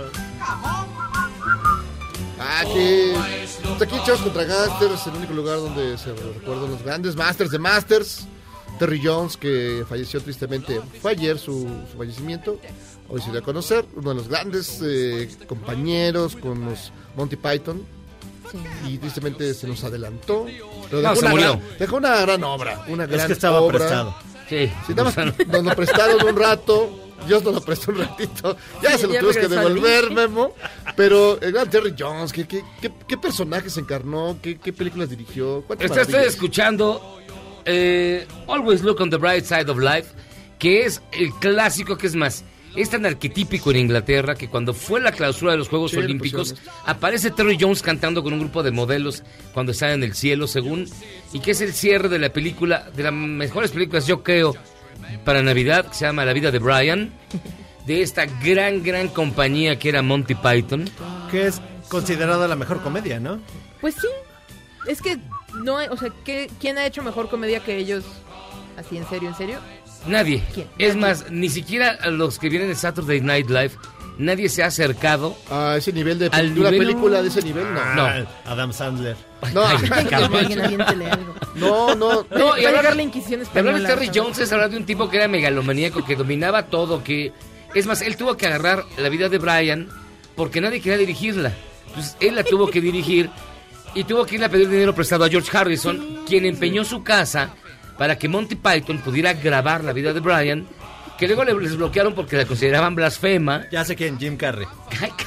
Ah, 2.53 2.63
que. 2.65 3.15
Hasta 3.71 3.85
aquí, 3.85 3.95
chavos 4.05 4.21
contra 4.21 4.43
Gangsters, 4.43 5.07
el 5.07 5.13
único 5.15 5.33
lugar 5.33 5.57
donde 5.59 5.97
se 5.97 6.13
recuerdan 6.13 6.71
los 6.71 6.83
grandes 6.83 7.15
Masters 7.15 7.51
de 7.51 7.59
Masters. 7.59 8.27
Terry 8.77 8.99
Jones, 9.03 9.37
que 9.37 9.85
falleció 9.87 10.21
tristemente, 10.21 10.81
fue 11.01 11.11
ayer 11.11 11.37
su, 11.37 11.69
su 11.91 11.97
fallecimiento. 11.97 12.59
Hoy 13.09 13.21
se 13.21 13.29
dio 13.29 13.39
a 13.39 13.43
conocer, 13.43 13.85
uno 13.95 14.09
de 14.09 14.15
los 14.15 14.27
grandes 14.27 14.79
eh, 14.83 15.29
compañeros 15.47 16.35
con 16.35 16.65
los 16.65 16.91
Monty 17.15 17.35
Python. 17.35 17.83
Y 18.87 18.97
tristemente 18.97 19.53
se 19.53 19.67
nos 19.67 19.83
adelantó. 19.83 20.45
Pero 20.89 21.01
No, 21.03 21.09
dejó, 21.09 21.15
se 21.15 21.21
una 21.21 21.29
murió. 21.31 21.47
gran, 21.53 21.61
dejó 21.79 21.95
una 21.97 22.21
gran 22.21 22.43
obra. 22.43 22.85
Una 22.89 23.05
Es 23.05 23.25
que 23.25 23.33
estaba 23.33 23.61
obra. 23.61 23.77
prestado. 23.77 24.15
Sí. 24.49 24.69
nada 24.89 25.03
más 25.05 25.15
nos 25.47 25.63
lo 25.63 25.75
prestaron 25.75 26.27
un 26.27 26.35
rato. 26.35 26.89
Dios 27.27 27.43
nos 27.43 27.55
lo 27.55 27.61
prestó 27.61 27.91
un 27.91 27.99
ratito. 27.99 28.57
Ya 28.81 28.97
se 28.97 29.07
lo 29.07 29.13
tuvimos 29.13 29.37
que 29.37 29.47
devolver. 29.47 30.11
Memo. 30.11 30.53
Pero 30.95 31.39
el 31.41 31.51
gran 31.51 31.69
Terry 31.69 31.93
Jones, 31.97 32.31
¿qué, 32.33 32.47
qué, 32.47 32.63
qué, 32.81 32.91
qué 33.07 33.17
personajes 33.17 33.77
encarnó? 33.77 34.37
¿Qué, 34.41 34.57
qué 34.57 34.73
películas 34.73 35.09
dirigió? 35.09 35.63
¿Cuántas 35.65 35.89
Está 35.89 36.01
usted 36.01 36.25
escuchando 36.25 37.19
eh, 37.65 38.25
Always 38.47 38.81
Look 38.81 39.01
on 39.01 39.09
the 39.09 39.17
Bright 39.17 39.45
Side 39.45 39.69
of 39.69 39.79
Life, 39.79 40.09
que 40.59 40.85
es 40.85 41.01
el 41.11 41.31
clásico 41.33 41.97
que 41.97 42.07
es 42.07 42.15
más. 42.15 42.43
Es 42.75 42.89
tan 42.89 43.05
arquetípico 43.05 43.71
en 43.71 43.77
Inglaterra 43.77 44.35
que 44.35 44.47
cuando 44.47 44.73
fue 44.73 45.01
la 45.01 45.11
clausura 45.11 45.51
de 45.51 45.57
los 45.57 45.67
Juegos 45.67 45.91
Sí, 45.91 45.97
Olímpicos 45.97 46.55
aparece 46.85 47.29
Terry 47.29 47.57
Jones 47.59 47.81
cantando 47.81 48.23
con 48.23 48.31
un 48.31 48.39
grupo 48.39 48.63
de 48.63 48.71
modelos 48.71 49.23
cuando 49.53 49.73
están 49.73 49.89
en 49.89 50.03
el 50.03 50.13
cielo, 50.13 50.47
según, 50.47 50.87
y 51.33 51.41
que 51.41 51.51
es 51.51 51.59
el 51.59 51.73
cierre 51.73 52.07
de 52.07 52.17
la 52.17 52.31
película, 52.31 52.89
de 52.95 53.03
las 53.03 53.11
mejores 53.11 53.71
películas, 53.71 54.07
yo 54.07 54.23
creo, 54.23 54.55
para 55.23 55.41
Navidad, 55.41 55.85
que 55.87 55.93
se 55.95 56.05
llama 56.05 56.25
La 56.25 56.33
vida 56.33 56.51
de 56.51 56.59
Brian, 56.59 57.11
de 57.85 58.01
esta 58.01 58.25
gran, 58.25 58.83
gran 58.83 59.07
compañía 59.07 59.77
que 59.79 59.89
era 59.89 60.01
Monty 60.01 60.35
Python. 60.35 60.89
Que 61.29 61.47
es 61.47 61.61
considerada 61.89 62.47
la 62.47 62.55
mejor 62.55 62.81
comedia, 62.81 63.19
¿no? 63.19 63.39
Pues 63.81 63.95
sí. 63.95 64.07
Es 64.87 65.01
que 65.01 65.17
no 65.63 65.77
hay, 65.77 65.87
o 65.89 65.97
sea, 65.97 66.09
¿qué- 66.23 66.49
¿quién 66.59 66.77
ha 66.77 66.85
hecho 66.85 67.03
mejor 67.03 67.29
comedia 67.29 67.59
que 67.59 67.77
ellos? 67.77 68.03
Así, 68.77 68.97
en 68.97 69.07
serio, 69.07 69.29
en 69.29 69.35
serio. 69.35 69.59
Nadie. 70.07 70.43
¿Quién? 70.53 70.67
Es 70.79 70.95
más, 70.95 71.29
ni 71.29 71.49
siquiera 71.49 71.97
a 72.01 72.09
los 72.09 72.39
que 72.39 72.49
vienen 72.49 72.69
de 72.69 72.75
Saturday 72.75 73.21
Night 73.21 73.49
Live 73.49 73.71
nadie 74.17 74.49
se 74.49 74.61
ha 74.63 74.67
acercado 74.67 75.35
a 75.49 75.77
ese 75.77 75.91
nivel 75.93 76.19
de, 76.19 76.29
al 76.31 76.53
de 76.53 76.59
una 76.61 76.69
nivel- 76.71 76.87
película 76.87 77.21
de 77.21 77.27
ese 77.29 77.41
nivel, 77.41 77.65
no. 77.73 77.95
No. 77.95 78.27
Adam 78.45 78.71
Sandler. 78.73 79.15
No, 81.55 81.95
no, 81.95 81.95
no. 81.95 82.25
No, 82.37 82.57
y 82.57 82.65
hablar, 82.65 82.95
la 82.95 83.01
Inquisición 83.01 83.43
hablar 83.53 83.79
de. 83.79 83.85
Terry 83.85 84.11
Jones 84.13 84.39
es 84.39 84.51
hablar 84.51 84.69
de 84.69 84.77
un 84.77 84.85
tipo 84.85 85.09
que 85.09 85.17
era 85.17 85.27
megalomaníaco, 85.27 86.05
que 86.05 86.15
dominaba 86.15 86.67
todo, 86.67 87.03
que... 87.03 87.33
Es 87.73 87.87
más, 87.87 88.01
él 88.01 88.17
tuvo 88.17 88.37
que 88.37 88.47
agarrar 88.47 88.85
la 88.97 89.09
vida 89.09 89.29
de 89.29 89.37
Brian 89.37 89.89
porque 90.35 90.61
nadie 90.61 90.81
quería 90.81 90.97
dirigirla. 90.97 91.53
Entonces, 91.87 92.15
él 92.19 92.35
la 92.35 92.43
tuvo 92.43 92.69
que 92.69 92.81
dirigir 92.81 93.29
y 93.93 94.03
tuvo 94.03 94.25
que 94.25 94.35
irle 94.35 94.47
a 94.47 94.49
pedir 94.49 94.69
dinero 94.69 94.95
prestado 94.95 95.25
a 95.25 95.29
George 95.29 95.55
Harrison, 95.55 96.23
quien 96.27 96.45
empeñó 96.45 96.83
su 96.83 97.03
casa 97.03 97.53
para 97.97 98.17
que 98.17 98.27
Monty 98.27 98.55
Python 98.55 98.99
pudiera 98.99 99.33
grabar 99.33 99.83
la 99.83 99.93
vida 99.93 100.13
de 100.13 100.19
Brian, 100.19 100.67
que 101.21 101.27
luego 101.27 101.43
le- 101.45 101.53
les 101.61 101.77
bloquearon 101.77 102.15
porque 102.15 102.35
la 102.35 102.45
consideraban 102.45 102.95
blasfema. 102.95 103.67
Ya 103.71 103.85
sé 103.85 103.95
quién, 103.95 104.17
Jim 104.19 104.37
Carrey. 104.37 104.65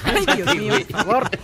Ay, 0.05 0.27
Dios 0.37 0.57
mío, 0.57 0.75
por 0.91 1.05
favor. 1.05 1.31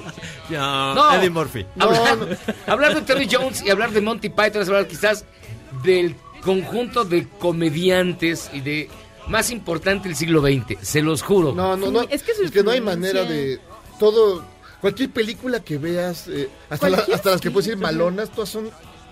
No, 0.51 0.95
No. 0.97 1.15
Eddie 1.15 1.31
Murphy. 1.31 1.65
Hablar, 1.79 2.39
hablar 2.67 2.95
de 2.97 3.03
Terry 3.03 3.29
Jones 3.31 3.63
y 3.65 3.71
hablar 3.71 3.93
de 3.93 4.01
Monty 4.01 4.29
Python 4.31 4.63
es 4.63 4.69
hablar 4.69 4.89
quizás 4.89 5.25
del 5.85 6.17
conjunto 6.43 7.05
de 7.05 7.29
comediantes 7.39 8.51
y 8.53 8.61
de 8.61 8.91
más 9.29 9.51
importante 9.53 10.09
del 10.09 10.17
siglo 10.17 10.41
XX, 10.43 10.77
se 10.83 11.03
los 11.03 11.23
juro. 11.23 11.53
No, 11.55 11.77
no, 11.77 11.93
no. 11.93 12.03
es 12.11 12.25
que 12.25 12.33
su 12.35 12.65
no 12.65 12.73
hay 12.73 12.81
manera 12.81 13.23
de 13.25 13.61
todo. 14.01 14.45
Cualquier 14.81 15.11
película 15.11 15.61
que 15.61 15.79
veas, 15.79 16.27
eh, 16.27 16.49
hasta, 16.69 16.89
la- 16.89 16.97
Cualquier 16.97 17.17
hasta 17.17 17.31
las 17.31 17.41
que 17.41 17.51
puedes 17.53 17.69
ir 17.69 17.75
sketch, 17.75 17.85
o 17.85 17.89
sea. 17.89 17.97
malonas, 17.99 18.31
todas 18.33 18.49
son 18.49 18.71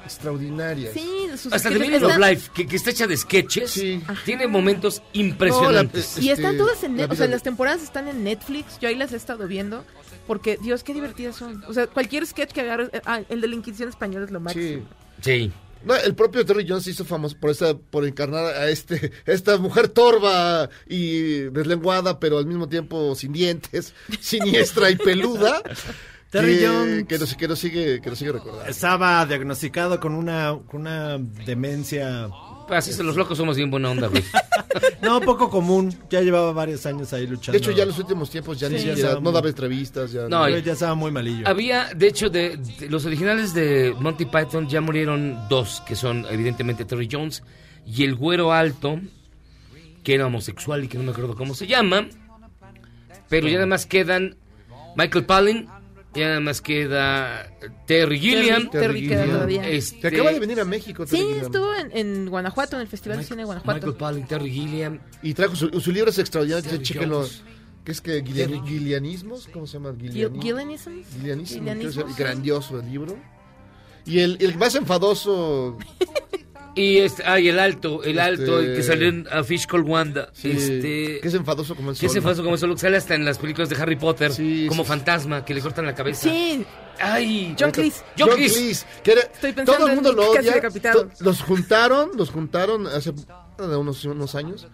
extraordinarias. 0.09 0.93
Sí, 0.95 1.27
sus 1.37 1.53
Hasta 1.53 1.69
The 1.69 1.77
sketches 1.77 1.79
Meaning 1.81 2.05
of 2.05 2.11
están- 2.13 2.31
Life, 2.31 2.51
que, 2.55 2.67
que 2.67 2.77
está 2.77 2.91
hecha 2.91 3.07
de 3.07 3.17
sketches, 3.17 3.71
Sí. 3.71 4.03
tiene 4.25 4.47
momentos 4.47 5.03
impresionantes. 5.13 6.17
No, 6.17 6.23
la- 6.23 6.25
Y 6.27 6.31
están 6.31 6.47
Este, 6.53 6.59
todas 6.59 6.83
en 6.85 6.97
la 6.97 7.03
Net- 7.07 7.13
o 7.13 7.17
sea, 7.17 7.27
de- 7.27 7.33
las 7.33 7.43
temporadas 7.43 7.83
están 7.83 8.09
en 8.09 8.25
Netflix. 8.25 8.79
Yo 8.81 8.89
ahí 8.89 8.95
las 8.97 9.13
he 9.13 9.17
estado 9.17 9.47
viendo. 9.47 9.85
Porque, 10.27 10.59
Dios, 10.61 10.83
qué 10.85 10.93
divertidas 10.93 11.37
son. 11.37 11.65
O 11.69 11.73
sea, 11.73 11.87
cualquier 11.87 12.27
sketch 12.27 12.53
que 12.53 12.61
agarres. 12.61 12.91
eh, 12.93 13.01
Ah, 13.07 13.21
el 13.29 13.41
de 13.41 13.49
la 13.49 13.55
Inquisición 13.55 13.89
Española 13.89 14.25
es 14.27 14.31
lo 14.31 14.39
Sí. 14.41 14.45
máximo. 14.45 14.89
Sí. 15.23 15.53
No, 15.85 15.95
el 15.95 16.15
propio 16.17 16.45
Terry 16.45 16.67
Jones 16.69 16.83
se 16.85 16.91
hizo 16.91 17.05
famoso 17.05 17.37
por 17.39 17.51
esa, 17.51 17.73
por 17.79 18.05
encarnar 18.05 18.45
a 18.47 18.69
este, 18.69 19.13
esta 19.27 19.57
mujer 19.59 19.89
torva 19.89 20.69
y 20.89 21.43
deslenguada, 21.51 22.19
pero 22.19 22.37
al 22.39 22.47
mismo 22.47 22.69
tiempo 22.69 23.15
sin 23.15 23.33
dientes, 23.33 23.95
siniestra 24.21 24.91
y 24.91 24.97
peluda. 24.97 25.63
Terry 26.31 26.59
que, 26.59 26.67
Jones. 26.67 27.05
que 27.07 27.19
nos, 27.19 27.35
que 27.35 27.49
nos 27.49 27.59
sigue, 27.59 28.01
que 28.03 28.11
nos 28.11 28.19
sigue 28.19 28.33
recordando. 28.33 28.67
Estaba 28.71 29.25
diagnosticado 29.27 29.99
con 29.99 30.15
una, 30.15 30.59
con 30.67 30.83
una 30.83 31.17
demencia. 31.19 32.29
Así 32.69 32.93
se 32.93 33.03
los 33.03 33.17
locos 33.17 33.39
somos 33.39 33.57
bien 33.57 33.71
buena 33.71 33.91
onda, 33.91 34.09
güey. 34.09 34.23
No, 35.01 35.21
poco 35.21 35.49
común. 35.49 35.95
Ya 36.11 36.21
llevaba 36.21 36.53
varios 36.53 36.85
años 36.85 37.13
ahí 37.13 37.27
luchando. 37.27 37.53
De 37.53 37.59
hecho, 37.59 37.71
ya 37.71 37.85
en 37.85 37.89
los 37.89 37.99
últimos 37.99 38.29
tiempos 38.31 38.61
ya 38.61 38.69
ni 38.69 38.75
Sí, 38.75 38.81
siquiera, 38.81 38.97
estaba 38.99 39.15
no 39.15 39.21
muy- 39.23 39.33
daba 39.33 39.49
entrevistas, 39.49 40.13
ya 40.13 40.29
No, 40.29 40.47
Ya 40.49 40.73
estaba 40.73 40.95
muy 40.95 41.11
malillo. 41.11 41.49
Había, 41.49 41.87
de 41.95 42.07
hecho, 42.09 42.29
de, 42.29 42.57
de 42.57 42.91
los 42.91 43.07
originales 43.07 43.55
de 43.55 43.95
Monty 43.99 44.27
Python 44.27 44.69
ya 44.69 44.81
murieron 44.81 45.39
dos, 45.49 45.83
que 45.87 45.97
son 45.97 46.27
evidentemente 46.31 46.85
Terry 46.85 47.09
Jones 47.11 47.43
y 47.87 48.05
el 48.05 48.15
güero 48.17 48.53
alto, 48.53 49.01
que 50.03 50.15
era 50.15 50.27
homosexual 50.27 50.85
y 50.85 50.89
que 50.89 50.99
no 50.99 51.05
me 51.05 51.13
acuerdo 51.13 51.35
cómo 51.35 51.55
se 51.55 51.67
llama. 51.67 52.07
Pero 53.29 53.47
ya 53.49 53.55
nada 53.55 53.67
más 53.67 53.87
quedan 53.87 54.37
Michael 54.97 55.25
Palin, 55.25 55.69
ya 56.19 56.29
nada 56.29 56.41
más 56.41 56.61
queda 56.61 57.51
Terry 57.87 58.19
Gilliam. 58.19 58.69
Terry 58.71 59.09
queda 59.09 59.25
todavía. 59.27 59.69
este, 59.69 60.01
Que 60.01 60.09
acaba 60.09 60.33
de 60.33 60.41
venir 60.41 60.61
a 60.61 60.65
México. 60.65 61.07
Sí, 61.07 61.13
Terry 61.17 61.25
Gilliam. 61.27 61.45
estuvo 61.47 61.75
en, 61.75 61.91
en 61.97 62.29
Guanajuato, 62.31 62.77
en 62.77 62.83
el 62.83 62.89
Festival 62.89 63.19
de 63.19 63.25
Cine 63.25 63.39
de 63.39 63.45
Guanajuato. 63.45 63.77
Michael 63.79 63.97
Palin, 63.97 64.27
Terry 64.27 64.51
Gilliam. 64.51 64.99
Y 65.23 65.35
trajo 65.35 65.57
su, 65.57 65.81
su 65.81 65.93
libro 65.93 66.11
es 66.11 66.19
extraordinario, 66.19 66.69
Terry. 66.69 67.07
Jones. 67.09 67.43
¿Qué 67.85 67.93
es 67.93 68.01
que? 68.03 68.23
Gilian- 68.23 68.67
¿Gilianismos? 68.67 69.49
¿Cómo 69.53 69.67
se 69.67 69.75
llama? 69.75 69.91
Gil- 69.93 70.13
Giliani- 70.13 70.43
Gillianisms. 70.43 71.07
Gilianismo, 71.15 71.59
Gilianismos, 71.59 71.95
creo 71.95 72.05
que 72.07 72.11
es 72.13 72.17
sí. 72.17 72.23
grandioso 72.23 72.81
el 72.81 72.91
libro. 72.91 73.17
Y 74.05 74.19
el, 74.21 74.37
el 74.41 74.57
más 74.59 74.75
enfadoso, 74.75 75.79
Y 76.79 76.99
este, 76.99 77.25
ay, 77.25 77.49
el 77.49 77.59
alto, 77.59 78.03
el 78.05 78.19
alto, 78.21 78.59
Este- 78.61 78.71
el 78.71 78.77
que 78.77 78.83
salió 78.83 79.09
en 79.09 79.27
A 79.31 79.43
Fish 79.43 79.67
Called 79.67 79.87
Wanda. 79.87 80.31
sí, 80.33 80.51
este, 80.53 81.19
que 81.21 81.29
es 81.29 81.35
enfadoso 81.35 81.75
como 81.75 81.91
el 81.91 81.97
que 81.99 82.07
sol. 82.07 82.15
se 82.15 82.21
fue 82.21 82.37
como 82.37 82.57
solo 82.57 82.75
que 82.75 82.81
sale 82.81 82.97
hasta 82.97 83.15
en 83.15 83.25
las 83.25 83.39
películas 83.39 83.69
de 83.69 83.77
Harry 83.77 83.97
Potter, 83.97 84.33
Sí, 84.33 84.67
como 84.69 84.85
sí, 84.85 84.89
fantasma, 84.89 85.45
que 85.45 85.55
le 85.55 85.61
cortan 85.61 85.87
la 85.87 85.95
cabeza. 85.95 86.23
Sí, 86.23 86.65
Ay, 87.01 87.55
John 87.59 87.71
Cleese. 87.71 88.03
John 88.19 88.29
John 88.29 88.37
Cleese. 88.39 88.61
Cleese, 88.61 88.87
que 89.05 89.13
era- 89.13 89.21
Estoy 89.23 89.53
pensando 89.53 89.73
todo 89.75 89.87
el 89.89 89.95
mundo 89.95 90.11
en 90.11 90.17
lo 90.17 90.31
odia. 90.31 90.63
Los 91.21 91.43
juntaron, 91.43 92.11
los 92.17 92.31
juntaron 92.31 92.87
hace 92.89 93.13
unos, 93.59 94.05
unos 94.05 94.35
años. 94.35 94.67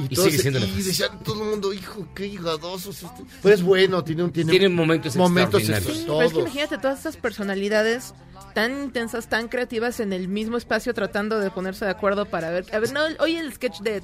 Y, 0.00 0.12
Y 0.12 0.16
sigue 0.16 0.38
siendo 0.38 0.60
y 0.60 0.82
decían 0.82 1.18
todo 1.24 1.42
el 1.42 1.50
mundo, 1.50 1.72
hijo, 1.72 2.06
qué 2.14 2.26
higadoso 2.26 2.90
es 2.90 3.02
este. 3.02 3.24
Pero 3.42 3.52
es 3.54 3.62
bueno, 3.62 4.04
tiene, 4.04 4.22
un- 4.22 4.30
tiene, 4.32 4.50
Tiene 4.52 4.68
momentos 4.68 5.16
momentos 5.16 5.60
extraordinarios. 5.60 5.98
Sí, 5.98 6.04
pero 6.06 6.22
es 6.22 6.32
que 6.32 6.38
imagínate 6.40 6.78
todas 6.78 6.98
estas 6.98 7.16
personalidades 7.16 8.14
tan 8.58 8.82
intensas, 8.82 9.28
tan 9.28 9.46
creativas 9.46 10.00
en 10.00 10.12
el 10.12 10.26
mismo 10.26 10.56
espacio 10.56 10.92
tratando 10.92 11.38
de 11.38 11.48
ponerse 11.52 11.84
de 11.84 11.92
acuerdo 11.92 12.24
para 12.24 12.50
ver. 12.50 12.64
A 12.72 12.80
ver, 12.80 12.90
no, 12.92 13.02
oye 13.20 13.38
el 13.38 13.52
sketch 13.52 13.78
de, 13.82 14.02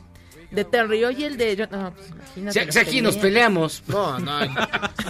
de 0.53 0.65
Terry, 0.65 1.05
oye 1.05 1.27
el 1.27 1.37
de. 1.37 1.57
John- 1.59 1.69
No, 1.81 1.93
pues 1.93 2.09
imagínate. 2.37 2.73
Si, 2.73 2.79
aquí 2.79 3.01
nos 3.03 3.17
peleamos. 3.17 3.83
No, 3.89 4.21
no, 4.21 4.41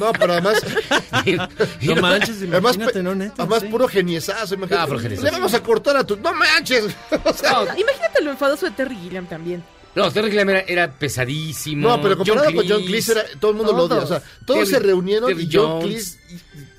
no, 0.00 0.12
pero 0.18 0.32
además, 0.32 0.62
No 1.82 1.96
manches, 1.96 2.36
además, 2.38 2.76
imagínate, 2.76 2.92
pe- 2.94 3.02
no, 3.02 3.14
neta, 3.14 3.34
además 3.42 3.60
sí. 3.60 3.68
puro 3.68 3.86
geniesazo, 3.86 4.54
imagínate. 4.54 4.92
Ah. 5.18 5.22
Le 5.22 5.30
vamos 5.30 5.52
a 5.52 5.62
cortar 5.62 5.98
a 5.98 6.04
tu, 6.04 6.16
no 6.16 6.32
manches. 6.32 6.86
O 7.24 7.32
sea, 7.34 7.52
No, 7.52 7.62
Imagínate 7.78 8.22
lo 8.22 8.30
enfadoso 8.30 8.64
de 8.64 8.72
Terry 8.72 8.96
Gilliam 8.96 9.26
también. 9.26 9.62
no, 9.94 10.10
Terry 10.10 10.28
Gilliam 10.30 10.48
era, 10.48 10.60
era 10.60 10.90
pesadísimo. 10.90 11.86
no, 11.88 12.00
pero 12.00 12.16
comparado 12.16 12.54
con 12.54 12.66
John 12.66 12.82
Cleese, 12.86 13.12
era, 13.12 13.24
todo 13.38 13.50
el 13.50 13.56
mundo 13.58 13.72
lo 13.74 13.82
odia. 13.84 13.98
O 13.98 14.06
sea, 14.06 14.22
todos 14.46 14.60
Terry- 14.60 14.70
se 14.70 14.78
reunieron 14.78 15.28
Terry 15.28 15.42
y 15.44 15.48
John 15.52 15.82
Jones. 15.82 15.84
Cleese. 15.84 16.18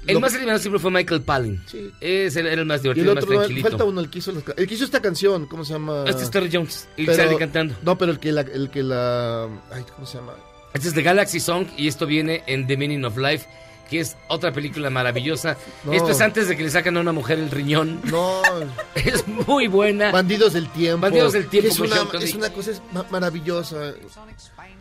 El 0.07 0.19
más 0.19 0.31
eliminado 0.33 0.59
siempre 0.59 0.79
fue 0.79 0.91
Michael 0.91 1.21
Palin. 1.21 1.61
Sí. 1.67 1.91
Ese 2.01 2.39
era 2.41 2.53
el 2.53 2.65
más 2.65 2.79
Y 2.79 2.83
divertido, 2.83 3.09
el 3.11 3.15
más 3.15 3.23
otro, 3.23 3.33
no, 3.35 3.39
tranquilito. 3.41 3.69
falta 3.69 3.83
uno, 3.85 4.01
el 4.01 4.09
que 4.09 4.19
hizo, 4.19 4.31
las 4.31 4.43
ca- 4.43 4.53
el 4.57 4.67
que 4.67 4.73
hizo 4.73 4.85
esta 4.85 5.01
canción, 5.01 5.45
¿cómo 5.47 5.65
se 5.65 5.73
llama? 5.73 6.03
Este 6.07 6.23
es 6.23 6.31
Terry 6.31 6.49
Jones. 6.51 6.87
Y 6.97 7.05
Pero- 7.05 7.17
sale 7.23 7.37
cantando. 7.37 7.75
No, 7.83 7.97
pero 7.97 8.11
el 8.11 8.19
que 8.19 8.31
la, 8.31 8.41
el 8.41 8.69
que 8.69 8.83
la, 8.83 9.45
ay, 9.71 9.83
¿cómo 9.95 10.05
se 10.07 10.17
llama? 10.17 10.33
Este 10.73 10.87
es 10.89 10.93
The 10.93 11.01
Galaxy 11.03 11.39
Song 11.39 11.67
y 11.77 11.87
esto 11.87 12.05
viene 12.05 12.43
en 12.47 12.67
The 12.67 12.75
Meaning 12.77 13.05
of 13.05 13.17
Life, 13.17 13.47
que 13.89 13.99
es 14.01 14.17
otra 14.27 14.51
película 14.51 14.89
maravillosa. 14.89 15.57
No. 15.85 15.93
Esto 15.93 16.09
es 16.11 16.19
antes 16.21 16.47
de 16.49 16.57
que 16.57 16.63
le 16.63 16.69
sacan 16.69 16.97
a 16.97 16.99
una 17.01 17.11
mujer 17.13 17.39
el 17.39 17.49
riñón. 17.51 18.01
No, 18.05 18.41
Es 18.95 19.25
muy 19.27 19.67
buena. 19.67 20.11
Bandidos 20.11 20.53
del 20.53 20.69
Tiempo. 20.71 21.01
Bandidos 21.01 21.33
del 21.33 21.47
Tiempo 21.47 21.69
Es 21.69 21.79
una, 21.79 21.95
es 22.21 22.33
una 22.35 22.49
cosa 22.51 22.71
es 22.71 22.81
ma- 22.91 23.05
maravillosa. 23.09 23.93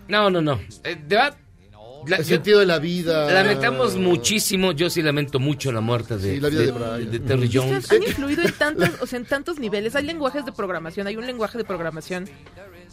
No, 0.08 0.30
no, 0.30 0.40
no. 0.42 0.60
Eh, 0.84 0.96
de 1.06 1.16
verdad, 1.16 1.36
la- 2.06 2.16
El 2.16 2.22
yo- 2.24 2.28
sentido 2.28 2.60
de 2.60 2.66
la 2.66 2.78
vida. 2.78 3.30
lamentamos 3.32 3.96
muchísimo. 3.96 4.72
Yo 4.72 4.90
sí 4.90 5.02
lamento 5.02 5.38
mucho 5.38 5.72
la 5.72 5.80
muerte 5.80 6.16
de, 6.18 6.34
Sí, 6.34 6.40
la 6.40 6.48
vida 6.48 6.60
de- 6.60 6.66
de 6.66 6.72
Brian. 6.72 7.10
de 7.10 7.18
Terry 7.20 7.50
Jones. 7.52 7.90
Han 7.90 8.02
influido 8.02 8.42
en 8.42 8.52
tantos, 8.52 8.90
o 9.00 9.06
sea, 9.06 9.18
en 9.18 9.24
tantos 9.26 9.58
niveles. 9.58 9.94
Hay 9.96 10.04
lenguajes 10.04 10.44
de 10.44 10.52
programación. 10.52 11.06
Hay 11.06 11.16
un 11.16 11.26
lenguaje 11.26 11.58
de 11.58 11.64
programación 11.64 12.28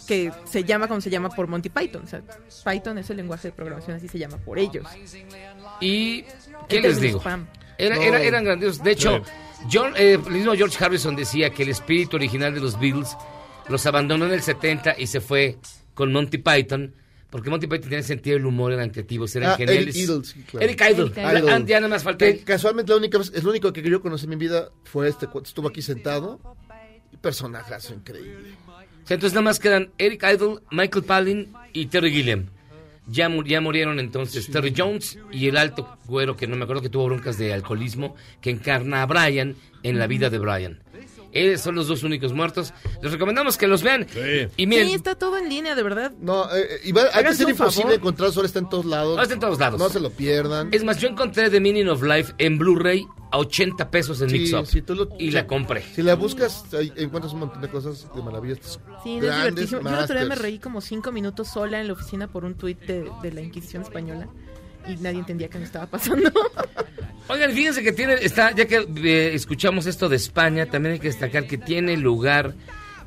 que 0.07 0.31
se 0.45 0.63
llama 0.63 0.87
como 0.87 1.01
se 1.01 1.09
llama 1.09 1.29
por 1.29 1.47
Monty 1.47 1.69
Python. 1.69 2.03
O 2.03 2.07
sea, 2.07 2.21
Python 2.65 2.97
es 2.97 3.09
el 3.09 3.17
lenguaje 3.17 3.49
de 3.49 3.51
programación, 3.53 3.97
así 3.97 4.07
se 4.07 4.17
llama 4.19 4.37
por 4.37 4.57
ellos. 4.59 4.85
Y, 5.79 6.23
¿qué 6.67 6.81
les 6.81 6.99
digo? 7.01 7.19
spam. 7.19 7.47
Era, 7.77 7.95
No. 7.95 8.01
era- 8.01 8.21
eran 8.21 8.43
grandiosos. 8.43 8.83
De 8.83 8.91
hecho, 8.91 9.21
John, 9.71 9.93
eh, 9.97 10.13
el 10.25 10.31
mismo 10.31 10.53
George 10.53 10.83
Harrison 10.83 11.15
decía 11.15 11.49
que 11.51 11.63
el 11.63 11.69
espíritu 11.69 12.15
original 12.17 12.53
de 12.53 12.59
los 12.61 12.79
Beatles 12.79 13.15
los 13.69 13.85
abandonó 13.85 14.25
en 14.25 14.33
el 14.33 14.41
70 14.41 14.95
y 14.97 15.07
se 15.07 15.21
fue 15.21 15.57
con 15.93 16.11
Monty 16.11 16.37
Python. 16.37 16.93
Porque 17.31 17.49
Monty 17.49 17.65
Python 17.65 17.89
tenía 17.89 18.03
sentido 18.03 18.35
del 18.37 18.45
humor, 18.45 18.71
eran 18.73 18.89
creativos, 18.91 19.35
eran 19.35 19.51
Ah, 19.51 19.55
geniales. 19.57 19.95
Eric 19.95 20.09
Idle, 20.09 20.23
sí, 20.25 20.43
claro. 20.43 20.65
Eric 20.67 20.81
Idle. 20.91 21.11
Ah, 21.23 21.33
Idle. 21.39 21.51
ah, 21.51 21.59
ya 21.65 21.77
nada 21.79 21.87
más 21.87 22.03
falta 22.03 22.25
Que 22.25 22.31
él. 22.31 22.43
casualmente 22.43 22.91
la 22.91 22.97
única 22.97 23.17
vez, 23.17 23.31
es 23.33 23.43
lo 23.43 23.49
único 23.51 23.71
que 23.71 23.81
yo 23.81 24.01
conocí 24.01 24.25
en 24.25 24.29
mi 24.31 24.35
vida 24.35 24.69
fue 24.83 25.07
este 25.07 25.27
estuvo 25.43 25.69
aquí 25.69 25.81
sentado. 25.81 26.39
Y 27.13 27.17
personajazo 27.17 27.93
increíble. 27.93 28.51
O 29.03 29.07
sea, 29.07 29.15
entonces 29.15 29.33
nada 29.33 29.41
más 29.43 29.59
quedan 29.59 29.89
Eric 29.97 30.23
Idle, 30.23 30.59
Michael 30.71 31.05
Palin 31.05 31.53
y 31.73 31.85
Terry 31.87 32.11
Gilliam. 32.11 32.47
Ya, 33.07 33.29
mu- 33.29 33.43
ya 33.43 33.59
murieron 33.61 33.99
entonces 33.99 34.47
Terry 34.51 34.73
Jones 34.77 35.17
y 35.31 35.47
el 35.47 35.57
alto 35.57 35.97
güero 36.05 36.37
que 36.37 36.47
no 36.47 36.55
me 36.55 36.63
acuerdo 36.63 36.81
que 36.83 36.89
tuvo 36.89 37.05
broncas 37.05 37.37
de 37.37 37.51
alcoholismo 37.53 38.15
que 38.41 38.51
encarna 38.51 39.01
a 39.01 39.05
Brian 39.07 39.55
en 39.83 39.97
la 39.99 40.05
vida 40.07 40.29
de 40.29 40.37
Brian. 40.37 40.79
Esos 41.31 41.61
son 41.61 41.75
los 41.75 41.87
dos 41.87 42.03
únicos 42.03 42.33
muertos. 42.33 42.73
Les 43.01 43.11
recomendamos 43.11 43.57
que 43.57 43.67
los 43.67 43.83
vean. 43.83 44.05
Y 44.57 44.67
miren, 44.67 44.87
Sí, 44.87 44.93
está 44.93 45.15
todo 45.15 45.37
en 45.37 45.47
línea, 45.49 45.75
de 45.75 45.83
verdad. 45.83 46.11
No, 46.19 46.45
eh, 46.55 46.61
eh, 46.69 46.79
y 46.83 46.91
va- 46.91 47.03
hay 47.13 47.23
que 47.23 47.33
ser 47.33 47.45
un 47.45 47.51
imposible 47.51 47.95
encontrar, 47.95 48.31
solo 48.31 48.45
está 48.45 48.59
en 48.59 48.69
todos 48.69 48.85
lados. 48.85 49.17
Ah, 49.19 49.23
está 49.23 49.33
en 49.35 49.39
todos 49.39 49.59
lados. 49.59 49.79
No 49.79 49.89
se 49.89 49.99
lo 49.99 50.09
pierdan. 50.09 50.69
es 50.73 50.83
más, 50.83 50.97
yo 50.99 51.07
encontré 51.07 51.49
The 51.49 51.59
Meaning 51.59 51.87
of 51.89 52.03
Life 52.03 52.33
en 52.37 52.57
Blu-ray 52.57 53.05
a 53.31 53.37
80 53.37 53.89
pesos 53.89 54.21
en 54.21 54.29
Sí, 54.29 54.39
Mix 54.39 54.53
Up. 54.53 54.65
sí, 54.65 54.81
tú 54.81 54.93
lo- 54.93 55.09
y 55.17 55.31
la 55.31 55.47
compré. 55.47 55.83
Si 55.95 56.01
la 56.01 56.15
buscas, 56.15 56.65
ahí 56.73 56.91
encuentras 56.97 57.33
un 57.33 57.39
montón 57.39 57.61
de 57.61 57.69
cosas 57.69 58.07
de 58.13 58.21
maravillas. 58.21 58.59
Sí, 59.03 59.15
es 59.15 59.21
divertísimo. 59.21 59.81
Yo 59.83 59.89
el 59.89 60.03
otro 60.03 60.19
día 60.19 60.27
me 60.27 60.35
reí 60.35 60.59
como 60.59 60.81
cinco 60.81 61.11
minutos 61.13 61.47
sola 61.47 61.79
en 61.79 61.87
la 61.87 61.93
oficina 61.93 62.27
por 62.27 62.43
un 62.43 62.55
tuit 62.55 62.79
de, 62.81 63.09
de 63.21 63.31
la 63.31 63.41
Inquisición 63.41 63.83
Española 63.83 64.27
y 64.87 64.95
nadie 64.97 65.19
entendía 65.19 65.47
qué 65.47 65.59
me 65.59 65.63
estaba 65.65 65.85
pasando. 65.87 66.29
Oigan, 67.27 67.51
fíjense 67.51 67.83
que 67.83 67.91
tiene, 67.91 68.15
está, 68.15 68.51
ya 68.51 68.65
que 68.65 68.85
eh, 69.03 69.31
escuchamos 69.33 69.85
esto 69.85 70.09
de 70.09 70.17
España, 70.17 70.65
también 70.65 70.93
hay 70.93 70.99
que 70.99 71.07
destacar 71.07 71.47
que 71.47 71.57
tiene 71.57 71.95
lugar 71.97 72.53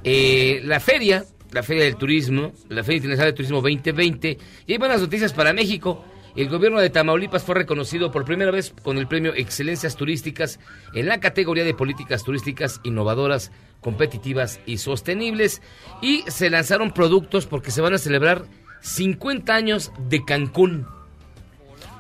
eh, 0.03 0.61
la 0.65 0.81
feria 0.81 1.25
la 1.55 1.63
Feria 1.63 1.85
del 1.85 1.97
Turismo, 1.97 2.53
la 2.69 2.83
Feria 2.83 2.97
Internacional 2.97 3.33
de 3.33 3.37
Turismo 3.37 3.63
2020. 3.63 4.39
Y 4.67 4.73
hay 4.73 4.79
buenas 4.79 5.01
noticias 5.01 5.33
para 5.33 5.53
México. 5.53 6.05
El 6.37 6.49
gobierno 6.49 6.81
de 6.81 6.91
Tamaulipas 6.91 7.45
fue 7.45 7.55
reconocido 7.55 8.11
por 8.11 8.25
primera 8.25 8.51
vez 8.51 8.75
con 8.83 8.99
el 8.99 9.07
premio 9.07 9.33
Excelencias 9.35 9.95
Turísticas 9.95 10.59
en 10.93 11.07
la 11.07 11.21
categoría 11.21 11.63
de 11.63 11.75
políticas 11.75 12.25
turísticas 12.25 12.81
innovadoras, 12.83 13.53
competitivas 13.81 14.59
y 14.67 14.79
sostenibles. 14.79 15.63
Y 16.03 16.25
se 16.27 16.51
lanzaron 16.51 16.91
productos 16.91 17.47
porque 17.47 17.71
se 17.71 17.81
van 17.81 17.95
a 17.95 17.99
celebrar 17.99 18.47
50 18.81 19.55
años 19.55 19.93
de 20.09 20.25
Cancún. 20.25 20.89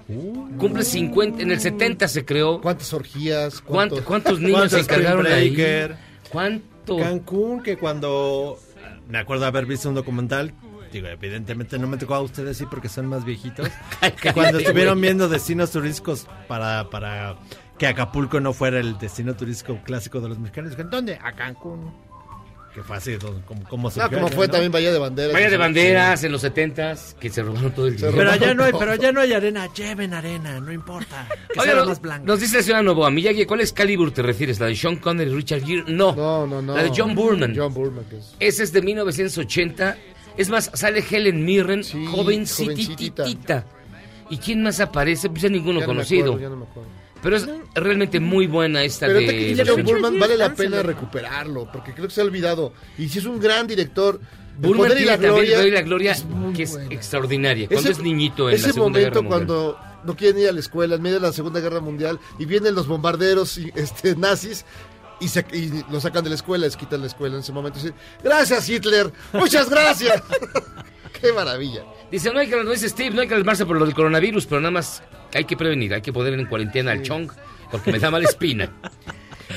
Cumple 0.07 0.85
50, 0.85 1.43
en 1.43 1.51
el 1.51 1.61
70 1.61 2.09
se 2.09 2.25
creó. 2.25 2.61
¿Cuántas 2.61 2.93
orgías? 2.93 3.61
¿Cuántos, 3.61 4.01
cuántos 4.03 4.41
niños 4.41 4.71
se 4.71 4.77
¿Cuántos 4.77 4.81
encargaron 4.81 5.27
ahí? 5.27 5.57
¿Cuánto? 6.31 6.99
Cancún, 6.99 7.63
que 7.63 7.79
cuando 7.79 8.59
me 9.09 9.19
acuerdo 9.19 9.47
haber 9.47 9.67
visto 9.67 9.89
un 9.89 9.95
documental, 9.95 10.53
digo, 10.93 11.09
evidentemente 11.09 11.79
no 11.79 11.87
me 11.87 11.97
tocó 11.97 12.15
a 12.15 12.21
ustedes 12.21 12.57
sí 12.57 12.67
porque 12.71 12.89
son 12.89 13.07
más 13.07 13.25
viejitos, 13.25 13.69
que 14.21 14.33
cuando 14.33 14.59
estuvieron 14.59 15.01
viendo 15.01 15.29
destinos 15.29 15.71
turísticos 15.71 16.27
para, 16.47 16.91
para 16.91 17.37
que 17.79 17.87
Acapulco 17.87 18.41
no 18.41 18.53
fuera 18.53 18.81
el 18.81 18.99
destino 18.99 19.35
turístico 19.35 19.79
clásico 19.85 20.21
de 20.21 20.29
los 20.29 20.39
mexicanos, 20.39 20.71
dijeron, 20.71 20.91
¿dónde? 20.91 21.19
A 21.23 21.33
Cancún. 21.33 21.93
Que 22.75 22.83
fue 22.83 22.97
así, 22.97 23.17
como, 23.47 23.63
como 23.69 23.85
No, 23.85 23.91
surgió 23.91 24.11
como 24.11 24.27
allá, 24.27 24.35
fue 24.37 24.47
¿no? 24.49 24.53
también 24.53 24.73
Bahía 24.73 24.93
de 24.93 24.99
Banderas. 24.99 25.33
Vaya 25.33 25.49
de 25.49 25.57
banderas 25.57 26.25
en 26.25 26.33
los 26.33 26.43
70s 26.43 27.15
que 27.21 27.31
se 27.31 27.41
robaron 27.43 27.71
todo 27.73 27.87
el 27.87 27.95
dinero. 27.97 28.13
Pero 28.17 28.31
allá 28.33 28.53
no 28.53 28.65
hay, 28.65 28.73
pero 28.77 28.91
allá 28.93 29.13
no 29.13 29.21
hay 29.21 29.33
arena, 29.33 29.73
lleven 29.73 30.13
arena, 30.13 30.59
no 30.61 30.73
importa. 30.73 31.29
Que 31.53 31.61
Oiga, 31.61 31.73
sea 31.73 31.81
no- 31.83 31.87
más 31.87 32.01
blanca. 32.01 32.25
nos 32.27 32.41
dice 32.41 32.57
la 32.57 32.63
señora 32.65 32.83
Novoa, 32.83 33.11
Miyagi, 33.13 33.47
¿cuál 33.47 33.61
Excalibur 33.61 34.11
te 34.11 34.23
refieres? 34.23 34.59
¿La 34.59 34.67
de 34.67 34.75
Sean 34.75 34.97
Connery 34.97 35.31
y 35.31 35.35
Richard 35.37 35.63
Gere? 35.65 35.85
No. 35.87 36.17
No, 36.17 36.47
no, 36.49 36.61
no. 36.61 36.75
La 36.77 36.83
de 36.83 36.91
John 36.97 37.15
Burman. 37.15 37.55
John 37.57 37.73
Burman, 37.73 38.05
que 38.07 38.17
es- 38.17 38.35
Ese 38.41 38.65
es 38.65 38.73
de 38.73 38.83
1980. 38.83 39.97
Es 40.37 40.49
más, 40.51 40.69
sale 40.75 41.05
Helen 41.09 41.45
Mirren, 41.45 41.85
jovencitita. 42.11 43.65
¿Y 44.31 44.39
quién 44.39 44.63
más 44.63 44.81
aparece? 44.81 45.29
Pues 45.29 45.43
ya 45.43 45.49
ninguno 45.49 45.81
Ya 45.81 45.87
no 45.87 45.93
me 45.93 45.99
conocido. 45.99 46.25
acuerdo, 46.33 46.43
ya 46.43 46.49
no 46.49 46.57
me 46.57 46.65
acuerdo. 46.65 46.91
Pero 47.25 47.37
es 47.37 47.49
realmente 47.75 48.21
muy 48.21 48.47
buena 48.47 48.85
esta 48.85 49.07
Pero 49.07 49.19
de... 49.19 49.27
Richard 49.27 49.83
Burman 49.83 50.19
vale 50.21 50.37
la 50.37 50.55
pena 50.55 50.81
recuperarlo, 50.83 51.69
porque 51.73 51.93
creo 51.93 52.07
que 52.07 52.15
se 52.15 52.21
ha 52.21 52.25
olvidado. 52.25 52.73
Y 52.99 53.09
si 53.09 53.19
es 53.19 53.25
un 53.25 53.41
gran 53.41 53.67
director, 53.67 54.21
Burman 54.59 54.77
poder 54.77 54.93
y 54.93 54.97
tiene 54.99 55.07
la 55.07 55.13
también 55.15 55.33
gloria. 55.57 55.75
La 55.75 55.83
Gloria, 55.83 56.13
es 56.13 56.25
que 56.55 56.63
es 56.63 56.71
buena. 56.73 56.95
extraordinaria. 56.95 57.67
Cuando 57.67 57.91
Ese- 57.91 57.99
es 58.01 58.05
niñito 58.05 58.49
en 58.49 58.55
ese 58.55 58.69
la 58.69 58.73
Segunda 58.75 58.99
momento 59.01 59.21
Guerra 59.23 59.37
Mundial. 59.39 59.47
cuando 59.57 59.79
no 60.05 60.17
quieren 60.17 60.39
ir 60.43 60.49
a 60.49 60.53
la 60.53 60.61
escuela 60.61 60.95
en 60.97 61.03
medio 61.03 61.17
de 61.17 61.27
la 61.27 61.33
Segunda 61.33 61.59
Guerra 61.61 61.81
Mundial 61.81 62.21
y 62.39 62.45
vienen 62.45 62.75
los 62.75 62.87
bombarderos 62.87 63.57
y, 63.59 63.73
este, 63.75 64.15
nazis 64.17 64.65
y, 65.21 65.29
se- 65.29 65.47
y 65.53 65.83
lo 65.91 66.01
sacan 66.01 66.23
de 66.25 66.29
la 66.29 66.37
escuela, 66.37 66.67
les 66.67 66.77
quitan 66.77 67.01
la 67.01 67.07
escuela 67.07 67.37
en 67.37 67.41
ese 67.41 67.53
momento. 67.53 67.79
Y 67.79 67.83
dicen, 67.85 67.97
gracias 68.23 68.69
Hitler, 68.69 69.11
muchas 69.33 69.71
gracias. 69.71 70.23
Qué 71.21 71.33
maravilla. 71.33 71.85
Dice, 72.11 72.33
no 72.33 72.39
hay 72.39 72.49
que, 72.49 72.63
no 72.63 72.71
dice 72.71 72.89
Steve, 72.89 73.15
no 73.15 73.23
hay 73.23 73.29
que 73.29 73.35
alarmarse 73.35 73.67
por 73.67 73.77
lo 73.79 73.85
del 73.85 73.95
coronavirus, 73.95 74.47
pero 74.47 74.61
nada 74.61 74.71
más 74.71 75.03
hay 75.33 75.45
que 75.45 75.57
prevenir, 75.57 75.95
hay 75.95 76.03
que 76.03 76.13
poner 76.13 76.35
en 76.35 76.47
cuarentena 76.47 76.93
al 76.93 77.03
Chong, 77.03 77.31
porque 77.71 77.91
me 77.93 77.99
da 77.99 78.11
mala 78.11 78.29
espina. 78.29 78.71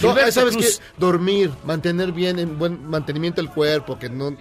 No, 0.02 0.14
¿Sabes 0.32 0.56
Cruz. 0.58 0.80
qué? 0.80 0.86
Dormir, 1.00 1.50
mantener 1.64 2.12
bien, 2.12 2.40
en 2.40 2.60
buen 2.60 2.88
mantenimiento 2.90 3.40
el 3.40 3.50
cuerpo, 3.50 3.98
que 3.98 4.10
no 4.10 4.36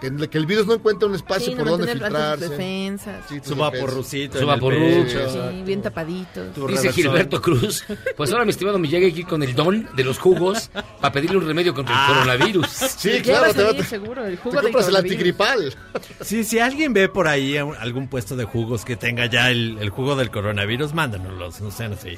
que, 0.00 0.28
que 0.28 0.38
el 0.38 0.46
virus 0.46 0.66
no 0.66 0.74
encuentre 0.74 1.08
un 1.08 1.14
espacio 1.14 1.46
Sí, 1.46 1.52
no 1.54 1.58
por 1.58 1.68
donde 1.68 1.86
mantener 1.86 2.04
altas 2.06 2.38
filtrarse. 2.38 2.56
defensas. 2.56 3.16
Sí, 3.28 3.28
Su 3.28 3.34
defensas. 3.34 3.58
vaporrucito. 3.58 4.38
Su 4.40 4.46
vaporrucho. 4.46 5.30
Sí, 5.50 5.62
bien 5.64 5.82
tapaditos. 5.82 6.54
Tu 6.54 6.66
Dice. 6.66 6.92
Gilberto 6.92 7.40
Cruz, 7.42 7.84
pues 8.16 8.32
ahora 8.32 8.44
mi 8.44 8.50
estimado 8.50 8.78
me 8.78 8.88
llega 8.88 9.06
aquí 9.08 9.24
con 9.24 9.42
el 9.42 9.54
don 9.54 9.88
de 9.94 10.04
los 10.04 10.18
jugos 10.18 10.70
para 11.00 11.12
pedirle 11.12 11.36
un 11.36 11.46
remedio 11.46 11.74
contra 11.74 11.94
el 11.94 12.14
coronavirus. 12.14 12.66
Sí, 12.68 13.20
claro, 13.22 13.52
te, 13.52 13.74
te- 13.74 13.84
seguro, 13.84 14.24
el 14.24 14.36
te 14.36 14.42
jugo 14.42 14.54
del 14.56 14.64
compras 14.64 14.88
el 14.88 14.96
antigripal. 14.96 15.74
Sí, 16.20 16.44
si 16.44 16.58
alguien 16.58 16.92
ve 16.92 17.08
por 17.08 17.28
ahí 17.28 17.56
algún 17.56 18.08
puesto 18.08 18.36
de 18.36 18.44
jugos 18.44 18.84
que 18.84 18.96
tenga 18.96 19.26
ya 19.26 19.50
el, 19.50 19.78
el 19.80 19.90
jugo 19.90 20.16
del 20.16 20.30
coronavirus, 20.30 20.94
mándanoslos, 20.94 21.60
no 21.60 21.70
sean 21.70 21.92
así. 21.92 22.16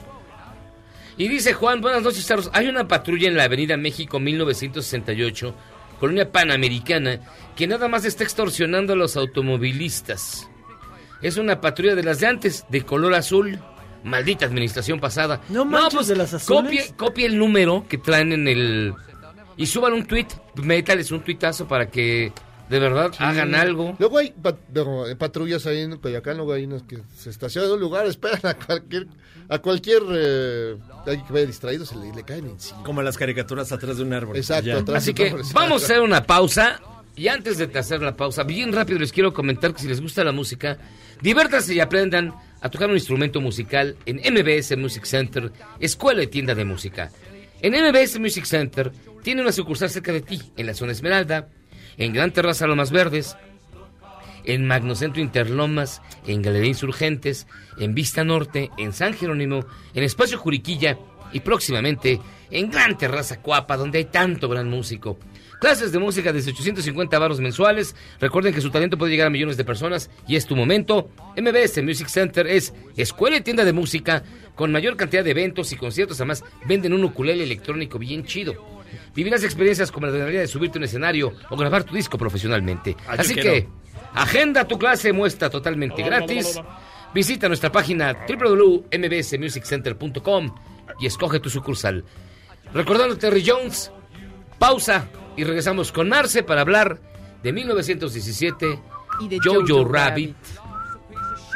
Y 1.18 1.28
dice 1.28 1.52
Juan, 1.52 1.80
buenas 1.82 2.02
noches, 2.02 2.24
Carlos. 2.26 2.48
Hay 2.54 2.68
una 2.68 2.88
patrulla 2.88 3.28
en 3.28 3.36
la 3.36 3.44
Avenida 3.44 3.76
México 3.76 4.18
1968, 4.18 5.54
colonia 6.02 6.32
panamericana, 6.32 7.20
que 7.54 7.68
nada 7.68 7.86
más 7.86 8.04
está 8.04 8.24
extorsionando 8.24 8.94
a 8.94 8.96
los 8.96 9.16
automovilistas. 9.16 10.48
Es 11.22 11.36
una 11.36 11.60
patrulla 11.60 11.94
de 11.94 12.02
las 12.02 12.18
de 12.18 12.26
antes, 12.26 12.66
de 12.70 12.82
color 12.82 13.14
azul. 13.14 13.60
Maldita 14.02 14.44
administración 14.44 14.98
pasada. 14.98 15.36
pues, 15.38 15.50
No 15.50 15.64
manches, 15.64 16.08
¿de 16.08 16.16
las 16.16 16.34
azules? 16.34 16.62
Copie, 16.64 16.96
copie 16.96 17.26
el 17.26 17.38
número 17.38 17.86
que 17.88 17.98
traen 17.98 18.32
en 18.32 18.48
el... 18.48 18.94
Y 19.56 19.66
suban 19.66 19.92
un 19.92 20.04
tweet, 20.04 20.26
métales 20.56 21.12
un 21.12 21.20
tuitazo 21.20 21.68
para 21.68 21.88
que 21.88 22.32
de 22.72 22.78
verdad 22.80 23.12
hagan 23.18 23.54
algo. 23.54 23.94
Luego 23.98 24.18
hay 24.18 24.32
pat- 24.32 24.58
eh, 24.74 25.14
patrullas 25.16 25.64
ahí 25.66 25.80
en 25.82 25.96
Coyoacán, 25.98 26.36
luego 26.38 26.52
hay 26.54 26.64
unos 26.64 26.82
que 26.82 26.98
se 27.16 27.30
estacionan 27.30 27.68
en 27.70 27.74
un 27.76 27.80
lugar, 27.80 28.06
esperan 28.08 28.40
a 28.44 28.54
cualquier, 28.54 29.06
a 29.48 29.58
cualquier 29.58 30.02
eh, 30.10 30.76
alguien 31.06 31.26
que 31.26 31.32
vaya 31.32 31.46
distraído, 31.46 31.84
se 31.86 31.96
le, 31.96 32.12
le 32.12 32.22
caen 32.24 32.46
encima. 32.46 32.82
Como 32.82 33.02
las 33.02 33.16
caricaturas 33.16 33.70
atrás 33.72 33.98
de 33.98 34.02
un 34.02 34.12
árbol. 34.12 34.36
Exacto, 34.36 34.66
Ya. 34.66 34.78
atrás. 34.78 35.02
Así 35.02 35.14
que 35.14 35.34
vamos 35.54 35.82
a 35.82 35.84
hacer 35.84 36.00
una 36.00 36.24
pausa. 36.24 36.80
Y 37.14 37.28
antes 37.28 37.58
de 37.58 37.64
hacer 37.78 38.00
la 38.00 38.16
pausa, 38.16 38.42
bien 38.42 38.72
rápido 38.72 38.98
les 38.98 39.12
quiero 39.12 39.34
comentar 39.34 39.74
que 39.74 39.82
si 39.82 39.86
les 39.86 40.00
gusta 40.00 40.24
la 40.24 40.32
música, 40.32 40.78
diviértanse 41.20 41.74
y 41.74 41.80
aprendan 41.80 42.32
a 42.62 42.70
tocar 42.70 42.88
un 42.88 42.94
instrumento 42.94 43.38
musical 43.42 43.96
en 44.06 44.16
MBS 44.16 44.78
Music 44.78 45.04
Center, 45.04 45.52
escuela 45.78 46.22
y 46.22 46.28
tienda 46.28 46.54
de 46.54 46.64
música. 46.64 47.10
En 47.60 47.74
MBS 47.74 48.18
Music 48.18 48.46
Center 48.46 48.90
tiene 49.22 49.42
una 49.42 49.52
sucursal 49.52 49.90
cerca 49.90 50.10
de 50.10 50.22
ti, 50.22 50.40
en 50.56 50.64
la 50.64 50.72
zona 50.72 50.92
Esmeralda, 50.92 51.48
en 51.98 52.12
Gran 52.12 52.32
Terraza 52.32 52.66
Lomas 52.66 52.90
Verdes, 52.90 53.36
en 54.44 54.66
Magnocentro 54.66 55.23
Interlomas, 55.23 56.02
en 56.27 56.43
Galería 56.43 56.69
Insurgentes, 56.69 57.47
en 57.78 57.94
Vista 57.94 58.24
Norte, 58.24 58.70
en 58.78 58.93
San 58.93 59.14
Jerónimo, 59.14 59.64
en 59.94 60.05
Espacio 60.05 60.39
Juriquilla 60.39 60.98
y 61.32 61.40
próximamente 61.40 62.20
en 62.51 62.70
Gran 62.70 62.98
Terraza 62.98 63.40
Cuapa, 63.40 63.77
donde 63.77 63.98
hay 63.98 64.05
tanto 64.05 64.48
gran 64.48 64.69
músico. 64.69 65.19
Clases 65.60 65.93
de 65.93 66.01
música 66.01 66.32
desde 66.32 66.51
850 66.51 67.19
baros 67.19 67.40
mensuales. 67.40 67.94
Recuerden 68.20 68.52
que 68.52 68.60
su 68.60 68.70
talento 68.70 68.98
puede 68.98 69.12
llegar 69.12 69.28
a 69.28 69.31
millones 69.31 69.56
de 69.56 69.64
personas 69.64 70.10
y 70.27 70.35
es 70.35 70.44
tu 70.44 70.56
momento. 70.56 71.09
MBS 71.36 71.82
Music 71.82 72.09
Center 72.09 72.48
es 72.48 72.74
escuela 72.97 73.36
y 73.36 73.43
tienda 73.43 73.64
de 73.64 73.73
música 73.73 74.24
con 74.56 74.73
mayor 74.73 74.97
cantidad 74.97 75.23
de 75.23 75.31
eventos 75.31 75.73
y 75.73 75.77
conciertos. 75.77 76.20
Además, 76.20 76.44
venden 76.66 76.93
un 76.93 77.05
ukulele 77.05 77.44
electrónico 77.44 77.98
bien 77.98 78.24
chido. 78.24 78.81
Vivirás 79.14 79.44
experiencias 79.44 79.93
como 79.93 80.06
la 80.06 80.12
adrenalina 80.12 80.40
de 80.40 80.48
subirte 80.48 80.78
a 80.78 80.80
un 80.80 80.84
escenario 80.84 81.32
o 81.51 81.56
grabar 81.56 81.84
tu 81.84 81.94
disco 81.94 82.16
profesionalmente. 82.18 82.97
Ah, 83.06 83.16
Así 83.18 83.34
quiero. 83.34 83.51
que 83.52 83.68
Agenda 84.14 84.66
tu 84.66 84.78
clase 84.78 85.12
muestra 85.12 85.51
totalmente 85.51 86.02
gratis. 86.02 86.59
Visita 87.14 87.47
nuestra 87.48 87.70
página 87.72 88.16
www.mbsmusiccenter.com 88.28 90.55
y 91.01 91.06
escoge 91.06 91.40
tu 91.40 91.51
sucursal. 91.51 92.05
Recordando 92.72 93.18
Terry 93.18 93.44
Jones, 93.47 93.93
pausa 94.59 95.09
y 95.36 95.44
regresamos 95.44 95.93
con 95.93 96.09
Marce 96.09 96.43
para 96.43 96.62
hablar 96.62 96.98
de 97.43 97.52
1917 97.52 98.78
Y 99.20 99.28
de 99.28 99.39
Jojo, 99.43 99.60
Jojo 99.66 99.84
Rabbit. 99.84 100.34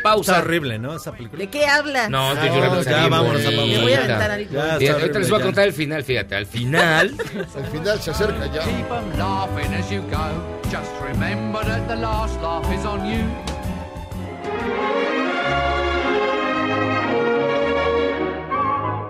Pausa. 0.02 0.38
horrible, 0.40 0.78
¿no? 0.78 0.94
Esa 0.96 1.12
película. 1.12 1.38
¿De 1.38 1.48
qué 1.48 1.66
hablas? 1.66 2.08
No, 2.10 2.34
No, 2.34 2.40
está 2.40 2.46
ya 2.90 3.08
vámonos 3.08 3.40
a 3.46 3.50
pausa. 3.50 3.66
Me 3.66 3.78
voy 3.82 3.92
a 3.92 3.96
aventar 3.98 4.30
algo. 4.30 4.50
Ya, 4.52 4.62
está 4.66 4.78
Bien, 4.78 4.92
ahorita 4.92 5.18
les 5.18 5.30
voy 5.30 5.36
a 5.36 5.38
ya. 5.40 5.44
contar 5.46 5.66
el 5.66 5.72
final, 5.72 6.04
fíjate, 6.04 6.34
al 6.36 6.46
final 6.46 7.14
Al 7.56 7.64
final 7.66 8.00
se 8.00 8.10
acerca 8.10 8.46
ya. 8.52 8.62
Keep 8.62 8.90
laughing 9.18 9.74
as 9.74 9.90
you 9.90 10.02
go. 10.02 10.70
Just 10.70 10.90
remember 11.02 11.64
that 11.64 11.86
the 11.88 11.96
last 11.96 12.40
laugh 12.42 12.66
is 12.72 12.84
on 12.84 13.06
you. 13.10 13.24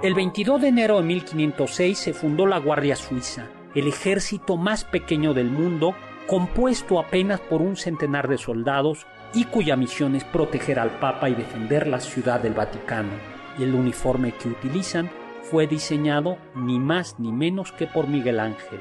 El 0.02 0.14
22 0.14 0.60
de 0.60 0.68
enero 0.68 0.98
de 0.98 1.02
1506 1.04 1.98
se 1.98 2.14
fundó 2.14 2.46
la 2.46 2.58
Guardia 2.58 2.94
Suiza, 2.96 3.46
el 3.74 3.88
ejército 3.88 4.56
más 4.56 4.84
pequeño 4.84 5.34
del 5.34 5.50
mundo, 5.50 5.94
compuesto 6.28 7.00
apenas 7.00 7.40
por 7.40 7.60
un 7.62 7.76
centenar 7.76 8.28
de 8.28 8.38
soldados 8.38 9.06
y 9.36 9.44
cuya 9.44 9.76
misión 9.76 10.14
es 10.14 10.24
proteger 10.24 10.78
al 10.78 10.98
Papa 10.98 11.28
y 11.28 11.34
defender 11.34 11.86
la 11.86 12.00
ciudad 12.00 12.40
del 12.40 12.54
Vaticano. 12.54 13.10
Y 13.58 13.64
el 13.64 13.74
uniforme 13.74 14.32
que 14.32 14.48
utilizan 14.48 15.10
fue 15.42 15.66
diseñado 15.66 16.38
ni 16.54 16.78
más 16.78 17.20
ni 17.20 17.32
menos 17.32 17.70
que 17.70 17.86
por 17.86 18.08
Miguel 18.08 18.40
Ángel. 18.40 18.80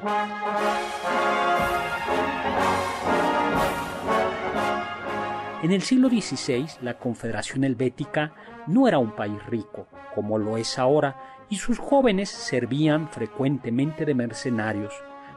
En 5.62 5.74
el 5.74 5.82
siglo 5.82 6.08
XVI, 6.08 6.68
la 6.82 6.98
Confederación 7.00 7.66
Helvética 7.66 8.34
no 8.68 8.88
era 8.88 8.98
un 8.98 9.14
país 9.14 9.46
rico, 9.48 9.90
como 10.14 10.38
lo 10.38 10.56
es 10.56 10.80
ahora, 10.80 11.18
y 11.50 11.58
sus 11.58 11.80
jóvenes 11.80 12.30
servían 12.30 13.10
frecuentemente 13.10 14.06
de 14.06 14.16
mercenarios. 14.16 14.94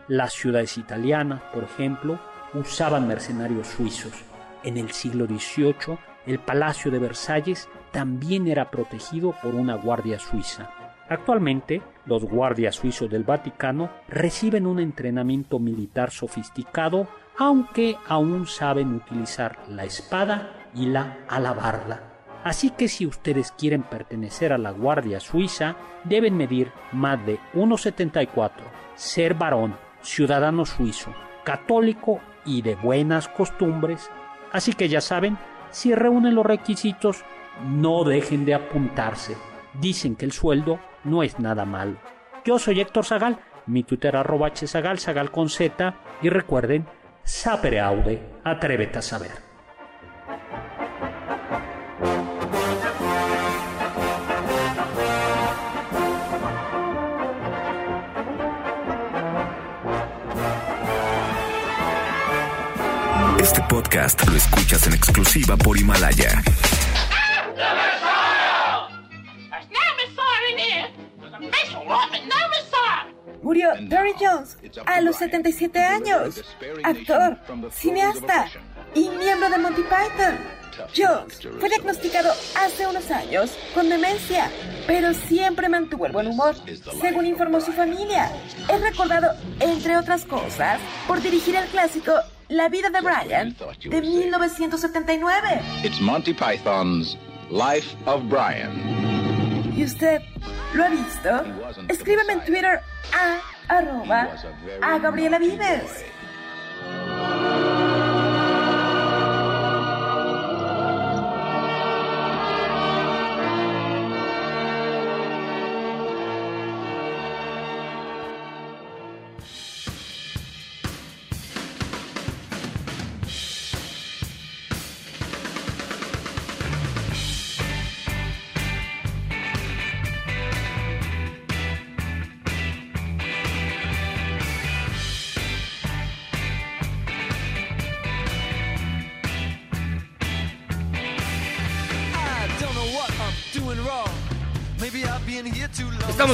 Las 0.06 0.32
ciudades 0.32 0.78
italianas, 0.78 1.42
por 1.52 1.64
ejemplo, 1.64 2.20
usaban 2.54 3.08
mercenarios 3.08 3.66
suizos. 3.66 4.27
En 4.64 4.76
el 4.76 4.90
siglo 4.90 5.26
XVIII, 5.26 5.98
el 6.26 6.38
Palacio 6.38 6.90
de 6.90 6.98
Versalles 6.98 7.68
también 7.90 8.48
era 8.48 8.70
protegido 8.70 9.34
por 9.42 9.54
una 9.54 9.74
guardia 9.76 10.18
suiza. 10.18 10.70
Actualmente, 11.08 11.80
los 12.04 12.24
guardias 12.24 12.76
suizos 12.76 13.08
del 13.08 13.24
Vaticano 13.24 13.90
reciben 14.08 14.66
un 14.66 14.78
entrenamiento 14.78 15.58
militar 15.58 16.10
sofisticado 16.10 17.08
aunque 17.38 17.96
aún 18.08 18.46
saben 18.46 18.94
utilizar 18.94 19.58
la 19.68 19.84
espada 19.84 20.52
y 20.74 20.86
la 20.86 21.18
alabarda. 21.28 22.02
Así 22.44 22.70
que 22.70 22.88
si 22.88 23.06
ustedes 23.06 23.52
quieren 23.52 23.82
pertenecer 23.82 24.52
a 24.52 24.58
la 24.58 24.70
Guardia 24.70 25.20
Suiza, 25.20 25.76
deben 26.04 26.36
medir 26.36 26.72
más 26.92 27.24
de 27.26 27.38
1,74, 27.54 28.50
ser 28.94 29.34
varón, 29.34 29.76
ciudadano 30.02 30.64
suizo, 30.64 31.14
católico 31.44 32.20
y 32.44 32.62
de 32.62 32.74
buenas 32.74 33.28
costumbres. 33.28 34.10
Así 34.52 34.72
que 34.72 34.88
ya 34.88 35.00
saben, 35.00 35.38
si 35.70 35.94
reúnen 35.94 36.34
los 36.34 36.46
requisitos, 36.46 37.24
no 37.64 38.04
dejen 38.04 38.44
de 38.44 38.54
apuntarse. 38.54 39.36
Dicen 39.74 40.16
que 40.16 40.24
el 40.24 40.32
sueldo 40.32 40.80
no 41.04 41.22
es 41.22 41.38
nada 41.38 41.64
malo. 41.64 41.96
Yo 42.44 42.58
soy 42.58 42.80
Héctor 42.80 43.04
Zagal, 43.04 43.38
mi 43.66 43.82
Twitter 43.82 44.16
arroba 44.16 44.50
hzagal, 44.54 44.98
zagal 44.98 45.30
con 45.30 45.48
z, 45.48 45.94
y 46.22 46.30
recuerden, 46.30 46.86
sapere 47.22 47.80
aude, 47.80 48.22
atrévete 48.44 48.98
a 48.98 49.02
saber. 49.02 49.47
Este 63.58 63.74
podcast 63.74 64.28
lo 64.28 64.36
escuchas 64.36 64.86
en 64.86 64.92
exclusiva 64.92 65.56
por 65.56 65.76
Himalaya. 65.76 66.44
Murió 73.42 73.70
Dory 73.80 74.12
Jones 74.20 74.58
a 74.86 75.00
los 75.00 75.16
77 75.16 75.76
años. 75.76 76.44
Actor, 76.84 77.36
cineasta 77.72 78.48
y 78.94 79.08
miembro 79.08 79.50
de 79.50 79.58
Monty 79.58 79.82
Python. 79.82 80.38
Jones 80.96 81.40
fue 81.58 81.68
diagnosticado 81.68 82.32
hace 82.56 82.86
unos 82.86 83.10
años 83.10 83.58
con 83.74 83.88
demencia, 83.88 84.52
pero 84.86 85.12
siempre 85.12 85.68
mantuvo 85.68 86.06
el 86.06 86.12
buen 86.12 86.28
humor, 86.28 86.54
según 87.00 87.26
informó 87.26 87.60
su 87.60 87.72
familia. 87.72 88.30
Es 88.68 88.80
recordado, 88.80 89.32
entre 89.58 89.96
otras 89.96 90.24
cosas, 90.24 90.78
por 91.08 91.20
dirigir 91.20 91.56
el 91.56 91.66
clásico 91.66 92.12
La 92.48 92.68
vida 92.68 92.88
de 92.88 93.00
Brian 93.02 93.54
de 93.90 94.00
1979. 94.00 95.60
It's 95.84 96.00
Monty 96.00 96.32
Python's 96.32 97.18
Life 97.50 97.94
of 98.06 98.22
Brian. 98.28 99.74
¿Y 99.76 99.84
usted 99.84 100.22
lo 100.72 100.84
ha 100.84 100.88
visto? 100.88 101.28
Escríbeme 101.88 102.32
en 102.32 102.44
Twitter 102.46 102.80
a 103.12 103.40
arroba 103.68 104.28
a 104.80 104.98
Gabriela 104.98 105.38
Vives. 105.38 106.04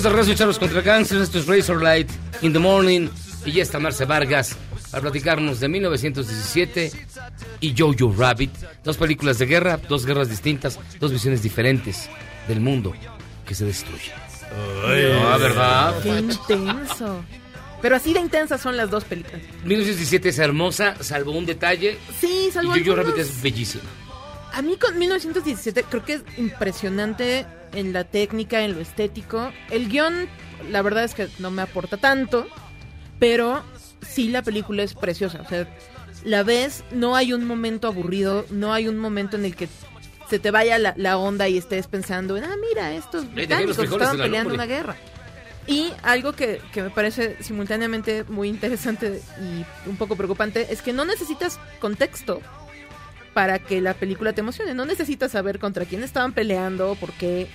De 0.05 0.11
regreso, 0.11 0.35
Charlos 0.35 0.59
contra 0.59 0.83
Gangsters. 0.83 1.23
Esto 1.23 1.39
es 1.39 1.47
Razor 1.47 1.83
Light 1.83 2.11
in 2.43 2.53
the 2.53 2.59
Morning. 2.59 3.09
Y 3.47 3.53
ya 3.53 3.63
está 3.63 3.79
Marce 3.79 4.05
Vargas 4.05 4.55
para 4.91 5.01
platicarnos 5.01 5.61
de 5.61 5.69
1917 5.69 6.93
y 7.61 7.75
Jojo 7.77 8.15
Rabbit. 8.15 8.51
Dos 8.85 8.99
películas 8.99 9.39
de 9.39 9.47
guerra, 9.47 9.79
dos 9.89 10.05
guerras 10.05 10.29
distintas, 10.29 10.79
dos 11.01 11.11
visiones 11.11 11.43
diferentes 11.43 12.11
del 12.47 12.61
mundo 12.61 12.93
que 13.47 13.55
se 13.55 13.65
destruye. 13.65 14.13
Ah, 14.85 15.39
¿verdad? 15.39 15.95
Qué 16.03 16.09
intenso. 16.11 17.25
Pero 17.81 17.97
así 17.97 18.13
de 18.13 18.21
intensas 18.21 18.61
son 18.61 18.77
las 18.77 18.91
dos 18.91 19.05
películas. 19.05 19.41
1917 19.65 20.29
es 20.29 20.39
hermosa, 20.39 20.97
salvo 21.01 21.33
un 21.33 21.47
detalle. 21.47 21.99
Sí, 22.21 22.51
salvo 22.53 22.77
Y 22.77 22.81
Jojo 22.81 22.93
algunos. 22.93 23.15
Rabbit 23.15 23.19
es 23.23 23.43
bellísima. 23.43 23.85
A 24.53 24.61
mí 24.61 24.77
con 24.77 24.99
1917 24.99 25.85
creo 25.89 26.05
que 26.05 26.13
es 26.15 26.23
impresionante 26.37 27.47
en 27.75 27.93
la 27.93 28.05
técnica, 28.05 28.63
en 28.63 28.75
lo 28.75 28.81
estético. 28.81 29.53
El 29.71 29.89
guion, 29.89 30.29
la 30.71 30.83
verdad 30.83 31.05
es 31.05 31.15
que 31.15 31.29
no 31.39 31.51
me 31.51 31.63
aporta 31.63 31.97
tanto, 31.97 32.47
pero 33.19 33.63
sí 34.03 34.29
la 34.29 34.43
película 34.43 34.83
es 34.83 34.95
preciosa. 34.95 35.41
O 35.43 35.49
sea, 35.49 35.69
la 36.25 36.43
ves, 36.43 36.85
no 36.91 37.17
hay 37.17 37.33
un 37.33 37.47
momento 37.47 37.89
aburrido, 37.89 38.47
no 38.51 38.73
hay 38.73 38.89
un 38.89 38.99
momento 38.99 39.37
en 39.37 39.45
el 39.45 39.57
que 39.57 39.69
se 40.29 40.39
te 40.39 40.51
vaya 40.51 40.79
la, 40.79 40.95
la 40.97 41.19
onda 41.19 41.49
y 41.49 41.59
estés 41.59 41.87
pensando, 41.87 42.37
ah, 42.37 42.57
mira, 42.69 42.95
estos 42.95 43.33
británicos 43.33 43.79
estaban 43.79 44.17
en 44.17 44.23
peleando 44.23 44.51
lumbre". 44.51 44.55
una 44.55 44.67
guerra. 44.67 44.97
Y 45.67 45.93
algo 46.03 46.33
que, 46.33 46.61
que 46.73 46.83
me 46.83 46.91
parece 46.91 47.43
simultáneamente 47.43 48.25
muy 48.25 48.49
interesante 48.49 49.23
y 49.41 49.89
un 49.89 49.97
poco 49.97 50.17
preocupante 50.17 50.67
es 50.71 50.83
que 50.83 50.93
no 50.93 51.05
necesitas 51.05 51.59
contexto 51.81 52.41
para 53.35 53.59
que 53.59 53.81
la 53.81 53.93
película 53.95 54.33
te 54.33 54.41
emocione. 54.41 54.73
No 54.75 54.85
necesitas 54.87 55.33
saber 55.33 55.59
contra 55.59 55.85
quién 55.85 56.03
estaban 56.03 56.33
peleando, 56.33 56.95
por 56.95 57.13
qué. 57.13 57.49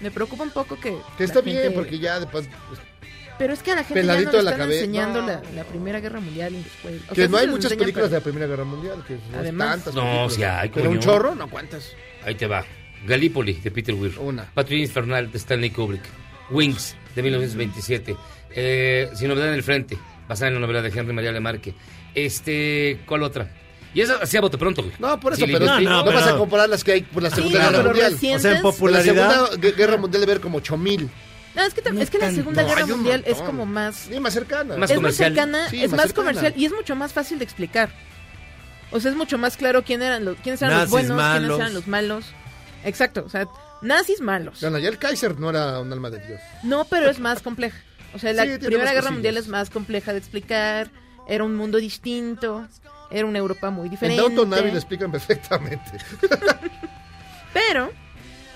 Me 0.00 0.10
preocupa 0.10 0.44
un 0.44 0.50
poco 0.50 0.78
que. 0.78 0.96
Que 1.18 1.24
está 1.24 1.40
bien, 1.40 1.56
gente- 1.62 1.74
porque 1.74 1.98
ya 1.98 2.20
después... 2.20 2.48
Pero 3.36 3.52
es 3.52 3.64
que 3.64 3.72
a 3.72 3.74
la 3.74 3.82
gente 3.82 4.00
Peladito 4.02 4.30
ya 4.30 4.30
no 4.30 4.38
de 4.38 4.38
le 4.38 4.44
la 4.44 4.50
están 4.52 4.66
cabeza. 4.68 4.84
enseñando 4.84 5.20
No. 5.22 5.26
la, 5.26 5.42
la 5.56 5.64
Primera 5.64 5.98
Guerra 5.98 6.20
Mundial 6.20 6.54
y 6.54 6.62
después. 6.62 7.00
o 7.02 7.08
Que 7.08 7.14
sea, 7.22 7.28
no 7.28 7.36
hay 7.38 7.48
muchas 7.48 7.74
películas 7.74 8.10
de 8.10 8.18
la 8.18 8.22
Primera 8.22 8.46
Guerra 8.46 8.62
Mundial. 8.64 9.02
Que 9.08 9.14
no 9.14 9.18
es 9.20 9.34
Además. 9.38 9.68
tantas 9.70 9.94
No, 9.94 10.02
películas. 10.02 10.34
sí 10.34 10.44
hay, 10.44 10.68
Pero 10.68 10.90
un 10.90 11.00
chorro, 11.00 11.34
no 11.34 11.50
cuántas. 11.50 11.90
Ahí 12.24 12.36
te 12.36 12.46
va. 12.46 12.64
Gallipoli, 13.06 13.54
de 13.54 13.70
Peter 13.72 13.92
Weir. 13.94 14.16
Una. 14.20 14.44
Patrulla 14.54 14.82
Infernal, 14.82 15.32
de 15.32 15.38
Stanley 15.38 15.70
Kubrick. 15.70 16.02
Wings, 16.50 16.94
de 17.16 17.22
1927. 17.24 18.16
Eh, 18.54 19.10
Sin 19.14 19.26
novedad 19.28 19.48
en 19.48 19.54
el 19.54 19.62
frente, 19.64 19.98
basada 20.28 20.48
en 20.48 20.54
la 20.54 20.60
novela 20.60 20.80
de 20.80 20.90
Henry 20.96 21.12
María 21.12 21.32
Lemarque. 21.32 21.74
Este, 22.14 23.00
¿cuál 23.04 23.24
otra? 23.24 23.50
Y 23.94 24.00
esa 24.00 24.16
hacía 24.16 24.40
bote 24.40 24.58
pronto, 24.58 24.82
güey. 24.82 24.94
No, 24.98 25.18
por 25.20 25.32
eso, 25.34 25.46
Sí, 25.46 25.52
pero 25.52 25.64
no, 25.66 25.78
sí. 25.78 25.84
vas 25.86 26.26
a 26.26 26.36
comparar 26.36 26.68
las 26.68 26.82
que 26.82 26.92
hay 26.92 27.02
por 27.02 27.22
la 27.22 27.30
Sí, 27.30 27.36
Segunda 27.36 27.58
no, 27.58 27.64
Guerra 27.66 27.76
pero 27.78 27.88
Mundial. 27.90 28.12
recientes- 28.12 28.40
O 28.40 28.42
sea, 28.42 28.56
en 28.56 28.62
popularidad. 28.62 29.14
La 29.14 29.34
Segunda 29.46 29.50
Gue- 29.68 29.76
Guerra 29.76 29.96
Mundial 29.96 30.20
debe 30.20 30.32
haber 30.32 30.42
como 30.42 30.58
8000. 30.58 31.10
No, 31.54 31.62
es 31.62 31.72
que, 31.74 31.84
tam- 31.84 32.00
es 32.00 32.10
que 32.10 32.18
la. 32.18 32.32
Segunda 32.32 32.62
No, 32.62 32.68
Guerra 32.68 32.86
Mundial 32.86 33.22
es 33.26 33.38
como 33.38 33.64
más. 33.64 33.94
Sí, 34.10 34.18
más 34.18 34.32
cercana. 34.34 34.76
Más 34.76 34.90
es 34.90 34.96
comercial. 34.96 35.30
más 35.32 35.36
cercana, 35.38 35.68
Sí, 35.70 35.76
es 35.84 35.90
más 35.92 35.96
más, 35.98 36.06
cercana. 36.08 36.28
comercial 36.32 36.54
y 36.60 36.64
es 36.64 36.72
mucho 36.72 36.96
más 36.96 37.12
fácil 37.12 37.38
de 37.38 37.44
explicar. 37.44 37.90
O 38.90 38.98
sea, 39.00 39.10
es 39.12 39.16
mucho 39.16 39.38
más 39.38 39.56
claro 39.56 39.84
quién 39.84 40.02
eran 40.02 40.24
los, 40.24 40.36
quiénes 40.38 40.60
eran 40.62 40.72
Nazis 40.78 40.82
los 40.82 40.90
buenos, 40.90 41.16
malos. 41.16 41.38
quiénes 41.40 41.58
eran 41.60 41.74
los 41.74 41.86
malos. 41.86 42.24
Exacto, 42.84 43.22
o 43.24 43.28
sea, 43.30 43.46
nazis 43.82 44.20
malos. 44.20 44.60
Bueno, 44.60 44.78
ya 44.78 44.88
el 44.88 44.98
Kaiser 44.98 45.38
no 45.38 45.50
era 45.50 45.78
un 45.80 45.92
alma 45.92 46.10
de 46.10 46.18
Dios. 46.26 46.40
No, 46.64 46.84
pero 46.84 47.08
es 47.08 47.18
más 47.20 47.40
compleja. 47.42 47.78
O 48.14 48.18
sea, 48.18 48.32
la 48.32 48.42
Sí, 48.44 48.50
Primera 48.58 48.84
Guerra 48.90 48.94
cosillas. 48.94 49.12
Mundial 49.12 49.36
es 49.36 49.48
más 49.48 49.70
compleja 49.70 50.12
de 50.12 50.18
explicar. 50.18 50.90
Era 51.28 51.42
un 51.44 51.56
mundo 51.56 51.78
distinto. 51.78 52.66
Era 53.14 53.26
una 53.26 53.38
Europa 53.38 53.70
muy 53.70 53.84
En 53.86 53.90
diferente. 53.92 54.20
Downton 54.20 54.52
Abbey 54.52 54.72
lo 54.72 54.76
explican 54.76 55.12
perfectamente. 55.12 55.98
Pero, 57.52 57.92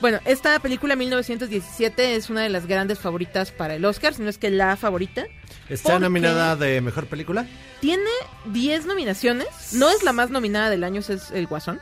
bueno, 0.00 0.18
esta 0.24 0.58
película 0.58 0.96
1917 0.96 2.16
es 2.16 2.28
una 2.28 2.42
de 2.42 2.48
las 2.48 2.66
grandes 2.66 2.98
favoritas 2.98 3.52
para 3.52 3.76
el 3.76 3.84
Oscar, 3.84 4.14
si 4.14 4.22
no 4.22 4.28
es 4.28 4.36
que 4.36 4.50
la 4.50 4.76
favorita. 4.76 5.26
¿Está 5.68 6.00
nominada 6.00 6.56
de 6.56 6.80
mejor 6.80 7.06
película? 7.06 7.46
Tiene 7.80 8.10
10 8.46 8.86
nominaciones. 8.86 9.74
No 9.74 9.88
es 9.90 10.02
la 10.02 10.12
más 10.12 10.30
nominada 10.30 10.70
del 10.70 10.82
año, 10.82 11.00
es 11.00 11.30
El 11.30 11.46
Guasón. 11.46 11.78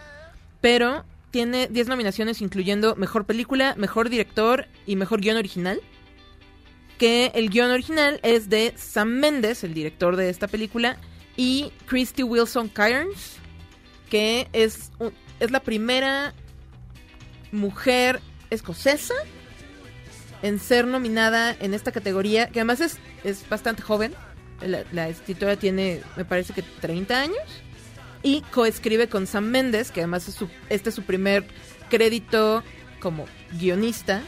Pero 0.60 1.06
tiene 1.30 1.68
10 1.68 1.88
nominaciones, 1.88 2.42
incluyendo 2.42 2.94
mejor 2.94 3.24
película, 3.24 3.74
mejor 3.78 4.10
director 4.10 4.66
y 4.84 4.96
mejor 4.96 5.22
guion 5.22 5.38
original. 5.38 5.80
Que 6.98 7.32
el 7.34 7.48
guion 7.48 7.70
original 7.70 8.20
es 8.22 8.50
de 8.50 8.74
Sam 8.76 9.08
Mendes, 9.08 9.64
el 9.64 9.72
director 9.72 10.16
de 10.16 10.28
esta 10.28 10.46
película, 10.46 10.98
y 11.36 11.72
Christy 11.86 12.22
Wilson 12.22 12.68
Cairns, 12.68 13.36
que 14.10 14.48
es, 14.52 14.90
un- 14.98 15.12
es 15.40 15.50
la 15.50 15.60
primera 15.60 16.34
mujer 17.52 18.20
escocesa 18.50 19.14
en 20.42 20.58
ser 20.60 20.86
nominada 20.86 21.56
en 21.60 21.74
esta 21.74 21.92
categoría, 21.92 22.48
que 22.50 22.60
además 22.60 22.80
es, 22.80 22.98
es 23.24 23.48
bastante 23.48 23.82
joven. 23.82 24.14
La, 24.60 24.84
la 24.92 25.08
escritora 25.08 25.56
tiene, 25.56 26.00
me 26.16 26.24
parece 26.24 26.52
que 26.52 26.62
30 26.62 27.20
años. 27.20 27.36
Y 28.22 28.40
coescribe 28.52 29.08
con 29.08 29.26
Sam 29.26 29.44
Mendes, 29.44 29.90
que 29.90 30.00
además 30.00 30.28
es 30.28 30.34
su, 30.34 30.48
este 30.68 30.88
es 30.88 30.94
su 30.94 31.02
primer 31.02 31.46
crédito 31.90 32.62
como 33.00 33.26
guionista. 33.52 34.22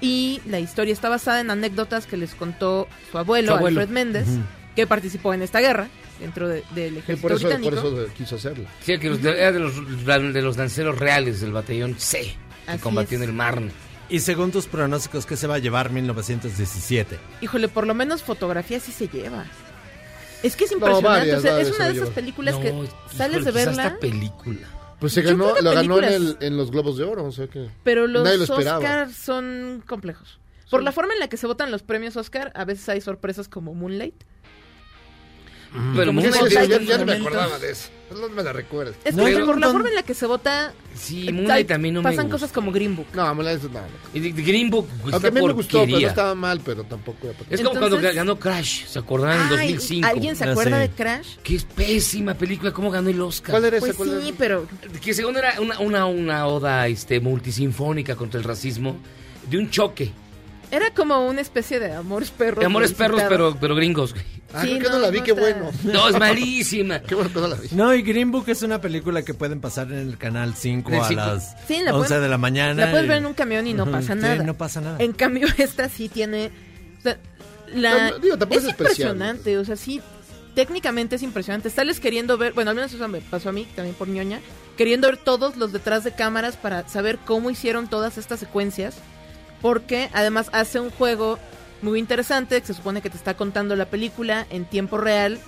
Y 0.00 0.40
la 0.46 0.60
historia 0.60 0.92
está 0.92 1.08
basada 1.08 1.40
en 1.40 1.50
anécdotas 1.50 2.06
que 2.06 2.16
les 2.16 2.34
contó 2.34 2.88
su 3.10 3.18
abuelo, 3.18 3.52
Su 3.52 3.56
abuelo. 3.58 3.80
Alfred 3.80 3.92
Méndez. 3.94 4.26
Que 4.76 4.86
participó 4.86 5.34
en 5.34 5.42
esta 5.42 5.60
guerra. 5.60 5.88
dentro 6.20 6.48
de- 6.48 6.62
del 6.74 6.92
Que 6.92 6.98
ejército 7.14 7.22
por 7.22 7.32
eso, 7.32 7.48
por 7.48 7.58
británico. 7.58 8.00
eso 8.02 8.12
quiso 8.14 8.36
hacerlo. 8.36 8.66
Sí, 8.82 8.98
que 8.98 9.08
los- 9.08 9.24
era 9.24 9.52
de 9.52 9.58
los, 9.58 9.74
de 10.34 10.42
los 10.42 10.56
lanceros 10.58 10.98
reales 10.98 11.40
del 11.40 11.50
batallón 11.52 11.94
C, 11.98 12.36
que 12.66 12.70
Así 12.72 12.78
combatió 12.82 13.16
es. 13.16 13.22
en 13.22 13.30
el 13.30 13.34
Marne. 13.34 13.70
Y 14.10 14.20
según 14.20 14.50
tus 14.52 14.66
pronósticos, 14.66 15.24
¿qué 15.24 15.36
se 15.38 15.46
va 15.46 15.54
a 15.54 15.58
llevar 15.60 15.90
1917? 15.90 17.18
Híjole, 17.40 17.68
por 17.68 17.86
lo 17.86 17.94
menos 17.94 18.22
fotografía 18.22 18.80
sí 18.80 18.92
se 18.92 19.08
lleva. 19.08 19.46
Es 20.42 20.56
que 20.56 20.64
es 20.64 20.72
No, 20.72 20.76
impresionante. 20.76 21.08
varias, 21.20 21.38
o 21.38 21.40
sea, 21.40 21.52
varias 21.52 21.68
es 21.70 21.76
una 21.76 21.86
de 21.88 21.92
esas 21.94 22.08
películas 22.10 22.54
No, 22.56 22.60
que 22.60 22.68
híjole, 22.68 22.88
sales 23.16 23.44
de 23.46 23.50
verla, 23.50 23.86
esta 23.86 23.98
película. 23.98 24.68
Pues 24.98 25.14
se 25.14 25.22
ganó, 25.22 25.54
lo 25.58 25.72
ganó 25.72 25.98
en, 26.00 26.04
el, 26.04 26.36
en 26.40 26.56
los 26.58 26.70
Globos 26.70 26.98
de 26.98 27.04
Oro, 27.04 27.24
o 27.24 27.32
sea 27.32 27.46
que... 27.46 27.70
pero 27.82 28.06
los 28.06 28.24
Nadie 28.24 28.36
lo 28.36 28.44
esperaba. 28.44 28.76
Oscar 28.78 29.10
son 29.14 29.82
complejos. 29.86 30.38
Por 30.70 30.82
la 30.82 30.92
forma 30.92 31.14
en 31.14 31.20
la 31.20 31.28
que 31.28 31.38
se 31.38 31.46
votan 31.46 31.70
los 31.70 31.82
premios 31.82 32.16
Oscar, 32.18 32.52
a 32.54 32.66
veces 32.66 32.86
hay 32.90 33.00
sorpresas 33.00 33.48
como 33.48 33.72
Moonlight. 33.74 34.22
Pero 35.94 36.12
Moonlight 36.12 36.34
que 36.44 36.50
Sí, 36.50 36.56
es- 36.56 36.86
ya 36.88 36.98
no 36.98 37.06
me 37.06 37.12
acordaba 37.12 37.58
de 37.58 37.70
eso. 37.70 37.88
No 38.10 38.28
me 38.28 38.42
la 38.42 38.52
recuerdes. 38.52 38.96
Es 39.04 39.14
No, 39.14 39.24
que 39.24 39.36
por 39.38 39.60
la 39.60 39.70
forma 39.70 39.88
en 39.88 39.94
la 39.94 40.02
que 40.02 40.14
se 40.14 40.26
vota, 40.26 40.74
Sí, 40.96 41.30
Moonlight 41.32 41.68
también 41.68 41.94
no 41.94 42.02
me 42.02 42.10
pasan 42.10 42.28
cosas 42.28 42.50
como 42.50 42.72
Green 42.72 42.96
Book. 42.96 43.06
No, 43.14 43.32
no, 43.32 43.42
no. 43.44 43.50
Y 44.12 44.18
de- 44.18 44.32
de 44.32 44.42
Green 44.42 44.68
Book, 44.68 44.88
Aunque 44.90 45.16
esta 45.16 45.28
a 45.28 45.30
mí 45.30 45.40
me 45.46 45.52
gustó, 45.52 45.84
pero 45.86 46.00
no 46.00 46.08
estaba 46.08 46.34
mal, 46.34 46.60
pero 46.64 46.82
tampoco... 46.82 47.28
era 47.28 47.36
Es 47.48 47.60
como 47.60 47.78
cuando 47.78 48.00
ganó 48.00 48.36
Crash, 48.36 48.86
¿se 48.86 48.98
acordaron? 48.98 49.36
En 49.52 49.58
Ay, 49.60 49.72
2005. 49.74 50.08
¿Alguien 50.08 50.34
se 50.34 50.44
Ah, 50.44 50.50
acuerda 50.50 50.82
sí. 50.82 50.88
de 50.88 50.94
Crash? 50.94 51.36
Que 51.44 51.54
es 51.54 51.64
pésima 51.64 52.34
película, 52.34 52.72
¿cómo 52.72 52.90
ganó 52.90 53.08
el 53.08 53.20
Oscar? 53.20 53.52
¿Cuál 53.52 53.64
era 53.66 53.76
esa? 53.76 53.86
Pues 53.86 53.96
¿Cuál 53.96 54.10
era? 54.10 54.22
sí, 54.22 54.34
pero 54.36 54.66
Que 55.00 55.14
según 55.14 55.36
era 55.36 55.54
una, 55.60 55.78
una, 55.78 56.06
una 56.06 56.46
oda 56.48 56.88
este, 56.88 57.20
multisinfónica 57.20 58.16
contra 58.16 58.38
el 58.38 58.44
racismo, 58.44 58.96
de 59.48 59.56
un 59.58 59.70
choque. 59.70 60.10
Era 60.70 60.90
como 60.94 61.26
una 61.26 61.40
especie 61.40 61.78
de 61.80 61.92
amores 61.92 62.30
perros. 62.30 62.60
De 62.60 62.66
amores 62.66 62.92
perros, 62.92 63.22
pero, 63.28 63.56
pero 63.60 63.74
gringos. 63.74 64.12
güey. 64.12 64.24
Ah, 64.52 64.62
Sí, 64.62 64.68
creo 64.78 64.80
que 64.80 64.88
no, 64.88 64.94
no, 64.94 64.98
la 65.00 65.10
vi, 65.10 65.18
no 65.18 65.24
qué 65.24 65.30
está- 65.30 65.40
bueno. 65.42 65.70
No, 65.84 66.08
es 66.08 66.18
malísima. 66.18 66.98
Qué 67.06 67.14
bueno 67.14 67.32
que 67.32 67.40
no 67.40 67.46
la 67.48 67.54
vi. 67.56 67.68
No, 67.72 67.94
y 67.94 68.02
Green 68.02 68.32
Book 68.32 68.44
es 68.48 68.62
una 68.62 68.80
película 68.80 69.22
que 69.22 69.32
pueden 69.32 69.60
pasar 69.60 69.86
en 69.92 69.98
el 69.98 70.18
canal 70.18 70.54
5 70.56 70.88
En 70.90 70.94
el 70.96 71.02
a 71.02 71.10
las 71.34 71.56
Sí, 71.68 71.78
la 71.84 71.94
11 71.94 72.08
pueden- 72.08 72.22
de 72.24 72.28
la 72.28 72.38
mañana. 72.38 72.84
La 72.86 72.90
puedes 72.90 73.06
y- 73.06 73.08
ver 73.08 73.18
en 73.18 73.26
un 73.26 73.34
camión 73.34 73.66
y 73.68 73.74
no 73.74 73.88
pasa 73.90 74.14
sí, 74.14 74.20
nada. 74.20 74.42
no 74.42 74.54
pasa 74.54 74.80
nada. 74.80 74.96
En 74.98 75.12
cambio, 75.12 75.46
esta 75.58 75.88
sí 75.88 76.08
tiene. 76.08 76.50
o 76.98 77.02
sea, 77.02 77.18
la, 77.74 78.10
No, 78.10 78.18
digo, 78.18 78.36
tampoco 78.38 78.58
es 78.58 78.64
es 78.64 78.70
especial. 78.70 79.10
impresionante, 79.12 79.58
o 79.58 79.64
sea, 79.64 79.76
sí. 79.76 80.00
Técnicamente 80.56 81.14
es 81.14 81.22
impresionante. 81.22 81.70
Sales 81.70 82.00
queriendo 82.00 82.36
ver, 82.36 82.52
bueno, 82.54 82.70
al 82.70 82.76
menos 82.76 82.92
eso 82.92 83.06
me 83.06 83.20
pasó 83.20 83.50
a 83.50 83.52
mí, 83.52 83.68
también 83.76 83.94
por 83.94 84.08
ñoña, 84.08 84.40
queriendo 84.76 85.06
ver 85.06 85.16
todos 85.16 85.56
los 85.56 85.72
detrás 85.72 86.02
de 86.02 86.10
cámaras 86.12 86.56
para 86.56 86.88
saber 86.88 87.18
cómo 87.24 87.50
hicieron 87.50 87.88
todas 87.88 88.18
estas 88.18 88.40
secuencias. 88.40 88.96
Porque 89.60 90.08
además 90.12 90.48
hace 90.52 90.80
un 90.80 90.90
juego 90.90 91.38
muy 91.82 91.98
interesante 91.98 92.60
que 92.60 92.66
se 92.66 92.74
supone 92.74 93.00
que 93.02 93.10
te 93.10 93.16
está 93.16 93.34
contando 93.34 93.76
la 93.76 93.86
película 93.86 94.46
en 94.50 94.64
tiempo 94.64 94.98
real 94.98 95.38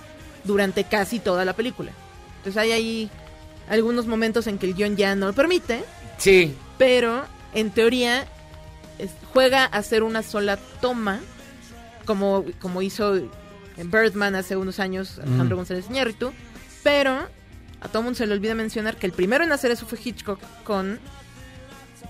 durante 0.43 0.83
casi 0.83 1.19
toda 1.19 1.45
la 1.45 1.53
película. 1.53 1.91
Entonces 2.37 2.61
hay 2.61 2.71
ahí 2.71 3.09
algunos 3.69 4.07
momentos 4.07 4.47
en 4.47 4.57
que 4.57 4.65
el 4.67 4.73
guion 4.73 4.97
ya 4.97 5.15
no 5.15 5.27
lo 5.27 5.33
permite, 5.33 5.83
Sí. 6.17 6.55
pero 6.77 7.23
en 7.53 7.71
teoría 7.71 8.25
es- 8.99 9.11
juega 9.31 9.63
a 9.63 9.67
hacer 9.67 10.03
una 10.03 10.21
sola 10.23 10.57
toma, 10.81 11.19
como, 12.05 12.43
como 12.59 12.81
hizo 12.81 13.15
en 13.15 13.89
Birdman 13.91 14.35
hace 14.35 14.55
unos 14.57 14.79
años 14.79 15.19
Alejandro 15.19 15.55
Mm. 15.55 15.59
González 15.59 15.85
Iñárritu, 15.89 16.33
pero 16.83 17.27
a 17.79 17.87
todo 17.87 18.03
mundo 18.03 18.17
se 18.17 18.27
le 18.27 18.33
olvida 18.33 18.53
mencionar 18.55 18.97
que 18.97 19.05
el 19.07 19.13
primero 19.13 19.43
en 19.43 19.51
hacer 19.51 19.71
eso 19.71 19.85
fue 19.85 19.97
Hitchcock 20.03 20.39
con 20.63 20.99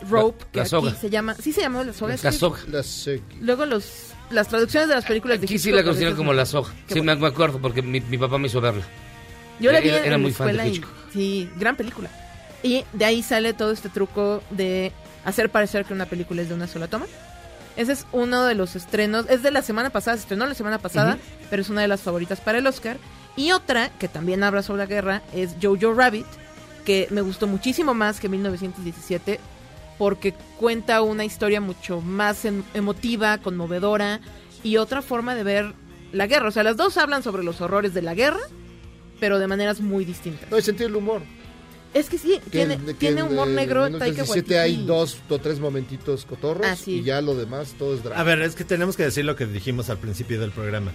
Rope, 0.10 0.45
que 0.52 0.57
La 0.57 0.64
aquí 0.64 0.70
soga. 0.70 0.95
se 0.95 1.10
llama, 1.10 1.36
sí 1.36 1.52
se 1.53 1.61
llamó 1.61 1.84
la 1.84 1.94
soga. 1.94 2.15
La 2.22 2.32
soga. 2.32 2.60
La 2.68 2.84
Luego 3.41 3.65
los 3.65 4.07
las 4.30 4.48
traducciones 4.48 4.90
de 4.90 4.95
las 4.95 5.06
películas 5.06 5.40
de 5.40 5.45
Aquí 5.45 5.60
sí 5.60 5.70
Hitchcock 5.70 5.84
la 5.84 5.84
consideran 5.90 6.15
como 6.15 6.34
la 6.34 6.45
soga. 6.45 6.72
Sí, 6.88 6.99
bueno. 7.02 7.15
me, 7.18 7.28
acuerdo 7.28 7.60
porque 7.60 7.82
mi, 7.82 8.02
mi 8.02 8.18
papá 8.18 8.38
me 8.38 8.48
hizo 8.48 8.60
verla. 8.61 8.84
Yo 9.60 9.72
la 9.72 9.80
vi 9.80 9.90
Era- 9.90 9.98
en 9.99 10.03
era 10.06 10.11
la 10.14 10.18
muy 10.18 10.32
fan 10.32 10.48
de 10.48 10.53
escuela 10.53 10.68
y- 10.68 10.76
Hitchcock. 10.78 10.91
sí, 11.14 11.49
gran 11.57 11.76
película. 11.76 12.10
Y 12.64 12.84
de 12.94 13.06
ahí 13.06 13.22
sale 13.22 13.53
todo 13.53 13.72
este 13.72 13.90
truco 13.90 14.41
de 14.49 14.91
hacer 15.26 15.49
parecer 15.49 15.86
que 15.86 15.94
una 15.94 16.06
película 16.07 16.41
es 16.41 16.49
de 16.49 16.56
una 16.56 16.68
sola 16.68 16.88
toma. 16.88 17.06
Ese 17.76 17.91
es 17.94 18.06
uno 18.11 18.44
de 18.45 18.56
los 18.56 18.76
estrenos, 18.76 19.26
es 19.30 19.41
de 19.44 19.52
la 19.52 19.61
semana 19.61 19.90
pasada, 19.90 20.15
se 20.18 20.22
estrenó 20.24 20.45
la 20.45 20.53
semana 20.53 20.78
pasada, 20.80 21.18
pero 21.49 21.61
es 21.61 21.70
una 21.70 21.82
de 21.82 21.88
las 21.88 22.02
favoritas 22.02 22.40
para 22.40 22.60
el 22.60 22.68
Oscar. 22.68 22.98
Y 23.36 23.52
otra, 23.52 23.90
que 23.99 24.07
también 24.07 24.44
habla 24.44 24.61
sobre 24.64 24.80
la 24.80 24.86
guerra, 24.86 25.22
es 25.34 25.56
Jojo 25.61 25.94
Rabbit, 25.94 26.26
que 26.86 27.07
me 27.10 27.22
gustó 27.22 27.48
muchísimo 27.48 27.94
más 27.95 28.20
que 28.20 28.30
1917, 28.30 29.40
porque 29.98 30.34
cuenta 30.60 31.02
una 31.02 31.26
historia 31.26 31.61
mucho 31.61 32.02
más 32.02 32.45
em- 32.45 32.64
emotiva, 32.74 33.38
conmovedora, 33.40 34.20
y 34.64 34.78
otra 34.78 35.02
forma 35.02 35.36
de 35.36 35.44
ver 35.44 35.74
la 36.11 36.28
guerra. 36.28 36.48
O 36.48 36.52
sea, 36.52 36.64
las 36.64 36.78
dos 36.78 36.98
hablan 36.98 37.24
sobre 37.24 37.44
los 37.44 37.60
horrores 37.61 37.94
de 37.94 38.02
la 38.02 38.14
guerra, 38.14 38.40
pero 39.20 39.40
de 39.40 39.48
maneras 39.48 39.80
muy 39.82 40.06
distintas. 40.06 40.49
No, 40.49 40.57
hay 40.57 40.64
sentido 40.64 40.88
del 40.90 40.95
humor. 40.98 41.22
Es 41.94 42.10
que 42.10 42.18
sí, 42.18 42.40
Que 42.45 42.49
tiene, 42.49 42.74
en- 42.76 42.86
que 42.88 42.94
tiene 42.95 43.22
en, 43.22 43.28
humor 43.28 43.48
eh, 43.48 43.52
negro. 43.52 43.86
En 43.86 43.99
Taika 43.99 44.24
17 44.24 44.57
hay 44.60 44.78
dos 44.86 45.18
o 45.30 45.38
tres 45.40 45.60
momentitos 45.60 46.26
cotorros 46.26 46.65
Ah, 46.68 46.76
sí. 46.76 46.99
y 46.99 47.03
ya 47.03 47.22
lo 47.22 47.36
demás 47.36 47.76
todo 47.78 47.94
es 47.94 48.03
drama. 48.03 48.20
A 48.20 48.24
ver, 48.24 48.41
es 48.41 48.56
que 48.56 48.64
tenemos 48.64 48.98
que 48.98 49.03
decir 49.03 49.26
lo 49.26 49.36
que 49.36 49.45
dijimos 49.45 49.90
al 49.91 49.98
principio 49.99 50.40
del 50.41 50.49
programa. 50.52 50.91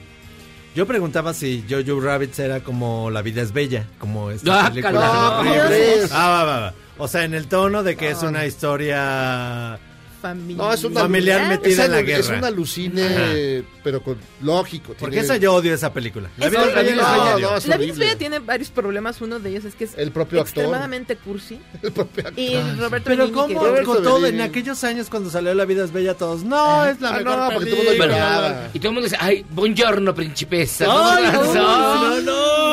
Yo 0.74 0.86
preguntaba 0.86 1.34
si 1.34 1.64
Jojo 1.68 2.00
Rabbit 2.00 2.38
era 2.40 2.62
como 2.64 3.10
La 3.10 3.22
vida 3.22 3.42
es 3.42 3.52
bella, 3.52 3.86
como 3.98 4.30
esta 4.30 4.66
Ah, 4.66 4.68
película. 4.70 5.34
¿cómo 5.38 5.50
horrible. 5.50 5.66
crees? 5.68 6.10
Ah, 6.12 6.28
va, 6.30 6.44
va, 6.44 6.60
va. 6.60 6.74
O 6.98 7.06
sea, 7.06 7.24
en 7.24 7.32
el 7.32 7.46
tono 7.46 7.84
de 7.84 7.96
que 7.96 8.10
es 8.10 8.22
una 8.22 8.44
historia 8.44 9.78
Familiar. 10.20 10.66
No, 10.66 10.72
es 10.74 10.82
una 10.84 11.00
familiar 11.02 11.40
es 11.42 11.48
metida 11.48 11.84
en 11.84 11.92
la 11.92 11.98
alu- 12.00 12.08
Es 12.10 12.26
guerra. 12.26 12.38
un 12.38 12.44
alucine, 12.44 13.64
pero 13.84 14.02
con 14.02 14.16
lógico. 14.42 14.94
Porque 14.98 15.12
tiene- 15.16 15.24
esa 15.24 15.36
yo 15.36 15.54
odio 15.54 15.72
esa 15.72 15.92
película. 15.92 16.28
La 16.36 16.46
Es 16.46 16.50
vida 16.50 16.60
es 16.62 16.66
horrible. 16.72 16.82
bella, 16.90 17.02
la 17.02 17.16
No, 17.16 17.24
no, 17.24 17.36
es 17.36 17.40
La 17.40 17.48
vida 17.48 17.58
horrible. 17.76 17.92
es 17.92 17.98
Bella 17.98 18.18
tiene 18.18 18.38
varios 18.40 18.70
problemas. 18.70 19.20
Uno 19.20 19.38
de 19.38 19.50
ellos 19.50 19.64
es 19.64 19.74
que 19.74 19.84
es 19.84 19.92
El 19.96 20.10
propio 20.10 20.40
actor. 20.40 20.64
extremadamente 20.64 21.16
cursi. 21.16 21.60
El 21.82 21.92
propio 21.92 22.26
actor. 22.26 22.38
Y 22.44 22.54
Roberto 22.78 23.04
Pero 23.06 23.24
Benigni, 23.28 23.32
cómo, 23.54 23.64
Roberto 23.66 23.94
con 23.94 24.02
todo, 24.02 24.26
en 24.26 24.40
aquellos 24.40 24.82
años 24.84 25.08
cuando 25.08 25.30
salió 25.30 25.54
La 25.54 25.64
vida 25.64 25.84
es 25.84 25.92
bella 25.92 26.14
todos, 26.14 26.42
no, 26.42 26.84
es 26.86 27.00
la 27.00 27.10
Ah, 27.10 27.18
mejor 27.18 27.38
no, 27.38 27.50
porque 27.54 27.70
todo 27.70 27.92
lloraba. 27.94 28.68
Y 28.74 28.78
todo 28.80 28.88
el 28.88 28.94
mundo 28.94 29.04
dice, 29.08 29.16
ay, 29.20 29.46
buongiorno, 29.50 30.14
principessa. 30.14 30.86
Ay, 30.88 31.32
¿Cómo 31.34 31.54
no, 31.54 32.20
no, 32.20 32.20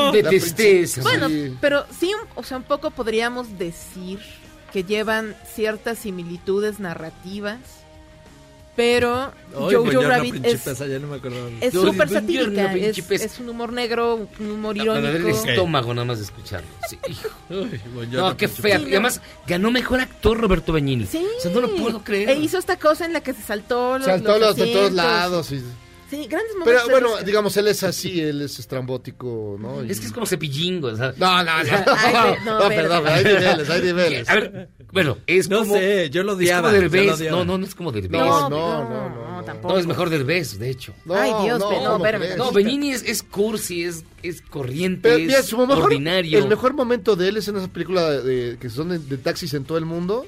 no. 0.08 0.12
Detesté 0.12 0.82
esa. 0.82 1.02
Bueno, 1.02 1.28
pero 1.62 1.86
sí, 2.00 2.12
o 2.36 2.44
sea, 2.44 2.58
un 2.58 2.64
poco 2.64 2.92
podríamos 2.92 3.58
decir 3.58 4.20
que 4.76 4.84
llevan 4.84 5.38
ciertas 5.54 6.00
similitudes 6.00 6.82
narrativas, 6.82 7.60
pero 8.76 9.32
Jojo 9.54 10.02
Rabbit 10.02 10.44
es 10.44 10.66
no 11.74 11.82
súper 11.82 12.10
satírica, 12.10 12.74
es, 12.76 12.98
es 13.10 13.40
un 13.40 13.48
humor 13.48 13.72
negro, 13.72 14.28
un 14.38 14.52
humor 14.52 14.76
duele 14.76 15.12
el 15.12 15.16
irónico. 15.22 15.48
estómago 15.48 15.94
nada 15.94 16.04
más 16.04 16.18
de 16.18 16.26
escucharlo. 16.26 16.68
Sí, 16.90 17.00
hijo. 17.08 17.30
No, 18.12 18.36
qué 18.36 18.50
fea. 18.50 18.80
Sí, 18.80 18.86
además, 18.88 19.22
ganó 19.48 19.72
mejor 19.72 20.02
actor 20.02 20.38
Roberto 20.42 20.74
Benigni. 20.74 21.06
Sí. 21.06 21.26
O 21.38 21.42
sea, 21.42 21.52
no 21.52 21.62
lo 21.62 21.74
puedo 21.74 22.04
creer. 22.04 22.32
E 22.32 22.36
hizo 22.36 22.58
esta 22.58 22.76
cosa 22.76 23.06
en 23.06 23.14
la 23.14 23.22
que 23.22 23.32
se 23.32 23.44
saltó 23.44 23.98
los, 23.98 24.08
Saltó 24.08 24.38
los 24.38 24.58
de 24.58 24.74
todos 24.74 24.92
lados. 24.92 25.54
y- 25.54 25.64
Sí, 26.10 26.28
grandes 26.28 26.54
momentos. 26.58 26.84
Pero 26.84 26.90
bueno, 26.92 27.10
Oscar. 27.14 27.26
digamos, 27.26 27.58
él 27.58 27.68
es 27.68 27.84
así, 27.84 28.22
él 28.22 28.42
es 28.44 28.60
estrambótico, 28.60 29.58
¿no? 29.60 29.84
Y- 29.84 29.90
Es 29.92 30.00
que 30.00 30.06
es 30.06 30.12
como 30.12 30.26
cepillingo, 30.26 30.90
o 30.90 30.96
sea. 30.96 31.14
No, 31.18 31.44
no, 31.44 31.64
no. 31.64 31.70
Ay, 31.98 32.36
no, 32.46 32.60
no, 32.60 32.68
perdón, 32.70 33.08
hay 33.08 33.24
niveles, 33.24 33.70
hay 33.70 33.82
niveles. 33.82 34.30
A 34.30 34.36
ver, 34.36 34.70
bueno, 34.92 35.18
es 35.26 35.50
No 35.50 35.60
como... 35.60 35.74
sé, 35.74 36.10
yo 36.12 36.24
lo 36.24 36.34
Es 36.34 36.38
odiaba. 36.38 36.70
como 36.70 36.76
yo 36.76 36.82
lo 36.84 36.90
Derbez. 36.90 37.14
odiaba. 37.20 37.38
No, 37.40 37.46
no, 37.46 37.58
no 37.58 37.66
es 37.66 37.74
como 37.76 37.92
Derbez. 37.92 38.12
No, 38.12 38.50
No, 38.50 38.50
no, 38.50 38.84
no, 38.84 38.90
no, 38.90 39.10
no, 39.10 39.32
no. 39.38 39.44
tampoco. 39.44 39.74
No, 39.74 39.80
es 39.80 39.88
mejor 39.88 40.10
Derbez, 40.10 40.60
de 40.60 40.70
hecho. 40.70 40.94
No, 41.06 41.16
Ay, 41.16 41.32
Dios, 41.44 41.64
pero 41.68 41.82
no, 41.82 41.92
¿cómo 41.94 41.96
espérame. 42.06 42.22
crees? 42.22 42.38
No, 42.38 42.52
Benigni 42.52 42.92
es, 42.92 43.04
es 43.04 43.24
cursi, 43.24 43.84
es, 43.84 44.04
es 44.22 44.42
corriente, 44.42 45.00
Pero, 45.04 45.16
es 45.18 45.26
mira, 45.28 45.44
su 45.44 45.58
mejor, 45.58 45.86
ordinario. 45.86 46.38
el 46.40 46.48
mejor 46.48 46.74
momento 46.74 47.16
de 47.16 47.30
él 47.30 47.38
es 47.38 47.48
en 47.48 47.58
esa 47.58 47.68
película 47.68 48.12
de, 48.12 48.58
que 48.60 48.70
son 48.70 48.90
de, 48.90 49.00
de 49.00 49.18
taxis 49.18 49.54
en 49.56 49.64
todo 49.66 49.78
el 49.80 49.86
mundo, 49.86 50.26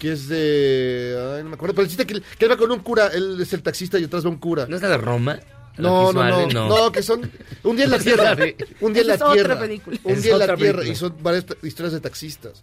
que 0.00 0.12
es 0.12 0.26
de... 0.28 1.14
Ay, 1.36 1.42
no 1.44 1.50
me 1.50 1.54
acuerdo, 1.54 1.74
pero 1.74 1.82
el 1.84 1.88
chiste 1.88 2.06
que, 2.06 2.20
que 2.20 2.44
él 2.46 2.50
va 2.50 2.56
con 2.56 2.72
un 2.72 2.80
cura, 2.80 3.08
él 3.14 3.38
es 3.40 3.52
el 3.52 3.62
taxista 3.62 3.98
y 3.98 4.04
atrás 4.04 4.24
va 4.26 4.30
un 4.30 4.38
cura. 4.38 4.66
¿No 4.66 4.74
es 4.76 4.82
la 4.82 4.88
de 4.88 4.96
Roma? 4.96 5.38
No, 5.76 6.12
no, 6.12 6.12
no, 6.12 6.22
Allen, 6.22 6.48
no, 6.52 6.90
que 6.90 7.02
son 7.02 7.30
un 7.62 7.76
día 7.76 7.84
en 7.84 7.90
la 7.92 7.98
tierra, 8.00 8.36
un 8.80 8.92
día 8.92 9.02
en 9.02 9.08
la 9.08 9.14
Esa 9.14 9.24
es 9.26 9.30
otra 9.30 9.32
tierra, 9.32 9.60
película. 9.60 9.98
un 10.02 10.12
Es 10.12 10.22
día 10.22 10.32
en 10.32 10.38
la 10.40 10.44
tierra 10.56 10.78
película. 10.80 10.88
y 10.88 10.94
son 10.96 11.16
varias 11.22 11.46
historias 11.62 11.92
de 11.92 12.00
taxistas. 12.00 12.60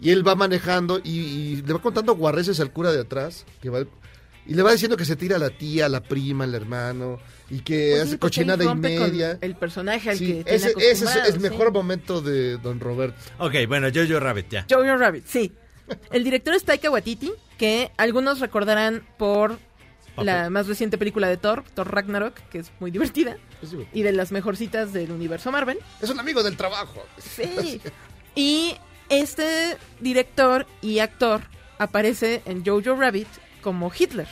Y 0.00 0.10
él 0.10 0.26
va 0.26 0.34
manejando 0.34 1.00
y, 1.02 1.10
y 1.20 1.62
le 1.62 1.72
va 1.72 1.80
contando 1.82 2.14
guarreces 2.14 2.60
al 2.60 2.72
cura 2.72 2.92
de 2.92 3.00
atrás, 3.00 3.44
que 3.62 3.70
va 3.70 3.80
y 4.46 4.52
le 4.54 4.62
va 4.62 4.72
diciendo 4.72 4.96
que 4.98 5.06
se 5.06 5.16
tira 5.16 5.36
a 5.36 5.38
la 5.38 5.50
tía, 5.50 5.86
a 5.86 5.88
la 5.88 6.02
prima, 6.02 6.44
al 6.44 6.54
hermano 6.54 7.18
y 7.50 7.60
que 7.60 7.90
Pues 7.92 8.02
hace 8.02 8.18
porque 8.18 8.36
cochinada 8.36 8.64
y 8.64 8.74
media. 8.74 9.38
El 9.40 9.56
personaje 9.56 10.10
al 10.10 10.18
Sí, 10.18 10.26
que 10.26 10.32
tiene 10.44 10.50
ese, 10.56 10.74
ese 10.78 11.04
es 11.06 11.34
el 11.34 11.40
mejor 11.40 11.68
sí. 11.68 11.72
momento 11.72 12.20
de 12.20 12.58
Don 12.58 12.78
Roberto. 12.80 13.16
Ok, 13.38 13.54
bueno, 13.68 13.88
Jojo 13.94 14.20
Rabbit, 14.20 14.48
ya. 14.50 14.66
Jojo 14.70 14.96
Rabbit, 14.96 15.24
sí. 15.26 15.50
El 16.10 16.24
director 16.24 16.54
es 16.54 16.64
Taika 16.64 16.90
Waititi, 16.90 17.32
que 17.58 17.92
algunos 17.96 18.40
recordarán 18.40 19.06
por 19.18 19.58
la 20.16 20.48
más 20.50 20.66
reciente 20.68 20.96
película 20.96 21.28
de 21.28 21.36
Thor, 21.36 21.64
Thor 21.74 21.92
Ragnarok, 21.92 22.34
que 22.48 22.58
es 22.58 22.70
muy 22.78 22.90
divertida 22.90 23.36
y 23.92 24.02
de 24.02 24.12
las 24.12 24.32
mejorcitas 24.32 24.92
del 24.92 25.10
universo 25.10 25.50
Marvel. 25.50 25.78
Es 26.00 26.10
un 26.10 26.20
amigo 26.20 26.42
del 26.42 26.56
trabajo. 26.56 27.02
Sí. 27.18 27.80
Y 28.34 28.76
este 29.08 29.76
director 30.00 30.66
y 30.82 30.98
actor 30.98 31.42
aparece 31.78 32.42
en 32.46 32.64
Jojo 32.64 32.96
Rabbit 32.96 33.28
como 33.62 33.92
Hitler. 33.96 34.28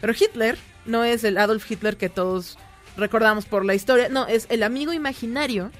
Pero 0.00 0.12
Hitler 0.18 0.58
no 0.86 1.04
es 1.04 1.24
el 1.24 1.38
Adolf 1.38 1.68
Hitler 1.70 1.96
que 1.96 2.08
todos 2.08 2.58
recordamos 2.96 3.46
por 3.46 3.64
la 3.64 3.74
historia. 3.74 4.08
No, 4.08 4.26
es 4.26 4.46
el 4.50 4.62
amigo 4.62 4.92
imaginario 4.92 5.70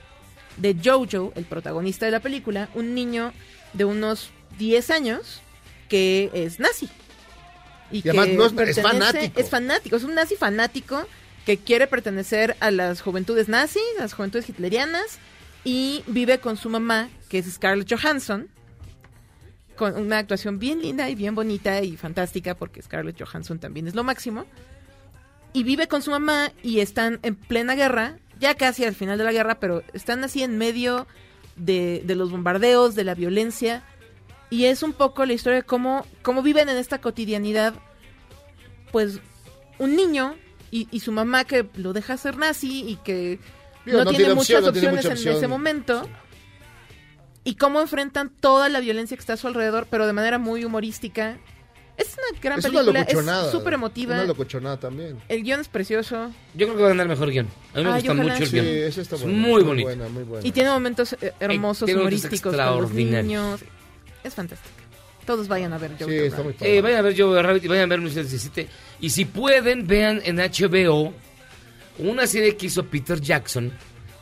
de 0.56 0.76
Jojo, 0.82 1.32
el 1.36 1.44
protagonista 1.44 2.06
de 2.06 2.12
la 2.12 2.20
película, 2.20 2.68
un 2.74 2.94
niño 2.94 3.32
de 3.72 3.84
unos 3.84 4.30
10 4.58 4.90
años 4.90 5.40
que 5.88 6.30
es 6.34 6.58
nazi. 6.60 6.88
Y 7.90 8.02
además 8.10 8.28
no 8.36 8.46
es- 8.46 8.52
es 8.68 8.76
fanático. 8.82 9.40
Es 9.40 9.48
fanático, 9.50 9.96
es 9.96 10.04
un 10.04 10.14
nazi 10.14 10.36
fanático 10.36 11.06
que 11.46 11.56
quiere 11.56 11.86
pertenecer 11.86 12.56
a 12.60 12.70
las 12.70 13.00
juventudes 13.00 13.48
nazis, 13.48 13.82
a 13.98 14.02
las 14.02 14.12
juventudes 14.12 14.48
hitlerianas, 14.50 15.18
y 15.64 16.02
vive 16.06 16.38
con 16.40 16.56
su 16.58 16.68
mamá, 16.68 17.08
que 17.30 17.38
es 17.38 17.50
Scarlett 17.50 17.90
Johansson, 17.90 18.48
con 19.76 19.96
una 19.96 20.18
actuación 20.18 20.58
bien 20.58 20.82
linda 20.82 21.08
y 21.08 21.14
bien 21.14 21.34
bonita 21.34 21.80
y 21.82 21.96
fantástica, 21.96 22.54
porque 22.54 22.82
Scarlett 22.82 23.18
Johansson 23.22 23.58
también 23.58 23.86
es 23.88 23.94
lo 23.94 24.04
máximo. 24.04 24.44
Y 25.54 25.62
vive 25.62 25.88
con 25.88 26.02
su 26.02 26.10
mamá 26.10 26.52
y 26.62 26.80
están 26.80 27.20
en 27.22 27.34
plena 27.36 27.74
guerra, 27.74 28.18
ya 28.38 28.54
casi 28.54 28.84
al 28.84 28.94
final 28.94 29.16
de 29.18 29.24
la 29.24 29.32
guerra, 29.32 29.58
pero 29.60 29.82
están 29.94 30.22
así 30.24 30.42
en 30.42 30.58
medio 30.58 31.06
de, 31.56 32.02
de 32.04 32.14
los 32.14 32.30
bombardeos, 32.30 32.94
de 32.94 33.04
la 33.04 33.14
violencia. 33.14 33.82
Y 34.50 34.64
es 34.64 34.82
un 34.82 34.92
poco 34.92 35.26
la 35.26 35.32
historia 35.34 35.58
de 35.58 35.62
cómo, 35.64 36.06
cómo 36.22 36.42
viven 36.42 36.68
en 36.68 36.76
esta 36.78 37.00
cotidianidad, 37.00 37.74
pues 38.92 39.20
un 39.78 39.94
niño 39.94 40.36
y, 40.70 40.88
y 40.90 41.00
su 41.00 41.12
mamá 41.12 41.44
que 41.44 41.66
lo 41.76 41.92
deja 41.92 42.16
ser 42.16 42.36
nazi 42.36 42.84
y 42.88 42.96
que 42.96 43.38
Digo, 43.84 43.98
no, 43.98 44.04
no 44.04 44.10
tiene, 44.10 44.24
tiene 44.24 44.34
muchas 44.34 44.56
opción, 44.58 44.64
no 44.64 44.72
tiene 44.72 44.88
opciones 44.96 45.18
mucha 45.20 45.30
en 45.30 45.36
ese 45.36 45.48
momento. 45.48 46.08
Y 47.44 47.54
cómo 47.54 47.80
enfrentan 47.80 48.30
toda 48.30 48.68
la 48.68 48.80
violencia 48.80 49.16
que 49.16 49.20
está 49.20 49.34
a 49.34 49.36
su 49.38 49.46
alrededor, 49.46 49.86
pero 49.90 50.06
de 50.06 50.12
manera 50.12 50.38
muy 50.38 50.64
humorística. 50.64 51.38
Es 51.96 52.14
una 52.16 52.38
gran 52.40 52.58
Es 52.58 52.64
una 52.66 52.74
película, 52.80 53.00
locochonada. 53.00 53.46
es 53.46 53.50
súper 53.52 53.72
emotiva. 53.74 54.14
Una 54.14 54.24
locochonada 54.26 54.76
también. 54.78 55.18
El 55.28 55.42
guion 55.42 55.60
es 55.60 55.68
precioso. 55.68 56.30
Yo 56.54 56.66
creo 56.66 56.76
que 56.76 56.82
va 56.82 56.86
a 56.88 56.90
ganar 56.90 57.08
mejor 57.08 57.30
guion. 57.30 57.48
A 57.74 57.78
mí 57.78 57.84
me 57.84 57.90
Ay, 57.90 57.94
gusta 57.96 58.12
ojalá. 58.12 58.32
mucho 58.32 58.42
el 58.44 58.48
Sí, 58.50 58.56
guion. 58.56 58.66
ese 58.66 59.00
está 59.00 59.16
Es 59.16 59.24
muy 59.24 59.32
muy 59.34 59.62
bonito. 59.62 59.88
buena, 59.88 60.08
muy 60.08 60.22
buena. 60.24 60.46
Y 60.46 60.52
tiene 60.52 60.70
momentos 60.70 61.14
eh, 61.14 61.32
hermosos, 61.40 61.88
momentos 61.88 62.00
humorísticos 62.02 62.40
con 62.54 62.56
los 62.56 62.60
extraordinarios. 62.60 63.24
niños. 63.26 63.60
Es 64.24 64.34
fantástico. 64.34 64.74
Todos 65.26 65.46
vayan 65.48 65.72
a 65.72 65.78
ver 65.78 65.92
Jojo 65.98 66.10
Sí, 66.10 66.16
está 66.16 66.36
Rabbit. 66.38 66.44
muy 66.44 66.52
padre. 66.54 66.76
Eh, 66.78 66.80
vayan 66.80 66.98
a 66.98 67.02
ver 67.02 67.14
Joe 67.20 67.42
Rabbit 67.42 67.64
y 67.64 67.68
vayan 67.68 67.84
a 67.84 67.86
ver 67.88 67.98
1917. 67.98 68.68
Y 69.00 69.10
si 69.10 69.24
pueden, 69.26 69.86
vean 69.86 70.20
en 70.24 70.36
HBO 70.36 71.12
una 71.98 72.26
serie 72.26 72.56
que 72.56 72.66
hizo 72.66 72.84
Peter 72.84 73.20
Jackson 73.20 73.72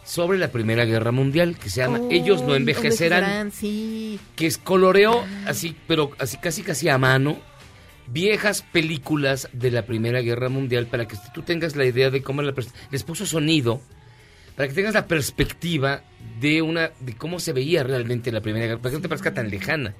sobre 0.04 0.38
la 0.38 0.48
Primera 0.48 0.84
Guerra 0.84 1.12
Mundial 1.12 1.56
que 1.58 1.68
se 1.70 1.80
llama 1.80 1.98
Oh, 2.00 2.08
Ellos 2.10 2.42
no 2.42 2.54
envejecerán. 2.56 3.50
Sí. 3.52 4.18
que 4.34 4.46
es 4.46 4.58
coloreó 4.58 5.24
así, 5.46 5.76
pero 5.86 6.10
así 6.18 6.36
casi 6.38 6.62
casi 6.62 6.88
a 6.88 6.96
mano, 6.98 7.38
viejas 8.08 8.62
películas 8.62 9.48
de 9.52 9.70
la 9.70 9.84
Primera 9.86 10.20
Guerra 10.20 10.48
Mundial 10.48 10.86
para 10.86 11.06
que 11.08 11.16
tú 11.34 11.42
tengas 11.42 11.76
la 11.76 11.84
idea 11.84 12.10
de 12.10 12.22
cómo 12.22 12.42
la 12.42 12.54
les 12.90 13.02
puso 13.02 13.26
sonido, 13.26 13.80
para 14.56 14.68
que 14.68 14.74
tengas 14.74 14.94
la 14.94 15.06
perspectiva 15.06 16.02
de 16.40 16.62
una 16.62 16.90
de 17.00 17.14
cómo 17.14 17.38
se 17.40 17.52
veía 17.52 17.82
realmente 17.82 18.32
la 18.32 18.40
Primera 18.40 18.66
Guerra, 18.66 18.78
para 18.80 18.90
que 18.90 18.96
no 18.96 19.02
te 19.02 19.08
parezca 19.08 19.32
tan 19.34 19.50
lejana. 19.50 19.94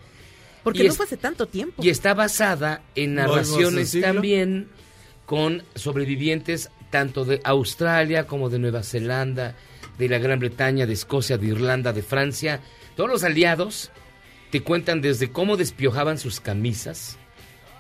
Porque 0.65 0.81
Y 0.81 0.83
no 0.87 0.91
es- 0.91 0.97
fue 0.97 1.07
hace 1.07 1.17
tanto 1.17 1.47
tiempo. 1.47 1.83
Y 1.85 1.91
está 1.91 2.15
basada 2.15 2.83
en 2.95 3.15
¿Volvemos 3.17 3.31
al 3.37 3.43
narraciones 3.45 4.01
también 4.01 4.69
con 5.25 5.63
sobrevivientes 5.75 6.71
tanto 6.91 7.25
de 7.25 7.41
Australia 7.45 8.27
como 8.27 8.49
de 8.49 8.59
Nueva 8.59 8.83
Zelanda, 8.83 9.55
de 9.99 10.09
la 10.09 10.19
Gran 10.19 10.39
Bretaña, 10.39 10.87
de 10.87 10.93
Escocia, 10.93 11.39
de 11.39 11.47
Irlanda, 11.47 11.93
de 11.93 12.03
Francia. 12.03 12.61
Todos 12.97 13.11
los 13.11 13.25
aliados 13.25 13.91
te 14.51 14.61
cuentan 14.63 15.01
desde 15.01 15.31
cómo 15.31 15.57
despiojaban 15.57 16.19
sus 16.19 16.41
camisas, 16.41 17.17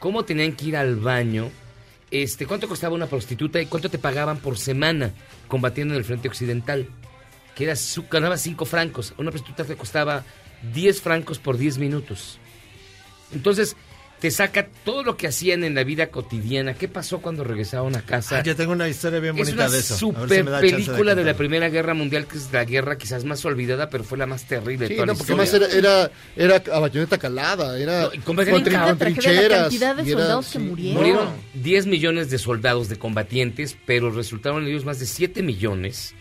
cómo 0.01 0.25
tenían 0.25 0.53
que 0.53 0.67
ir 0.67 0.77
al 0.77 0.97
baño, 0.97 1.51
este, 2.11 2.47
cuánto 2.47 2.69
costaba 2.69 2.95
una 2.95 3.07
prostituta 3.07 3.61
y 3.61 3.67
cuánto 3.67 3.89
te 3.89 3.99
pagaban 3.99 4.39
por 4.39 4.59
semana 4.59 5.13
combatiendo 5.49 5.95
en 5.95 5.99
el 5.99 6.05
frente 6.05 6.29
occidental. 6.29 6.89
Que 7.55 7.65
era 7.65 7.77
su, 7.77 8.05
ganaba 8.09 8.37
5 8.37 8.65
francos. 8.65 9.15
Una 9.19 9.31
prostituta 9.31 9.65
te 9.65 9.77
costaba 9.77 10.25
10 10.75 11.01
francos 11.01 11.39
por 11.39 11.57
10 11.57 11.79
minutos. 11.79 12.39
Entonces, 13.33 13.77
te 14.21 14.31
saca 14.31 14.67
todo 14.85 15.03
lo 15.03 15.17
que 15.17 15.27
hacían 15.27 15.63
en 15.63 15.75
la 15.75 15.85
vida 15.85 16.09
cotidiana. 16.09 16.75
¿Qué 16.75 16.89
pasó 16.89 17.19
cuando 17.21 17.45
regresaron 17.45 17.95
a 17.97 18.03
casa? 18.03 18.39
Ah, 18.39 18.43
yo 18.43 18.57
tengo 18.57 18.73
una 18.73 18.89
historia 18.89 19.21
bien 19.21 19.35
es 19.37 19.45
bonita 19.45 19.65
una 19.67 19.73
de 19.73 19.79
eso. 19.81 19.95
Si 19.95 20.01
super 20.01 20.27
película 20.61 21.15
de, 21.15 21.25
la. 21.25 21.35
Primera 21.35 21.69
Guerra 21.69 21.93
Mundial, 21.93 22.27
que 22.27 22.39
es 22.39 22.51
la 22.53 22.65
guerra 22.65 22.97
quizás 22.97 23.25
más 23.25 23.45
olvidada, 23.45 23.91
pero 23.91 24.05
fue 24.05 24.17
la 24.17 24.27
más 24.27 24.45
terrible 24.49 24.89
de 24.89 24.89
Sí, 24.89 24.95
toda 24.95 25.07
no, 25.07 25.13
la 25.13 25.19
porque 25.19 25.33
además 25.35 25.53
era, 25.55 25.67
era, 25.67 26.11
era 26.57 26.75
a 26.75 26.79
bayoneta 26.81 27.19
calada, 27.19 27.79
era 27.79 28.03
No, 28.05 28.11
con 28.11 28.21
con, 28.23 28.37
bayoneta 28.37 28.65
trin- 28.65 28.73
calada. 28.73 28.91
con 28.93 28.99
Tragedia, 28.99 29.23
la 29.33 29.33
trincheras. 29.39 29.61
cantidad 29.63 29.97
de 29.97 30.03
y 30.03 30.07
era- 30.13 30.19
soldados 30.21 30.47
que 30.51 30.59
murieron. 30.61 30.97
Murieron 30.99 31.29
10 31.55 31.87
millones 31.87 32.31
de 32.31 32.39
soldados, 32.39 32.89
de 32.89 32.97
combatientes, 32.97 33.77
pero 33.85 34.11
resultaron 34.11 34.67
ellos 34.67 34.85
más 34.87 34.99
de 34.99 35.07
7 35.07 35.43
millones. 35.43 36.15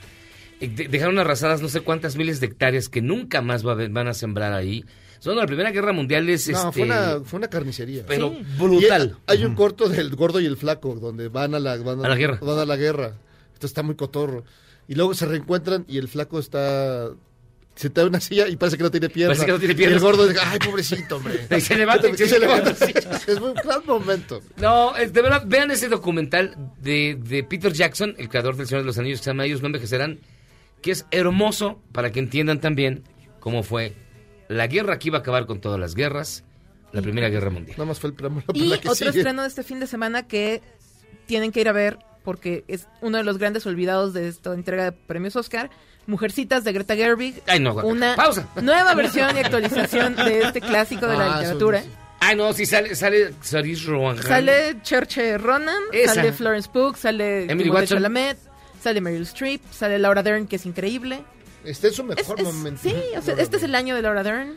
Eh, 0.66 0.70
de- 0.76 0.88
dejaron 0.88 1.18
arrasadas 1.20 1.62
no 1.62 1.70
sé 1.70 1.82
cuántas 1.82 2.16
miles 2.16 2.40
de 2.40 2.48
hectáreas 2.48 2.90
que 2.90 3.02
nunca 3.02 3.42
más 3.42 3.66
va 3.66 3.74
a 3.74 3.88
van 3.90 4.08
a 4.08 4.14
sembrar 4.14 4.54
ahí. 4.54 4.84
Son 5.20 5.36
la 5.36 5.48
Primera 5.48 5.72
Guerra 5.72 5.92
Mundial 5.94 6.30
es 6.30 6.48
No, 6.50 6.58
este, 6.58 6.72
fue, 6.72 6.82
una, 6.84 7.20
fue 7.24 7.38
una 7.38 7.48
carnicería. 7.48 8.04
pero 8.08 8.36
brutal. 8.60 9.18
hay 9.26 9.44
un 9.44 9.56
corto 9.56 9.90
del 9.90 10.16
gordo 10.16 10.40
y 10.40 10.46
el 10.46 10.58
flaco, 10.58 10.96
donde 10.96 11.30
van 11.30 11.56
a 11.56 11.60
la, 11.60 11.78
van 11.78 12.06
A 12.06 12.10
la 12.10 12.16
guerra. 12.16 12.38
Van 12.42 12.60
a 12.60 12.66
la 12.66 12.76
guerra. 12.76 13.14
Esto 13.54 13.66
está 13.66 13.82
muy 13.82 13.96
cotorro. 13.96 14.44
Y 14.88 14.94
luego 14.94 15.14
se 15.16 15.26
reencuentran 15.26 15.86
y 15.88 15.98
el 15.98 16.08
flaco 16.10 16.38
está 16.38 17.10
sentado 17.74 18.08
en 18.08 18.12
una 18.12 18.22
silla 18.22 18.48
y 18.48 18.56
parece 18.56 18.78
que 18.78 18.84
no 18.84 18.92
tiene 18.92 19.10
pierna. 19.10 19.30
Parece 19.34 19.46
que 19.48 19.52
no 19.52 19.60
tiene 19.60 19.76
Y 19.82 19.84
el 19.86 20.00
gordo 20.00 20.28
dice, 20.28 20.40
ay, 20.44 20.60
pobrecito, 20.60 21.16
hombre. 21.18 21.48
Y 21.58 21.62
se 21.62 21.76
levanta 21.76 22.08
y 22.08 22.16
se 22.18 22.40
levanta. 22.40 22.72
Es 23.28 23.40
un 23.40 23.54
gran 23.56 23.86
momento. 23.86 24.42
No, 24.58 24.94
de 24.94 25.08
verdad, 25.22 25.44
vean 25.48 25.72
ese 25.72 25.88
documental 25.90 26.56
de, 26.82 27.18
de 27.20 27.44
Peter 27.44 27.74
Jackson, 27.74 28.14
el 28.20 28.30
creador 28.30 28.56
del 28.58 28.68
Señor 28.68 28.84
de 28.84 28.88
los 28.88 28.98
Anillos, 29.00 29.20
que 29.20 29.24
se 29.26 29.30
llama 29.32 29.46
Ellos 29.46 29.62
no 29.62 29.68
envejecerán, 29.68 30.20
que 30.86 30.92
es 30.92 31.08
hermoso 31.10 31.82
para 31.92 32.12
que 32.12 32.20
entiendan 32.20 32.62
también 32.62 33.02
cómo 33.40 33.64
fue 33.64 33.94
la 34.50 34.68
guerra 34.68 35.00
que 35.00 35.08
iba 35.08 35.18
a 35.18 35.22
acabar 35.22 35.48
con 35.48 35.60
todas 35.60 35.80
las 35.80 35.96
guerras, 35.96 36.44
la 36.92 37.02
Primera 37.02 37.28
Guerra 37.30 37.50
Mundial. 37.50 37.76
Nada 37.76 37.88
más 37.88 38.00
fue 38.00 38.12
el 38.12 38.16
preámbulo 38.16 38.46
Y 38.54 38.68
la 38.68 38.78
que 38.80 38.88
otro 38.90 38.94
sigue. 39.08 39.10
estreno 39.22 39.42
de 39.42 39.48
este 39.48 39.64
fin 39.64 39.80
de 39.80 39.88
semana 39.88 40.28
que 40.28 40.62
tienen 41.26 41.52
que 41.52 41.62
ir 41.62 41.70
a 41.70 41.72
ver 41.72 41.98
porque 42.24 42.64
es 42.68 42.88
uno 43.02 43.18
de 43.18 43.24
los 43.24 43.40
grandes 43.40 43.66
olvidados 43.66 44.14
de 44.14 44.28
esta 44.28 44.54
entrega 44.54 44.84
de 44.84 44.92
premios 44.92 45.36
Oscar. 45.36 45.72
Mujercitas 46.06 46.64
de 46.64 46.72
Greta 46.74 46.96
Gerwig. 46.96 47.42
Ay, 47.48 47.60
no, 47.60 47.74
Una 47.74 48.16
pausa. 48.16 48.48
nueva 48.62 48.94
versión 48.94 49.36
y 49.36 49.40
actualización 49.40 50.16
de 50.16 50.44
este 50.44 50.62
clásico 50.62 51.08
de 51.08 51.18
la 51.18 51.24
Ah, 51.26 51.28
eso 51.30 51.54
literatura. 51.54 51.82
sí. 51.82 51.90
Ay, 52.20 52.36
no, 52.36 52.54
sí 52.54 52.68
sale, 52.68 52.96
sale 52.96 53.34
Saoirse 53.42 53.88
Ronan. 53.88 54.22
Sale 54.24 54.78
Cherche 54.84 55.38
Ronan, 55.40 55.82
Esa. 55.92 56.14
sale 56.14 56.32
Florence 56.32 56.70
Pugh, 56.72 56.96
sale 56.96 57.46
Emily 57.46 57.64
Timothée 57.64 57.72
Watson. 57.72 57.98
Chalamet, 57.98 58.38
sale 58.86 59.02
Meryl 59.02 59.24
Streep, 59.24 59.62
sale 59.72 60.00
Laura 60.00 60.24
Dern, 60.24 60.48
que 60.48 60.56
es 60.58 60.66
increíble. 60.66 61.24
Está 61.64 61.88
en 61.88 61.94
su 61.94 62.04
mejor 62.04 62.40
Es- 62.40 62.48
es- 62.48 62.54
momento. 62.54 62.80
Sí, 62.84 62.96
o 63.18 63.22
sea, 63.22 63.36
este 63.38 63.58
es 63.58 63.64
el 63.64 63.74
año 63.76 63.96
de 63.96 64.02
Laura 64.02 64.24
Dern. 64.24 64.56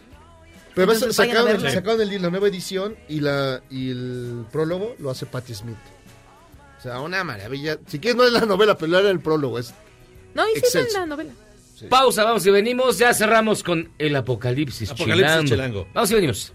Pero 0.75 0.85
además 0.93 0.97
Entonces, 0.97 1.17
sacaron, 1.17 1.45
verla. 1.47 1.71
sacaron 1.73 2.01
el- 2.03 2.23
la 2.23 2.31
nueva 2.31 2.49
edición 2.49 2.97
y, 3.09 3.21
la, 3.21 3.63
y 3.71 3.91
el 3.91 4.45
prólogo 4.53 4.95
lo 4.99 5.11
hace 5.11 5.27
Patti 5.27 5.55
Smith. 5.55 5.77
O 6.79 6.83
sea, 6.83 7.01
una 7.01 7.25
maravilla. 7.25 7.79
Si 7.87 7.99
quieres, 7.99 8.17
no 8.17 8.25
es 8.25 8.33
la 8.33 8.43
novela, 8.47 8.77
pero 8.79 8.99
era 8.99 9.11
el 9.11 9.19
prólogo. 9.21 9.59
Es 9.59 9.73
No, 10.35 10.47
y 10.49 10.53
sí 10.53 10.61
está 10.65 10.79
en 10.79 10.85
Excelso. 10.85 11.01
la 11.01 11.07
novela. 11.07 11.33
Pausa, 11.89 12.25
vamos 12.25 12.45
y 12.47 12.51
venimos. 12.51 12.99
Ya 12.99 13.15
cerramos 13.15 13.63
con 13.63 13.91
el 13.99 14.15
Apocalipsis, 14.15 14.91
Apocalipsis 14.91 15.27
chilango. 15.27 15.49
chilango. 15.49 15.89
Vamos 15.95 16.11
y 16.11 16.15
venimos. 16.15 16.53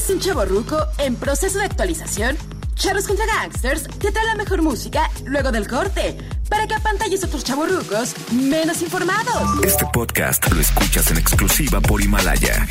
¿Eres 0.00 0.08
un 0.12 0.20
chavo 0.20 0.46
ruco 0.46 0.78
en 0.96 1.14
proceso 1.14 1.58
de 1.58 1.66
actualización? 1.66 2.34
Charros 2.74 3.06
contra 3.06 3.26
Gangsters 3.26 3.82
te 3.98 4.10
trae 4.10 4.24
la 4.24 4.34
mejor 4.34 4.62
música 4.62 5.10
luego 5.26 5.52
del 5.52 5.68
corte 5.68 6.16
para 6.48 6.66
que 6.66 6.74
apantalles 6.74 7.22
a 7.22 7.26
otros 7.26 7.44
chavorrucos 7.44 8.14
menos 8.32 8.80
informados. 8.80 9.62
Este 9.62 9.84
podcast 9.92 10.50
lo 10.50 10.58
escuchas 10.58 11.10
en 11.10 11.18
exclusiva 11.18 11.82
por 11.82 12.00
Himalaya. 12.00 12.66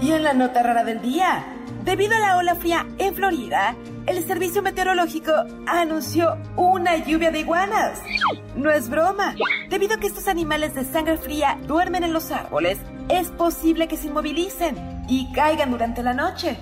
Y 0.00 0.12
en 0.12 0.22
la 0.22 0.32
nota 0.32 0.62
rara 0.62 0.84
del 0.84 1.02
día, 1.02 1.44
debido 1.84 2.16
a 2.16 2.18
la 2.18 2.38
ola 2.38 2.54
fría 2.56 2.86
en 2.96 3.14
Florida, 3.14 3.76
el 4.08 4.26
servicio 4.26 4.62
meteorológico 4.62 5.32
anunció 5.66 6.38
una 6.56 6.96
lluvia 6.96 7.30
de 7.30 7.40
iguanas. 7.40 8.00
No 8.56 8.70
es 8.70 8.88
broma. 8.88 9.34
Debido 9.68 9.96
a 9.96 10.00
que 10.00 10.06
estos 10.06 10.28
animales 10.28 10.74
de 10.74 10.84
sangre 10.84 11.18
fría 11.18 11.58
duermen 11.66 12.04
en 12.04 12.14
los 12.14 12.30
árboles, 12.30 12.78
es 13.10 13.28
posible 13.28 13.86
que 13.86 13.98
se 13.98 14.06
inmovilicen 14.06 15.04
y 15.08 15.30
caigan 15.32 15.70
durante 15.70 16.02
la 16.02 16.14
noche. 16.14 16.56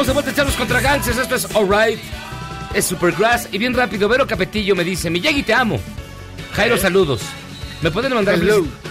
Estamos 0.00 0.06
de 0.16 0.22
vuelta, 0.22 0.34
Charlos 0.34 0.56
contra 0.56 0.80
Gangsters. 0.80 1.18
Esto 1.18 1.34
es 1.34 1.54
Alright. 1.54 2.00
Es 2.72 2.86
Supergrass. 2.86 3.48
Y 3.52 3.58
bien 3.58 3.74
rápido, 3.74 4.08
Vero 4.08 4.26
Capetillo 4.26 4.74
me 4.74 4.82
dice: 4.82 5.10
Miyagi, 5.10 5.42
te 5.42 5.52
amo. 5.52 5.78
Jairo, 6.54 6.78
saludos. 6.78 7.20
¿Me 7.82 7.90
pueden, 7.90 8.14
mandar 8.14 8.38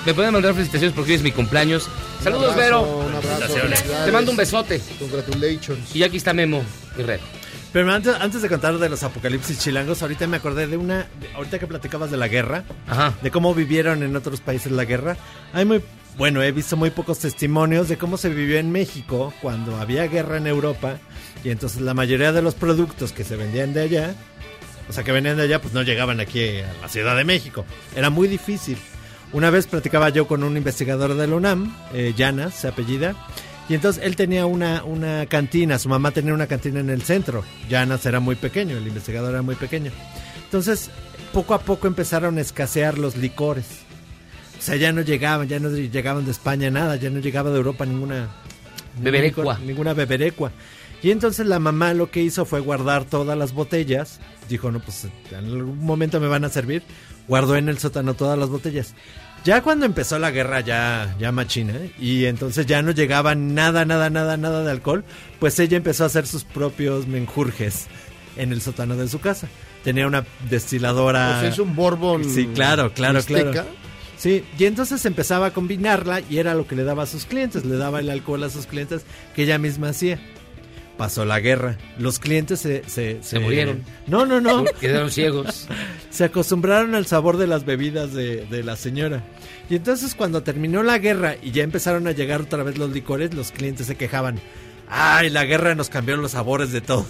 ¿Me 0.06 0.14
pueden 0.14 0.34
mandar 0.34 0.53
felicitaciones 0.53 0.94
porque 0.95 1.14
hoy 1.14 1.15
es 1.18 1.23
mi 1.23 1.31
cumpleaños? 1.31 1.90
Saludos, 2.23 2.52
Un 2.52 2.57
Vero. 2.57 2.81
Un 2.84 3.15
abrazo. 3.15 3.56
Te 4.06 4.11
mando 4.11 4.30
un 4.30 4.38
besote. 4.38 4.80
Congratulations. 4.99 5.95
Y 5.95 6.03
aquí 6.03 6.18
está 6.18 6.31
Memo 6.31 6.61
y 6.95 7.02
Red. 7.02 7.22
Pero 7.73 7.91
antes, 7.91 8.14
antes 8.19 8.44
de 8.44 8.49
contar 8.49 8.77
de 8.77 8.90
los 8.90 9.02
apocalipsis 9.02 9.57
chilangos, 9.57 10.03
ahorita 10.03 10.27
me 10.27 10.38
acordé 10.38 10.68
de 10.68 10.77
una. 10.77 11.07
de- 11.19 11.34
ahorita 11.36 11.57
que 11.57 11.65
platicabas 11.65 12.11
de 12.11 12.18
la 12.18 12.27
guerra, 12.27 12.65
de 13.23 13.31
cómo 13.31 13.56
vivieron 13.56 14.03
en 14.03 14.15
otros 14.15 14.41
países 14.41 14.72
la 14.72 14.86
guerra. 14.86 15.18
Hay 15.53 15.65
muy. 15.65 15.81
Bueno, 16.20 16.44
he 16.44 16.52
visto 16.52 16.76
muy 16.76 16.90
pocos 16.90 17.20
testimonios 17.20 17.88
de 17.88 17.98
cómo 17.98 18.18
se 18.18 18.28
vivió 18.28 18.60
en 18.60 18.74
México 18.74 19.34
cuando 19.41 19.78
había 19.78 20.06
guerra 20.08 20.36
en 20.36 20.48
Europa. 20.48 20.98
Y 21.46 21.50
entonces 21.50 21.80
la 21.80 21.94
mayoría 21.94 22.34
de 22.34 22.41
los 22.41 22.56
productos 22.56 23.14
que 23.14 23.24
se 23.24 23.38
vendían 23.38 23.74
de 23.74 23.84
allá, 23.84 24.16
o 24.90 24.91
sea, 24.91 25.06
que 25.06 25.14
venían 25.14 25.38
de 25.38 25.44
allá, 25.44 25.62
pues 25.62 25.74
no 25.74 25.82
llegaban 25.82 26.20
aquí 26.20 26.60
a 26.60 26.74
la 26.82 26.90
Ciudad 26.90 27.16
de 27.16 27.24
México. 27.24 27.64
Era 27.96 28.10
muy 28.10 28.28
difícil. 28.28 28.78
Una 29.32 29.50
vez 29.50 29.68
platicaba 29.68 30.10
yo 30.10 30.28
con 30.28 30.44
un 30.44 30.58
investigador 30.58 31.16
de 31.16 31.26
la 31.26 31.36
UNAM, 31.38 31.74
eh, 31.94 32.14
Llanas, 32.18 32.54
se 32.54 32.68
apellida, 32.68 33.16
y 33.70 33.76
entonces 33.76 34.04
él 34.04 34.18
tenía 34.18 34.46
una, 34.46 34.84
una 34.84 35.26
cantina, 35.28 35.80
su 35.80 35.88
mamá 35.88 36.12
tenía 36.12 36.34
una 36.34 36.48
cantina 36.48 36.82
en 36.82 36.90
el 36.90 37.04
centro. 37.04 37.46
Llanas 37.70 38.06
era 38.06 38.20
muy 38.20 38.36
pequeño, 38.36 38.76
el 38.76 38.88
investigador 38.88 39.32
era 39.32 39.41
muy 39.41 39.56
pequeño. 39.56 39.91
Entonces, 40.44 40.90
poco 41.32 41.54
a 41.54 41.62
poco 41.62 41.88
empezaron 41.88 42.38
a 42.38 42.41
escasear 42.41 42.98
los 42.98 43.16
licores. 43.16 43.89
O 44.60 44.61
sea, 44.61 44.76
ya 44.76 44.91
no 44.91 45.02
llegaban, 45.02 45.48
ya 45.48 45.60
no 45.60 45.69
llegaban 45.69 46.26
de 46.26 46.31
España 46.31 46.69
nada, 46.69 46.98
ya 46.98 47.10
no 47.10 47.19
llegaba 47.19 47.49
de 47.49 47.57
Europa 47.57 47.86
ninguna 47.86 48.27
Beberecua. 48.99 49.44
ninguna- 49.56 49.65
Ninguna 49.65 49.94
beberecua. 49.94 50.52
Y 51.02 51.11
entonces 51.11 51.45
la 51.48 51.60
mamá 51.60 51.94
lo 51.94 52.11
que 52.11 52.22
hizo 52.22 52.44
fue 52.44 52.60
guardar 52.60 53.06
todas 53.06 53.38
las 53.38 53.53
botellas. 53.53 54.19
Dijo, 54.49 54.69
no, 54.69 54.81
pues 54.81 55.06
en 55.31 55.36
algún 55.36 55.80
momento 55.80 56.19
me 56.19 56.27
van 56.27 56.44
a 56.44 56.49
servir. 56.49 56.84
Guardó 57.27 57.56
en 57.56 57.69
el 57.69 57.77
sótano 57.77 58.15
todas 58.15 58.38
las 58.38 58.49
botellas. 58.49 58.95
Ya 59.45 59.61
cuando 59.64 59.86
empezó 59.86 60.19
la 60.19 60.31
guerra 60.31 60.60
ya, 60.60 61.15
ya 61.18 61.31
machina, 61.31 61.73
¿eh? 61.77 61.91
y 61.98 62.26
entonces 62.26 62.65
ya 62.65 62.81
no 62.81 62.91
llegaba 62.91 63.36
nada, 63.36 63.86
nada, 63.86 64.10
nada, 64.10 64.36
nada 64.36 64.65
de 64.65 64.72
alcohol, 64.72 65.06
pues 65.40 65.57
ella 65.61 65.77
empezó 65.77 66.03
a 66.03 66.07
hacer 66.07 66.27
sus 66.27 66.44
propios 66.44 67.07
menjurjes 67.07 67.88
en 68.36 68.52
el 68.52 68.61
sótano 68.61 68.98
de 68.98 69.07
su 69.07 69.19
casa. 69.22 69.48
Tenía 69.86 70.06
una 70.07 70.26
destiladora. 70.49 71.40
Sea, 71.40 71.49
es 71.49 71.60
un 71.60 71.73
Bourbon 71.73 72.26
Sí, 72.30 72.49
claro, 72.53 72.91
claro, 72.94 73.14
mixteca. 73.14 73.52
claro. 73.52 73.69
Sí, 74.20 74.44
y 74.58 74.66
entonces 74.66 75.06
empezaba 75.06 75.46
a 75.48 75.54
combinarla 75.54 76.20
y 76.30 76.40
era 76.40 76.54
lo 76.54 76.68
que 76.68 76.76
le 76.76 76.84
daba 76.84 77.04
a 77.04 77.06
sus 77.06 77.26
clientes, 77.26 77.64
le 77.64 77.78
daba 77.78 78.02
el 78.02 78.10
alcohol 78.10 78.44
a 78.44 78.50
sus 78.50 78.66
clientes 78.66 79.04
que 79.34 79.44
ella 79.44 79.58
misma 79.58 79.90
hacía. 79.90 80.20
Pasó 80.98 81.24
la 81.24 81.40
guerra, 81.40 81.78
los 81.98 82.20
clientes 82.20 82.60
se... 82.60 82.84
Se, 82.90 83.24
Se 83.24 83.40
murieron. 83.40 83.82
No, 84.08 84.26
no, 84.26 84.41
no. 84.41 84.66
Quedaron 84.82 85.10
ciegos. 85.10 85.70
Se 86.10 86.26
acostumbraron 86.26 86.96
al 86.96 87.06
sabor 87.06 87.38
de 87.38 87.48
las 87.48 87.64
bebidas 87.64 88.12
de, 88.12 88.46
de 88.48 88.62
la 88.62 88.76
señora. 88.76 89.24
Y 89.70 89.76
entonces 89.76 90.14
cuando 90.16 90.44
terminó 90.44 90.84
la 90.84 90.98
guerra 90.98 91.38
y 91.41 91.52
ya 91.52 91.64
empezaron 91.64 92.06
a 92.06 92.12
llegar 92.12 92.41
otra 92.41 92.64
vez 92.64 92.78
los 92.78 92.90
licores, 92.90 93.34
los 93.34 93.54
clientes 93.54 93.88
se 93.88 93.96
quejaban. 93.96 94.41
Ay, 94.90 95.30
la 95.30 95.46
guerra 95.46 95.76
nos 95.76 95.88
cambió 95.88 96.18
los 96.18 96.32
sabores 96.32 96.74
de 96.74 96.82
todos. 96.82 97.08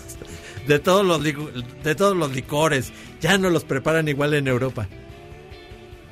De 0.67 0.77
todos 0.77 1.03
los, 1.03 1.23
de 1.23 1.95
todos 1.95 2.15
los 2.15 2.35
licores. 2.35 2.93
Ya 3.21 3.39
no 3.39 3.49
los 3.49 3.63
preparan 3.63 4.07
igual 4.07 4.35
en 4.35 4.47
Europa. 4.47 4.87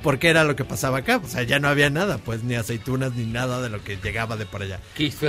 Porque 0.02 0.28
era 0.28 0.44
lo 0.44 0.54
que 0.54 0.64
pasaba 0.64 0.98
acá. 0.98 1.20
O 1.24 1.26
sea, 1.28 1.42
ya 1.42 1.58
no 1.58 1.66
había 1.68 1.90
nada, 1.90 2.18
pues 2.18 2.44
ni 2.44 2.54
aceitunas 2.54 3.14
ni 3.14 3.26
nada 3.26 3.60
de 3.60 3.68
lo 3.68 3.82
que 3.82 3.96
llegaba 3.96 4.36
de 4.36 4.46
por 4.46 4.62
allá. 4.62 4.78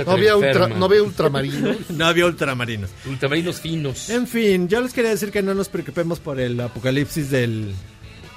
No 0.06 0.12
había, 0.12 0.36
ultra- 0.36 0.68
no 0.78 0.84
había 0.86 1.02
ultramarinos. 1.02 1.76
no 1.90 2.06
había 2.06 2.26
ultramarinos. 2.26 2.90
Ultramarinos 3.06 3.60
finos. 3.60 4.10
En 4.10 4.26
fin, 4.28 4.68
yo 4.68 4.80
les 4.80 4.92
quería 4.92 5.10
decir 5.10 5.32
que 5.32 5.42
no 5.42 5.54
nos 5.54 5.68
preocupemos 5.68 6.20
por 6.20 6.38
el 6.38 6.60
apocalipsis 6.60 7.30
del, 7.30 7.74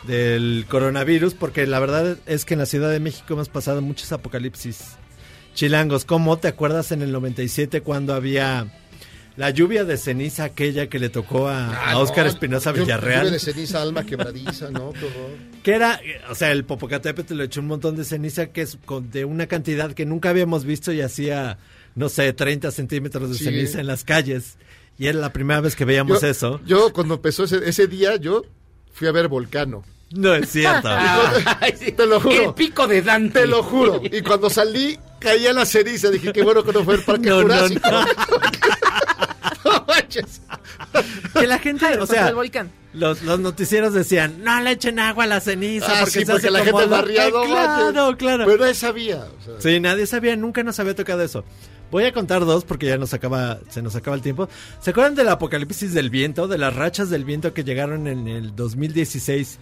del 0.07 0.65
coronavirus, 0.69 1.35
porque 1.35 1.67
la 1.67 1.79
verdad 1.79 2.17
es 2.25 2.45
que 2.45 2.55
en 2.55 2.59
la 2.61 2.65
Ciudad 2.65 2.89
de 2.91 2.99
México 2.99 3.33
hemos 3.33 3.49
pasado 3.49 3.81
muchos 3.81 4.11
apocalipsis 4.11 4.79
chilangos. 5.53 6.03
¿Cómo 6.03 6.37
te 6.39 6.47
acuerdas 6.47 6.91
en 6.91 7.03
el 7.03 7.11
97 7.11 7.81
cuando 7.81 8.13
había 8.15 8.73
la 9.35 9.49
lluvia 9.49 9.83
de 9.83 9.97
ceniza 9.97 10.43
aquella 10.43 10.87
que 10.87 10.99
le 10.99 11.09
tocó 11.09 11.47
a, 11.47 11.67
a 11.69 11.91
Ah, 11.91 11.97
Oscar 11.99 12.25
no, 12.25 12.31
Espinosa 12.31 12.71
Villarreal? 12.71 13.21
lluvia 13.23 13.31
de 13.33 13.39
ceniza, 13.39 13.81
alma 13.81 14.05
quebradiza, 14.05 14.69
¿no? 14.69 14.91
Qué 14.93 15.05
horror. 15.05 15.31
Que 15.63 15.71
era, 15.73 15.95
eh, 16.03 16.21
o 16.29 16.35
sea, 16.35 16.51
el 16.51 16.65
Popocatépetl 16.65 17.35
le 17.35 17.45
echó 17.45 17.61
un 17.61 17.67
montón 17.67 17.95
de 17.95 18.03
ceniza 18.05 18.47
que 18.47 18.61
es 18.61 18.77
con- 18.85 19.09
de 19.11 19.25
una 19.25 19.47
cantidad 19.47 19.91
que 19.93 20.05
nunca 20.05 20.29
habíamos 20.29 20.65
visto 20.65 20.91
y 20.91 21.01
hacía, 21.01 21.57
no 21.95 22.09
sé, 22.09 22.31
30 22.33 22.69
centímetros 22.71 23.29
de 23.31 23.37
Sí. 23.37 23.45
ceniza 23.45 23.79
en 23.79 23.87
las 23.87 24.03
calles. 24.03 24.57
Y 24.99 25.07
era 25.07 25.17
la 25.19 25.33
primera 25.33 25.59
vez 25.61 25.75
que 25.75 25.85
veíamos 25.85 26.21
Yo- 26.21 26.27
eso. 26.27 26.61
Yo, 26.65 26.93
cuando 26.93 27.15
empezó 27.15 27.45
ese, 27.45 27.67
ese 27.67 27.87
día, 27.87 28.17
yo 28.17 28.43
fui 28.93 29.07
a 29.07 29.11
ver 29.11 29.27
Volcano. 29.27 29.83
No 30.11 30.35
es 30.35 30.49
cierto. 30.51 30.89
Te 31.97 32.05
lo 32.05 32.19
juro. 32.21 32.49
El 32.49 32.53
pico 32.53 32.85
de 32.87 33.01
Dante. 33.01 33.39
Te 33.41 33.47
lo 33.47 33.63
juro. 33.63 33.99
Y 34.03 34.21
cuando 34.21 34.47
salí, 34.51 34.99
caía 35.19 35.53
la 35.53 35.65
ceniza. 35.65 36.11
Dije, 36.11 36.31
qué 36.31 36.43
bueno 36.43 36.63
que 36.63 36.71
no 36.71 36.83
fue 36.83 36.95
el 36.95 37.01
Parque 37.01 37.29
no, 37.29 37.41
Jurásico. 37.41 37.89
no. 37.89 38.01
No 38.01 38.07
manches. 39.87 40.41
que 41.33 41.47
la 41.47 41.59
gente, 41.59 41.97
o 41.99 42.05
sea, 42.05 42.29
el 42.29 42.35
volcán. 42.35 42.71
los, 42.93 43.21
los 43.23 43.39
noticieros 43.39 43.93
decían, 43.93 44.43
no 44.43 44.59
le 44.61 44.71
echen 44.71 44.99
agua 44.99 45.23
a 45.25 45.27
la 45.27 45.39
ceniza 45.39 45.87
Ah, 45.89 45.99
porque 46.01 46.11
sí, 46.11 46.19
se 46.25 46.25
porque 46.31 46.47
hace 46.47 46.51
la 46.51 46.59
gente 46.59 46.71
como 46.71 46.83
agua". 46.83 46.97
barría, 46.97 47.29
no 47.29 47.41
Ay, 47.41 47.47
Claro, 47.49 48.17
claro. 48.17 48.45
Pero 48.45 48.59
nadie 48.59 48.73
sabía. 48.75 49.25
o 49.39 49.43
sea. 49.43 49.53
Sí, 49.59 49.79
nadie 49.79 50.05
sabía, 50.05 50.35
nunca 50.35 50.63
nos 50.63 50.79
había 50.79 50.95
tocado 50.95 51.21
eso. 51.23 51.43
Voy 51.91 52.05
a 52.05 52.11
contar 52.11 52.43
dos 52.43 52.65
porque 52.65 52.87
ya 52.87 52.97
nos 52.97 53.13
acaba, 53.13 53.59
se 53.69 53.83
nos 53.83 53.95
acaba 53.95 54.15
el 54.15 54.23
tiempo. 54.23 54.49
¿Se 54.81 54.89
acuerdan 54.89 55.13
del 55.13 55.29
apocalipsis 55.29 55.93
del 55.93 56.09
viento, 56.09 56.47
de 56.47 56.57
las 56.57 56.75
rachas 56.75 57.11
del 57.11 57.23
viento 57.23 57.53
que 57.53 57.63
llegaron 57.63 58.07
en 58.07 58.27
el 58.27 58.55
2016? 58.55 59.59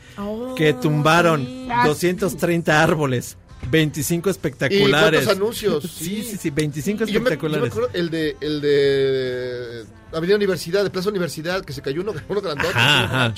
que 0.55 0.71
tumbaron 0.73 1.45
230 1.85 2.81
árboles, 2.81 3.37
25 3.69 4.29
espectaculares. 4.29 5.21
¿Y 5.21 5.25
cuántos 5.25 5.27
anuncios? 5.27 5.83
Sí, 5.91 6.23
sí, 6.23 6.37
sí, 6.37 6.49
25 6.49 7.03
Y 7.03 7.05
yo 7.05 7.05
me- 7.05 7.13
yo 7.13 7.19
me 7.21 7.29
espectaculares. 7.29 7.69
acuerdo 7.71 7.89
el 7.93 8.09
de, 8.09 8.35
el 8.41 8.61
de 8.61 9.85
Avenida 10.13 10.35
Universidad, 10.35 10.83
de 10.83 10.89
Plaza 10.89 11.09
Universidad, 11.09 11.63
que 11.63 11.73
se 11.73 11.81
cayó 11.81 12.01
uno, 12.01 12.13
uno 12.27 12.41
grandote. 12.41 12.69
Ajá, 12.73 13.25
ajá. 13.27 13.33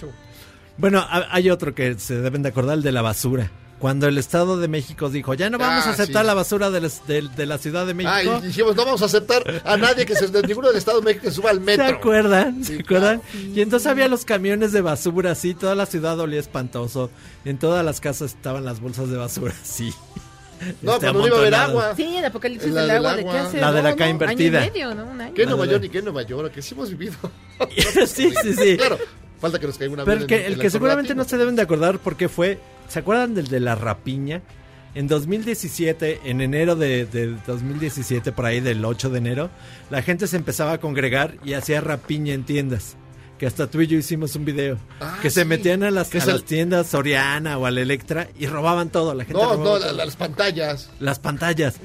Bueno, 0.77 0.99
ha- 0.99 1.27
hay 1.29 1.49
otro 1.49 1.75
que 1.75 1.99
se 1.99 2.17
deben 2.19 2.41
de 2.41 2.49
acordar, 2.49 2.77
el 2.77 2.83
de 2.83 2.91
la 2.91 3.01
basura. 3.01 3.51
Cuando 3.83 4.07
el 4.07 4.17
Estado 4.17 4.57
de 4.57 4.69
México 4.69 5.09
dijo, 5.09 5.33
ya 5.33 5.49
no 5.49 5.57
vamos 5.57 5.83
Ah, 5.85 5.89
a 5.89 5.91
aceptar 5.91 6.21
sí. 6.23 6.27
la 6.27 6.33
basura 6.33 6.71
de, 6.71 6.79
las- 6.79 7.05
de- 7.05 7.27
de 7.35 7.45
la 7.45 7.57
Ciudad 7.57 7.85
de 7.85 7.93
México. 7.93 8.13
Ah, 8.15 8.39
y 8.41 8.47
dijimos, 8.47 8.77
no 8.77 8.85
vamos 8.85 9.01
a 9.01 9.05
aceptar 9.07 9.61
a 9.65 9.75
nadie 9.75 10.05
que 10.05 10.15
se, 10.15 10.29
de 10.29 10.41
ninguno 10.41 10.69
del 10.69 10.77
Estado 10.77 11.01
de 11.01 11.05
México 11.05 11.25
que 11.25 11.31
suba 11.31 11.49
al 11.49 11.57
¿Se 11.57 11.63
metro. 11.65 11.85
acuerdan? 11.87 12.63
¿Se 12.63 12.79
acuerdan? 12.79 13.21
Y 13.53 13.59
entonces 13.59 13.85
había 13.87 14.07
los 14.07 14.23
camiones 14.23 14.71
de 14.71 14.79
basura 14.79 15.31
así, 15.31 15.53
toda 15.53 15.75
la 15.75 15.85
ciudad 15.85 16.17
olía 16.17 16.39
espantoso. 16.39 17.09
En 17.43 17.57
todas 17.57 17.83
las 17.83 17.99
casas 17.99 18.31
estaban 18.35 18.63
las 18.63 18.79
bolsas 18.79 19.09
de 19.09 19.17
basura 19.17 19.53
así. 19.61 19.93
No, 20.81 20.93
Este, 20.93 21.07
cuando 21.07 21.19
no 21.19 21.27
iba 21.27 21.35
a 21.35 21.39
haber 21.41 21.55
agua. 21.55 21.93
Sí, 21.97 22.15
el 22.15 22.23
apocalipsis 22.23 22.71
La 22.71 22.81
del 22.83 22.89
del 22.89 22.97
agua, 23.05 23.15
¿de 23.17 23.23
qué 23.25 23.29
hace? 23.37 23.59
La 23.59 23.71
de 23.73 23.83
la 23.83 23.89
No, 23.89 23.95
K 23.97 24.05
no, 24.05 24.09
invertida. 24.11 24.59
Año 24.61 24.67
y 24.67 24.71
medio, 24.71 24.95
¿no? 24.95 25.05
Un 25.07 25.19
año. 25.19 25.33
¿Qué 25.33 25.45
Nueva 25.45 25.65
de- 25.65 25.71
York 25.73 25.83
ni 25.83 25.89
qué 25.89 25.97
en 25.97 26.05
Nueva 26.05 26.21
York? 26.21 26.53
Que 26.53 26.61
sí 26.61 26.73
hemos 26.73 26.89
vivido. 26.89 27.15
sí, 28.07 28.31
sí, 28.41 28.53
sí. 28.53 28.77
Claro, 28.77 28.97
falta 29.41 29.59
que 29.59 29.67
nos 29.67 29.77
caiga 29.77 29.93
una 29.93 30.05
Pero 30.05 30.25
que, 30.25 30.35
en- 30.37 30.45
el 30.45 30.53
en 30.53 30.59
que 30.59 30.69
seguramente 30.69 31.09
Latino. 31.09 31.23
no 31.23 31.29
se 31.29 31.37
deben 31.37 31.57
de 31.57 31.63
acordar 31.63 31.99
por 31.99 32.15
qué 32.15 32.29
fue, 32.29 32.59
¿se 32.87 32.99
acuerdan 32.99 33.33
del 33.33 33.47
de 33.47 33.59
la 33.59 33.75
rapiña? 33.75 34.41
En 34.95 35.07
2017, 35.07 36.21
en 36.25 36.41
enero 36.41 36.75
de, 36.75 37.05
de 37.05 37.35
2017, 37.47 38.31
por 38.31 38.45
ahí 38.45 38.59
del 38.59 38.83
8 38.85 39.09
de 39.09 39.17
enero, 39.17 39.49
la 39.89 40.01
gente 40.03 40.27
se 40.27 40.37
empezaba 40.37 40.73
a 40.73 40.77
congregar 40.79 41.35
y 41.43 41.53
hacía 41.53 41.81
rapiña 41.81 42.33
en 42.33 42.43
tiendas. 42.43 42.95
Que 43.39 43.47
hasta 43.47 43.65
tú 43.67 43.81
y 43.81 43.87
yo 43.87 43.97
hicimos 43.97 44.35
un 44.35 44.45
video. 44.45 44.77
Ah, 45.01 45.17
que 45.21 45.31
se 45.31 45.41
sí. 45.41 45.47
metían 45.47 45.81
a 45.81 45.89
las, 45.89 46.13
a 46.13 46.17
el- 46.19 46.27
las 46.27 46.43
tiendas 46.43 46.87
Soriana 46.87 47.57
o 47.57 47.65
al 47.65 47.79
Electra 47.79 48.29
y 48.39 48.45
robaban 48.45 48.89
todo. 48.89 49.15
La 49.15 49.25
gente 49.25 49.33
No, 49.41 49.45
robaba 49.53 49.57
no, 49.63 49.63
todo. 49.79 49.91
la- 49.91 50.05
las 50.05 50.15
pantallas. 50.15 50.91
las 50.99 51.17
pantallas. 51.19 51.75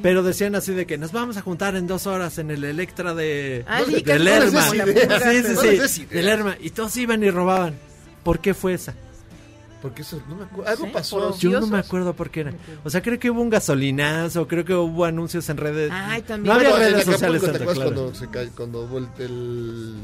Pero 0.00 0.22
decían 0.22 0.54
así 0.54 0.72
de 0.72 0.86
que 0.86 0.96
nos 0.98 1.10
vamos 1.10 1.36
a 1.36 1.42
juntar 1.42 1.74
en 1.74 1.88
dos 1.88 2.06
horas 2.06 2.38
en 2.38 2.52
el 2.52 2.62
Electra 2.62 3.12
de, 3.14 3.64
Ah, 3.66 3.80
sí, 3.84 3.94
de 3.94 4.02
que 4.04 4.18
Lerma. 4.20 4.64
no 4.68 4.74
les 4.74 4.86
des 4.94 5.64
ideas. 5.64 5.90
Sí, 5.90 6.02
sí, 6.04 6.06
sí. 6.06 6.56
Y 6.60 6.70
todos 6.70 6.96
iban 6.96 7.22
y 7.24 7.30
robaban. 7.30 7.74
¿Por 8.22 8.38
qué 8.40 8.54
fue 8.54 8.74
esa? 8.74 8.94
Porque 9.82 10.02
eso, 10.02 10.22
no 10.28 10.36
me 10.36 10.44
acuerdo. 10.44 10.70
Algo 10.70 10.84
Sí, 10.86 10.90
pasó. 10.92 11.38
Yo 11.38 11.58
no 11.60 11.66
me 11.66 11.78
acuerdo 11.78 12.14
por 12.14 12.30
qué 12.30 12.40
era. 12.40 12.54
O 12.84 12.88
sea, 12.90 13.02
creo 13.02 13.18
que 13.18 13.30
hubo 13.30 13.42
un 13.42 13.50
gasolinazo, 13.50 14.46
creo 14.46 14.64
que 14.64 14.74
hubo 14.74 15.04
anuncios 15.04 15.48
en 15.48 15.56
redes. 15.56 15.90
Ay, 15.92 16.22
también. 16.22 16.46
No 16.54 16.60
había 16.60 16.70
Bueno, 16.70 16.84
redes 16.90 17.04
sociales 17.04 17.40
¿te 17.42 17.48
tanto, 17.48 17.62
acuerdas 17.64 17.84
claro. 17.84 18.00
cuando, 18.02 18.14
se 18.14 18.28
ca- 18.30 18.56
cuando 18.56 18.82
hubo 18.84 18.98
el- 18.98 19.94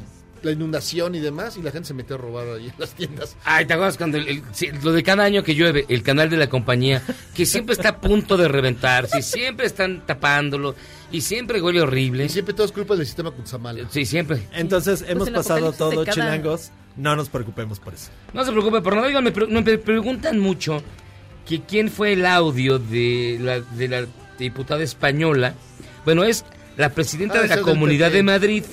la 0.42 0.52
inundación 0.52 1.14
y 1.16 1.20
demás 1.20 1.56
y 1.56 1.62
la 1.62 1.70
gente 1.72 1.88
se 1.88 1.94
metió 1.94 2.14
a 2.14 2.18
robar 2.18 2.46
ahí 2.48 2.66
en 2.66 2.74
las 2.78 2.90
tiendas? 2.90 3.36
Ay, 3.44 3.66
¿te 3.66 3.72
acuerdas 3.74 3.96
cuando 3.96 4.18
el- 4.18 4.42
lo 4.82 4.92
de 4.92 5.02
cada 5.02 5.24
año 5.24 5.42
que 5.42 5.54
llueve, 5.54 5.84
el 5.88 6.02
canal 6.02 6.28
de 6.30 6.36
la 6.36 6.48
compañía, 6.48 7.02
que 7.34 7.46
siempre 7.46 7.74
está 7.74 7.90
a 7.90 8.00
punto 8.00 8.36
de 8.36 8.48
reventarse, 8.48 9.18
y 9.18 9.22
siempre 9.22 9.66
están 9.66 10.04
tapándolo, 10.06 10.74
y 11.12 11.20
siempre 11.22 11.60
huele 11.62 11.80
horrible. 11.82 12.24
Y 12.24 12.28
siempre 12.28 12.52
todo 12.54 12.66
es 12.66 12.72
culpa 12.72 12.94
del 12.96 13.06
sistema 13.06 13.30
Kutsamala. 13.30 13.88
Sí, 13.90 14.04
siempre. 14.04 14.46
Entonces 14.52 15.04
hemos 15.08 15.28
el 15.28 15.34
pasado 15.34 15.72
todo, 15.72 16.04
cada- 16.04 16.12
chilangos. 16.12 16.70
No 16.98 17.16
nos 17.16 17.28
preocupemos 17.30 17.78
por 17.80 17.94
eso. 17.94 18.10
No 18.34 18.44
se 18.44 18.50
preocupe 18.52 18.82
por 18.82 18.94
nada. 18.94 19.06
Oigan, 19.06 19.24
me, 19.24 19.30
pre- 19.32 19.46
me 19.46 19.62
pre- 19.62 19.78
preguntan 19.78 20.38
mucho 20.38 20.82
que 21.46 21.62
quién 21.62 21.88
fue 21.90 22.12
el 22.12 22.26
audio 22.26 22.78
de 22.78 23.38
la, 23.40 23.60
de 23.60 23.88
la 23.88 24.06
diputada 24.38 24.82
española. 24.82 25.54
Bueno, 26.04 26.24
es 26.24 26.44
la 26.76 26.90
presidenta 26.90 27.38
Ah, 27.38 27.42
de 27.42 27.48
la 27.48 27.60
Comunidad 27.62 28.10
de 28.10 28.22
Madrid, 28.22 28.64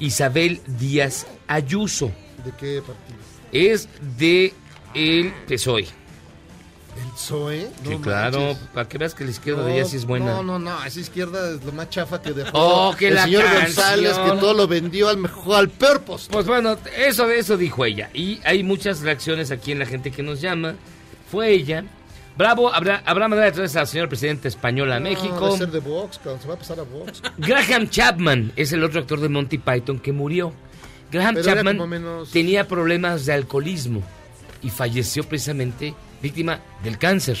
Isabel 0.00 0.60
Díaz 0.66 1.26
Ayuso. 1.46 2.12
¿De 2.44 2.52
qué 2.58 2.82
partido? 2.82 3.18
Es 3.52 3.88
de 4.18 4.52
el 4.94 5.32
PSOE. 5.48 5.86
¿El 7.00 7.10
PSOE? 7.12 7.68
Sí, 7.84 7.90
No 7.90 8.00
claro, 8.00 8.40
manches. 8.40 8.58
para 8.74 8.88
que 8.88 8.98
veas 8.98 9.14
que 9.14 9.24
la 9.24 9.30
izquierda 9.30 9.62
de 9.64 9.68
No, 9.70 9.74
ella 9.76 9.84
sí 9.84 9.96
es 9.96 10.04
buena. 10.04 10.26
No, 10.26 10.42
no, 10.42 10.58
no, 10.58 10.84
esa 10.84 10.98
izquierda 11.00 11.50
es 11.54 11.64
lo 11.64 11.72
más 11.72 11.88
chafa 11.90 12.20
que 12.20 12.32
dejó. 12.32 12.50
Oh, 12.54 12.94
que 12.96 13.08
el 13.08 13.14
la 13.14 13.24
señor 13.24 13.44
canción. 13.44 13.64
González, 13.66 14.18
que 14.18 14.30
todo 14.40 14.54
lo 14.54 14.66
vendió 14.66 15.08
al 15.08 15.16
mejor, 15.18 15.56
al 15.56 15.68
peor 15.68 16.00
postor. 16.02 16.32
Pues 16.32 16.46
bueno, 16.46 16.76
eso 16.96 17.26
de 17.26 17.38
eso 17.38 17.56
dijo 17.56 17.84
ella. 17.84 18.10
Y 18.14 18.40
hay 18.44 18.62
muchas 18.64 19.00
reacciones 19.00 19.50
aquí 19.50 19.70
en 19.72 19.78
la 19.78 19.86
gente 19.86 20.10
que 20.10 20.22
nos 20.22 20.40
llama. 20.40 20.74
Fue 21.30 21.50
ella. 21.50 21.84
Bravo, 22.36 22.72
habrá, 22.72 23.02
habrá 23.04 23.26
manera 23.28 23.46
de 23.46 23.52
traer 23.52 23.78
al 23.78 23.86
señor 23.88 24.08
presidente 24.08 24.46
español 24.48 24.92
a 24.92 25.00
No, 25.00 25.08
México. 25.10 25.56
ser 25.56 25.70
de 25.72 25.80
Vox, 25.80 26.20
se 26.22 26.48
va 26.48 26.54
a 26.54 26.58
pasar 26.58 26.78
a 26.78 26.82
Vox. 26.84 27.20
Graham 27.36 27.88
Chapman 27.90 28.52
es 28.54 28.72
el 28.72 28.84
otro 28.84 29.00
actor 29.00 29.18
de 29.20 29.28
Monty 29.28 29.58
Python 29.58 29.98
que 29.98 30.12
murió. 30.12 30.52
Graham 31.10 31.34
Pero 31.34 31.46
Chapman 31.46 31.88
menos- 31.88 32.30
tenía 32.30 32.68
problemas 32.68 33.26
de 33.26 33.32
alcoholismo 33.32 34.02
y 34.62 34.70
falleció 34.70 35.24
precisamente 35.24 35.94
víctima 36.22 36.60
del 36.82 36.98
cáncer. 36.98 37.38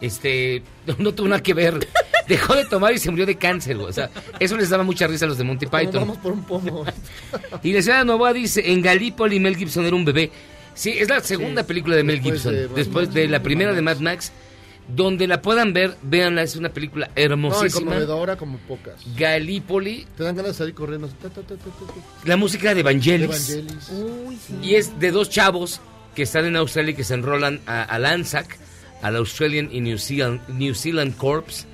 Este, 0.00 0.62
no, 0.86 0.96
no 0.98 1.12
tuvo 1.14 1.28
nada 1.28 1.42
que 1.42 1.54
ver. 1.54 1.86
Dejó 2.26 2.54
de 2.54 2.64
tomar 2.64 2.92
y 2.94 2.98
se 2.98 3.10
murió 3.10 3.26
de 3.26 3.36
cáncer. 3.36 3.76
güey. 3.76 3.88
O 3.90 3.92
sea, 3.92 4.10
eso 4.38 4.56
les 4.56 4.70
daba 4.70 4.82
mucha 4.84 5.06
risa 5.06 5.24
a 5.24 5.28
los 5.28 5.38
de 5.38 5.44
Monty 5.44 5.66
Python. 5.66 6.00
Vamos 6.02 6.18
por 6.18 6.32
un 6.32 6.44
pomo. 6.44 6.84
Y 7.62 7.72
la 7.72 7.82
señora 7.82 8.04
Novoa 8.04 8.32
dice, 8.32 8.72
en 8.72 8.80
Galípoli 8.82 9.38
Mel 9.40 9.56
Gibson 9.56 9.84
era 9.84 9.94
un 9.96 10.04
bebé. 10.04 10.30
Sí, 10.74 10.90
es 10.90 11.08
la 11.08 11.20
segunda 11.20 11.64
película 11.64 11.96
de 11.96 12.04
Mel 12.04 12.20
Gibson. 12.20 12.52
de 12.54 12.68
después 12.68 13.08
Max. 13.08 13.14
de 13.14 13.28
la 13.28 13.42
primera 13.42 13.72
de 13.72 13.82
Mad 13.82 13.98
Max. 13.98 14.32
Donde 14.88 15.28
la 15.28 15.40
puedan 15.40 15.72
ver, 15.72 15.96
véanla, 16.02 16.42
es 16.42 16.56
una 16.56 16.70
película 16.70 17.06
No, 17.08 17.12
y 17.20 17.24
hermosísima. 17.24 17.90
conmovedora 17.92 18.36
como 18.36 18.58
pocas. 18.58 18.94
Galípoli, 19.16 20.06
Te 20.16 20.24
dan 20.24 20.34
ganas 20.34 20.52
de 20.52 20.58
salir 20.58 20.74
corriendo. 20.74 21.06
Ta, 21.08 21.28
ta, 21.28 21.42
ta, 21.42 21.54
la 22.24 22.36
música 22.36 22.74
de 22.74 22.80
Evangelis. 22.80 23.50
Evangelis. 23.50 23.90
Y 24.62 24.74
es 24.74 24.98
de 24.98 25.10
dos 25.12 25.30
chavos 25.30 25.80
que 26.14 26.22
están 26.22 26.44
en 26.44 26.56
Australia 26.56 26.92
y 26.92 26.94
que 26.94 27.04
se 27.04 27.14
enrolan 27.14 27.60
a, 27.66 27.82
al 27.82 28.04
ANZAC, 28.06 28.58
al 29.02 29.16
Australian 29.16 29.68
y 29.72 29.80
New 29.80 29.98
Zealand, 29.98 30.40
New 30.48 30.74
Zealand 30.74 31.16
Corps, 31.16 31.66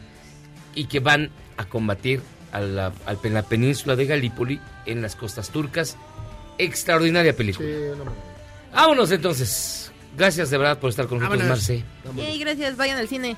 y 0.74 0.84
que 0.86 1.00
van 1.00 1.30
a 1.56 1.64
combatir 1.64 2.20
a 2.52 2.60
la, 2.60 2.92
al- 3.06 3.18
en 3.22 3.34
la 3.34 3.42
península 3.42 3.96
de 3.96 4.06
Galípoli, 4.06 4.60
en 4.86 5.02
las 5.02 5.16
costas 5.16 5.50
turcas. 5.50 5.96
Extraordinaria 6.58 7.34
película. 7.36 7.68
Sí, 7.68 7.74
no, 7.98 8.04
no. 8.04 8.12
Vámonos 8.72 9.10
entonces. 9.10 9.90
Gracias 10.16 10.48
de 10.50 10.56
verdad 10.58 10.78
por 10.78 10.90
estar 10.90 11.06
con 11.06 11.18
nosotros, 11.18 11.40
Vámonos. 11.40 11.58
Marce. 11.58 11.84
Yay, 12.16 12.38
gracias, 12.38 12.76
vayan 12.76 12.98
al 12.98 13.08
cine. 13.08 13.36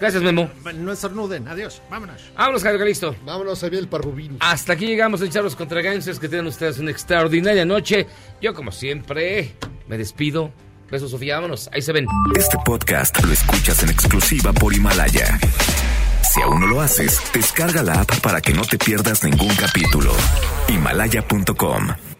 Gracias, 0.00 0.22
Memo. 0.22 0.50
No 0.74 0.92
estornuden. 0.92 1.48
Adiós. 1.48 1.80
Vámonos. 1.90 2.22
Vámonos, 2.36 2.62
Javier 2.62 2.80
Calisto. 2.80 3.16
Vámonos 3.24 3.62
a 3.62 3.68
ver 3.68 3.80
el 3.80 3.88
Parvubín. 3.88 4.36
Hasta 4.40 4.74
aquí 4.74 4.86
llegamos 4.86 5.22
en 5.22 5.30
Charlos 5.30 5.56
contra 5.56 5.80
Gangsters. 5.80 6.18
Que 6.18 6.28
tengan 6.28 6.46
ustedes 6.46 6.78
una 6.78 6.90
extraordinaria 6.90 7.64
noche. 7.64 8.06
Yo, 8.40 8.54
como 8.54 8.72
siempre, 8.72 9.54
me 9.88 9.96
despido. 9.98 10.52
Besos, 10.90 11.10
Sofía. 11.10 11.36
Vámonos. 11.36 11.68
Ahí 11.72 11.82
se 11.82 11.92
ven. 11.92 12.06
Este 12.36 12.58
podcast 12.64 13.22
lo 13.24 13.32
escuchas 13.32 13.82
en 13.82 13.90
exclusiva 13.90 14.52
por 14.52 14.74
Himalaya. 14.74 15.38
Si 16.22 16.42
aún 16.42 16.60
no 16.60 16.66
lo 16.66 16.80
haces, 16.82 17.20
descarga 17.32 17.82
la 17.82 18.00
app 18.00 18.20
para 18.20 18.40
que 18.40 18.52
no 18.52 18.62
te 18.62 18.76
pierdas 18.76 19.24
ningún 19.24 19.54
capítulo. 19.56 20.12
Himalaya.com 20.68 22.15